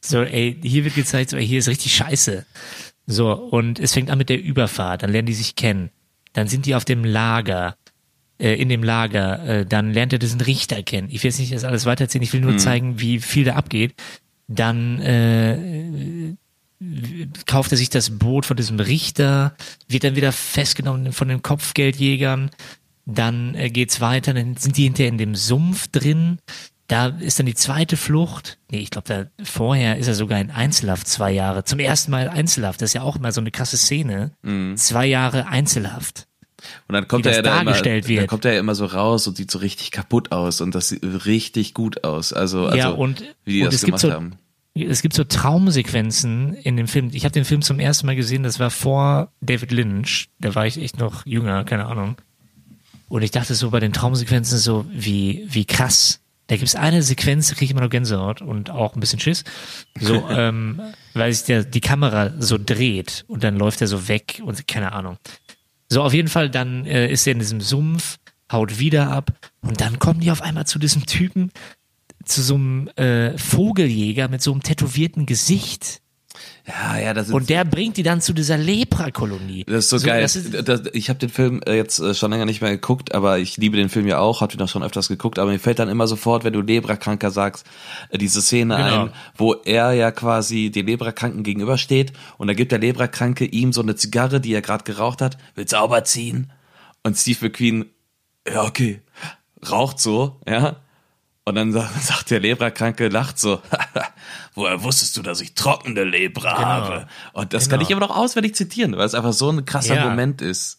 So, 0.00 0.22
ey, 0.22 0.58
hier 0.62 0.84
wird 0.84 0.94
gezeigt, 0.94 1.30
so, 1.30 1.36
ey, 1.36 1.46
hier 1.46 1.58
ist 1.58 1.68
richtig 1.68 1.94
scheiße. 1.94 2.44
So, 3.06 3.32
und 3.32 3.78
es 3.78 3.94
fängt 3.94 4.10
an 4.10 4.18
mit 4.18 4.28
der 4.28 4.42
Überfahrt, 4.42 5.02
dann 5.02 5.12
lernen 5.12 5.26
die 5.26 5.34
sich 5.34 5.56
kennen. 5.56 5.90
Dann 6.32 6.48
sind 6.48 6.66
die 6.66 6.74
auf 6.74 6.84
dem 6.84 7.04
Lager, 7.04 7.76
äh, 8.38 8.54
in 8.54 8.68
dem 8.68 8.82
Lager, 8.82 9.46
äh, 9.46 9.66
dann 9.66 9.92
lernt 9.92 10.12
er 10.12 10.18
diesen 10.18 10.40
Richter 10.40 10.82
kennen. 10.82 11.08
Ich 11.10 11.22
will 11.22 11.30
jetzt 11.30 11.38
nicht 11.38 11.52
das 11.52 11.64
alles 11.64 11.86
weitererzählen, 11.86 12.22
ich 12.22 12.32
will 12.32 12.40
nur 12.40 12.58
zeigen, 12.58 13.00
wie 13.00 13.20
viel 13.20 13.44
da 13.44 13.54
abgeht. 13.54 13.94
Dann 14.48 15.00
äh, 15.00 16.34
kauft 17.46 17.72
er 17.72 17.78
sich 17.78 17.90
das 17.90 18.18
Boot 18.18 18.46
von 18.46 18.56
diesem 18.56 18.80
Richter, 18.80 19.56
wird 19.88 20.04
dann 20.04 20.16
wieder 20.16 20.32
festgenommen 20.32 21.12
von 21.12 21.28
den 21.28 21.42
Kopfgeldjägern. 21.42 22.50
Dann 23.06 23.54
äh, 23.54 23.70
geht's 23.70 24.00
weiter, 24.00 24.34
dann 24.34 24.56
sind 24.56 24.76
die 24.76 24.84
hinterher 24.84 25.10
in 25.10 25.18
dem 25.18 25.34
Sumpf 25.34 25.88
drin. 25.88 26.38
Da 26.86 27.08
ist 27.08 27.38
dann 27.38 27.46
die 27.46 27.54
zweite 27.54 27.96
Flucht. 27.96 28.58
Nee, 28.70 28.80
ich 28.80 28.90
glaube, 28.90 29.08
da 29.08 29.44
vorher 29.44 29.96
ist 29.96 30.06
er 30.06 30.14
sogar 30.14 30.40
in 30.40 30.50
Einzelhaft 30.50 31.08
zwei 31.08 31.32
Jahre. 31.32 31.64
Zum 31.64 31.78
ersten 31.78 32.10
Mal 32.10 32.28
Einzelhaft. 32.28 32.82
Das 32.82 32.90
ist 32.90 32.94
ja 32.94 33.02
auch 33.02 33.16
immer 33.16 33.32
so 33.32 33.40
eine 33.40 33.50
krasse 33.50 33.78
Szene. 33.78 34.32
Zwei 34.76 35.06
Jahre 35.06 35.46
Einzelhaft. 35.46 36.26
Und 36.88 36.94
dann 36.94 37.08
kommt 37.08 37.26
er 37.26 37.36
ja 37.36 37.42
da 37.42 37.60
immer, 37.60 37.64
dargestellt 37.64 38.08
wird. 38.08 38.22
dann 38.22 38.26
kommt 38.26 38.44
er 38.44 38.54
ja 38.54 38.60
immer 38.60 38.74
so 38.74 38.86
raus 38.86 39.26
und 39.26 39.36
sieht 39.36 39.50
so 39.50 39.58
richtig 39.58 39.90
kaputt 39.90 40.32
aus 40.32 40.60
und 40.60 40.74
das 40.74 40.88
sieht 40.88 41.02
richtig 41.26 41.74
gut 41.74 42.04
aus. 42.04 42.32
Also, 42.32 42.66
also 42.66 42.76
ja, 42.76 42.88
und, 42.88 43.22
wie 43.44 43.54
die 43.54 43.62
und 43.62 43.66
das 43.66 43.76
es 43.76 43.80
gibt 43.84 43.98
gemacht 43.98 44.00
so, 44.00 44.12
haben. 44.12 44.38
Es 44.74 45.02
gibt 45.02 45.14
so 45.14 45.22
Traumsequenzen 45.24 46.54
in 46.54 46.76
dem 46.76 46.88
Film. 46.88 47.10
Ich 47.12 47.24
habe 47.24 47.32
den 47.32 47.44
Film 47.44 47.62
zum 47.62 47.78
ersten 47.78 48.06
Mal 48.06 48.16
gesehen, 48.16 48.42
das 48.42 48.58
war 48.58 48.70
vor 48.70 49.32
David 49.40 49.70
Lynch. 49.70 50.28
Da 50.40 50.54
war 50.54 50.66
ich 50.66 50.80
echt 50.80 50.98
noch 50.98 51.24
jünger, 51.24 51.64
keine 51.64 51.86
Ahnung. 51.86 52.16
Und 53.08 53.22
ich 53.22 53.30
dachte 53.30 53.54
so 53.54 53.70
bei 53.70 53.78
den 53.78 53.92
Traumsequenzen 53.92 54.58
so, 54.58 54.84
wie, 54.90 55.46
wie 55.48 55.64
krass. 55.64 56.20
Da 56.48 56.56
gibt's 56.56 56.74
eine 56.74 57.02
Sequenz, 57.02 57.48
da 57.48 57.54
kriege 57.54 57.66
ich 57.66 57.70
immer 57.70 57.80
noch 57.80 57.90
Gänsehaut 57.90 58.42
und 58.42 58.68
auch 58.70 58.94
ein 58.94 59.00
bisschen 59.00 59.20
Schiss. 59.20 59.44
So, 59.98 60.28
ähm, 60.30 60.80
weil 61.14 61.32
sich 61.32 61.44
der, 61.44 61.64
die 61.64 61.80
Kamera 61.80 62.32
so 62.38 62.58
dreht 62.58 63.24
und 63.28 63.44
dann 63.44 63.56
läuft 63.56 63.80
er 63.80 63.86
so 63.86 64.08
weg 64.08 64.42
und 64.44 64.66
keine 64.66 64.92
Ahnung. 64.92 65.16
So, 65.88 66.02
auf 66.02 66.12
jeden 66.12 66.28
Fall, 66.28 66.50
dann 66.50 66.84
äh, 66.86 67.08
ist 67.10 67.26
er 67.26 67.34
in 67.34 67.38
diesem 67.38 67.60
Sumpf, 67.60 68.18
haut 68.50 68.78
wieder 68.78 69.10
ab 69.10 69.32
und 69.60 69.80
dann 69.80 69.98
kommen 69.98 70.20
die 70.20 70.30
auf 70.30 70.42
einmal 70.42 70.66
zu 70.66 70.78
diesem 70.78 71.06
Typen, 71.06 71.50
zu 72.24 72.42
so 72.42 72.54
einem 72.54 72.88
äh, 72.96 73.36
Vogeljäger 73.38 74.28
mit 74.28 74.42
so 74.42 74.52
einem 74.52 74.62
tätowierten 74.62 75.26
Gesicht. 75.26 76.00
Ja, 76.66 76.98
ja, 76.98 77.14
das 77.14 77.28
ist, 77.28 77.32
Und 77.34 77.48
der 77.48 77.64
bringt 77.64 77.96
die 77.96 78.02
dann 78.02 78.20
zu 78.20 78.32
dieser 78.32 78.56
Lepra-Kolonie. 78.58 79.64
das 79.68 79.84
ist 79.84 79.90
so, 79.90 80.04
geil. 80.04 80.20
das 80.22 80.34
ist- 80.34 80.66
das, 80.68 80.82
ich 80.92 81.08
habe 81.08 81.18
den 81.18 81.28
Film 81.28 81.60
äh, 81.66 81.76
jetzt 81.76 82.00
äh, 82.00 82.12
schon 82.14 82.30
länger 82.32 82.44
nicht 82.46 82.60
mehr 82.60 82.70
geguckt, 82.72 83.14
aber 83.14 83.38
ich 83.38 83.56
liebe 83.56 83.76
den 83.76 83.88
Film 83.88 84.06
ja 84.08 84.18
auch, 84.18 84.40
hab 84.40 84.52
ihn 84.54 84.60
auch 84.60 84.68
schon 84.68 84.82
öfters 84.82 85.06
geguckt, 85.08 85.38
aber 85.38 85.50
mir 85.52 85.60
fällt 85.60 85.78
dann 85.78 85.88
immer 85.88 86.06
sofort, 86.08 86.42
wenn 86.42 86.52
du 86.52 86.60
Lebrakranker 86.60 87.30
sagst, 87.30 87.66
äh, 88.10 88.18
diese 88.18 88.42
Szene 88.42 88.76
Genau. 88.76 89.04
ein, 89.04 89.10
wo 89.36 89.52
er 89.54 89.92
ja 89.92 90.10
quasi 90.10 90.70
den 90.70 90.86
Lebrakranken 90.86 91.42
gegenübersteht 91.44 92.12
und 92.38 92.48
da 92.48 92.54
gibt 92.54 92.72
der 92.72 92.78
Lebrakranke 92.80 93.44
ihm 93.44 93.72
so 93.72 93.82
eine 93.82 93.94
Zigarre, 93.94 94.40
die 94.40 94.54
er 94.54 94.62
gerade 94.62 94.84
geraucht 94.84 95.20
hat, 95.22 95.38
will 95.54 95.68
sauber 95.68 96.02
ziehen 96.04 96.50
und 97.04 97.16
Steve 97.16 97.38
McQueen, 97.46 97.84
ja 98.52 98.64
okay, 98.64 99.02
raucht 99.70 100.00
so, 100.00 100.40
ja, 100.48 100.76
und 101.44 101.54
dann 101.54 101.72
sagt, 102.00 102.30
der 102.30 102.40
Lebrakranke, 102.40 103.08
lacht 103.08 103.38
so, 103.38 103.60
woher 104.54 104.82
wusstest 104.82 105.16
du, 105.16 105.22
dass 105.22 105.40
ich 105.40 105.54
trockene 105.54 106.04
Lebra 106.04 106.54
Genau. 106.56 106.66
habe? 106.66 107.06
Und 107.32 107.52
das 107.52 107.64
Genau. 107.64 107.76
kann 107.76 107.82
ich 107.84 107.90
immer 107.90 108.00
noch 108.00 108.16
auswendig 108.16 108.54
zitieren, 108.54 108.96
weil 108.96 109.06
es 109.06 109.14
einfach 109.14 109.32
so 109.32 109.50
ein 109.50 109.64
krasser 109.64 109.96
Ja. 109.96 110.08
Moment 110.08 110.40
ist. 110.42 110.78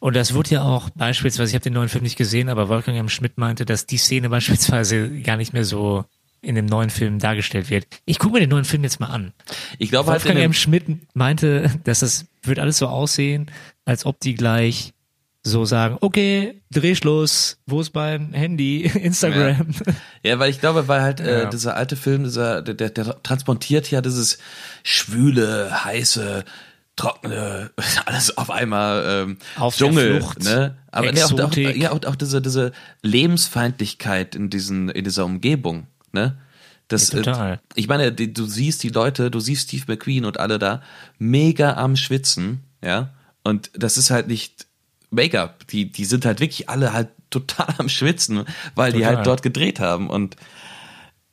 Und 0.00 0.14
das 0.14 0.34
wurde 0.34 0.50
ja 0.50 0.62
auch 0.62 0.90
beispielsweise, 0.90 1.50
ich 1.50 1.54
habe 1.54 1.62
den 1.64 1.72
neuen 1.72 1.88
Film 1.88 2.04
nicht 2.04 2.16
gesehen, 2.18 2.48
aber 2.48 2.68
Wolfgang 2.68 2.98
M. 2.98 3.08
Schmidt 3.08 3.38
meinte, 3.38 3.64
dass 3.64 3.86
die 3.86 3.96
Szene 3.96 4.28
beispielsweise 4.28 5.20
gar 5.22 5.36
nicht 5.36 5.52
mehr 5.52 5.64
so 5.64 6.04
in 6.42 6.54
dem 6.54 6.66
neuen 6.66 6.90
Film 6.90 7.18
dargestellt 7.18 7.70
wird. 7.70 7.86
Ich 8.04 8.18
gucke 8.18 8.34
mir 8.34 8.40
den 8.40 8.50
neuen 8.50 8.66
Film 8.66 8.84
jetzt 8.84 9.00
mal 9.00 9.06
an. 9.08 9.32
Ich 9.78 9.88
glaube 9.90 10.10
halt, 10.10 10.20
Wolfgang 10.22 10.36
M. 10.44 10.50
dem, 10.50 10.52
Schmidt 10.52 10.84
meinte, 11.14 11.70
dass 11.84 12.00
das 12.00 12.26
wird 12.42 12.58
alles 12.58 12.78
so 12.78 12.86
aussehen, 12.88 13.50
als 13.84 14.04
ob 14.06 14.20
die 14.20 14.34
gleich 14.34 14.92
so 15.48 15.64
sagen, 15.64 15.96
okay, 16.00 16.60
Drehschluss, 16.72 17.58
wo 17.66 17.80
ist 17.80 17.94
mein 17.94 18.32
Handy, 18.32 18.82
Instagram. 19.02 19.68
ja, 20.24 20.38
weil 20.40 20.50
ich 20.50 20.58
glaube, 20.60 20.88
weil 20.88 21.02
halt 21.02 21.20
äh, 21.20 21.42
Ja. 21.42 21.48
dieser 21.50 21.76
alte 21.76 21.94
Film, 21.96 22.24
dieser, 22.24 22.62
der, 22.62 22.74
der, 22.74 22.90
der 22.90 23.22
transportiert 23.22 23.90
ja 23.90 24.00
dieses 24.00 24.38
schwüle, 24.82 25.84
heiße, 25.84 26.44
trockene, 26.96 27.70
alles 28.06 28.36
auf 28.36 28.50
einmal 28.50 29.04
ähm, 29.06 29.38
Auf 29.56 29.76
Dschungel, 29.76 30.20
ne? 30.42 30.76
Aber 30.90 31.12
ne, 31.12 31.24
auch, 31.24 31.32
auch, 31.38 31.54
ja, 31.56 31.92
und 31.92 32.06
auch 32.06 32.16
diese, 32.16 32.42
diese 32.42 32.72
Lebensfeindlichkeit 33.02 34.34
in 34.34 34.50
diesen, 34.50 34.88
in 34.88 35.04
dieser 35.04 35.24
Umgebung, 35.24 35.86
ne? 36.12 36.38
Das, 36.88 37.12
Ja, 37.12 37.22
total. 37.22 37.52
Äh, 37.54 37.58
ich 37.74 37.88
meine, 37.88 38.12
du 38.12 38.46
siehst 38.46 38.82
die 38.82 38.88
Leute, 38.90 39.30
du 39.30 39.40
siehst 39.40 39.68
Steve 39.68 39.84
McQueen 39.88 40.24
und 40.24 40.38
alle 40.40 40.58
da 40.58 40.82
mega 41.18 41.74
am 41.74 41.96
Schwitzen, 41.96 42.62
ja? 42.82 43.12
Und 43.42 43.70
das 43.74 43.96
ist 43.96 44.10
halt 44.10 44.26
nicht 44.28 44.65
Make-up. 45.10 45.66
Die, 45.68 45.90
die 45.90 46.04
sind 46.04 46.24
halt 46.24 46.40
wirklich 46.40 46.68
alle 46.68 46.92
halt 46.92 47.08
total 47.30 47.74
am 47.78 47.88
Schwitzen, 47.88 48.44
weil 48.74 48.92
die 48.92 49.00
Total. 49.00 49.16
halt 49.16 49.26
dort 49.26 49.42
gedreht 49.42 49.80
haben. 49.80 50.08
Und 50.10 50.36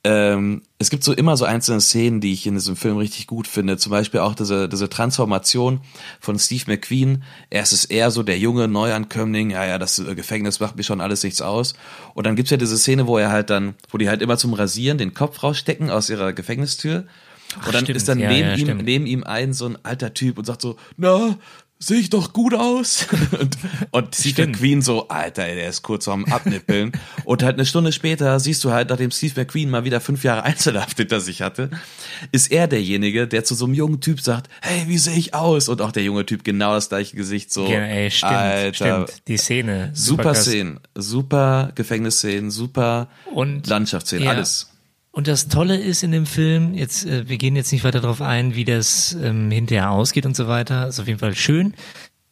ähm, 0.06 0.60
es 0.78 0.90
gibt 0.90 1.02
so 1.02 1.14
immer 1.14 1.34
so 1.38 1.46
einzelne 1.46 1.80
Szenen, 1.80 2.20
die 2.20 2.34
ich 2.34 2.46
in 2.46 2.54
diesem 2.54 2.76
Film 2.76 2.98
richtig 2.98 3.26
gut 3.26 3.46
finde. 3.46 3.78
Zum 3.78 3.90
Beispiel 3.90 4.20
auch 4.20 4.34
diese, 4.34 4.68
diese 4.68 4.90
Transformation 4.90 5.80
von 6.20 6.38
Steve 6.38 6.64
McQueen. 6.66 7.22
Erst 7.48 7.72
ist 7.72 7.86
er 7.86 8.10
so 8.10 8.22
der 8.22 8.38
junge 8.38 8.68
Neuankömmling, 8.68 9.50
ja, 9.50 9.64
ja, 9.64 9.78
das 9.78 9.98
äh, 9.98 10.14
Gefängnis 10.14 10.60
macht 10.60 10.76
mir 10.76 10.82
schon 10.82 11.00
alles 11.00 11.22
nichts 11.24 11.40
aus. 11.40 11.72
Und 12.12 12.26
dann 12.26 12.36
gibt's 12.36 12.50
ja 12.50 12.58
diese 12.58 12.76
Szene, 12.76 13.06
wo 13.06 13.16
er 13.16 13.30
halt 13.30 13.48
dann, 13.48 13.76
wo 13.88 13.96
die 13.96 14.10
halt 14.10 14.20
immer 14.20 14.36
zum 14.36 14.52
Rasieren 14.52 14.98
den 14.98 15.14
Kopf 15.14 15.42
rausstecken 15.42 15.90
aus 15.90 16.10
ihrer 16.10 16.34
Gefängnistür. 16.34 17.06
Und 17.64 17.74
dann 17.74 17.84
stimmt. 17.84 17.96
ist 17.96 18.08
dann 18.08 18.18
Ja, 18.18 18.28
neben 18.28 18.48
ja, 18.48 18.54
ihm, 18.56 18.60
stimmt. 18.60 18.84
neben 18.84 19.06
ihm 19.06 19.24
ein 19.24 19.54
so 19.54 19.66
ein 19.66 19.78
alter 19.84 20.12
Typ 20.12 20.36
und 20.36 20.44
sagt 20.44 20.60
so, 20.60 20.76
na, 20.98 21.38
sehe 21.86 21.98
ich 21.98 22.10
doch 22.10 22.32
gut 22.32 22.54
aus. 22.54 23.06
und, 23.40 23.56
und 23.90 24.14
Steve 24.14 24.32
Stimmt. 24.32 24.52
McQueen 24.52 24.82
so, 24.82 25.08
Alter, 25.08 25.44
der 25.44 25.68
ist 25.68 25.82
kurz 25.82 26.04
vorm 26.04 26.24
Abnippeln. 26.26 26.92
und 27.24 27.42
halt 27.42 27.54
eine 27.54 27.66
Stunde 27.66 27.92
später 27.92 28.38
siehst 28.40 28.64
du 28.64 28.72
halt, 28.72 28.90
nachdem 28.90 29.10
Steve 29.10 29.34
McQueen 29.36 29.70
mal 29.70 29.84
wieder 29.84 30.00
fünf 30.00 30.24
Jahre 30.24 30.42
Einzelhaft 30.44 30.96
hinter 30.96 31.20
sich 31.20 31.42
hatte, 31.42 31.70
ist 32.32 32.50
er 32.50 32.66
derjenige, 32.68 33.26
der 33.26 33.44
zu 33.44 33.54
so 33.54 33.66
einem 33.66 33.74
jungen 33.74 34.00
Typ 34.00 34.20
sagt, 34.20 34.48
hey, 34.62 34.84
wie 34.86 34.98
sehe 34.98 35.16
ich 35.16 35.34
aus? 35.34 35.68
Und 35.68 35.82
auch 35.82 35.92
der 35.92 36.02
junge 36.02 36.26
Typ 36.26 36.44
genau 36.44 36.74
das 36.74 36.88
gleiche 36.88 37.16
Gesicht 37.16 37.52
so. 37.52 37.66
Ja, 37.66 37.80
ey, 37.80 38.10
stimmt, 38.10 38.32
Alter, 38.32 38.74
stimmt. 38.74 39.22
Die 39.28 39.36
Szene. 39.36 39.90
Super 39.94 40.22
krass. 40.22 40.44
Szenen, 40.44 40.80
super 40.94 41.72
Gefängnisszenen, 41.74 42.50
super 42.50 43.08
Und 43.32 43.66
Landschaftsszenen, 43.66 44.24
ja. 44.24 44.30
alles. 44.30 44.73
Und 45.14 45.28
das 45.28 45.46
Tolle 45.46 45.76
ist 45.76 46.02
in 46.02 46.10
dem 46.10 46.26
Film, 46.26 46.74
jetzt, 46.74 47.06
äh, 47.06 47.28
wir 47.28 47.38
gehen 47.38 47.54
jetzt 47.54 47.70
nicht 47.70 47.84
weiter 47.84 48.00
darauf 48.00 48.20
ein, 48.20 48.56
wie 48.56 48.64
das 48.64 49.12
ähm, 49.12 49.48
hinterher 49.48 49.92
ausgeht 49.92 50.26
und 50.26 50.34
so 50.34 50.48
weiter. 50.48 50.88
Ist 50.88 50.98
auf 50.98 51.06
jeden 51.06 51.20
Fall 51.20 51.36
schön, 51.36 51.74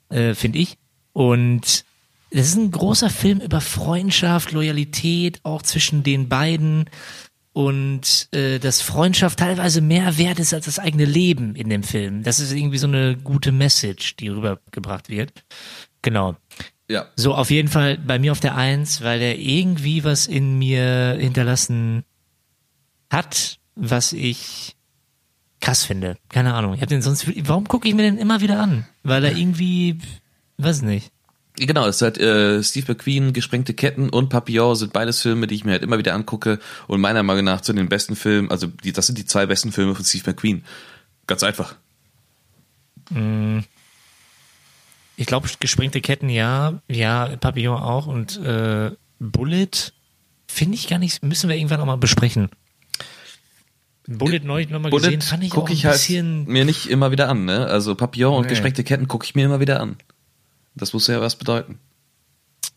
äh, 0.08 0.34
finde 0.34 0.58
ich. 0.58 0.78
Und 1.12 1.84
das 2.32 2.48
ist 2.48 2.56
ein 2.56 2.72
großer 2.72 3.08
Film 3.08 3.38
über 3.38 3.60
Freundschaft, 3.60 4.50
Loyalität, 4.50 5.38
auch 5.44 5.62
zwischen 5.62 6.02
den 6.02 6.28
beiden. 6.28 6.90
Und 7.52 8.28
äh, 8.32 8.58
dass 8.58 8.82
Freundschaft 8.82 9.38
teilweise 9.38 9.80
mehr 9.80 10.18
wert 10.18 10.40
ist 10.40 10.52
als 10.52 10.64
das 10.64 10.80
eigene 10.80 11.04
Leben 11.04 11.54
in 11.54 11.68
dem 11.68 11.84
Film. 11.84 12.24
Das 12.24 12.40
ist 12.40 12.50
irgendwie 12.50 12.78
so 12.78 12.88
eine 12.88 13.16
gute 13.16 13.52
Message, 13.52 14.16
die 14.16 14.26
rübergebracht 14.26 15.08
wird. 15.08 15.44
Genau. 16.00 16.34
Ja. 16.88 17.06
So, 17.14 17.34
auf 17.34 17.52
jeden 17.52 17.68
Fall 17.68 17.96
bei 17.98 18.18
mir 18.18 18.32
auf 18.32 18.40
der 18.40 18.56
Eins, 18.56 19.02
weil 19.02 19.22
er 19.22 19.38
irgendwie 19.38 20.02
was 20.02 20.26
in 20.26 20.58
mir 20.58 21.16
hinterlassen 21.20 22.02
hat, 23.12 23.58
was 23.74 24.12
ich 24.12 24.76
krass 25.60 25.84
finde. 25.84 26.16
Keine 26.28 26.54
Ahnung. 26.54 26.74
Ich 26.74 26.82
hab 26.82 26.88
den 26.88 27.02
sonst, 27.02 27.26
warum 27.46 27.68
gucke 27.68 27.88
ich 27.88 27.94
mir 27.94 28.02
den 28.02 28.18
immer 28.18 28.40
wieder 28.40 28.60
an? 28.60 28.86
Weil 29.02 29.24
er 29.24 29.36
irgendwie, 29.36 29.98
weiß 30.58 30.82
nicht. 30.82 31.12
Genau, 31.56 31.86
es 31.86 31.96
ist 31.96 32.02
halt 32.02 32.18
äh, 32.18 32.62
Steve 32.62 32.92
McQueen, 32.92 33.32
Gesprengte 33.32 33.74
Ketten 33.74 34.08
und 34.08 34.30
Papillon 34.30 34.74
sind 34.74 34.92
beides 34.92 35.20
Filme, 35.20 35.46
die 35.46 35.54
ich 35.54 35.64
mir 35.64 35.72
halt 35.72 35.82
immer 35.82 35.98
wieder 35.98 36.14
angucke 36.14 36.58
und 36.88 37.00
meiner 37.00 37.22
Meinung 37.22 37.44
nach 37.44 37.60
zu 37.60 37.74
den 37.74 37.88
besten 37.88 38.16
Filmen, 38.16 38.50
also 38.50 38.66
die, 38.66 38.92
das 38.92 39.06
sind 39.06 39.18
die 39.18 39.26
zwei 39.26 39.44
besten 39.46 39.70
Filme 39.70 39.94
von 39.94 40.04
Steve 40.04 40.24
McQueen. 40.30 40.64
Ganz 41.26 41.42
einfach. 41.42 41.76
Ich 45.16 45.26
glaube, 45.26 45.48
gesprengte 45.60 46.00
Ketten 46.00 46.30
ja, 46.30 46.80
ja, 46.88 47.36
Papillon 47.36 47.78
auch 47.78 48.06
und 48.06 48.38
äh, 48.38 48.92
Bullet 49.18 49.92
finde 50.48 50.74
ich 50.74 50.88
gar 50.88 50.98
nicht, 50.98 51.22
müssen 51.22 51.50
wir 51.50 51.56
irgendwann 51.56 51.80
auch 51.80 51.86
mal 51.86 51.96
besprechen. 51.96 52.48
Bullet 54.06 54.40
neulich 54.40 54.68
nochmal 54.68 54.90
gesehen, 54.90 55.20
fand 55.20 55.44
ich 55.44 55.52
auch 55.52 55.56
gucke 55.56 55.70
ein 55.72 55.74
ich 55.74 55.84
halt 55.84 55.94
bisschen. 55.94 56.44
mir 56.46 56.64
nicht 56.64 56.88
immer 56.90 57.10
wieder 57.12 57.28
an, 57.28 57.44
ne? 57.44 57.66
Also 57.66 57.94
Papillon 57.94 58.34
und 58.34 58.50
Nee. 58.50 58.82
Ketten 58.82 59.06
gucke 59.06 59.24
ich 59.24 59.34
mir 59.34 59.44
immer 59.44 59.60
wieder 59.60 59.80
an. 59.80 59.96
Das 60.74 60.92
muss 60.92 61.06
ja 61.06 61.20
was 61.20 61.36
bedeuten. 61.36 61.78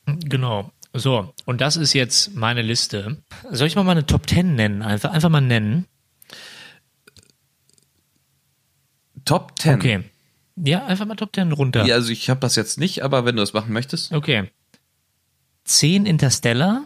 Genau. 0.06 0.72
So, 0.94 1.34
und 1.46 1.62
das 1.62 1.76
ist 1.78 1.94
jetzt 1.94 2.36
meine 2.36 2.62
Liste. 2.62 3.18
Soll 3.52 3.68
ich 3.68 3.76
mal 3.76 3.84
meine 3.84 4.06
Top 4.06 4.30
10 4.30 4.56
nennen? 4.56 4.82
Einfach, 4.82 5.12
einfach 5.12 5.30
mal 5.30 5.42
nennen. 5.42 5.88
Top 9.26 9.60
10. 9.60 9.76
Okay. 9.76 10.04
Ja, 10.56 10.86
einfach 10.86 11.06
mal 11.06 11.16
Top 11.16 11.36
10 11.36 11.52
runter. 11.52 11.86
Ja, 11.86 11.96
also 11.96 12.12
ich 12.12 12.30
habe 12.30 12.40
das 12.40 12.56
jetzt 12.56 12.78
nicht, 12.80 13.04
aber 13.04 13.26
wenn 13.26 13.36
du 13.36 13.42
das 13.42 13.54
machen 13.54 13.74
möchtest, 13.74 14.14
Okay. 14.14 14.50
10 15.66 16.06
Interstellar, 16.06 16.86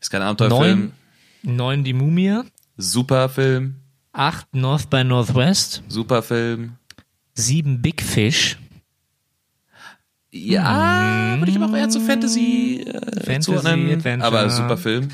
ist 0.00 0.10
kein 0.10 0.20
Abenteuerfilm, 0.22 0.92
9, 1.44 1.56
9 1.56 1.84
Die 1.84 1.92
Mumie, 1.92 2.40
super 2.78 3.28
Film, 3.28 3.76
8 4.12 4.54
North 4.54 4.88
by 4.88 5.04
Northwest, 5.04 5.82
super 5.88 6.22
Film. 6.22 6.76
7 7.34 7.82
Big 7.82 8.00
Fish, 8.02 8.56
Ja, 10.30 11.36
würde 11.38 11.50
ich 11.50 11.56
aber 11.56 11.66
auch 11.72 11.76
eher 11.76 11.88
zu 11.88 12.00
Fantasy, 12.00 12.82
äh, 12.86 12.92
Fantasy, 13.24 13.40
zuordnen, 13.40 13.90
Adventure. 13.92 14.24
aber 14.26 14.50
super 14.50 14.76
Film. 14.76 15.08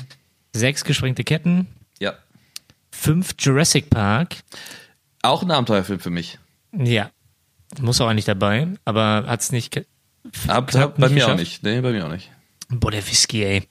6 0.53 0.83
Gesprengte 0.83 1.23
Ketten, 1.23 1.67
Ja, 1.99 2.13
5 2.91 3.35
Jurassic 3.39 3.89
Park. 3.89 4.37
auch 5.21 5.41
ein 5.43 5.51
Abenteuerfilm 5.51 5.99
für 5.99 6.09
mich. 6.09 6.37
Ja. 6.73 7.11
Muss 7.79 7.99
auch 8.01 8.07
eigentlich 8.07 8.25
dabei, 8.25 8.67
aber 8.85 9.25
hat's 9.27 9.51
nicht. 9.51 9.71
ge- 9.71 9.85
Hab, 10.47 10.71
bei 10.71 10.79
nicht 10.79 10.97
mir 10.97 11.07
auch 11.07 11.13
geschafft. 11.15 11.39
nicht. 11.39 11.63
Nee, 11.63 11.81
bei 11.81 11.91
mir 11.91 12.05
auch 12.05 12.11
nicht. 12.11 12.31
Boah, 12.69 12.91
der 12.91 13.05
Whisky, 13.05 13.43
ey. 13.43 13.67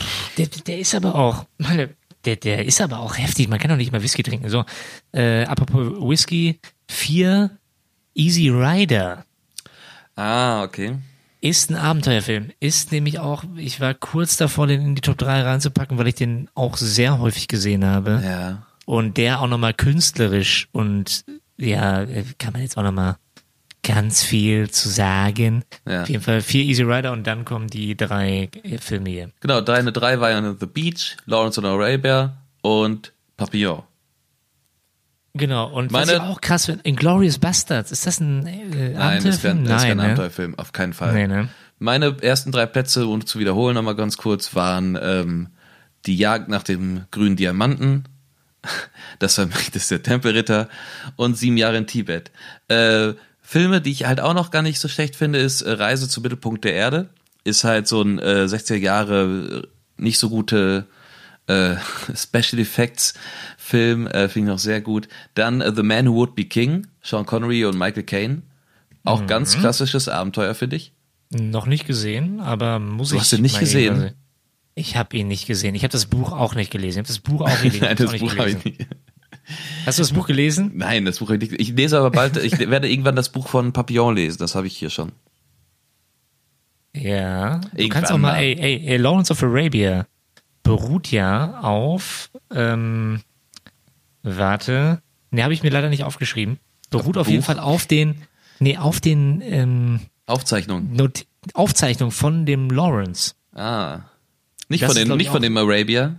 Pff, 0.00 0.34
Der, 0.36 0.46
der 0.46 0.78
ist 0.78 0.94
aber 0.94 1.14
auch, 1.14 1.46
meine, 1.58 1.90
der, 2.26 2.36
der 2.36 2.64
ist 2.66 2.80
aber 2.80 2.98
auch 2.98 3.16
heftig. 3.16 3.48
Man 3.48 3.58
kann 3.58 3.70
doch 3.70 3.76
nicht 3.76 3.92
mal 3.92 4.02
Whisky 4.02 4.22
trinken. 4.22 4.48
So, 4.48 4.64
äh, 5.12 5.44
apropos 5.44 5.92
Whisky, 6.00 6.60
4 6.88 7.50
Easy 8.14 8.48
Rider 8.48 9.24
Ah, 10.16 10.62
okay. 10.62 10.96
ist 11.40 11.70
ein 11.70 11.76
Abenteuerfilm. 11.76 12.50
Ist 12.60 12.92
nämlich 12.92 13.18
auch, 13.18 13.44
ich 13.56 13.80
war 13.80 13.94
kurz 13.94 14.36
davor, 14.36 14.66
den 14.66 14.80
in 14.82 14.94
die 14.94 15.02
Top 15.02 15.18
3 15.18 15.42
reinzupacken, 15.42 15.98
weil 15.98 16.08
ich 16.08 16.14
den 16.14 16.48
auch 16.54 16.76
sehr 16.76 17.18
häufig 17.18 17.48
gesehen 17.48 17.84
habe. 17.84 18.22
Ja. 18.24 18.66
Und 18.86 19.16
der 19.16 19.40
auch 19.40 19.48
nochmal 19.48 19.74
künstlerisch 19.74 20.68
und 20.72 21.24
ja, 21.58 22.06
kann 22.38 22.52
man 22.52 22.62
jetzt 22.62 22.76
auch 22.76 22.82
nochmal 22.82 23.16
ganz 23.86 24.22
viel 24.22 24.70
zu 24.70 24.88
sagen. 24.88 25.64
Ja. 25.86 26.02
Auf 26.02 26.08
jeden 26.08 26.22
Fall 26.22 26.40
vier 26.42 26.64
Easy 26.64 26.82
Rider 26.82 27.12
und 27.12 27.26
dann 27.26 27.44
kommen 27.44 27.68
die 27.68 27.96
drei 27.96 28.50
Filme 28.80 29.10
hier. 29.10 29.30
Genau, 29.40 29.60
deine 29.60 29.92
drei 29.92 30.20
waren 30.20 30.44
ja 30.44 30.54
The 30.58 30.66
Beach, 30.66 31.16
Lawrence 31.26 31.60
on 31.60 31.66
Arabia 31.66 32.36
und 32.62 33.12
Papillon. 33.36 33.82
Genau, 35.34 35.70
und 35.70 35.92
Meine- 35.92 36.06
was 36.06 36.14
ich 36.14 36.20
auch 36.20 36.40
krass 36.40 36.66
finde, 36.66 36.80
Inglourious 36.84 37.38
Bastards, 37.38 37.92
ist 37.92 38.06
das 38.06 38.20
ein 38.20 38.46
äh, 38.46 38.90
Nein, 38.94 39.22
das 39.22 39.42
wäre 39.42 39.54
das 39.56 39.82
wär 39.82 39.90
ein 39.90 39.96
ne? 39.98 40.02
Abenteuerfilm, 40.04 40.58
auf 40.58 40.72
keinen 40.72 40.92
Fall. 40.94 41.12
Nee, 41.12 41.26
ne? 41.26 41.48
Meine 41.78 42.16
ersten 42.22 42.52
drei 42.52 42.64
Plätze, 42.64 43.06
um 43.06 43.24
zu 43.26 43.38
wiederholen 43.38 43.74
nochmal 43.74 43.96
ganz 43.96 44.16
kurz, 44.16 44.54
waren 44.54 44.98
ähm, 45.00 45.48
Die 46.06 46.16
Jagd 46.16 46.48
nach 46.48 46.62
dem 46.62 47.04
grünen 47.10 47.36
Diamanten, 47.36 48.04
Das 49.18 49.34
Vermächtnis 49.34 49.82
ist 49.84 49.90
der 49.90 50.02
Tempelritter 50.02 50.68
und 51.16 51.36
Sieben 51.36 51.58
Jahre 51.58 51.76
in 51.76 51.86
Tibet. 51.86 52.30
Äh, 52.68 53.12
Filme, 53.48 53.80
die 53.80 53.92
ich 53.92 54.04
halt 54.06 54.20
auch 54.20 54.34
noch 54.34 54.50
gar 54.50 54.62
nicht 54.62 54.80
so 54.80 54.88
schlecht 54.88 55.14
finde, 55.14 55.38
ist 55.38 55.62
äh, 55.62 55.70
Reise 55.70 56.08
zum 56.08 56.22
Mittelpunkt 56.24 56.64
der 56.64 56.74
Erde. 56.74 57.08
Ist 57.44 57.62
halt 57.62 57.86
so 57.86 58.02
ein 58.02 58.18
äh, 58.18 58.44
60er 58.46 58.74
Jahre 58.76 59.62
äh, 59.64 60.02
nicht 60.02 60.18
so 60.18 60.28
gute 60.28 60.86
äh, 61.46 61.76
Special 62.14 62.60
Effects 62.60 63.14
Film, 63.56 64.06
äh, 64.08 64.28
finde 64.28 64.48
ich 64.50 64.52
noch 64.54 64.58
sehr 64.58 64.80
gut. 64.80 65.06
Dann 65.34 65.60
äh, 65.60 65.72
The 65.74 65.82
Man 65.84 66.08
Who 66.08 66.14
Would 66.14 66.34
Be 66.34 66.44
King, 66.44 66.88
Sean 67.02 67.24
Connery 67.24 67.64
und 67.64 67.78
Michael 67.78 68.02
Caine. 68.02 68.42
Auch 69.04 69.20
Mhm. 69.22 69.26
ganz 69.28 69.56
klassisches 69.56 70.08
Abenteuer, 70.08 70.54
finde 70.56 70.74
ich. 70.76 70.92
Noch 71.30 71.66
nicht 71.66 71.86
gesehen, 71.86 72.40
aber 72.40 72.78
muss 72.80 73.10
Du 73.10 73.14
ich. 73.14 73.20
hast 73.20 73.32
ihn 73.32 73.42
nicht 73.42 73.58
gesehen? 73.60 73.96
sehen. 74.00 74.12
Ich 74.74 74.96
habe 74.96 75.16
ihn 75.16 75.28
nicht 75.28 75.46
gesehen. 75.46 75.74
Ich 75.76 75.82
habe 75.84 75.92
das 75.92 76.06
Buch 76.06 76.32
auch 76.32 76.54
nicht 76.56 76.70
gelesen. 76.70 76.98
Ich 76.98 76.98
habe 76.98 77.08
das 77.08 77.18
Buch 77.20 77.40
auch 77.42 77.58
gelesen. 77.62 77.80
Nein, 77.82 77.96
das 77.96 78.06
Buch 78.06 78.12
nicht 78.12 78.38
habe 78.38 78.50
gelesen. 78.50 78.60
ich 78.64 78.78
nicht. 78.78 78.90
Hast 79.84 79.98
du 79.98 80.02
das 80.02 80.12
Buch 80.12 80.26
gelesen? 80.26 80.72
Nein, 80.74 81.04
das 81.04 81.18
Buch 81.18 81.30
habe 81.30 81.42
ich 81.42 81.50
nicht. 81.50 81.60
Ich 81.60 81.76
lese 81.76 81.98
aber 81.98 82.10
bald, 82.10 82.36
ich 82.36 82.58
werde 82.70 82.90
irgendwann 82.90 83.16
das 83.16 83.28
Buch 83.30 83.48
von 83.48 83.72
Papillon 83.72 84.16
lesen, 84.16 84.38
das 84.38 84.54
habe 84.54 84.66
ich 84.66 84.76
hier 84.76 84.90
schon. 84.90 85.12
Ja. 86.94 87.58
Du 87.58 87.68
Irgendwann 87.78 87.90
kannst 87.90 88.12
auch 88.12 88.18
mal, 88.18 88.36
ey, 88.36 88.56
ey, 88.58 88.82
ey, 88.86 88.96
Lawrence 88.96 89.30
of 89.30 89.42
Arabia 89.42 90.06
beruht 90.62 91.12
ja 91.12 91.60
auf, 91.60 92.30
ähm, 92.52 93.20
warte, 94.22 95.00
ne, 95.30 95.44
habe 95.44 95.54
ich 95.54 95.62
mir 95.62 95.70
leider 95.70 95.88
nicht 95.88 96.02
aufgeschrieben. 96.04 96.58
Beruht 96.90 97.16
auf 97.16 97.28
jeden 97.28 97.40
Buch? 97.40 97.46
Fall 97.46 97.60
auf 97.60 97.86
den, 97.86 98.22
nee, 98.58 98.76
auf 98.76 99.00
den 99.00 99.42
ähm, 99.42 100.00
Aufzeichnung. 100.26 100.92
Not 100.92 101.26
Aufzeichnung 101.54 102.10
von 102.10 102.46
dem 102.46 102.70
Lawrence. 102.70 103.34
Ah. 103.54 104.00
Nicht 104.68 104.82
Das 104.82 104.92
von 104.92 105.08
dem, 105.08 105.16
nicht 105.16 105.30
von 105.30 105.42
dem 105.42 105.56
Arabia. 105.56 106.16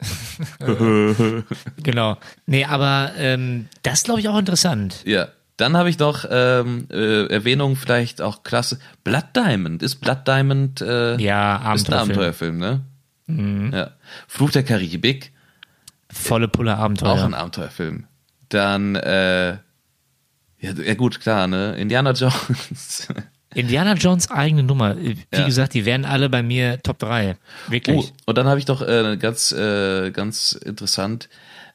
Genau. 1.82 2.16
Nee, 2.46 2.64
aber 2.64 3.12
ähm, 3.16 3.68
das 3.82 4.04
glaube 4.04 4.20
ich 4.20 4.28
auch 4.28 4.38
interessant. 4.38 5.02
Ja. 5.04 5.28
Dann 5.56 5.76
habe 5.76 5.90
ich 5.90 5.98
noch 5.98 6.24
ähm, 6.30 6.86
äh, 6.90 7.26
Erwähnung 7.26 7.74
vielleicht 7.74 8.22
auch 8.22 8.44
klasse. 8.44 8.78
Blood 9.02 9.24
Diamond. 9.34 9.82
Ist 9.82 9.96
Blood 9.96 10.26
Diamond 10.28 10.80
äh, 10.80 11.16
Ja, 11.20 11.74
ist 11.74 11.88
ein 11.90 11.94
Abenteuerfilm. 11.94 12.62
Abenteuerfilm, 12.62 13.68
ne? 13.70 13.72
Ja. 13.76 13.90
Fluch 14.28 14.52
der 14.52 14.62
Karibik, 14.62 15.32
Volle 16.10 16.48
Pulle 16.48 16.76
Abenteuer. 16.76 17.10
auch 17.10 17.22
ein 17.24 17.34
Abenteuerfilm. 17.34 18.06
Dann, 18.48 18.94
äh, 18.94 19.50
ja, 19.50 19.58
ja 20.60 20.94
gut, 20.94 21.20
klar, 21.20 21.46
ne? 21.48 21.76
Indiana 21.76 22.12
Jones. 22.12 23.08
Indiana 23.54 23.94
Jones 23.94 24.30
eigene 24.30 24.62
Nummer. 24.62 24.96
Wie 24.98 25.16
Ja. 25.32 25.46
gesagt, 25.46 25.74
die 25.74 25.84
wären 25.84 26.04
alle 26.04 26.28
bei 26.28 26.42
mir 26.42 26.82
Top 26.82 26.98
3. 26.98 27.36
Wirklich. 27.68 27.96
Oh, 27.96 28.04
und 28.26 28.38
dann 28.38 28.46
habe 28.46 28.58
ich 28.58 28.66
doch 28.66 28.82
äh, 28.82 29.16
ganz, 29.18 29.52
äh, 29.52 30.10
ganz 30.10 30.52
interessant. 30.52 31.28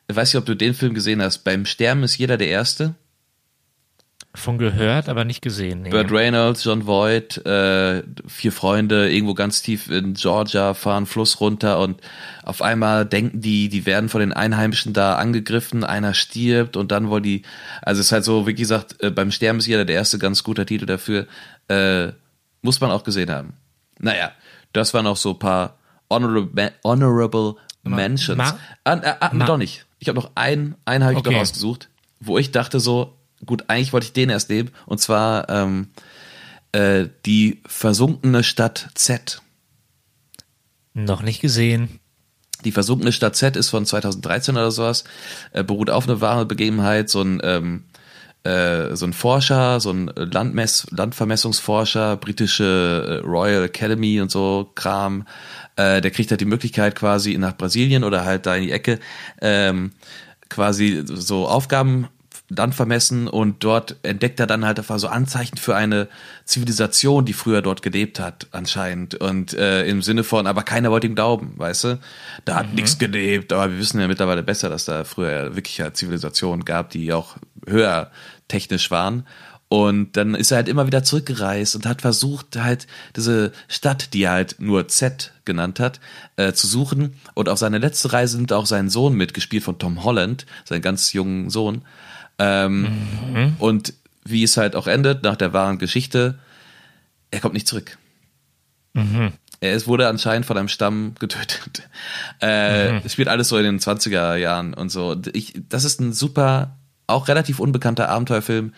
Ich 0.08 0.16
weiß 0.16 0.34
nicht, 0.34 0.40
ob 0.40 0.46
du 0.46 0.56
den 0.56 0.74
Film 0.74 0.94
gesehen 0.94 1.22
hast. 1.22 1.40
Beim 1.40 1.66
Sterben 1.66 2.04
ist 2.04 2.18
jeder 2.18 2.38
der 2.38 2.50
Erste. 2.50 2.94
Von 4.36 4.58
gehört, 4.58 5.10
aber 5.10 5.26
nicht 5.26 5.44
gesehen. 5.44 5.84
Nee. 5.84 5.92
Burt 5.92 6.12
Reynolds, 6.12 6.64
John 6.64 6.88
Voight, 6.88 7.38
äh, 7.46 8.02
vier 8.28 8.52
Freunde, 8.52 9.12
irgendwo 9.12 9.36
ganz 9.36 9.62
tief 9.62 9.92
in 9.92 10.16
Georgia, 10.16 10.74
fahren 10.74 11.06
Fluss 11.06 11.40
runter 11.40 11.78
und 11.80 12.02
auf 12.42 12.64
einmal 12.64 13.06
denken 13.06 13.42
die, 13.42 13.70
die 13.70 13.86
werden 13.86 14.10
von 14.10 14.22
den 14.22 14.34
Einheimischen 14.34 14.92
da 14.92 15.18
angegriffen, 15.18 15.84
einer 15.84 16.16
stirbt 16.16 16.78
und 16.78 16.92
dann 16.92 17.10
wollen 17.10 17.22
die, 17.22 17.44
also 17.84 18.00
es 18.02 18.08
ist 18.08 18.12
halt 18.12 18.24
so, 18.24 18.48
wie 18.48 18.56
gesagt, 18.56 19.04
äh, 19.04 19.12
beim 19.12 19.30
Sterben 19.30 19.60
ist 19.60 19.68
jeder 19.68 19.86
der 19.86 19.98
erste, 19.98 20.18
ganz 20.18 20.44
guter 20.44 20.66
Titel 20.66 20.88
dafür, 20.88 21.28
äh, 21.74 22.14
muss 22.62 22.80
man 22.82 22.92
auch 22.92 23.04
gesehen 23.04 23.30
haben. 23.32 23.54
Naja, 24.00 24.32
das 24.74 24.94
waren 24.94 25.08
auch 25.08 25.18
so 25.18 25.32
ein 25.32 25.40
paar 25.40 25.78
honorable, 26.10 26.72
honorable 26.84 27.56
Mentions. 27.84 28.38
ma- 28.38 28.58
ah, 28.86 29.00
ah, 29.04 29.16
ah, 29.20 29.30
ma- 29.34 29.46
doch 29.46 29.58
nicht. 29.58 29.86
Ich 30.00 30.08
habe 30.10 30.20
noch 30.20 30.32
einen, 30.36 30.76
einen 30.86 31.04
habe 31.04 31.14
ich 31.14 31.20
Okay. 31.20 31.34
noch 31.34 31.42
ausgesucht, 31.42 31.90
wo 32.20 32.38
ich 32.38 32.52
dachte 32.52 32.80
so, 32.80 33.18
gut, 33.46 33.66
eigentlich 33.68 33.94
wollte 33.94 34.06
ich 34.08 34.14
den 34.14 34.30
erst 34.30 34.50
nehmen, 34.50 34.72
und 34.86 35.00
zwar 35.00 35.50
ähm, 35.50 35.90
äh, 36.72 37.08
die 37.26 37.62
versunkene 37.66 38.44
Stadt 38.44 38.90
Z. 38.96 39.42
Noch 40.94 41.22
nicht 41.22 41.42
gesehen. 41.42 42.00
Die 42.66 42.72
versunkene 42.72 43.12
Stadt 43.12 43.36
Z 43.36 43.56
ist 43.58 43.70
von 43.70 43.86
2013 43.86 44.56
oder 44.56 44.72
sowas, 44.72 45.04
äh, 45.52 45.64
beruht 45.64 45.90
auf 45.90 46.08
eine 46.08 46.22
wahre 46.22 46.46
Begebenheit, 46.46 47.10
so 47.10 47.22
ein 47.22 47.42
ähm, 47.44 47.84
äh, 48.44 48.96
so 48.96 49.06
ein 49.06 49.14
Forscher, 49.14 49.80
so 49.80 49.92
ein 49.92 50.12
Landmess 50.16 50.88
Landvermessungsforscher, 50.92 52.18
britische 52.18 53.22
äh, 53.24 53.28
Royal 53.28 53.64
Academy 53.64 54.20
und 54.22 54.32
so 54.32 54.72
Kram, 54.76 55.26
äh, 55.76 56.02
der 56.02 56.12
kriegt 56.12 56.30
halt 56.30 56.42
die 56.42 56.46
Möglichkeit 56.46 56.96
quasi 56.96 57.38
nach 57.38 57.56
Brasilien 57.56 58.04
oder 58.04 58.26
halt 58.26 58.46
da 58.46 58.56
in 58.56 58.64
die 58.64 58.72
Ecke 58.72 59.00
ähm, 59.42 59.92
quasi 60.50 61.04
so 61.06 61.48
Aufgaben 61.48 62.08
Land 62.56 62.76
vermessen 62.76 63.28
und 63.28 63.64
dort 63.64 63.98
entdeckt 64.04 64.40
er 64.40 64.48
dann 64.48 64.66
halt 64.66 64.80
einfach 64.80 65.00
so 65.00 65.08
Anzeichen 65.08 65.58
für 65.58 65.76
eine 65.76 66.08
Zivilisation, 66.46 67.26
die 67.26 67.34
früher 67.34 67.62
dort 67.62 67.82
gelebt 67.82 68.20
hat, 68.20 68.48
anscheinend. 68.52 69.16
Und 69.16 69.54
äh, 69.54 69.86
im 69.86 70.02
Sinne 70.02 70.24
von, 70.24 70.48
aber 70.48 70.64
keiner 70.64 70.92
wollte 70.92 71.08
ihm 71.08 71.16
glauben, 71.16 71.54
weißt 71.58 71.84
du? 71.84 72.00
Da 72.46 72.56
hat 72.56 72.70
mhm. 72.70 72.76
nichts 72.76 72.98
gelebt, 72.98 73.54
aber 73.54 73.72
wir 73.72 73.80
wissen 73.80 74.00
ja 74.00 74.08
mittlerweile 74.08 74.44
besser, 74.44 74.70
dass 74.70 74.86
da 74.86 75.04
früher 75.04 75.56
wirklich 75.56 75.78
ja 75.78 75.94
Zivilisationen 75.94 76.66
gab, 76.66 76.90
die 76.90 77.14
auch 77.14 77.38
höher 77.68 78.12
technisch 78.48 78.92
waren. 78.92 79.26
Und 79.74 80.18
dann 80.18 80.36
ist 80.36 80.52
er 80.52 80.58
halt 80.58 80.68
immer 80.68 80.86
wieder 80.86 81.04
zurückgereist 81.04 81.76
und 81.76 81.88
hat 81.88 82.02
versucht, 82.02 82.58
halt 82.58 82.86
diese 83.16 83.52
Stadt, 83.68 84.14
die 84.14 84.22
er 84.22 84.34
halt 84.34 84.58
nur 84.60 84.88
Z 84.88 85.34
genannt 85.46 85.80
hat, 85.80 86.00
äh, 86.36 86.54
zu 86.54 86.68
suchen. 86.68 87.16
Und 87.34 87.50
auf 87.50 87.58
seine 87.58 87.80
letzte 87.80 88.14
Reise 88.14 88.38
nimmt 88.38 88.54
auch 88.54 88.68
sein 88.68 88.92
Sohn 88.92 89.16
mitgespielt 89.16 89.64
von 89.64 89.80
Tom 89.80 90.04
Holland, 90.04 90.46
sein 90.64 90.84
ganz 90.84 91.12
jungen 91.14 91.50
Sohn. 91.50 91.82
Ähm, 92.40 92.82
mhm. 93.34 93.56
Und 93.60 93.94
wie 94.26 94.44
es 94.44 94.58
halt 94.58 94.76
auch 94.76 94.88
endet, 94.88 95.24
nach 95.24 95.36
der 95.36 95.54
wahren 95.54 95.78
Geschichte, 95.78 96.40
er 97.32 97.40
kommt 97.40 97.54
nicht 97.54 97.68
zurück. 97.68 97.98
Mhm. 98.94 99.34
Er 99.60 99.74
ist, 99.74 99.88
wurde 99.88 100.08
anscheinend 100.08 100.46
von 100.46 100.58
einem 100.58 100.68
Stamm 100.68 101.16
getötet. 101.20 101.90
Äh, 102.42 102.94
mhm. 102.94 103.10
Spielt 103.10 103.30
alles 103.30 103.48
so 103.48 103.58
in 103.58 103.64
den 103.64 103.80
20er 103.80 104.36
Jahren 104.36 104.74
und 104.74 104.90
so. 104.90 105.16
Ich, 105.32 105.54
das 105.70 105.86
ist 105.86 106.02
ein 106.02 106.12
super, 106.12 106.78
auch 107.08 107.28
relativ 107.28 107.60
unbekannter 107.60 108.10
Abenteuerfilm 108.10 108.74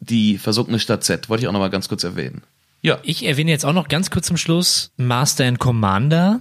die 0.00 0.38
versunkene 0.38 0.78
Stadt 0.78 1.04
Z. 1.04 1.28
Wollte 1.28 1.42
ich 1.42 1.48
auch 1.48 1.52
noch 1.52 1.60
mal 1.60 1.70
ganz 1.70 1.88
kurz 1.88 2.04
erwähnen. 2.04 2.42
Ja. 2.82 2.98
Ich 3.02 3.24
erwähne 3.24 3.50
jetzt 3.50 3.64
auch 3.64 3.72
noch 3.72 3.88
ganz 3.88 4.10
kurz 4.10 4.26
zum 4.26 4.36
Schluss 4.36 4.92
Master 4.96 5.46
and 5.46 5.58
Commander. 5.58 6.40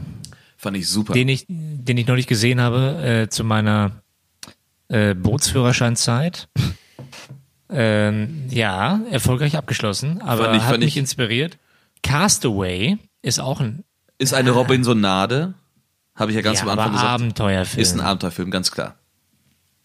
Fand 0.57 0.77
ich 0.77 0.88
super. 0.90 1.14
Den 1.14 1.30
ich, 1.30 1.45
den 1.48 1.98
ich 1.98 2.07
noch 2.07 2.15
nicht 2.15 2.27
gesehen 2.27 2.61
habe 2.61 3.23
äh, 3.23 3.30
zu 3.30 3.44
meiner 3.44 4.02
äh, 4.89 5.14
Bootsführerscheinzeit. 5.15 6.49
ähm, 7.69 8.45
ja, 8.49 9.01
erfolgreich 9.10 9.57
abgeschlossen, 9.57 10.22
aber 10.22 10.45
fand 10.45 10.55
ich, 10.57 10.64
hat 10.64 10.80
mich 10.80 10.88
ich, 10.89 10.97
inspiriert. 10.97 11.57
Castaway 12.01 12.97
ist 13.22 13.39
auch 13.39 13.60
ein 13.60 13.84
ist 14.19 14.34
eine 14.34 14.51
Robinsonade, 14.51 15.53
habe 16.15 16.31
ich 16.31 16.35
ja 16.35 16.41
ganz 16.41 16.60
ja, 16.60 16.64
am 16.64 16.69
Anfang 16.69 16.91
gesagt. 16.93 17.10
Abenteuerfilm. 17.10 17.81
Ist 17.81 17.93
ein 17.93 18.01
Abenteuerfilm, 18.01 18.51
ganz 18.51 18.72
klar. 18.72 18.95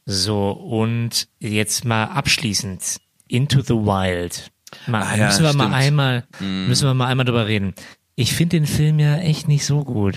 So 0.05 0.51
und 0.51 1.29
jetzt 1.39 1.85
mal 1.85 2.05
abschließend 2.05 3.01
Into 3.27 3.62
the 3.62 3.75
Wild. 3.75 4.51
Mal, 4.87 5.03
ah, 5.03 5.16
ja, 5.16 5.27
müssen 5.27 5.43
wir 5.43 5.49
stimmt. 5.49 5.70
mal 5.70 5.77
einmal, 5.77 6.25
mm. 6.41 6.69
müssen 6.69 6.87
wir 6.87 6.95
mal 6.95 7.07
einmal 7.07 7.27
drüber 7.27 7.47
reden. 7.47 7.75
Ich 8.15 8.35
finde 8.35 8.59
den 8.59 8.66
Film 8.66 8.99
ja 8.99 9.16
echt 9.19 9.49
nicht 9.49 9.65
so 9.65 9.85
gut. 9.85 10.16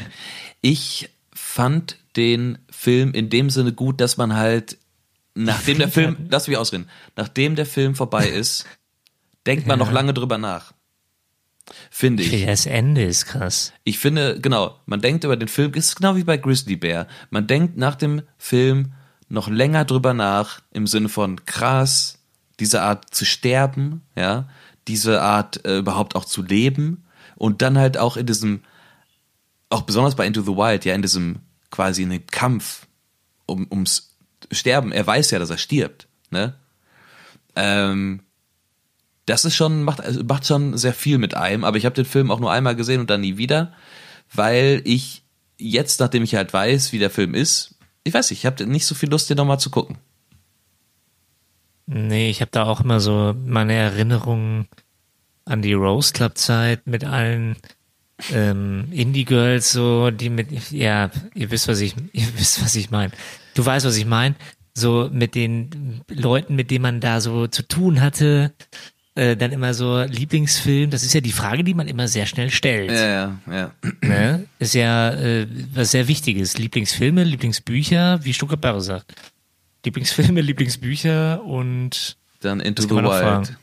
Ich 0.61 1.09
fand 1.51 1.97
den 2.15 2.59
Film 2.69 3.11
in 3.11 3.29
dem 3.29 3.49
Sinne 3.49 3.73
gut, 3.73 3.99
dass 3.99 4.15
man 4.15 4.35
halt, 4.35 4.77
nachdem 5.35 5.79
der 5.79 5.89
Film, 5.89 6.15
lass 6.29 6.47
mich 6.47 6.57
ausreden, 6.57 6.89
nachdem 7.17 7.55
der 7.55 7.65
Film 7.65 7.93
vorbei 7.93 8.27
ist, 8.27 8.65
denkt 9.45 9.67
man 9.67 9.77
ja. 9.77 9.85
noch 9.85 9.91
lange 9.91 10.13
drüber 10.13 10.37
nach. 10.37 10.73
Finde 11.89 12.23
ich. 12.23 12.45
Das 12.45 12.65
Ende 12.65 13.03
ist 13.03 13.25
krass. 13.25 13.73
Ich 13.83 13.99
finde, 13.99 14.39
genau, 14.39 14.79
man 14.85 15.01
denkt 15.01 15.23
über 15.25 15.35
den 15.35 15.47
Film, 15.47 15.73
ist 15.73 15.95
genau 15.95 16.15
wie 16.15 16.23
bei 16.23 16.37
Grizzly 16.37 16.75
Bear. 16.75 17.07
Man 17.29 17.47
denkt 17.47 17.77
nach 17.77 17.95
dem 17.95 18.21
Film 18.37 18.93
noch 19.27 19.49
länger 19.49 19.85
drüber 19.85 20.13
nach, 20.13 20.61
im 20.71 20.87
Sinne 20.87 21.09
von 21.09 21.45
krass, 21.45 22.19
diese 22.59 22.81
Art 22.81 23.13
zu 23.13 23.25
sterben, 23.25 24.01
ja, 24.15 24.47
diese 24.87 25.21
Art 25.21 25.65
äh, 25.65 25.77
überhaupt 25.77 26.15
auch 26.15 26.25
zu 26.25 26.41
leben 26.41 27.03
und 27.35 27.61
dann 27.61 27.77
halt 27.77 27.97
auch 27.97 28.17
in 28.17 28.25
diesem, 28.25 28.61
auch 29.71 29.81
besonders 29.81 30.15
bei 30.15 30.25
Into 30.25 30.41
the 30.41 30.55
Wild, 30.55 30.85
ja, 30.85 30.93
in 30.93 31.01
diesem 31.01 31.39
quasi 31.69 32.03
in 32.03 32.09
dem 32.09 32.25
Kampf 32.27 32.87
um, 33.45 33.67
ums 33.71 34.15
Sterben. 34.51 34.91
Er 34.91 35.07
weiß 35.07 35.31
ja, 35.31 35.39
dass 35.39 35.49
er 35.49 35.57
stirbt, 35.57 36.07
ne? 36.29 36.55
Ähm, 37.55 38.21
das 39.25 39.45
ist 39.45 39.55
schon, 39.55 39.83
macht, 39.83 40.01
also 40.01 40.23
macht 40.23 40.45
schon 40.45 40.77
sehr 40.77 40.93
viel 40.93 41.17
mit 41.17 41.35
einem, 41.35 41.63
aber 41.63 41.77
ich 41.77 41.85
habe 41.85 41.95
den 41.95 42.05
Film 42.05 42.31
auch 42.31 42.39
nur 42.39 42.51
einmal 42.51 42.75
gesehen 42.75 42.99
und 42.99 43.09
dann 43.09 43.21
nie 43.21 43.37
wieder, 43.37 43.73
weil 44.33 44.81
ich 44.83 45.23
jetzt, 45.57 45.99
nachdem 45.99 46.23
ich 46.23 46.35
halt 46.35 46.51
weiß, 46.51 46.91
wie 46.91 46.99
der 46.99 47.09
Film 47.09 47.33
ist, 47.33 47.75
ich 48.03 48.13
weiß 48.13 48.29
nicht, 48.29 48.39
ich 48.39 48.45
habe 48.45 48.65
nicht 48.65 48.85
so 48.85 48.95
viel 48.95 49.09
Lust, 49.09 49.29
den 49.29 49.37
nochmal 49.37 49.59
zu 49.59 49.69
gucken. 49.69 49.97
Nee, 51.85 52.29
ich 52.29 52.41
habe 52.41 52.51
da 52.51 52.63
auch 52.63 52.81
immer 52.81 52.99
so 52.99 53.35
meine 53.45 53.73
Erinnerungen 53.73 54.67
an 55.45 55.61
die 55.61 55.73
Rose 55.73 56.13
Club 56.13 56.37
Zeit 56.37 56.87
mit 56.87 57.03
allen 57.03 57.57
ähm, 58.33 58.87
Indie 58.91 59.25
Girls 59.25 59.71
so, 59.71 60.11
die 60.11 60.29
mit 60.29 60.71
ja, 60.71 61.11
ihr 61.33 61.51
wisst 61.51 61.67
was 61.67 61.81
ich 61.81 61.95
ihr 62.13 62.27
wisst 62.37 62.63
was 62.63 62.75
ich 62.75 62.91
meine. 62.91 63.11
Du 63.53 63.65
weißt 63.65 63.85
was 63.85 63.97
ich 63.97 64.05
meine. 64.05 64.35
So 64.73 65.09
mit 65.11 65.35
den 65.35 66.01
Leuten, 66.07 66.55
mit 66.55 66.71
denen 66.71 66.83
man 66.83 66.99
da 67.01 67.19
so 67.19 67.47
zu 67.47 67.67
tun 67.67 67.99
hatte, 67.99 68.53
äh, 69.15 69.35
dann 69.35 69.51
immer 69.51 69.73
so 69.73 70.01
Lieblingsfilm. 70.01 70.89
Das 70.89 71.03
ist 71.03 71.13
ja 71.13 71.19
die 71.19 71.33
Frage, 71.33 71.65
die 71.65 71.73
man 71.73 71.89
immer 71.89 72.07
sehr 72.07 72.25
schnell 72.25 72.49
stellt. 72.49 72.91
Ja, 72.91 73.05
ja, 73.05 73.39
ja. 73.51 73.71
Ne? 74.01 74.45
Ist 74.59 74.73
ja 74.73 75.11
äh, 75.11 75.47
was 75.73 75.91
sehr 75.91 76.07
Wichtiges. 76.07 76.57
Lieblingsfilme, 76.57 77.25
Lieblingsbücher, 77.25 78.23
wie 78.23 78.33
Stuttgart 78.33 78.81
sagt. 78.81 79.13
Lieblingsfilme, 79.83 80.39
Lieblingsbücher 80.41 81.43
und 81.43 82.15
dann 82.39 82.59
Into 82.59 82.83
the 82.83 82.89
Wild. 82.89 83.57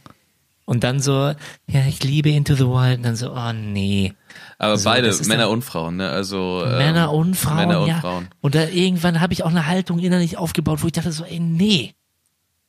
Und 0.69 0.85
dann 0.85 1.01
so, 1.01 1.33
ja, 1.67 1.87
ich 1.89 2.05
liebe 2.05 2.29
Into 2.29 2.55
the 2.55 2.67
Wild. 2.67 2.99
Und 2.99 3.05
dann 3.05 3.17
so, 3.17 3.33
oh 3.33 3.53
nee. 3.55 4.13
Aber 4.59 4.77
so, 4.77 4.91
beide, 4.91 5.17
Männer 5.25 5.49
und 5.49 5.63
Frauen, 5.63 5.97
ne? 5.97 6.11
Also 6.11 6.63
Männer 6.63 7.05
ähm, 7.05 7.19
und 7.19 7.37
Frauen. 7.37 7.57
Männer 7.57 7.81
und 7.81 7.89
ja. 7.89 8.01
Frauen. 8.01 8.29
Und 8.43 8.55
da 8.55 8.69
irgendwann 8.69 9.23
habe 9.23 9.33
ich 9.33 9.45
auch 9.45 9.51
eine 9.51 9.65
Haltung 9.65 9.99
innerlich 9.99 10.37
aufgebaut, 10.37 10.83
wo 10.83 10.87
ich 10.87 10.93
dachte 10.93 11.11
so, 11.11 11.25
ey, 11.25 11.41
nee, 11.41 11.95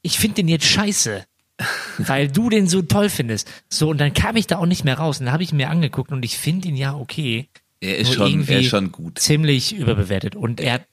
ich 0.02 0.18
finde 0.18 0.36
den 0.36 0.48
jetzt 0.48 0.64
scheiße. 0.64 1.26
weil 1.98 2.30
du 2.30 2.50
den 2.50 2.70
so 2.70 2.82
toll 2.82 3.10
findest. 3.10 3.52
So, 3.68 3.90
und 3.90 3.98
dann 3.98 4.14
kam 4.14 4.38
ich 4.38 4.48
da 4.48 4.60
auch 4.60 4.66
nicht 4.66 4.86
mehr 4.86 4.98
raus. 4.98 5.20
Und 5.20 5.26
da 5.26 5.34
habe 5.34 5.44
ich 5.44 5.52
mir 5.52 5.70
angeguckt 5.70 6.14
und 6.14 6.24
ich 6.24 6.38
finde 6.38 6.70
ihn 6.70 6.78
ja 6.78 6.96
okay. 6.96 7.50
Er 7.82 7.98
ist 7.98 8.14
schon, 8.14 8.48
er 8.48 8.62
ist 8.62 8.68
schon 8.68 8.94
gut. 8.94 9.20
Ziemlich 9.20 9.76
überbewertet. 9.76 10.38
Und 10.38 10.62
er 10.62 10.76
hat 10.76 10.86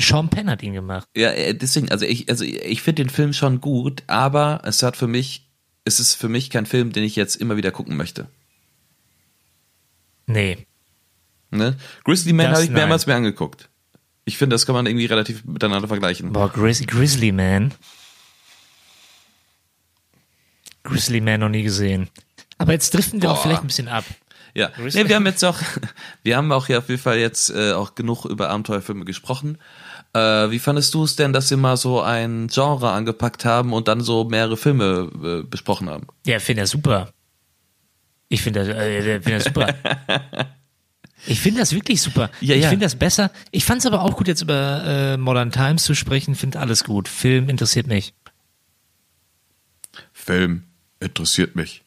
Sean 0.00 0.28
Penn 0.28 0.50
hat 0.50 0.62
ihn 0.62 0.72
gemacht. 0.72 1.08
Ja, 1.14 1.30
äh, 1.30 1.54
deswegen, 1.54 1.90
also 1.90 2.04
ich, 2.04 2.28
also 2.28 2.44
ich 2.44 2.82
finde 2.82 3.04
den 3.04 3.10
Film 3.10 3.32
schon 3.32 3.60
gut, 3.60 4.02
aber 4.06 4.62
es 4.64 4.82
hat 4.82 4.96
für 4.96 5.06
mich, 5.06 5.43
es 5.84 6.00
ist 6.00 6.14
für 6.14 6.28
mich 6.28 6.50
kein 6.50 6.66
Film, 6.66 6.92
den 6.92 7.04
ich 7.04 7.16
jetzt 7.16 7.36
immer 7.36 7.56
wieder 7.56 7.70
gucken 7.70 7.96
möchte. 7.96 8.28
Nee. 10.26 10.66
Ne? 11.50 11.76
Grizzly 12.04 12.32
Man 12.32 12.48
habe 12.50 12.64
ich 12.64 12.70
mehrmals 12.70 13.06
mir 13.06 13.14
angeguckt. 13.14 13.68
Ich 14.24 14.38
finde, 14.38 14.54
das 14.54 14.64
kann 14.64 14.74
man 14.74 14.86
irgendwie 14.86 15.06
relativ 15.06 15.44
miteinander 15.44 15.86
vergleichen. 15.86 16.32
Boah, 16.32 16.50
Grizz 16.50 16.86
Grizzly 16.86 17.30
Man. 17.30 17.74
Grizzly 20.82 21.20
Man 21.20 21.40
noch 21.40 21.50
nie 21.50 21.62
gesehen. 21.62 22.08
Aber 22.56 22.72
jetzt 22.72 22.94
driften 22.94 23.20
wir 23.20 23.28
Boah. 23.28 23.34
auch 23.34 23.42
vielleicht 23.42 23.62
ein 23.62 23.66
bisschen 23.66 23.88
ab. 23.88 24.04
Ja, 24.54 24.70
nee, 24.78 25.08
wir 25.08 25.16
haben 25.16 25.26
jetzt 25.26 25.44
auch, 25.44 25.58
wir 26.22 26.36
haben 26.36 26.50
auch 26.52 26.68
hier 26.68 26.78
auf 26.78 26.88
jeden 26.88 27.00
Fall 27.00 27.18
jetzt 27.18 27.50
äh, 27.50 27.72
auch 27.72 27.94
genug 27.94 28.24
über 28.24 28.50
Abenteuerfilme 28.50 29.04
gesprochen. 29.04 29.58
Äh, 30.14 30.50
wie 30.50 30.58
fandest 30.60 30.94
du 30.94 31.04
es 31.04 31.16
denn, 31.16 31.32
dass 31.32 31.48
sie 31.48 31.56
mal 31.56 31.76
so 31.76 32.00
ein 32.00 32.46
Genre 32.46 32.92
angepackt 32.92 33.44
haben 33.44 33.72
und 33.72 33.88
dann 33.88 34.00
so 34.00 34.24
mehrere 34.24 34.56
Filme 34.56 35.10
äh, 35.22 35.46
besprochen 35.46 35.90
haben? 35.90 36.06
Ja, 36.24 36.38
finde 36.38 36.62
das 36.62 36.70
super. 36.70 37.12
Ich 38.28 38.42
finde 38.42 38.60
das, 38.64 38.68
äh, 38.68 39.20
find 39.20 39.36
das 39.36 39.44
super. 39.44 39.74
Ich 41.26 41.40
finde 41.40 41.60
das 41.60 41.72
wirklich 41.72 42.02
super. 42.02 42.30
Ja, 42.40 42.54
ich 42.54 42.62
ja. 42.64 42.68
finde 42.68 42.84
das 42.84 42.96
besser. 42.96 43.30
Ich 43.50 43.64
fand 43.64 43.80
es 43.80 43.86
aber 43.86 44.02
auch 44.02 44.16
gut, 44.16 44.28
jetzt 44.28 44.42
über 44.42 44.84
äh, 44.84 45.16
Modern 45.16 45.50
Times 45.50 45.84
zu 45.84 45.94
sprechen. 45.94 46.34
Finde 46.34 46.60
alles 46.60 46.84
gut. 46.84 47.08
Film 47.08 47.48
interessiert 47.48 47.86
mich. 47.86 48.12
Film 50.12 50.64
interessiert 51.00 51.56
mich. 51.56 51.83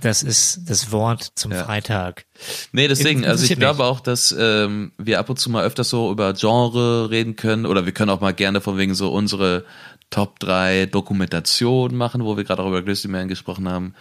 Das 0.00 0.22
ist 0.22 0.60
das 0.66 0.92
Wort 0.92 1.32
zum 1.34 1.52
ja. 1.52 1.64
Freitag. 1.64 2.24
Nee, 2.72 2.88
deswegen, 2.88 3.24
also 3.24 3.44
ich 3.44 3.58
glaube 3.58 3.84
auch, 3.84 4.00
dass 4.00 4.34
ähm, 4.38 4.92
wir 4.98 5.18
ab 5.18 5.28
und 5.28 5.38
zu 5.38 5.50
mal 5.50 5.64
öfters 5.64 5.88
so 5.88 6.10
über 6.12 6.34
Genre 6.34 7.10
reden 7.10 7.36
können 7.36 7.66
oder 7.66 7.84
wir 7.84 7.92
können 7.92 8.10
auch 8.10 8.20
mal 8.20 8.34
gerne 8.34 8.60
von 8.60 8.78
wegen 8.78 8.94
so 8.94 9.10
unsere 9.12 9.64
Top 10.10 10.38
3 10.40 10.86
Dokumentationen 10.86 11.96
machen, 11.96 12.24
wo 12.24 12.36
wir 12.36 12.44
gerade 12.44 12.62
auch 12.62 12.68
über 12.68 12.82
Grizzly 12.82 13.10
Man 13.10 13.28
gesprochen 13.28 13.68
haben. 13.68 13.94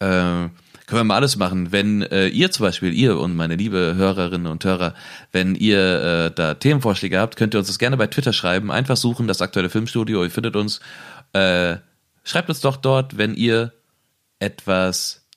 Äh, 0.00 0.50
können 0.88 1.00
wir 1.00 1.04
mal 1.04 1.16
alles 1.16 1.36
machen. 1.36 1.70
Wenn 1.70 2.02
äh, 2.02 2.28
ihr 2.28 2.50
zum 2.50 2.64
Beispiel, 2.64 2.94
ihr 2.94 3.18
und 3.18 3.36
meine 3.36 3.56
liebe 3.56 3.94
Hörerinnen 3.96 4.46
und 4.46 4.64
Hörer, 4.64 4.94
wenn 5.32 5.54
ihr 5.54 5.78
äh, 5.78 6.30
da 6.34 6.54
Themenvorschläge 6.54 7.18
habt, 7.18 7.36
könnt 7.36 7.54
ihr 7.54 7.58
uns 7.58 7.66
das 7.66 7.78
gerne 7.78 7.98
bei 7.98 8.06
Twitter 8.06 8.32
schreiben. 8.32 8.70
Einfach 8.70 8.96
suchen, 8.96 9.28
das 9.28 9.42
aktuelle 9.42 9.68
Filmstudio, 9.68 10.24
ihr 10.24 10.30
findet 10.30 10.56
uns. 10.56 10.80
Äh, 11.34 11.76
schreibt 12.24 12.48
uns 12.48 12.60
doch 12.60 12.76
dort, 12.76 13.18
wenn 13.18 13.34
ihr 13.34 13.74
etwas 14.38 15.27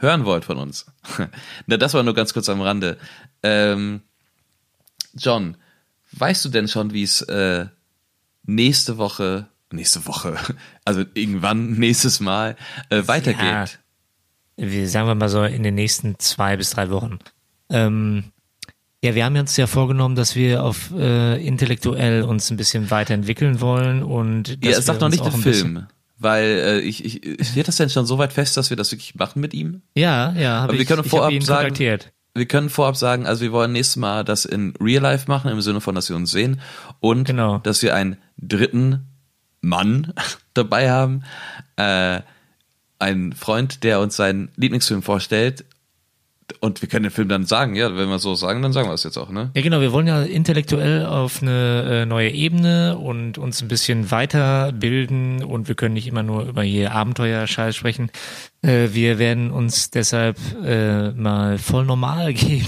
hören 0.00 0.24
wollt 0.24 0.44
von 0.44 0.58
uns. 0.58 0.86
Na, 1.66 1.76
das 1.76 1.94
war 1.94 2.02
nur 2.02 2.14
ganz 2.14 2.32
kurz 2.32 2.48
am 2.48 2.60
Rande. 2.60 2.98
Ähm, 3.42 4.00
John, 5.14 5.56
weißt 6.12 6.44
du 6.44 6.48
denn 6.48 6.68
schon, 6.68 6.92
wie 6.92 7.02
es 7.02 7.22
äh, 7.22 7.66
nächste 8.44 8.98
Woche, 8.98 9.46
nächste 9.70 10.06
Woche, 10.06 10.36
also 10.84 11.04
irgendwann 11.14 11.72
nächstes 11.78 12.20
Mal 12.20 12.56
äh, 12.90 13.02
weitergeht? 13.06 13.78
Ja, 14.56 14.86
sagen 14.86 15.06
wir 15.08 15.14
mal 15.14 15.28
so 15.28 15.42
in 15.44 15.62
den 15.62 15.74
nächsten 15.74 16.18
zwei 16.18 16.56
bis 16.56 16.70
drei 16.70 16.90
Wochen. 16.90 17.18
Ähm, 17.70 18.24
Ja, 19.02 19.14
wir 19.14 19.24
haben 19.24 19.36
uns 19.36 19.56
ja 19.56 19.66
vorgenommen, 19.66 20.14
dass 20.16 20.36
wir 20.36 20.62
auf 20.62 20.90
äh, 20.92 21.42
intellektuell 21.42 22.22
uns 22.24 22.50
ein 22.50 22.58
bisschen 22.58 22.90
weiterentwickeln 22.90 23.60
wollen 23.62 24.02
und 24.02 24.48
Ja, 24.62 24.70
dass 24.70 24.78
es 24.80 24.84
sagt 24.86 25.00
noch 25.00 25.08
nicht 25.08 25.24
bisschen- 25.24 25.42
Film. 25.42 25.86
Weil 26.20 26.44
äh, 26.44 26.78
ich, 26.80 27.04
ich, 27.04 27.48
steht 27.48 27.66
das 27.66 27.76
denn 27.76 27.88
schon 27.88 28.04
so 28.04 28.18
weit 28.18 28.34
fest, 28.34 28.56
dass 28.58 28.68
wir 28.68 28.76
das 28.76 28.92
wirklich 28.92 29.14
machen 29.14 29.40
mit 29.40 29.54
ihm? 29.54 29.80
Ja, 29.94 30.32
ja, 30.32 30.50
habe 30.50 30.64
Aber 30.64 30.72
wir 30.74 30.80
ich, 30.80 30.86
können 30.86 31.02
ich 31.04 31.10
vorab 31.10 31.42
sagen-. 31.42 31.74
Wir 32.34 32.46
können 32.46 32.68
vorab 32.68 32.96
sagen, 32.96 33.26
also 33.26 33.40
wir 33.40 33.52
wollen 33.52 33.72
nächstes 33.72 33.96
Mal 33.96 34.22
das 34.22 34.44
in 34.44 34.74
Real 34.80 35.02
Life 35.02 35.24
machen, 35.28 35.50
im 35.50 35.60
Sinne 35.62 35.80
von, 35.80 35.94
dass 35.94 36.08
wir 36.10 36.16
uns 36.16 36.30
sehen 36.30 36.60
und 37.00 37.24
Genau. 37.24 37.58
dass 37.58 37.82
wir 37.82 37.94
einen 37.94 38.18
dritten 38.36 39.06
Mann 39.62 40.12
dabei 40.54 40.90
haben, 40.90 41.24
äh, 41.76 42.20
einen 42.98 43.32
Freund, 43.32 43.82
der 43.82 44.00
uns 44.00 44.14
seinen 44.14 44.50
Lieblingsfilm 44.56 45.02
vorstellt 45.02 45.64
und 46.60 46.82
wir 46.82 46.88
können 46.88 47.04
den 47.04 47.12
Film 47.12 47.28
dann 47.28 47.46
sagen, 47.46 47.74
ja, 47.74 47.96
wenn 47.96 48.08
wir 48.08 48.18
so 48.18 48.34
sagen, 48.34 48.62
dann 48.62 48.72
sagen 48.72 48.88
wir 48.88 48.94
es 48.94 49.04
jetzt 49.04 49.16
auch, 49.16 49.30
ne? 49.30 49.50
Ja, 49.54 49.62
genau, 49.62 49.80
wir 49.80 49.92
wollen 49.92 50.06
ja 50.06 50.22
intellektuell 50.22 51.06
auf 51.06 51.42
eine 51.42 52.02
äh, 52.02 52.06
neue 52.06 52.30
Ebene 52.30 52.98
und 52.98 53.38
uns 53.38 53.62
ein 53.62 53.68
bisschen 53.68 54.10
weiterbilden 54.10 55.44
und 55.44 55.68
wir 55.68 55.74
können 55.74 55.94
nicht 55.94 56.06
immer 56.06 56.22
nur 56.22 56.44
über 56.44 56.62
hier 56.62 56.92
Abenteuerscheiß 56.92 57.76
sprechen. 57.76 58.10
Äh, 58.62 58.88
wir 58.92 59.18
werden 59.18 59.50
uns 59.50 59.90
deshalb 59.90 60.38
äh, 60.64 61.12
mal 61.12 61.58
voll 61.58 61.84
normal 61.84 62.34
geben. 62.34 62.66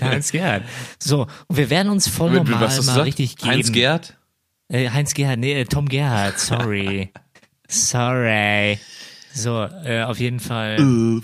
Heinz 0.00 0.32
Gerhard. 0.32 0.64
So, 0.98 1.26
und 1.46 1.56
wir 1.56 1.70
werden 1.70 1.90
uns 1.90 2.08
voll 2.08 2.30
normal 2.32 2.60
mal 2.60 2.76
gesagt? 2.76 3.06
richtig 3.06 3.36
geben. 3.36 3.50
Heinz 3.50 3.72
Gerd? 3.72 4.16
Äh, 4.68 4.90
Heinz 4.90 5.14
Gerhard, 5.14 5.38
nee, 5.38 5.64
Tom 5.64 5.88
Gerhard, 5.88 6.38
sorry. 6.38 7.12
sorry. 7.68 8.78
So, 9.34 9.62
äh, 9.84 10.02
auf 10.02 10.18
jeden 10.18 10.40
Fall. 10.40 10.76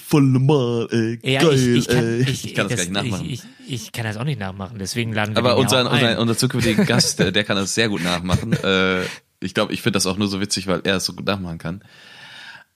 voll 0.05 0.23
normal, 0.23 0.89
ey. 0.91 1.19
Ja, 1.23 1.43
ich, 1.51 1.67
ich, 1.67 1.89
kann, 1.89 2.21
ich, 2.21 2.45
Ich 2.45 2.55
kann 2.55 2.69
das 2.69 2.77
gar 2.77 2.85
nicht 2.85 2.93
nachmachen. 2.93 3.27
Ich, 3.29 3.43
ich, 3.67 3.73
ich 3.85 3.93
kann 3.93 4.05
das 4.05 4.17
auch 4.17 4.25
nicht 4.25 4.41
nachmachen, 4.41 4.79
deswegen 4.79 5.13
laden 5.13 5.35
wir 5.35 5.39
Aber 5.39 5.55
den 5.55 5.59
unser, 5.65 5.91
unser, 5.91 6.19
unser 6.19 6.37
zukünftiger 6.37 6.85
Gast, 6.87 7.21
äh, 7.21 7.33
der 7.33 7.45
kann 7.45 7.57
das 7.57 7.75
sehr 7.75 7.89
gut 7.89 8.03
nachmachen. 8.03 8.53
Äh, 8.55 9.03
ich 9.41 9.55
glaube, 9.55 9.73
ich 9.73 9.83
finde 9.83 9.97
das 9.97 10.07
auch 10.07 10.17
nur 10.17 10.29
so 10.29 10.41
witzig, 10.41 10.67
weil 10.67 10.81
er 10.85 10.97
es 10.97 11.05
so 11.05 11.13
gut 11.13 11.27
nachmachen 11.27 11.59
kann. 11.59 11.83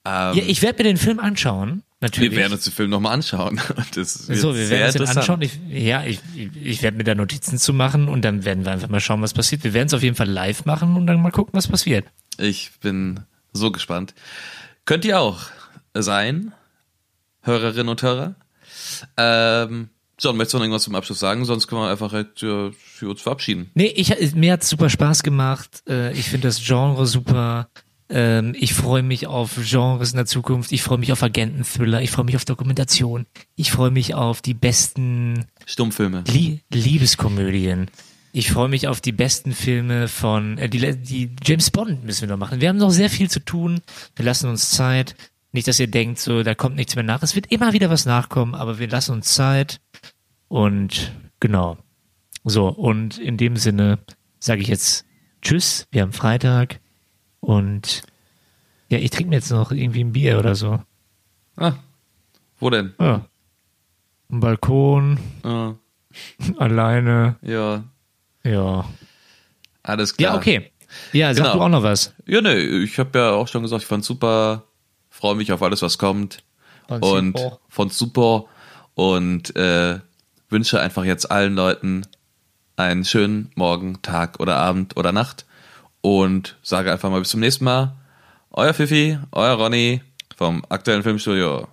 Ähm, 0.05 0.37
Ja, 0.37 0.43
ich 0.47 0.63
werde 0.63 0.83
mir 0.83 0.91
den 0.91 0.97
Film 0.97 1.19
anschauen, 1.21 1.83
natürlich. 2.01 2.33
wir 2.33 2.39
werden 2.39 2.53
uns 2.53 2.65
den 2.65 2.73
Film 2.73 2.91
nochmal 2.91 3.15
anschauen. 3.15 3.61
Das 3.95 4.15
so, 4.15 4.55
wir 4.55 4.67
sehr 4.67 4.79
werden 4.79 4.87
uns 4.87 4.93
den 4.95 5.03
interessant. 5.03 5.19
anschauen. 5.19 5.43
Ich, 5.43 5.61
ja, 5.71 6.05
ich, 6.05 6.21
ich 6.63 6.83
werde 6.83 6.97
mir 6.97 7.05
da 7.05 7.15
Notizen 7.15 7.59
zu 7.59 7.73
machen 7.73 8.09
und 8.09 8.25
dann 8.25 8.45
werden 8.45 8.65
wir 8.65 8.73
einfach 8.73 8.89
mal 8.89 9.01
schauen, 9.01 9.23
was 9.23 9.33
passiert. 9.35 9.65
Wir 9.65 9.73
werden 9.75 9.87
es 9.89 9.95
auf 9.95 10.03
jeden 10.03 10.17
Fall 10.17 10.29
live 10.29 10.65
machen 10.65 10.97
und 10.97 11.07
dann 11.07 11.21
mal 11.23 11.31
gucken, 11.31 11.55
was 11.55 11.69
passiert. 11.69 12.07
Ich 12.39 12.71
bin 12.81 13.21
so 13.53 13.71
gespannt. 13.71 14.15
Könnt 14.85 15.05
ihr 15.05 15.21
auch 15.21 15.41
sein, 15.95 16.53
Hörerinnen 17.43 17.89
und 17.89 18.03
Hörer. 18.03 18.35
Ähm, 19.17 19.91
John, 20.19 20.37
möchtest 20.37 20.55
du 20.55 20.59
noch 20.59 20.65
irgendwas 20.65 20.83
zum 20.85 20.95
Abschluss 20.95 21.19
sagen? 21.19 21.45
Sonst 21.45 21.67
können 21.67 21.83
wir 21.83 21.91
einfach 21.91 22.11
direkt 22.11 22.43
äh, 22.43 22.73
für 22.73 23.11
uns 23.11 23.23
verabschieden. 23.23 23.71
Nee, 23.75 23.87
ich, 23.87 24.35
mir 24.35 24.53
hat's 24.53 24.69
super 24.69 24.89
Spaß 24.91 25.23
gemacht. 25.23 25.83
Äh, 25.89 26.13
Ich 26.13 26.29
finde 26.29 26.49
das 26.49 26.63
Genre 26.65 27.07
super. 27.07 27.69
Ähm, 28.09 28.55
Ich 28.59 28.75
freue 28.75 29.03
mich 29.03 29.27
auf 29.27 29.59
Genres 29.63 30.11
in 30.13 30.17
der 30.17 30.27
Zukunft. 30.27 30.71
Ich 30.73 30.83
freue 30.83 30.99
mich 30.99 31.13
auf 31.13 31.23
Agenten-Thriller. 31.23 32.03
Ich 32.03 32.11
freue 32.11 32.25
mich 32.25 32.37
auf 32.37 32.45
Dokumentation. 32.45 33.27
Ich 33.57 33.73
freue 33.73 33.91
mich 33.91 34.15
auf 34.15 34.43
die 34.43 34.55
besten 34.55 35.47
Stummfilme. 35.67 36.25
Lie 36.29 36.61
Liebeskomödien. 36.73 37.91
Ich 38.35 38.51
freue 38.51 38.69
mich 38.69 38.89
auf 38.89 39.01
die 39.03 39.13
besten 39.13 39.53
Filme 39.53 40.09
von 40.09 40.57
äh, 40.59 40.69
die, 40.69 40.97
die 40.97 41.31
James 41.45 41.71
Bond 41.71 42.03
müssen 42.05 42.23
wir 42.23 42.29
noch 42.29 42.39
machen. 42.39 42.61
Wir 42.61 42.71
haben 42.71 42.79
noch 42.79 42.91
sehr 42.91 43.11
viel 43.11 43.29
zu 43.31 43.41
tun. 43.41 43.81
Wir 44.17 44.25
lassen 44.25 44.49
uns 44.49 44.71
Zeit. 44.71 45.15
Nicht, 45.53 45.69
dass 45.69 45.79
ihr 45.79 45.91
denkt, 45.91 46.19
so 46.19 46.43
da 46.43 46.55
kommt 46.55 46.77
nichts 46.77 46.95
mehr 46.95 47.05
nach. 47.05 47.23
Es 47.23 47.35
wird 47.35 47.53
immer 47.53 47.75
wieder 47.75 47.91
was 47.91 48.07
nachkommen, 48.07 48.55
aber 48.55 48.79
wir 48.79 48.89
lassen 48.89 49.13
uns 49.13 49.35
Zeit. 49.35 49.81
Und 50.49 51.13
genau. 51.41 51.77
So, 52.45 52.69
und 52.69 53.19
in 53.19 53.37
dem 53.37 53.57
Sinne 53.57 53.99
sage 54.39 54.63
ich 54.63 54.69
jetzt 54.69 55.05
Tschüss. 55.43 55.87
Wir 55.91 56.03
haben 56.03 56.13
Freitag. 56.13 56.81
Und 57.41 58.03
ja, 58.89 58.99
ich 58.99 59.11
trinke 59.11 59.29
mir 59.29 59.37
jetzt 59.37 59.51
noch 59.51 59.73
irgendwie 59.73 60.05
ein 60.05 60.13
Bier 60.13 60.39
oder 60.39 60.55
so. 60.55 60.83
Ah, 61.57 61.75
wo 62.59 62.71
denn? 62.71 62.95
Ja. 62.99 63.27
Am 64.31 64.41
Balkon, 64.41 65.19
Ah, 65.43 65.75
alleine. 66.57 67.37
ja, 67.43 67.85
Ja. 68.44 68.85
alles 69.82 70.16
klar. 70.16 70.32
Ja, 70.32 70.39
okay. 70.39 70.73
Ja, 71.12 71.32
sag 71.35 71.44
Genau. 71.44 71.56
du 71.56 71.62
auch 71.62 71.69
noch 71.69 71.82
was. 71.82 72.12
Ja, 72.27 72.40
ne, 72.40 72.56
ich 72.59 72.98
habe 72.98 73.19
ja 73.19 73.31
auch 73.31 73.48
schon 73.48 73.62
gesagt, 73.62 73.82
ich 73.82 73.89
fand's 73.89 74.06
super, 74.06 74.64
freue 75.10 75.35
mich 75.36 75.52
auf 75.52 75.62
alles, 75.62 75.81
was 75.82 75.97
kommt. 75.98 76.43
Fand's 76.89 77.06
und 77.09 77.39
super. 77.39 77.59
fand's 77.69 77.98
super 77.98 78.44
und 78.94 79.55
äh, 79.56 80.01
wünsche 80.51 80.81
einfach 80.81 81.05
jetzt 81.05 81.31
allen 81.31 81.55
Leuten 81.55 82.06
einen 82.77 83.05
schönen 83.05 83.51
Morgen, 83.55 84.02
Tag 84.02 84.40
oder 84.40 84.56
Abend 84.56 84.97
oder 84.97 85.12
Nacht 85.12 85.47
und 86.02 86.56
sage 86.62 86.93
einfach 86.93 87.10
mal 87.10 87.20
bis 87.20 87.31
zum 87.31 87.40
nächsten 87.40 87.64
Mal. 87.64 87.94
Euer 88.51 88.74
Fifi, 88.74 89.19
euer 89.31 89.55
Ronny 89.55 90.02
vom 90.36 90.62
aktuellen 90.69 91.02
Filmstudio. 91.02 91.69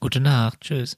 Gute 0.00 0.18
Nacht. 0.20 0.60
Tschüss. 0.62 0.96